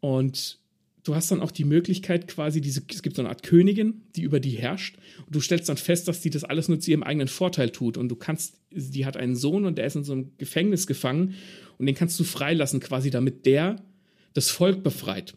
Und 0.00 0.58
du 1.04 1.14
hast 1.14 1.30
dann 1.30 1.40
auch 1.40 1.52
die 1.52 1.64
Möglichkeit, 1.64 2.26
quasi 2.26 2.60
diese, 2.60 2.82
es 2.90 3.02
gibt 3.02 3.14
so 3.14 3.22
eine 3.22 3.28
Art 3.28 3.44
Königin, 3.44 4.02
die 4.16 4.22
über 4.22 4.40
die 4.40 4.50
herrscht. 4.50 4.96
Und 5.24 5.36
du 5.36 5.40
stellst 5.40 5.68
dann 5.68 5.76
fest, 5.76 6.08
dass 6.08 6.20
die 6.20 6.30
das 6.30 6.42
alles 6.42 6.66
nur 6.66 6.80
zu 6.80 6.90
ihrem 6.90 7.04
eigenen 7.04 7.28
Vorteil 7.28 7.70
tut. 7.70 7.96
Und 7.96 8.08
du 8.08 8.16
kannst, 8.16 8.58
die 8.72 9.06
hat 9.06 9.16
einen 9.16 9.36
Sohn 9.36 9.64
und 9.64 9.78
der 9.78 9.86
ist 9.86 9.94
in 9.94 10.02
so 10.02 10.12
einem 10.12 10.32
Gefängnis 10.38 10.88
gefangen. 10.88 11.34
Und 11.78 11.86
den 11.86 11.94
kannst 11.94 12.18
du 12.18 12.24
freilassen, 12.24 12.80
quasi, 12.80 13.10
damit 13.10 13.46
der 13.46 13.76
das 14.32 14.50
Volk 14.50 14.82
befreit. 14.82 15.36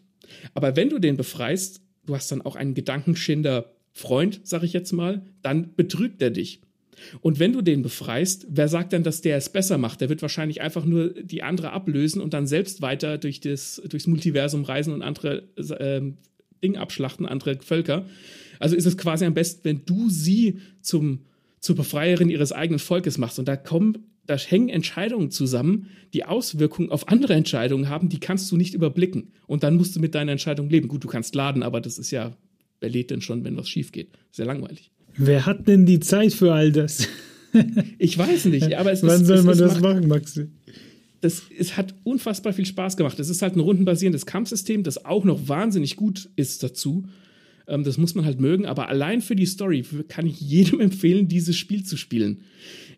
Aber 0.54 0.74
wenn 0.74 0.90
du 0.90 0.98
den 0.98 1.16
befreist, 1.16 1.80
du 2.06 2.14
hast 2.14 2.30
dann 2.30 2.42
auch 2.42 2.56
einen 2.56 2.74
Gedankenschinder 2.74 3.72
Freund, 3.92 4.40
sag 4.44 4.62
ich 4.62 4.72
jetzt 4.72 4.92
mal, 4.92 5.22
dann 5.42 5.74
betrügt 5.74 6.22
er 6.22 6.30
dich. 6.30 6.60
Und 7.20 7.38
wenn 7.38 7.52
du 7.52 7.62
den 7.62 7.82
befreist, 7.82 8.46
wer 8.48 8.68
sagt 8.68 8.92
denn, 8.92 9.02
dass 9.02 9.20
der 9.20 9.36
es 9.36 9.48
besser 9.48 9.76
macht? 9.76 10.00
Der 10.00 10.08
wird 10.08 10.22
wahrscheinlich 10.22 10.60
einfach 10.60 10.84
nur 10.84 11.10
die 11.10 11.42
andere 11.42 11.72
ablösen 11.72 12.22
und 12.22 12.32
dann 12.32 12.46
selbst 12.46 12.80
weiter 12.80 13.18
durch 13.18 13.40
das, 13.40 13.82
durchs 13.88 14.06
Multiversum 14.06 14.64
reisen 14.64 14.92
und 14.92 15.02
andere 15.02 15.42
äh, 15.56 16.00
Dinge 16.62 16.80
abschlachten, 16.80 17.26
andere 17.26 17.58
Völker. 17.60 18.06
Also 18.58 18.76
ist 18.76 18.86
es 18.86 18.96
quasi 18.96 19.24
am 19.24 19.34
besten, 19.34 19.64
wenn 19.64 19.84
du 19.84 20.08
sie 20.08 20.60
zum, 20.80 21.20
zur 21.60 21.76
Befreierin 21.76 22.30
ihres 22.30 22.52
eigenen 22.52 22.78
Volkes 22.78 23.18
machst. 23.18 23.38
Und 23.38 23.48
da 23.48 23.56
kommen 23.56 23.98
da 24.26 24.36
hängen 24.36 24.68
Entscheidungen 24.68 25.30
zusammen, 25.30 25.88
die 26.14 26.24
Auswirkungen 26.24 26.90
auf 26.90 27.08
andere 27.08 27.34
Entscheidungen 27.34 27.88
haben, 27.88 28.08
die 28.08 28.20
kannst 28.20 28.50
du 28.52 28.56
nicht 28.56 28.74
überblicken. 28.74 29.32
Und 29.46 29.62
dann 29.62 29.76
musst 29.76 29.96
du 29.96 30.00
mit 30.00 30.14
deiner 30.14 30.32
Entscheidung 30.32 30.68
leben. 30.70 30.88
Gut, 30.88 31.02
du 31.02 31.08
kannst 31.08 31.34
laden, 31.34 31.62
aber 31.62 31.80
das 31.80 31.98
ist 31.98 32.10
ja, 32.10 32.36
wer 32.80 32.90
lädt 32.90 33.10
denn 33.10 33.20
schon, 33.20 33.44
wenn 33.44 33.56
was 33.56 33.68
schief 33.68 33.90
geht? 33.92 34.10
Sehr 34.30 34.46
langweilig. 34.46 34.90
Wer 35.16 35.44
hat 35.44 35.66
denn 35.68 35.86
die 35.86 36.00
Zeit 36.00 36.32
für 36.32 36.52
all 36.52 36.72
das? 36.72 37.08
ich 37.98 38.16
weiß 38.16 38.46
nicht, 38.46 38.76
aber 38.76 38.92
es 38.92 39.02
Wann 39.02 39.20
ist, 39.20 39.26
soll 39.26 39.38
es, 39.38 39.44
man 39.44 39.52
es 39.52 39.58
das 39.58 39.80
macht, 39.80 39.82
machen, 39.82 40.08
Maxi? 40.08 40.46
Das, 41.20 41.42
es 41.56 41.76
hat 41.76 41.94
unfassbar 42.04 42.52
viel 42.52 42.66
Spaß 42.66 42.96
gemacht. 42.96 43.18
Es 43.20 43.28
ist 43.28 43.42
halt 43.42 43.56
ein 43.56 43.60
rundenbasierendes 43.60 44.26
Kampfsystem, 44.26 44.82
das 44.82 45.04
auch 45.04 45.24
noch 45.24 45.48
wahnsinnig 45.48 45.96
gut 45.96 46.30
ist 46.36 46.62
dazu. 46.62 47.04
Ähm, 47.66 47.84
das 47.84 47.98
muss 47.98 48.14
man 48.14 48.24
halt 48.24 48.40
mögen, 48.40 48.66
aber 48.66 48.88
allein 48.88 49.20
für 49.20 49.36
die 49.36 49.46
Story 49.46 49.84
kann 50.08 50.26
ich 50.26 50.40
jedem 50.40 50.80
empfehlen, 50.80 51.28
dieses 51.28 51.56
Spiel 51.56 51.84
zu 51.84 51.96
spielen. 51.96 52.42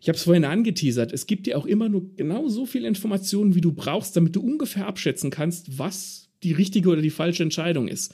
Ich 0.01 0.07
habe 0.07 0.17
es 0.17 0.23
vorhin 0.23 0.45
angeteasert. 0.45 1.11
Es 1.11 1.27
gibt 1.27 1.47
dir 1.47 1.57
auch 1.57 1.65
immer 1.65 1.89
nur 1.89 2.15
genau 2.15 2.47
so 2.47 2.65
viel 2.65 2.85
Informationen, 2.85 3.55
wie 3.55 3.61
du 3.61 3.71
brauchst, 3.71 4.15
damit 4.15 4.35
du 4.35 4.41
ungefähr 4.41 4.87
abschätzen 4.87 5.29
kannst, 5.29 5.77
was 5.77 6.29
die 6.43 6.53
richtige 6.53 6.89
oder 6.89 7.01
die 7.01 7.09
falsche 7.09 7.43
Entscheidung 7.43 7.87
ist. 7.87 8.13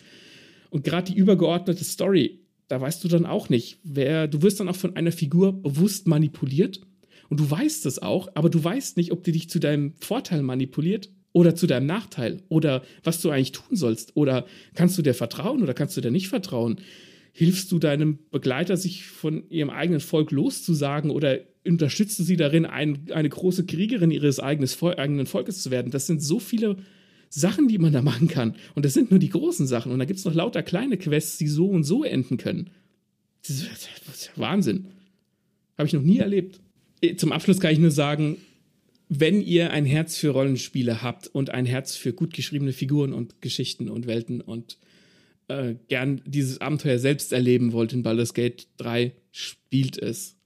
Und 0.70 0.84
gerade 0.84 1.12
die 1.12 1.18
übergeordnete 1.18 1.84
Story, 1.84 2.40
da 2.68 2.80
weißt 2.80 3.04
du 3.04 3.08
dann 3.08 3.26
auch 3.26 3.50
nicht, 3.50 3.80
wer, 3.84 4.28
du 4.28 4.42
wirst 4.42 4.60
dann 4.60 4.70
auch 4.70 4.76
von 4.76 4.96
einer 4.96 5.12
Figur 5.12 5.62
bewusst 5.62 6.08
manipuliert 6.08 6.82
und 7.30 7.40
du 7.40 7.50
weißt 7.50 7.86
es 7.86 8.02
auch, 8.02 8.30
aber 8.36 8.50
du 8.50 8.64
weißt 8.64 8.96
nicht, 8.98 9.12
ob 9.12 9.24
die 9.24 9.34
dich 9.34 9.50
zu 9.50 9.60
deinem 9.60 9.94
Vorteil 10.00 10.42
manipuliert 10.44 11.10
oder 11.34 11.56
zu 11.56 11.68
deinem 11.68 11.88
Nachteil 11.88 12.44
oder 12.48 12.84
was 13.04 13.22
du 13.22 13.30
eigentlich 13.30 13.52
tun 13.52 13.76
sollst 13.76 14.16
oder 14.16 14.46
kannst 14.76 14.98
du 14.98 15.02
dir 15.02 15.14
vertrauen 15.14 15.62
oder 15.62 15.74
kannst 15.74 15.98
du 15.98 16.02
dir 16.02 16.12
nicht 16.12 16.30
vertrauen 16.30 16.80
hilfst 17.34 17.72
du 17.72 17.80
deinem 17.80 18.20
Begleiter, 18.30 18.78
sich 18.78 19.06
von 19.06 19.50
ihrem 19.50 19.70
eigenen 19.70 20.02
Volk 20.02 20.32
loszusagen 20.32 21.12
oder 21.12 21.40
unterstützt 21.66 22.20
du 22.20 22.24
sie 22.24 22.38
darin, 22.38 22.66
ein, 22.66 23.12
eine 23.12 23.30
große 23.30 23.66
Kriegerin 23.66 24.12
ihres 24.12 24.40
eigenes, 24.40 24.82
eigenen 24.82 25.26
Volkes 25.26 25.62
zu 25.62 25.72
werden? 25.72 25.92
Das 25.92 26.08
sind 26.08 26.22
so 26.22 26.40
viele 26.40 26.78
Sachen, 27.30 27.68
die 27.68 27.78
man 27.78 27.94
da 27.94 28.02
machen 28.02 28.28
kann. 28.28 28.56
Und 28.76 28.86
das 28.86 28.94
sind 28.94 29.12
nur 29.12 29.20
die 29.20 29.30
großen 29.30 29.68
Sachen. 29.68 29.92
Und 29.92 30.00
da 30.00 30.06
gibt 30.06 30.20
es 30.20 30.26
noch 30.26 30.34
lauter 30.34 30.64
kleine 30.64 30.98
Quests, 30.98 31.38
die 31.38 31.48
so 31.48 31.68
und 31.68 31.84
so 31.84 32.04
enden 32.04 32.38
können. 32.38 32.70
Das 33.48 33.58
ist, 33.58 33.90
das 34.08 34.16
ist 34.16 34.32
Wahnsinn. 34.36 34.88
Habe 35.78 35.88
ich 35.88 35.94
noch 35.94 36.02
nie 36.02 36.20
erlebt. 36.20 36.60
Äh, 37.02 37.16
zum 37.16 37.32
Abschluss 37.32 37.60
kann 37.60 37.74
ich 37.74 37.80
nur 37.80 37.92
sagen, 37.92 38.38
wenn 39.08 39.42
ihr 39.42 39.72
ein 39.72 39.86
Herz 39.86 40.18
für 40.18 40.30
Rollenspiele 40.30 41.02
habt 41.02 41.28
und 41.28 41.50
ein 41.50 41.66
Herz 41.66 41.96
für 41.96 42.14
gut 42.14 42.34
geschriebene 42.34 42.72
Figuren 42.72 43.14
und 43.14 43.42
Geschichten 43.42 43.90
und 43.90 44.08
Welten 44.08 44.42
und 44.42 44.78
äh, 45.48 45.76
gern 45.90 46.22
dieses 46.26 46.62
Abenteuer 46.62 46.98
selbst 46.98 47.34
erleben 47.34 47.74
wollt 47.74 47.94
in 47.94 48.04
Baldur's 48.04 48.34
Gate 48.34 48.68
3, 48.78 49.14
spielt 49.32 49.98
es. 49.98 50.38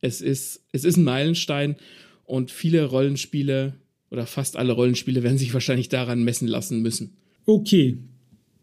Es 0.00 0.20
ist, 0.20 0.62
es 0.72 0.84
ist 0.84 0.96
ein 0.96 1.04
Meilenstein 1.04 1.76
und 2.24 2.50
viele 2.50 2.84
Rollenspiele 2.84 3.74
oder 4.10 4.26
fast 4.26 4.56
alle 4.56 4.72
Rollenspiele 4.72 5.22
werden 5.22 5.38
sich 5.38 5.54
wahrscheinlich 5.54 5.88
daran 5.88 6.22
messen 6.22 6.48
lassen 6.48 6.82
müssen. 6.82 7.16
Okay. 7.46 7.98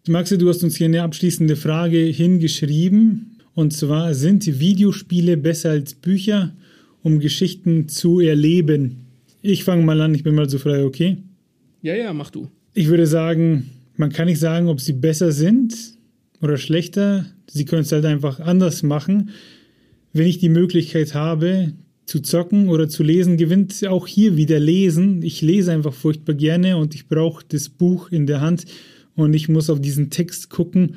Maxi, 0.08 0.38
du 0.38 0.48
hast 0.50 0.64
uns 0.64 0.78
hier 0.78 0.86
eine 0.86 1.04
abschließende 1.04 1.56
Frage 1.56 2.00
hingeschrieben. 2.00 3.38
Und 3.54 3.74
zwar, 3.74 4.14
sind 4.14 4.60
Videospiele 4.60 5.36
besser 5.36 5.72
als 5.72 5.96
Bücher, 5.96 6.56
um 7.02 7.20
Geschichten 7.20 7.90
zu 7.90 8.20
erleben? 8.20 9.08
Ich 9.42 9.64
fange 9.64 9.84
mal 9.84 10.00
an, 10.02 10.16
ich 10.16 10.24
bin 10.24 10.36
mal 10.36 10.50
so 10.50 10.60
frei, 10.60 10.84
okay? 10.84 11.18
Ja, 11.82 11.96
ja, 11.96 12.14
mach 12.14 12.30
du. 12.30 12.50
Ich 12.74 12.88
würde 12.88 13.08
sagen, 13.08 13.70
man 13.96 14.12
kann 14.12 14.28
nicht 14.28 14.40
sagen, 14.40 14.68
ob 14.68 14.80
sie 14.80 14.94
besser 14.94 15.32
sind 15.32 15.76
oder 16.42 16.58
schlechter. 16.58 17.26
Sie 17.48 17.66
können 17.66 17.82
es 17.82 17.92
halt 17.92 18.06
einfach 18.06 18.40
anders 18.40 18.84
machen. 18.84 19.32
Wenn 20.18 20.28
ich 20.28 20.40
die 20.40 20.50
Möglichkeit 20.50 21.14
habe, 21.14 21.74
zu 22.08 22.22
zocken 22.22 22.70
oder 22.70 22.90
zu 22.90 23.04
lesen, 23.04 23.38
gewinnt 23.38 23.86
auch 23.86 24.08
hier 24.08 24.36
wieder 24.36 24.60
Lesen. 24.60 25.22
Ich 25.22 25.44
lese 25.44 25.72
einfach 25.72 25.94
furchtbar 25.94 26.34
gerne 26.34 26.78
und 26.78 26.96
ich 26.96 27.08
brauche 27.08 27.46
das 27.48 27.70
Buch 27.70 28.12
in 28.12 28.26
der 28.26 28.42
Hand 28.42 28.66
und 29.16 29.36
ich 29.36 29.48
muss 29.48 29.70
auf 29.70 29.80
diesen 29.80 30.10
Text 30.10 30.50
gucken 30.50 30.96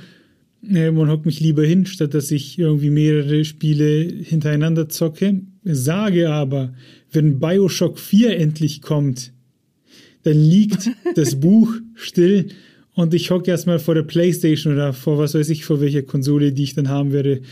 ähm, 0.67 0.97
und 0.97 1.11
hocke 1.11 1.27
mich 1.27 1.39
lieber 1.39 1.65
hin, 1.65 1.85
statt 1.85 2.15
dass 2.15 2.31
ich 2.31 2.59
irgendwie 2.59 2.89
mehrere 2.89 3.45
Spiele 3.45 4.11
hintereinander 4.23 4.89
zocke. 4.89 5.43
Sage 5.65 6.31
aber, 6.31 6.73
wenn 7.13 7.41
Bioshock 7.41 7.99
4 7.99 8.39
endlich 8.39 8.81
kommt, 8.81 9.35
dann 10.23 10.39
liegt 10.39 10.89
das 11.15 11.39
Buch 11.39 11.75
still 11.95 12.47
und 12.95 13.13
ich 13.13 13.31
hocke 13.31 13.51
erstmal 13.51 13.81
vor 13.81 13.97
der 13.97 14.05
Playstation 14.05 14.73
oder 14.73 14.95
vor 14.95 15.19
was 15.19 15.35
weiß 15.35 15.51
ich, 15.51 15.67
vor 15.67 15.83
welcher 15.83 16.03
Konsole, 16.03 16.53
die 16.53 16.63
ich 16.63 16.75
dann 16.75 16.89
haben 16.89 17.13
werde. 17.13 17.43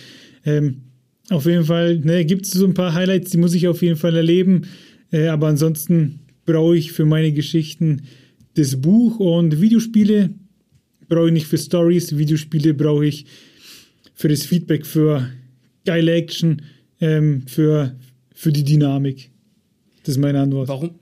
Ähm, 0.47 0.83
auf 1.31 1.47
jeden 1.47 1.65
Fall, 1.65 1.99
ne, 1.99 2.25
gibt 2.25 2.47
es 2.47 2.53
so 2.53 2.67
ein 2.67 2.75
paar 2.75 2.95
Highlights, 2.95 3.31
die 3.31 3.39
muss 3.39 3.55
ich 3.55 3.69
auf 3.69 3.83
jeden 3.83 3.97
Fall 3.97 4.17
erleben. 4.17 4.63
Äh, 5.11 5.29
aber 5.29 5.49
ansonsten 5.49 6.21
brauche 6.47 6.77
ich 6.77 6.93
für 6.93 7.05
meine 7.05 7.33
Geschichten 7.33 8.03
das 8.55 8.81
Buch 8.81 9.21
und 9.21 9.61
Videospiele 9.61 10.31
brauche 11.09 11.29
ich 11.29 11.33
nicht 11.33 11.47
für 11.47 11.59
Stories. 11.59 12.17
Videospiele 12.17 12.75
brauche 12.75 13.07
ich 13.07 13.27
für 14.15 14.29
das 14.29 14.45
Feedback, 14.45 14.85
für 14.85 15.31
geile 15.85 16.13
Action, 16.13 16.63
ähm, 17.01 17.43
für, 17.47 17.97
für 18.35 18.53
die 18.53 18.65
Dynamik. 18.65 19.31
Das 20.03 20.17
ist 20.17 20.21
meine 20.21 20.41
Antwort. 20.41 20.69
Warum, 20.69 20.99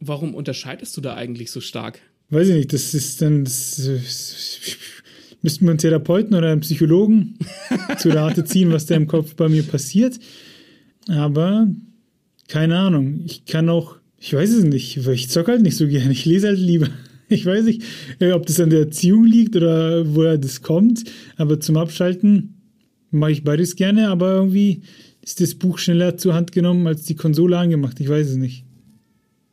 warum 0.00 0.34
unterscheidest 0.34 0.96
du 0.96 1.00
da 1.00 1.14
eigentlich 1.14 1.50
so 1.50 1.60
stark? 1.60 2.00
Weiß 2.30 2.48
ich 2.48 2.56
nicht, 2.56 2.72
das 2.72 2.92
ist 2.92 3.22
dann. 3.22 3.44
Das, 3.44 3.76
das, 3.76 4.60
müssten 5.42 5.64
wir 5.64 5.70
einen 5.70 5.78
Therapeuten 5.78 6.34
oder 6.34 6.50
einen 6.50 6.60
Psychologen 6.60 7.38
zu 7.98 8.10
Rate 8.10 8.44
ziehen, 8.44 8.72
was 8.72 8.86
da 8.86 8.94
im 8.94 9.06
Kopf 9.06 9.34
bei 9.34 9.48
mir 9.48 9.62
passiert. 9.62 10.18
Aber 11.08 11.68
keine 12.48 12.78
Ahnung. 12.78 13.20
Ich 13.26 13.44
kann 13.44 13.68
auch, 13.68 13.96
ich 14.18 14.32
weiß 14.32 14.50
es 14.50 14.64
nicht, 14.64 15.06
weil 15.06 15.14
ich 15.14 15.28
zocke 15.28 15.52
halt 15.52 15.62
nicht 15.62 15.76
so 15.76 15.86
gerne. 15.86 16.12
Ich 16.12 16.24
lese 16.24 16.48
halt 16.48 16.58
lieber. 16.58 16.88
Ich 17.30 17.44
weiß 17.44 17.66
nicht, 17.66 17.82
äh, 18.20 18.32
ob 18.32 18.46
das 18.46 18.58
an 18.58 18.70
der 18.70 18.78
Erziehung 18.78 19.26
liegt 19.26 19.54
oder 19.54 20.14
woher 20.14 20.38
das 20.38 20.62
kommt. 20.62 21.04
Aber 21.36 21.60
zum 21.60 21.76
Abschalten 21.76 22.54
mache 23.10 23.32
ich 23.32 23.44
beides 23.44 23.76
gerne. 23.76 24.08
Aber 24.08 24.32
irgendwie 24.32 24.80
ist 25.20 25.42
das 25.42 25.54
Buch 25.54 25.76
schneller 25.76 26.16
zur 26.16 26.32
Hand 26.32 26.52
genommen 26.52 26.86
als 26.86 27.02
die 27.02 27.16
Konsole 27.16 27.58
angemacht. 27.58 28.00
Ich 28.00 28.08
weiß 28.08 28.30
es 28.30 28.36
nicht. 28.36 28.64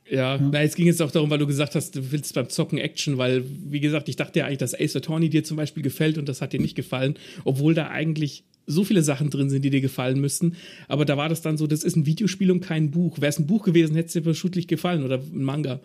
Ja, 0.10 0.36
ja. 0.36 0.50
Na, 0.52 0.62
es 0.62 0.76
ging 0.76 0.86
jetzt 0.86 1.02
auch 1.02 1.12
darum, 1.12 1.30
weil 1.30 1.40
du 1.40 1.48
gesagt 1.48 1.76
hast, 1.76 1.96
du 1.96 2.12
willst 2.12 2.34
beim 2.34 2.50
Zocken 2.50 2.78
Action, 2.78 3.18
weil, 3.18 3.44
wie 3.70 3.80
gesagt, 3.80 4.08
ich 4.10 4.16
dachte 4.16 4.40
ja 4.40 4.46
eigentlich, 4.46 4.60
dass 4.60 4.80
Ace 4.80 4.96
Attorney 4.96 5.30
dir 5.30 5.44
zum 5.44 5.58
Beispiel 5.58 5.84
gefällt 5.84 6.18
und 6.18 6.30
das 6.30 6.42
hat 6.42 6.54
dir 6.54 6.60
nicht 6.60 6.76
gefallen, 6.76 7.16
obwohl 7.44 7.74
da 7.74 7.90
eigentlich 7.90 8.44
so 8.68 8.84
viele 8.84 9.04
Sachen 9.04 9.30
drin 9.30 9.50
sind, 9.50 9.64
die 9.64 9.70
dir 9.70 9.82
gefallen 9.82 10.20
müssten. 10.20 10.56
Aber 10.88 11.06
da 11.06 11.18
war 11.18 11.30
das 11.30 11.42
dann 11.42 11.58
so, 11.58 11.68
das 11.68 11.84
ist 11.84 11.96
ein 11.96 12.06
Videospiel 12.06 12.52
und 12.52 12.62
kein 12.62 12.92
Buch. 12.92 13.18
Wäre 13.20 13.30
es 13.30 13.40
ein 13.40 13.48
Buch 13.48 13.64
gewesen, 13.64 13.96
hätte 13.96 14.08
es 14.08 14.14
dir 14.14 14.24
verschutlich 14.24 14.68
gefallen 14.68 15.04
oder 15.04 15.20
ein 15.20 15.44
Manga. 15.44 15.80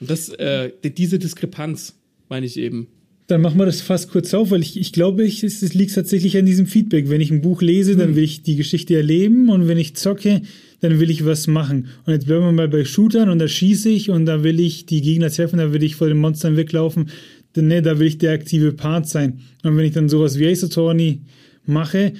Und 0.00 0.10
das, 0.10 0.28
äh, 0.30 0.72
diese 0.82 1.18
Diskrepanz 1.18 1.94
meine 2.28 2.46
ich 2.46 2.56
eben. 2.56 2.88
Dann 3.26 3.40
machen 3.40 3.58
wir 3.58 3.64
das 3.64 3.80
fast 3.80 4.10
kurz 4.10 4.34
auf, 4.34 4.50
weil 4.50 4.60
ich, 4.60 4.78
ich 4.78 4.92
glaube, 4.92 5.24
ich, 5.24 5.42
es, 5.42 5.62
es 5.62 5.72
liegt 5.72 5.94
tatsächlich 5.94 6.36
an 6.36 6.44
diesem 6.44 6.66
Feedback. 6.66 7.08
Wenn 7.08 7.22
ich 7.22 7.30
ein 7.30 7.40
Buch 7.40 7.62
lese, 7.62 7.96
dann 7.96 8.08
hm. 8.08 8.16
will 8.16 8.24
ich 8.24 8.42
die 8.42 8.56
Geschichte 8.56 8.96
erleben 8.96 9.48
und 9.48 9.66
wenn 9.66 9.78
ich 9.78 9.96
zocke, 9.96 10.42
dann 10.80 11.00
will 11.00 11.10
ich 11.10 11.24
was 11.24 11.46
machen. 11.46 11.88
Und 12.04 12.12
jetzt 12.12 12.26
bleiben 12.26 12.44
wir 12.44 12.52
mal 12.52 12.68
bei 12.68 12.84
Shootern 12.84 13.30
und 13.30 13.38
da 13.38 13.48
schieße 13.48 13.88
ich 13.88 14.10
und 14.10 14.26
da 14.26 14.44
will 14.44 14.60
ich 14.60 14.84
die 14.84 15.00
Gegner 15.00 15.30
treffen, 15.30 15.58
da 15.58 15.72
will 15.72 15.82
ich 15.82 15.96
vor 15.96 16.08
den 16.08 16.18
Monstern 16.18 16.56
weglaufen. 16.56 17.08
Denn 17.56 17.68
ne, 17.68 17.80
da 17.80 17.98
will 17.98 18.06
ich 18.06 18.18
der 18.18 18.32
aktive 18.32 18.72
Part 18.72 19.08
sein. 19.08 19.40
Und 19.62 19.76
wenn 19.76 19.86
ich 19.86 19.92
dann 19.92 20.10
sowas 20.10 20.38
wie 20.38 20.46
Ace 20.46 20.64
Attorney 20.64 21.22
mache, 21.64 22.12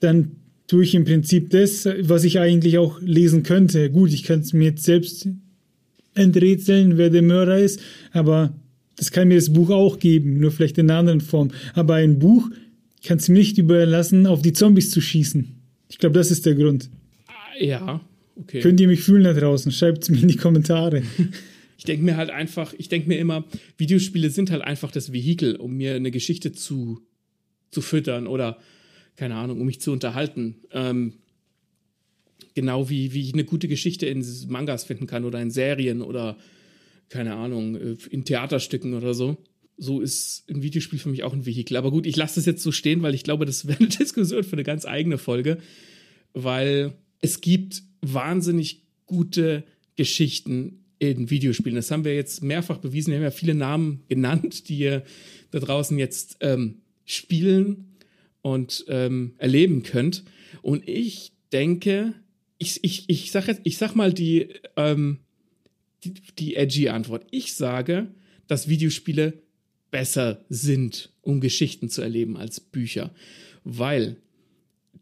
dann 0.00 0.32
tue 0.66 0.84
ich 0.84 0.94
im 0.94 1.04
Prinzip 1.04 1.50
das, 1.50 1.86
was 2.00 2.24
ich 2.24 2.38
eigentlich 2.38 2.78
auch 2.78 3.00
lesen 3.02 3.42
könnte. 3.42 3.90
Gut, 3.90 4.12
ich 4.12 4.22
kann 4.22 4.40
es 4.40 4.52
mir 4.54 4.70
jetzt 4.70 4.84
selbst 4.84 5.28
enträtseln, 6.14 6.96
wer 6.96 7.10
der 7.10 7.22
Mörder 7.22 7.58
ist, 7.58 7.80
aber 8.12 8.54
das 8.96 9.10
kann 9.10 9.28
mir 9.28 9.36
das 9.36 9.52
Buch 9.52 9.70
auch 9.70 9.98
geben, 9.98 10.38
nur 10.38 10.52
vielleicht 10.52 10.78
in 10.78 10.90
einer 10.90 11.00
anderen 11.00 11.20
Form. 11.20 11.50
Aber 11.74 11.94
ein 11.94 12.18
Buch 12.18 12.50
kann 13.04 13.18
es 13.18 13.28
mir 13.28 13.38
nicht 13.38 13.58
überlassen, 13.58 14.26
auf 14.26 14.42
die 14.42 14.52
Zombies 14.52 14.90
zu 14.90 15.00
schießen. 15.00 15.54
Ich 15.88 15.98
glaube, 15.98 16.14
das 16.14 16.30
ist 16.30 16.46
der 16.46 16.54
Grund. 16.54 16.90
Ja, 17.58 18.00
okay. 18.36 18.60
Könnt 18.60 18.80
ihr 18.80 18.88
mich 18.88 19.02
fühlen 19.02 19.24
da 19.24 19.32
draußen? 19.32 19.72
Schreibt 19.72 20.04
es 20.04 20.10
mir 20.10 20.20
in 20.20 20.28
die 20.28 20.36
Kommentare. 20.36 21.02
ich 21.78 21.84
denke 21.84 22.04
mir 22.04 22.16
halt 22.16 22.30
einfach, 22.30 22.74
ich 22.78 22.88
denke 22.88 23.08
mir 23.08 23.18
immer, 23.18 23.44
Videospiele 23.76 24.30
sind 24.30 24.50
halt 24.50 24.62
einfach 24.62 24.90
das 24.90 25.12
Vehikel, 25.12 25.56
um 25.56 25.76
mir 25.76 25.94
eine 25.94 26.10
Geschichte 26.10 26.52
zu, 26.52 27.00
zu 27.70 27.80
füttern 27.80 28.26
oder, 28.26 28.58
keine 29.16 29.36
Ahnung, 29.36 29.60
um 29.60 29.66
mich 29.66 29.80
zu 29.80 29.92
unterhalten. 29.92 30.56
Ähm, 30.72 31.14
genau 32.54 32.88
wie, 32.88 33.12
wie 33.12 33.22
ich 33.22 33.34
eine 33.34 33.44
gute 33.44 33.68
Geschichte 33.68 34.06
in 34.06 34.24
Mangas 34.48 34.84
finden 34.84 35.06
kann 35.06 35.24
oder 35.24 35.40
in 35.40 35.50
Serien 35.50 36.00
oder, 36.00 36.36
keine 37.08 37.34
Ahnung, 37.34 37.76
äh, 37.76 37.96
in 38.10 38.24
Theaterstücken 38.24 38.94
oder 38.94 39.14
so. 39.14 39.36
So 39.76 40.00
ist 40.00 40.44
ein 40.48 40.62
Videospiel 40.62 40.98
für 40.98 41.08
mich 41.08 41.24
auch 41.24 41.32
ein 41.32 41.46
Vehikel. 41.46 41.76
Aber 41.76 41.90
gut, 41.90 42.06
ich 42.06 42.16
lasse 42.16 42.36
das 42.36 42.46
jetzt 42.46 42.62
so 42.62 42.72
stehen, 42.72 43.02
weil 43.02 43.14
ich 43.14 43.24
glaube, 43.24 43.46
das 43.46 43.66
wäre 43.66 43.78
eine 43.78 43.88
Diskussion 43.88 44.44
für 44.44 44.54
eine 44.54 44.64
ganz 44.64 44.86
eigene 44.86 45.18
Folge. 45.18 45.58
Weil 46.32 46.94
es 47.20 47.40
gibt 47.40 47.82
wahnsinnig 48.00 48.82
gute 49.06 49.64
Geschichten 49.96 50.84
in 50.98 51.30
Videospielen. 51.30 51.76
Das 51.76 51.90
haben 51.90 52.04
wir 52.04 52.14
jetzt 52.14 52.42
mehrfach 52.42 52.78
bewiesen. 52.78 53.10
Wir 53.10 53.16
haben 53.16 53.24
ja 53.24 53.30
viele 53.30 53.54
Namen 53.54 54.04
genannt, 54.08 54.68
die 54.68 54.78
ihr 54.78 55.04
da 55.50 55.60
draußen 55.60 55.98
jetzt 55.98 56.38
ähm, 56.40 56.82
spielen 57.04 57.96
und 58.42 58.84
ähm, 58.88 59.34
erleben 59.38 59.82
könnt. 59.82 60.24
Und 60.62 60.88
ich 60.88 61.32
denke, 61.52 62.14
ich, 62.58 62.82
ich, 62.82 63.04
ich, 63.08 63.30
sag, 63.30 63.48
jetzt, 63.48 63.60
ich 63.64 63.78
sag 63.78 63.94
mal 63.94 64.12
die, 64.12 64.48
ähm, 64.76 65.20
die, 66.38 66.56
edgy 66.56 66.88
Antwort. 66.88 67.26
Ich 67.30 67.54
sage, 67.54 68.08
dass 68.46 68.68
Videospiele 68.68 69.42
besser 69.90 70.44
sind, 70.48 71.12
um 71.22 71.40
Geschichten 71.40 71.88
zu 71.88 72.02
erleben 72.02 72.36
als 72.36 72.60
Bücher. 72.60 73.14
Weil 73.64 74.16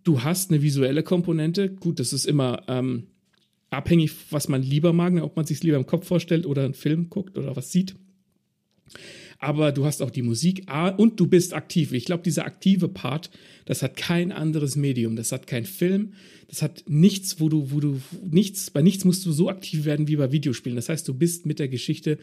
du 0.04 0.22
hast 0.22 0.50
eine 0.50 0.62
visuelle 0.62 1.02
Komponente. 1.02 1.70
Gut, 1.70 1.98
das 1.98 2.12
ist 2.12 2.26
immer 2.26 2.62
ähm, 2.68 3.06
abhängig, 3.70 4.12
was 4.30 4.48
man 4.48 4.62
lieber 4.62 4.92
mag, 4.92 5.20
ob 5.22 5.36
man 5.36 5.46
sich 5.46 5.62
lieber 5.62 5.76
im 5.76 5.86
Kopf 5.86 6.06
vorstellt 6.06 6.46
oder 6.46 6.64
einen 6.64 6.74
Film 6.74 7.08
guckt 7.08 7.38
oder 7.38 7.56
was 7.56 7.72
sieht. 7.72 7.94
Aber 9.42 9.72
du 9.72 9.84
hast 9.84 10.02
auch 10.02 10.10
die 10.10 10.22
Musik 10.22 10.66
und 10.98 11.18
du 11.18 11.26
bist 11.26 11.52
aktiv. 11.52 11.92
Ich 11.92 12.04
glaube, 12.04 12.22
dieser 12.22 12.46
aktive 12.46 12.86
Part, 12.86 13.28
das 13.64 13.82
hat 13.82 13.96
kein 13.96 14.30
anderes 14.30 14.76
Medium. 14.76 15.16
Das 15.16 15.32
hat 15.32 15.48
kein 15.48 15.64
Film. 15.64 16.12
Das 16.46 16.62
hat 16.62 16.84
nichts, 16.86 17.40
wo 17.40 17.48
du, 17.48 17.72
wo 17.72 17.80
du 17.80 18.00
nichts, 18.24 18.70
bei 18.70 18.82
nichts 18.82 19.04
musst 19.04 19.26
du 19.26 19.32
so 19.32 19.48
aktiv 19.48 19.84
werden 19.84 20.06
wie 20.06 20.14
bei 20.14 20.30
Videospielen. 20.30 20.76
Das 20.76 20.88
heißt, 20.88 21.08
du 21.08 21.14
bist 21.14 21.44
mit 21.44 21.58
der 21.58 21.66
Geschichte 21.66 22.18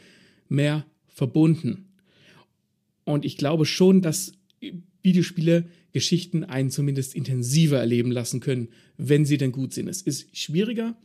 mehr 0.47 0.86
verbunden. 1.07 1.89
Und 3.03 3.26
ich 3.26 3.36
glaube 3.36 3.65
schon, 3.65 4.01
dass 4.01 4.32
Videospiele 5.01 5.65
Geschichten 5.91 6.45
einen 6.45 6.72
zumindest 6.72 7.15
intensiver 7.15 7.80
erleben 7.80 8.11
lassen 8.11 8.39
können, 8.39 8.70
wenn 8.95 9.26
sie 9.26 9.38
denn 9.38 9.51
gut 9.51 9.74
sind. 9.74 9.89
Es 9.89 10.03
ist 10.03 10.38
schwieriger, 10.38 10.95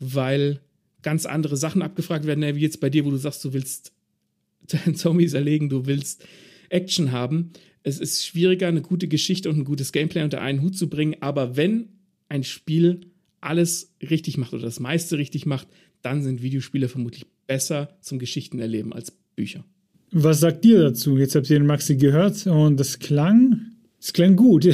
weil 0.00 0.60
ganz 1.00 1.24
andere 1.24 1.56
Sachen 1.56 1.80
abgefragt 1.80 2.26
werden, 2.26 2.42
wie 2.56 2.60
jetzt 2.60 2.80
bei 2.80 2.90
dir, 2.90 3.06
wo 3.06 3.10
du 3.10 3.16
sagst, 3.16 3.42
du 3.42 3.54
willst 3.54 3.95
Zombies 4.94 5.34
erlegen, 5.34 5.68
du 5.68 5.86
willst 5.86 6.24
Action 6.68 7.12
haben. 7.12 7.52
Es 7.82 8.00
ist 8.00 8.26
schwieriger, 8.26 8.68
eine 8.68 8.82
gute 8.82 9.08
Geschichte 9.08 9.48
und 9.48 9.58
ein 9.58 9.64
gutes 9.64 9.92
Gameplay 9.92 10.22
unter 10.22 10.40
einen 10.40 10.62
Hut 10.62 10.76
zu 10.76 10.88
bringen, 10.88 11.16
aber 11.20 11.56
wenn 11.56 11.88
ein 12.28 12.42
Spiel 12.42 13.02
alles 13.40 13.94
richtig 14.02 14.38
macht 14.38 14.52
oder 14.52 14.64
das 14.64 14.80
meiste 14.80 15.18
richtig 15.18 15.46
macht, 15.46 15.68
dann 16.02 16.22
sind 16.22 16.42
Videospiele 16.42 16.88
vermutlich 16.88 17.26
besser 17.46 17.96
zum 18.00 18.18
Geschichtenerleben 18.18 18.92
als 18.92 19.12
Bücher. 19.36 19.64
Was 20.12 20.40
sagt 20.40 20.64
ihr 20.64 20.80
dazu? 20.80 21.18
Jetzt 21.18 21.34
habt 21.34 21.50
ihr 21.50 21.58
den 21.58 21.66
Maxi 21.66 21.96
gehört 21.96 22.46
und 22.46 22.78
das 22.78 22.98
klang, 22.98 23.60
es 24.00 24.12
klang 24.12 24.36
gut. 24.36 24.68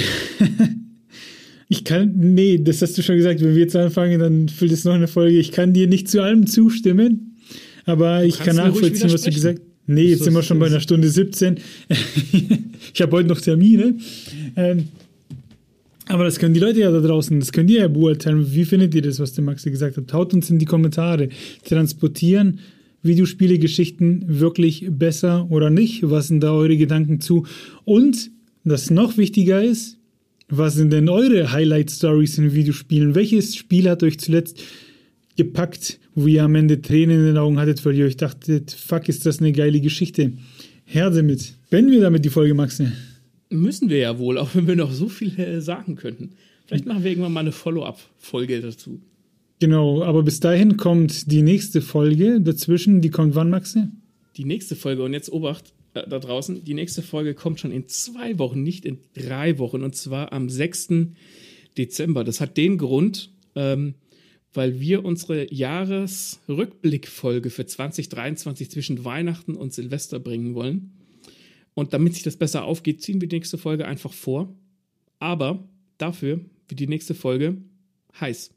ich 1.68 1.84
kann, 1.84 2.12
nee, 2.34 2.58
das 2.58 2.82
hast 2.82 2.96
du 2.96 3.02
schon 3.02 3.16
gesagt, 3.16 3.40
wenn 3.40 3.54
wir 3.54 3.62
jetzt 3.62 3.76
anfangen, 3.76 4.20
dann 4.20 4.48
füllt 4.48 4.72
es 4.72 4.84
noch 4.84 4.94
eine 4.94 5.08
Folge. 5.08 5.38
Ich 5.38 5.52
kann 5.52 5.72
dir 5.72 5.86
nicht 5.86 6.08
zu 6.08 6.22
allem 6.22 6.46
zustimmen, 6.46 7.36
aber 7.84 8.24
ich 8.24 8.38
kann 8.38 8.56
nachvollziehen, 8.56 9.12
was 9.12 9.22
du 9.22 9.30
gesagt 9.30 9.58
hast. 9.58 9.71
Nee, 9.86 10.04
jetzt 10.04 10.24
sind 10.24 10.34
wir 10.34 10.42
schon 10.42 10.58
bei 10.58 10.66
einer 10.66 10.80
Stunde 10.80 11.08
17. 11.08 11.56
ich 12.94 13.02
habe 13.02 13.16
heute 13.16 13.28
noch 13.28 13.40
Termine. 13.40 13.96
Ähm, 14.56 14.88
aber 16.06 16.24
das 16.24 16.38
können 16.38 16.54
die 16.54 16.60
Leute 16.60 16.80
ja 16.80 16.90
da 16.90 17.00
draußen, 17.00 17.38
das 17.40 17.52
könnt 17.52 17.70
ihr 17.70 17.80
ja 17.80 17.88
beurteilen. 17.88 18.46
Wie 18.52 18.64
findet 18.64 18.94
ihr 18.94 19.02
das, 19.02 19.18
was 19.18 19.32
der 19.32 19.44
Maxi 19.44 19.70
gesagt 19.70 19.96
hat? 19.96 20.12
Haut 20.12 20.34
uns 20.34 20.50
in 20.50 20.58
die 20.58 20.66
Kommentare. 20.66 21.28
Transportieren 21.64 22.60
Videospiele-Geschichten 23.02 24.24
wirklich 24.26 24.86
besser 24.90 25.50
oder 25.50 25.70
nicht? 25.70 26.08
Was 26.08 26.28
sind 26.28 26.40
da 26.40 26.52
eure 26.52 26.76
Gedanken 26.76 27.20
zu? 27.20 27.46
Und, 27.84 28.30
das 28.64 28.90
noch 28.90 29.16
wichtiger 29.16 29.62
ist, 29.62 29.98
was 30.48 30.74
sind 30.74 30.92
denn 30.92 31.08
eure 31.08 31.50
Highlight-Stories 31.50 32.38
in 32.38 32.54
Videospielen? 32.54 33.14
Welches 33.14 33.56
Spiel 33.56 33.88
hat 33.88 34.02
euch 34.02 34.20
zuletzt 34.20 34.62
gepackt, 35.36 35.98
wo 36.14 36.26
ihr 36.26 36.44
am 36.44 36.54
Ende 36.54 36.82
Tränen 36.82 37.20
in 37.20 37.26
den 37.26 37.38
Augen 37.38 37.58
hattet, 37.58 37.84
weil 37.84 37.94
ihr 37.94 38.06
euch 38.06 38.16
dachtet, 38.16 38.70
fuck, 38.70 39.08
ist 39.08 39.26
das 39.26 39.40
eine 39.40 39.52
geile 39.52 39.80
Geschichte. 39.80 40.32
Her 40.84 41.10
damit. 41.10 41.54
Beenden 41.70 41.92
wir 41.92 42.00
damit 42.00 42.24
die 42.24 42.30
Folge, 42.30 42.54
Maxi? 42.54 42.88
Müssen 43.50 43.88
wir 43.88 43.98
ja 43.98 44.18
wohl, 44.18 44.38
auch 44.38 44.54
wenn 44.54 44.66
wir 44.66 44.76
noch 44.76 44.92
so 44.92 45.08
viel 45.08 45.38
äh, 45.38 45.60
sagen 45.60 45.96
könnten. 45.96 46.32
Vielleicht 46.66 46.86
machen 46.86 47.04
wir 47.04 47.10
irgendwann 47.10 47.32
mal 47.32 47.40
eine 47.40 47.52
Follow-up-Folge 47.52 48.60
dazu. 48.60 49.00
Genau, 49.60 50.02
aber 50.02 50.22
bis 50.22 50.40
dahin 50.40 50.76
kommt 50.76 51.30
die 51.30 51.42
nächste 51.42 51.82
Folge 51.82 52.40
dazwischen. 52.40 53.00
Die 53.00 53.10
kommt 53.10 53.34
wann, 53.34 53.50
Maxi? 53.50 53.84
Die 54.36 54.44
nächste 54.44 54.74
Folge, 54.74 55.02
und 55.02 55.12
jetzt 55.12 55.30
Obacht, 55.32 55.72
äh, 55.94 56.02
da 56.08 56.18
draußen, 56.18 56.64
die 56.64 56.74
nächste 56.74 57.02
Folge 57.02 57.34
kommt 57.34 57.60
schon 57.60 57.72
in 57.72 57.86
zwei 57.88 58.38
Wochen, 58.38 58.62
nicht 58.62 58.84
in 58.84 58.98
drei 59.14 59.58
Wochen, 59.58 59.82
und 59.82 59.94
zwar 59.94 60.32
am 60.32 60.48
6. 60.48 61.12
Dezember. 61.78 62.24
Das 62.24 62.40
hat 62.40 62.56
den 62.56 62.78
Grund, 62.78 63.30
ähm, 63.54 63.94
weil 64.54 64.80
wir 64.80 65.04
unsere 65.04 65.52
Jahresrückblickfolge 65.52 67.50
für 67.50 67.66
2023 67.66 68.70
zwischen 68.70 69.04
Weihnachten 69.04 69.54
und 69.54 69.72
Silvester 69.72 70.18
bringen 70.18 70.54
wollen. 70.54 70.92
Und 71.74 71.92
damit 71.94 72.14
sich 72.14 72.22
das 72.22 72.36
besser 72.36 72.64
aufgeht, 72.64 73.02
ziehen 73.02 73.20
wir 73.20 73.28
die 73.28 73.36
nächste 73.36 73.58
Folge 73.58 73.86
einfach 73.86 74.12
vor. 74.12 74.54
Aber 75.18 75.68
dafür 75.98 76.40
wird 76.68 76.80
die 76.80 76.86
nächste 76.86 77.14
Folge 77.14 77.56
heiß. 78.20 78.54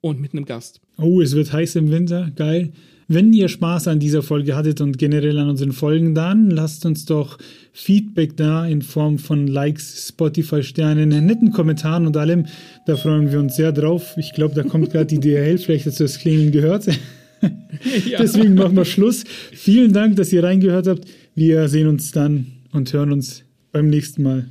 Und 0.00 0.20
mit 0.20 0.32
einem 0.32 0.46
Gast. 0.46 0.80
Oh, 0.96 1.20
es 1.20 1.34
wird 1.34 1.52
heiß 1.52 1.76
im 1.76 1.90
Winter. 1.90 2.30
Geil. 2.34 2.72
Wenn 3.12 3.32
ihr 3.32 3.48
Spaß 3.48 3.88
an 3.88 3.98
dieser 3.98 4.22
Folge 4.22 4.54
hattet 4.54 4.80
und 4.80 4.96
generell 4.96 5.36
an 5.40 5.48
unseren 5.48 5.72
Folgen, 5.72 6.14
dann 6.14 6.48
lasst 6.48 6.86
uns 6.86 7.06
doch 7.06 7.38
Feedback 7.72 8.36
da 8.36 8.64
in 8.64 8.82
Form 8.82 9.18
von 9.18 9.48
Likes, 9.48 10.06
Spotify-Sternen, 10.10 11.08
netten 11.08 11.50
Kommentaren 11.50 12.06
und 12.06 12.16
allem. 12.16 12.46
Da 12.86 12.96
freuen 12.96 13.32
wir 13.32 13.40
uns 13.40 13.56
sehr 13.56 13.72
drauf. 13.72 14.14
Ich 14.16 14.32
glaube, 14.32 14.54
da 14.54 14.62
kommt 14.62 14.92
gerade 14.92 15.06
die 15.06 15.18
DHL, 15.18 15.58
vielleicht 15.58 15.86
hast 15.86 15.98
du 15.98 16.04
das 16.04 16.20
Klingeln 16.20 16.52
gehört. 16.52 16.86
ja. 18.06 18.18
Deswegen 18.20 18.54
machen 18.54 18.76
wir 18.76 18.84
Schluss. 18.84 19.24
Vielen 19.50 19.92
Dank, 19.92 20.14
dass 20.14 20.32
ihr 20.32 20.44
reingehört 20.44 20.86
habt. 20.86 21.04
Wir 21.34 21.68
sehen 21.68 21.88
uns 21.88 22.12
dann 22.12 22.46
und 22.70 22.92
hören 22.92 23.10
uns 23.10 23.42
beim 23.72 23.88
nächsten 23.88 24.22
Mal. 24.22 24.46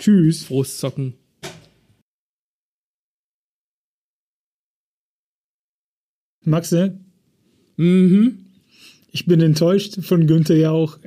Tschüss. 0.00 0.44
Frohes 0.44 0.78
Zocken. 0.78 1.12
Maxe? 6.42 7.05
Mhm. 7.76 8.38
Ich 9.12 9.26
bin 9.26 9.40
enttäuscht 9.40 10.02
von 10.02 10.26
Günther 10.26 10.56
ja 10.56 10.70
auch. 10.70 10.98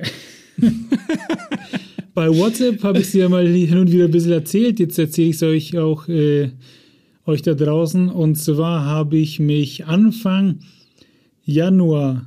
Bei 2.14 2.28
WhatsApp 2.28 2.82
habe 2.82 2.98
ich 2.98 3.06
es 3.06 3.12
ja 3.12 3.28
mal 3.28 3.46
hin 3.46 3.78
und 3.78 3.92
wieder 3.92 4.06
ein 4.06 4.10
bisschen 4.10 4.32
erzählt. 4.32 4.80
Jetzt 4.80 4.98
erzähle 4.98 5.28
ich 5.28 5.36
es 5.36 5.42
euch 5.42 5.78
auch 5.78 6.08
äh, 6.08 6.50
euch 7.24 7.42
da 7.42 7.54
draußen. 7.54 8.08
Und 8.08 8.36
zwar 8.36 8.84
habe 8.84 9.16
ich 9.16 9.38
mich 9.38 9.86
Anfang 9.86 10.60
Januar, 11.44 12.26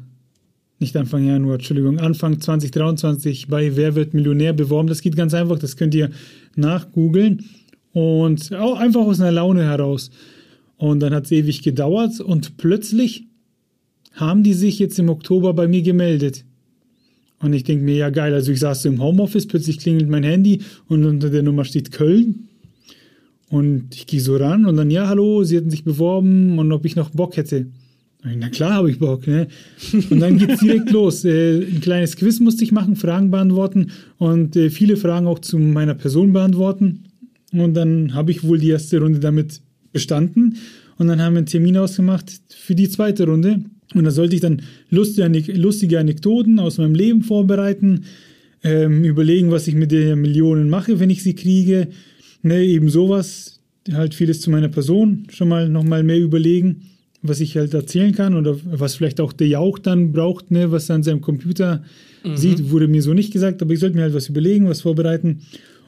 nicht 0.79 0.95
Anfang 0.97 1.27
Januar, 1.27 1.55
Entschuldigung, 1.55 1.99
Anfang 1.99 2.39
2023 2.39 3.47
bei 3.47 3.75
Wer 3.75 3.95
wird 3.95 4.13
Millionär 4.13 4.53
beworben. 4.53 4.87
Das 4.87 5.01
geht 5.01 5.15
ganz 5.15 5.33
einfach, 5.33 5.59
das 5.59 5.77
könnt 5.77 5.93
ihr 5.95 6.09
nachgoogeln. 6.55 7.45
Und 7.91 8.53
auch 8.55 8.79
einfach 8.79 9.01
aus 9.01 9.19
einer 9.19 9.31
Laune 9.31 9.63
heraus. 9.63 10.09
Und 10.77 11.01
dann 11.01 11.13
hat 11.13 11.25
es 11.25 11.31
ewig 11.31 11.61
gedauert 11.61 12.19
und 12.19 12.57
plötzlich 12.57 13.27
haben 14.13 14.43
die 14.43 14.53
sich 14.53 14.79
jetzt 14.79 14.97
im 14.99 15.09
Oktober 15.09 15.53
bei 15.53 15.67
mir 15.67 15.81
gemeldet. 15.81 16.45
Und 17.39 17.53
ich 17.53 17.63
denke 17.63 17.83
mir, 17.83 17.95
ja 17.95 18.09
geil, 18.09 18.33
also 18.33 18.51
ich 18.51 18.59
saß 18.59 18.83
so 18.83 18.89
im 18.89 19.01
Homeoffice, 19.01 19.47
plötzlich 19.47 19.79
klingelt 19.79 20.09
mein 20.09 20.23
Handy 20.23 20.61
und 20.87 21.03
unter 21.03 21.29
der 21.29 21.43
Nummer 21.43 21.65
steht 21.65 21.91
Köln. 21.91 22.47
Und 23.49 23.93
ich 23.93 24.07
gehe 24.07 24.21
so 24.21 24.37
ran 24.37 24.65
und 24.65 24.77
dann, 24.77 24.89
ja, 24.89 25.07
hallo, 25.07 25.43
sie 25.43 25.57
hätten 25.57 25.69
sich 25.69 25.83
beworben 25.83 26.57
und 26.57 26.71
ob 26.71 26.85
ich 26.85 26.95
noch 26.95 27.09
Bock 27.09 27.37
hätte. 27.37 27.67
Na 28.23 28.49
klar 28.49 28.75
habe 28.75 28.89
ich 28.89 28.99
Bock, 28.99 29.27
ne? 29.27 29.47
Und 30.09 30.21
dann 30.21 30.37
geht's 30.37 30.61
direkt 30.61 30.89
los. 30.91 31.25
Äh, 31.25 31.57
ein 31.59 31.81
kleines 31.81 32.15
Quiz 32.15 32.39
musste 32.39 32.63
ich 32.63 32.71
machen, 32.71 32.95
Fragen 32.95 33.31
beantworten 33.31 33.91
und 34.17 34.55
äh, 34.55 34.69
viele 34.69 34.95
Fragen 34.95 35.27
auch 35.27 35.39
zu 35.39 35.59
meiner 35.59 35.93
Person 35.93 36.31
beantworten. 36.31 37.03
Und 37.51 37.73
dann 37.73 38.13
habe 38.13 38.31
ich 38.31 38.43
wohl 38.43 38.59
die 38.59 38.69
erste 38.69 38.99
Runde 38.99 39.19
damit 39.19 39.61
bestanden. 39.91 40.55
Und 40.97 41.07
dann 41.07 41.21
haben 41.21 41.33
wir 41.33 41.39
einen 41.39 41.47
Termin 41.47 41.77
ausgemacht 41.77 42.31
für 42.49 42.75
die 42.75 42.87
zweite 42.87 43.25
Runde. 43.25 43.59
Und 43.93 44.03
da 44.03 44.11
sollte 44.11 44.35
ich 44.35 44.41
dann 44.41 44.61
lustige, 44.89 45.53
lustige 45.53 45.99
Anekdoten 45.99 46.59
aus 46.59 46.77
meinem 46.77 46.95
Leben 46.95 47.23
vorbereiten, 47.23 48.05
ähm, 48.63 49.03
überlegen, 49.03 49.51
was 49.51 49.67
ich 49.67 49.75
mit 49.75 49.91
den 49.91 50.21
Millionen 50.21 50.69
mache, 50.69 50.99
wenn 50.99 51.09
ich 51.09 51.23
sie 51.23 51.35
kriege. 51.35 51.89
Ne, 52.41 52.63
eben 52.63 52.89
sowas, 52.89 53.61
halt 53.91 54.13
vieles 54.13 54.41
zu 54.41 54.49
meiner 54.51 54.69
Person 54.69 55.27
schon 55.29 55.47
mal 55.47 55.69
nochmal 55.69 56.03
mehr 56.03 56.19
überlegen, 56.19 56.81
was 57.21 57.39
ich 57.39 57.55
halt 57.55 57.73
erzählen 57.73 58.13
kann 58.13 58.35
oder 58.35 58.57
was 58.65 58.95
vielleicht 58.95 59.21
auch 59.21 59.31
der 59.33 59.47
Jauch 59.47 59.79
dann 59.79 60.11
braucht, 60.11 60.51
ne, 60.51 60.71
was 60.71 60.89
er 60.89 60.95
an 60.95 61.03
seinem 61.03 61.21
Computer 61.21 61.83
mhm. 62.23 62.35
sieht, 62.35 62.69
wurde 62.69 62.87
mir 62.87 63.01
so 63.01 63.13
nicht 63.13 63.31
gesagt, 63.31 63.61
aber 63.61 63.73
ich 63.73 63.79
sollte 63.79 63.95
mir 63.95 64.03
halt 64.03 64.13
was 64.13 64.27
überlegen, 64.27 64.67
was 64.67 64.81
vorbereiten 64.81 65.39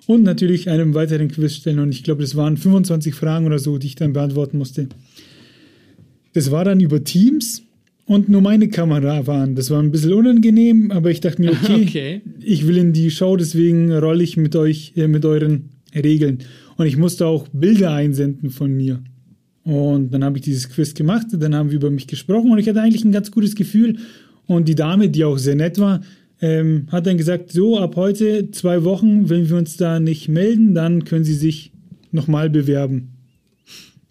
und 0.08 0.24
natürlich 0.24 0.70
einem 0.70 0.94
weiteren 0.94 1.30
Quiz 1.30 1.56
stellen. 1.56 1.80
Und 1.80 1.90
ich 1.90 2.04
glaube, 2.04 2.22
das 2.22 2.36
waren 2.36 2.58
25 2.58 3.14
Fragen 3.14 3.46
oder 3.46 3.60
so, 3.60 3.78
die 3.78 3.88
ich 3.88 3.96
dann 3.96 4.14
beantworten 4.14 4.58
musste. 4.58 4.88
Das 6.34 6.52
war 6.52 6.66
dann 6.66 6.80
über 6.80 7.04
Teams 7.04 7.64
und 8.06 8.30
nur 8.30 8.42
meine 8.42 8.68
Kamera 8.68 9.26
waren. 9.28 9.56
Das 9.56 9.72
war 9.72 9.82
ein 9.82 9.92
bisschen 9.92 10.14
unangenehm, 10.14 10.92
aber 10.92 11.12
ich 11.12 11.22
dachte 11.22 11.42
mir, 11.42 11.52
okay, 11.64 11.86
okay. 11.88 12.22
ich 12.40 12.68
will 12.68 12.78
in 12.78 12.94
die 12.94 13.12
Show, 13.12 13.36
deswegen 13.36 13.92
rolle 13.92 14.24
ich 14.24 14.38
mit 14.38 14.56
euch, 14.56 14.94
äh, 14.96 15.08
mit 15.08 15.26
euren 15.26 15.70
Regeln. 15.94 16.40
Und 16.78 16.86
ich 16.86 16.98
musste 16.98 17.26
auch 17.26 17.48
Bilder 17.50 17.94
einsenden 17.94 18.50
von 18.50 18.72
mir. 18.72 19.02
Und 19.64 20.14
dann 20.14 20.24
habe 20.24 20.38
ich 20.38 20.44
dieses 20.44 20.70
Quiz 20.70 20.94
gemacht, 20.94 21.28
dann 21.32 21.56
haben 21.56 21.72
wir 21.72 21.78
über 21.78 21.90
mich 21.90 22.06
gesprochen 22.06 22.52
und 22.52 22.60
ich 22.60 22.68
hatte 22.70 22.82
eigentlich 22.82 23.04
ein 23.04 23.12
ganz 23.12 23.32
gutes 23.32 23.56
Gefühl. 23.56 23.98
Und 24.46 24.68
die 24.68 24.76
Dame, 24.76 25.10
die 25.10 25.24
auch 25.24 25.40
sehr 25.40 25.56
nett 25.56 25.80
war, 25.80 26.02
ähm, 26.42 26.86
hat 26.92 27.08
dann 27.08 27.18
gesagt, 27.18 27.52
so 27.52 27.80
ab 27.80 27.96
heute 27.96 28.52
zwei 28.52 28.84
Wochen, 28.84 29.30
wenn 29.30 29.50
wir 29.50 29.58
uns 29.58 29.78
da 29.78 30.00
nicht 30.00 30.28
melden, 30.28 30.76
dann 30.76 31.06
können 31.06 31.24
Sie 31.24 31.34
sich 31.34 31.72
nochmal 32.12 32.52
bewerben. 32.52 33.14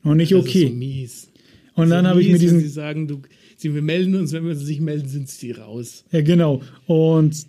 Und 0.03 0.19
ich, 0.19 0.35
okay. 0.35 0.45
Das 0.45 0.55
ist 0.55 0.69
so 0.69 0.75
mies. 0.77 1.31
Und 1.75 1.91
dann 1.91 2.07
habe 2.07 2.23
ich 2.23 2.31
mir 2.31 2.39
diesen... 2.39 2.61
Sie 2.61 2.69
sagen, 2.69 3.09
du, 3.09 3.23
Sie, 3.57 3.75
wir 3.75 3.83
melden 3.83 4.15
uns, 4.15 4.33
wenn 4.33 4.47
wir 4.47 4.55
sich 4.55 4.81
melden, 4.81 5.09
sind 5.09 5.29
sie 5.29 5.53
raus. 5.53 6.05
Ja, 6.11 6.21
genau. 6.23 6.61
Und 6.87 7.47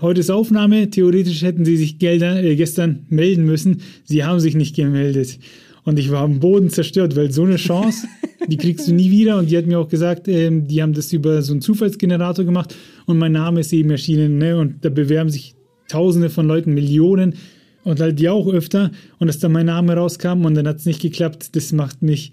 heute 0.00 0.20
ist 0.20 0.30
Aufnahme. 0.30 0.90
Theoretisch 0.90 1.42
hätten 1.42 1.64
sie 1.64 1.76
sich 1.76 1.98
Gelder, 1.98 2.42
äh, 2.42 2.56
gestern 2.56 3.06
melden 3.08 3.44
müssen. 3.44 3.80
Sie 4.04 4.24
haben 4.24 4.40
sich 4.40 4.54
nicht 4.54 4.74
gemeldet. 4.74 5.38
Und 5.84 5.98
ich 5.98 6.10
war 6.10 6.22
am 6.22 6.40
Boden 6.40 6.68
zerstört, 6.68 7.14
weil 7.14 7.30
so 7.30 7.44
eine 7.44 7.56
Chance, 7.56 8.08
die 8.48 8.56
kriegst 8.56 8.88
du 8.88 8.92
nie 8.92 9.10
wieder. 9.10 9.38
Und 9.38 9.50
die 9.50 9.56
hat 9.56 9.66
mir 9.66 9.78
auch 9.78 9.88
gesagt, 9.88 10.26
ähm, 10.26 10.66
die 10.66 10.82
haben 10.82 10.94
das 10.94 11.12
über 11.12 11.40
so 11.42 11.52
einen 11.52 11.62
Zufallsgenerator 11.62 12.44
gemacht 12.44 12.74
und 13.06 13.18
mein 13.18 13.32
Name 13.32 13.60
ist 13.60 13.72
eben 13.72 13.90
erschienen. 13.90 14.38
Ne? 14.38 14.56
Und 14.56 14.84
da 14.84 14.88
bewerben 14.88 15.30
sich 15.30 15.54
Tausende 15.88 16.30
von 16.30 16.48
Leuten, 16.48 16.74
Millionen 16.74 17.36
und 17.84 18.00
halt 18.00 18.18
die 18.18 18.28
auch 18.28 18.48
öfter. 18.48 18.90
Und 19.20 19.28
dass 19.28 19.38
dann 19.38 19.52
mein 19.52 19.66
Name 19.66 19.94
rauskam 19.94 20.44
und 20.44 20.54
dann 20.54 20.66
hat 20.66 20.78
es 20.78 20.86
nicht 20.86 21.00
geklappt, 21.00 21.54
das 21.54 21.72
macht 21.72 22.02
mich 22.02 22.32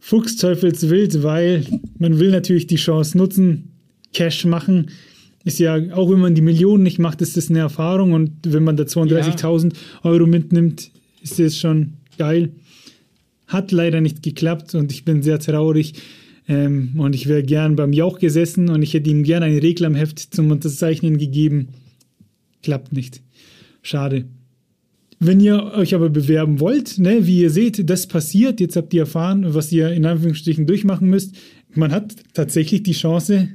Fuchsteufelswild, 0.00 1.22
weil 1.22 1.64
man 1.98 2.18
will 2.18 2.30
natürlich 2.30 2.66
die 2.66 2.76
Chance 2.76 3.18
nutzen, 3.18 3.72
Cash 4.12 4.44
machen. 4.44 4.90
Ist 5.44 5.58
ja, 5.58 5.76
auch 5.94 6.10
wenn 6.10 6.20
man 6.20 6.34
die 6.34 6.42
Millionen 6.42 6.82
nicht 6.82 6.98
macht, 6.98 7.20
ist 7.20 7.36
das 7.36 7.50
eine 7.50 7.60
Erfahrung 7.60 8.12
und 8.12 8.32
wenn 8.44 8.64
man 8.64 8.76
da 8.76 8.84
32.000 8.84 9.72
ja. 9.72 10.10
Euro 10.10 10.26
mitnimmt, 10.26 10.90
ist 11.22 11.38
das 11.38 11.58
schon 11.58 11.94
geil. 12.16 12.52
Hat 13.46 13.72
leider 13.72 14.00
nicht 14.00 14.22
geklappt 14.22 14.74
und 14.74 14.92
ich 14.92 15.04
bin 15.04 15.22
sehr 15.22 15.38
traurig. 15.38 15.94
Ähm, 16.48 16.94
und 16.98 17.14
ich 17.14 17.26
wäre 17.28 17.42
gern 17.42 17.76
beim 17.76 17.92
Jauch 17.92 18.18
gesessen 18.18 18.70
und 18.70 18.82
ich 18.82 18.94
hätte 18.94 19.10
ihm 19.10 19.22
gern 19.22 19.42
ein 19.42 19.58
Reklamheft 19.58 20.18
zum 20.18 20.50
Unterzeichnen 20.50 21.18
gegeben. 21.18 21.68
Klappt 22.62 22.92
nicht. 22.92 23.22
Schade. 23.82 24.24
Wenn 25.20 25.40
ihr 25.40 25.72
euch 25.74 25.94
aber 25.94 26.10
bewerben 26.10 26.60
wollt, 26.60 26.98
ne, 26.98 27.26
wie 27.26 27.40
ihr 27.40 27.50
seht, 27.50 27.90
das 27.90 28.06
passiert. 28.06 28.60
Jetzt 28.60 28.76
habt 28.76 28.94
ihr 28.94 29.00
erfahren, 29.00 29.52
was 29.54 29.72
ihr 29.72 29.90
in 29.90 30.06
Anführungsstrichen 30.06 30.66
durchmachen 30.66 31.08
müsst. 31.08 31.34
Man 31.74 31.90
hat 31.92 32.14
tatsächlich 32.34 32.84
die 32.84 32.92
Chance, 32.92 33.48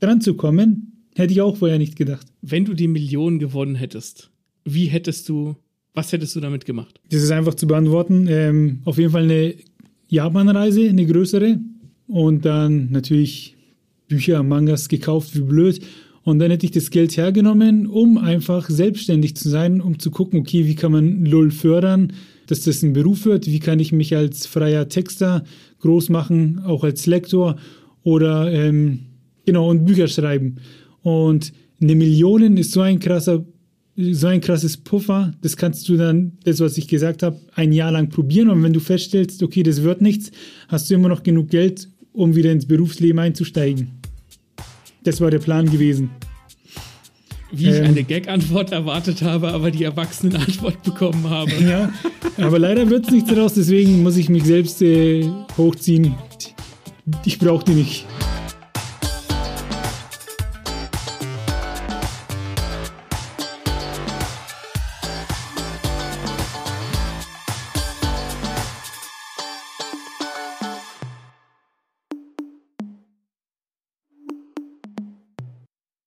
dran 0.00 0.20
zu 0.20 0.34
kommen. 0.34 0.92
Hätte 1.14 1.32
ich 1.32 1.40
auch 1.42 1.56
vorher 1.56 1.78
nicht 1.78 1.96
gedacht. 1.96 2.26
Wenn 2.40 2.64
du 2.64 2.74
die 2.74 2.88
Millionen 2.88 3.38
gewonnen 3.38 3.74
hättest, 3.74 4.30
wie 4.64 4.86
hättest 4.86 5.28
du, 5.28 5.56
was 5.94 6.12
hättest 6.12 6.34
du 6.36 6.40
damit 6.40 6.64
gemacht? 6.64 7.00
Das 7.10 7.22
ist 7.22 7.30
einfach 7.30 7.54
zu 7.54 7.66
beantworten. 7.66 8.26
Ähm, 8.28 8.80
auf 8.84 8.98
jeden 8.98 9.12
Fall 9.12 9.24
eine 9.24 9.54
Japan-Reise, 10.08 10.88
eine 10.88 11.06
größere. 11.06 11.58
Und 12.06 12.44
dann 12.44 12.90
natürlich 12.90 13.56
Bücher, 14.08 14.42
Mangas 14.42 14.88
gekauft, 14.88 15.36
wie 15.36 15.42
blöd. 15.42 15.80
Und 16.24 16.38
dann 16.38 16.50
hätte 16.50 16.66
ich 16.66 16.72
das 16.72 16.90
Geld 16.90 17.16
hergenommen, 17.16 17.86
um 17.86 18.16
einfach 18.16 18.70
selbstständig 18.70 19.36
zu 19.36 19.48
sein, 19.48 19.80
um 19.80 19.98
zu 19.98 20.10
gucken, 20.10 20.40
okay, 20.40 20.66
wie 20.66 20.76
kann 20.76 20.92
man 20.92 21.24
LUL 21.24 21.50
fördern, 21.50 22.12
dass 22.46 22.62
das 22.62 22.82
ein 22.82 22.92
Beruf 22.92 23.24
wird, 23.24 23.46
wie 23.46 23.58
kann 23.58 23.80
ich 23.80 23.92
mich 23.92 24.14
als 24.14 24.46
freier 24.46 24.88
Texter 24.88 25.42
groß 25.80 26.10
machen, 26.10 26.60
auch 26.64 26.84
als 26.84 27.06
Lektor 27.06 27.56
oder 28.04 28.52
ähm, 28.52 29.00
genau 29.44 29.68
und 29.68 29.84
Bücher 29.84 30.06
schreiben. 30.06 30.56
Und 31.02 31.52
eine 31.80 31.96
Million 31.96 32.56
ist 32.56 32.72
so 32.72 32.80
ein 32.80 33.00
krasser, 33.00 33.44
so 33.96 34.26
ein 34.28 34.40
krasses 34.40 34.76
Puffer, 34.76 35.34
das 35.42 35.56
kannst 35.56 35.88
du 35.88 35.96
dann, 35.96 36.38
das 36.44 36.60
was 36.60 36.78
ich 36.78 36.86
gesagt 36.86 37.24
habe, 37.24 37.40
ein 37.54 37.72
Jahr 37.72 37.90
lang 37.90 38.08
probieren 38.08 38.48
und 38.48 38.62
wenn 38.62 38.72
du 38.72 38.80
feststellst, 38.80 39.42
okay, 39.42 39.64
das 39.64 39.82
wird 39.82 40.00
nichts, 40.00 40.30
hast 40.68 40.88
du 40.88 40.94
immer 40.94 41.08
noch 41.08 41.24
genug 41.24 41.50
Geld, 41.50 41.88
um 42.12 42.36
wieder 42.36 42.52
ins 42.52 42.66
Berufsleben 42.66 43.18
einzusteigen. 43.18 44.01
Das 45.04 45.20
war 45.20 45.30
der 45.30 45.38
Plan 45.38 45.70
gewesen. 45.70 46.10
Wie 47.50 47.68
ich 47.68 47.76
ähm, 47.76 47.84
eine 47.84 48.02
Gag-Antwort 48.02 48.72
erwartet 48.72 49.22
habe, 49.22 49.48
aber 49.48 49.70
die 49.70 49.84
Erwachsenen-Antwort 49.84 50.82
bekommen 50.84 51.28
habe. 51.28 51.52
Ja, 51.60 51.92
aber 52.38 52.58
leider 52.58 52.88
wird 52.88 53.06
es 53.06 53.12
nichts 53.12 53.28
daraus, 53.28 53.54
deswegen 53.54 54.02
muss 54.02 54.16
ich 54.16 54.28
mich 54.28 54.44
selbst 54.44 54.80
äh, 54.80 55.28
hochziehen. 55.58 56.14
Ich 57.24 57.38
brauche 57.38 57.64
die 57.64 57.72
nicht. 57.72 58.06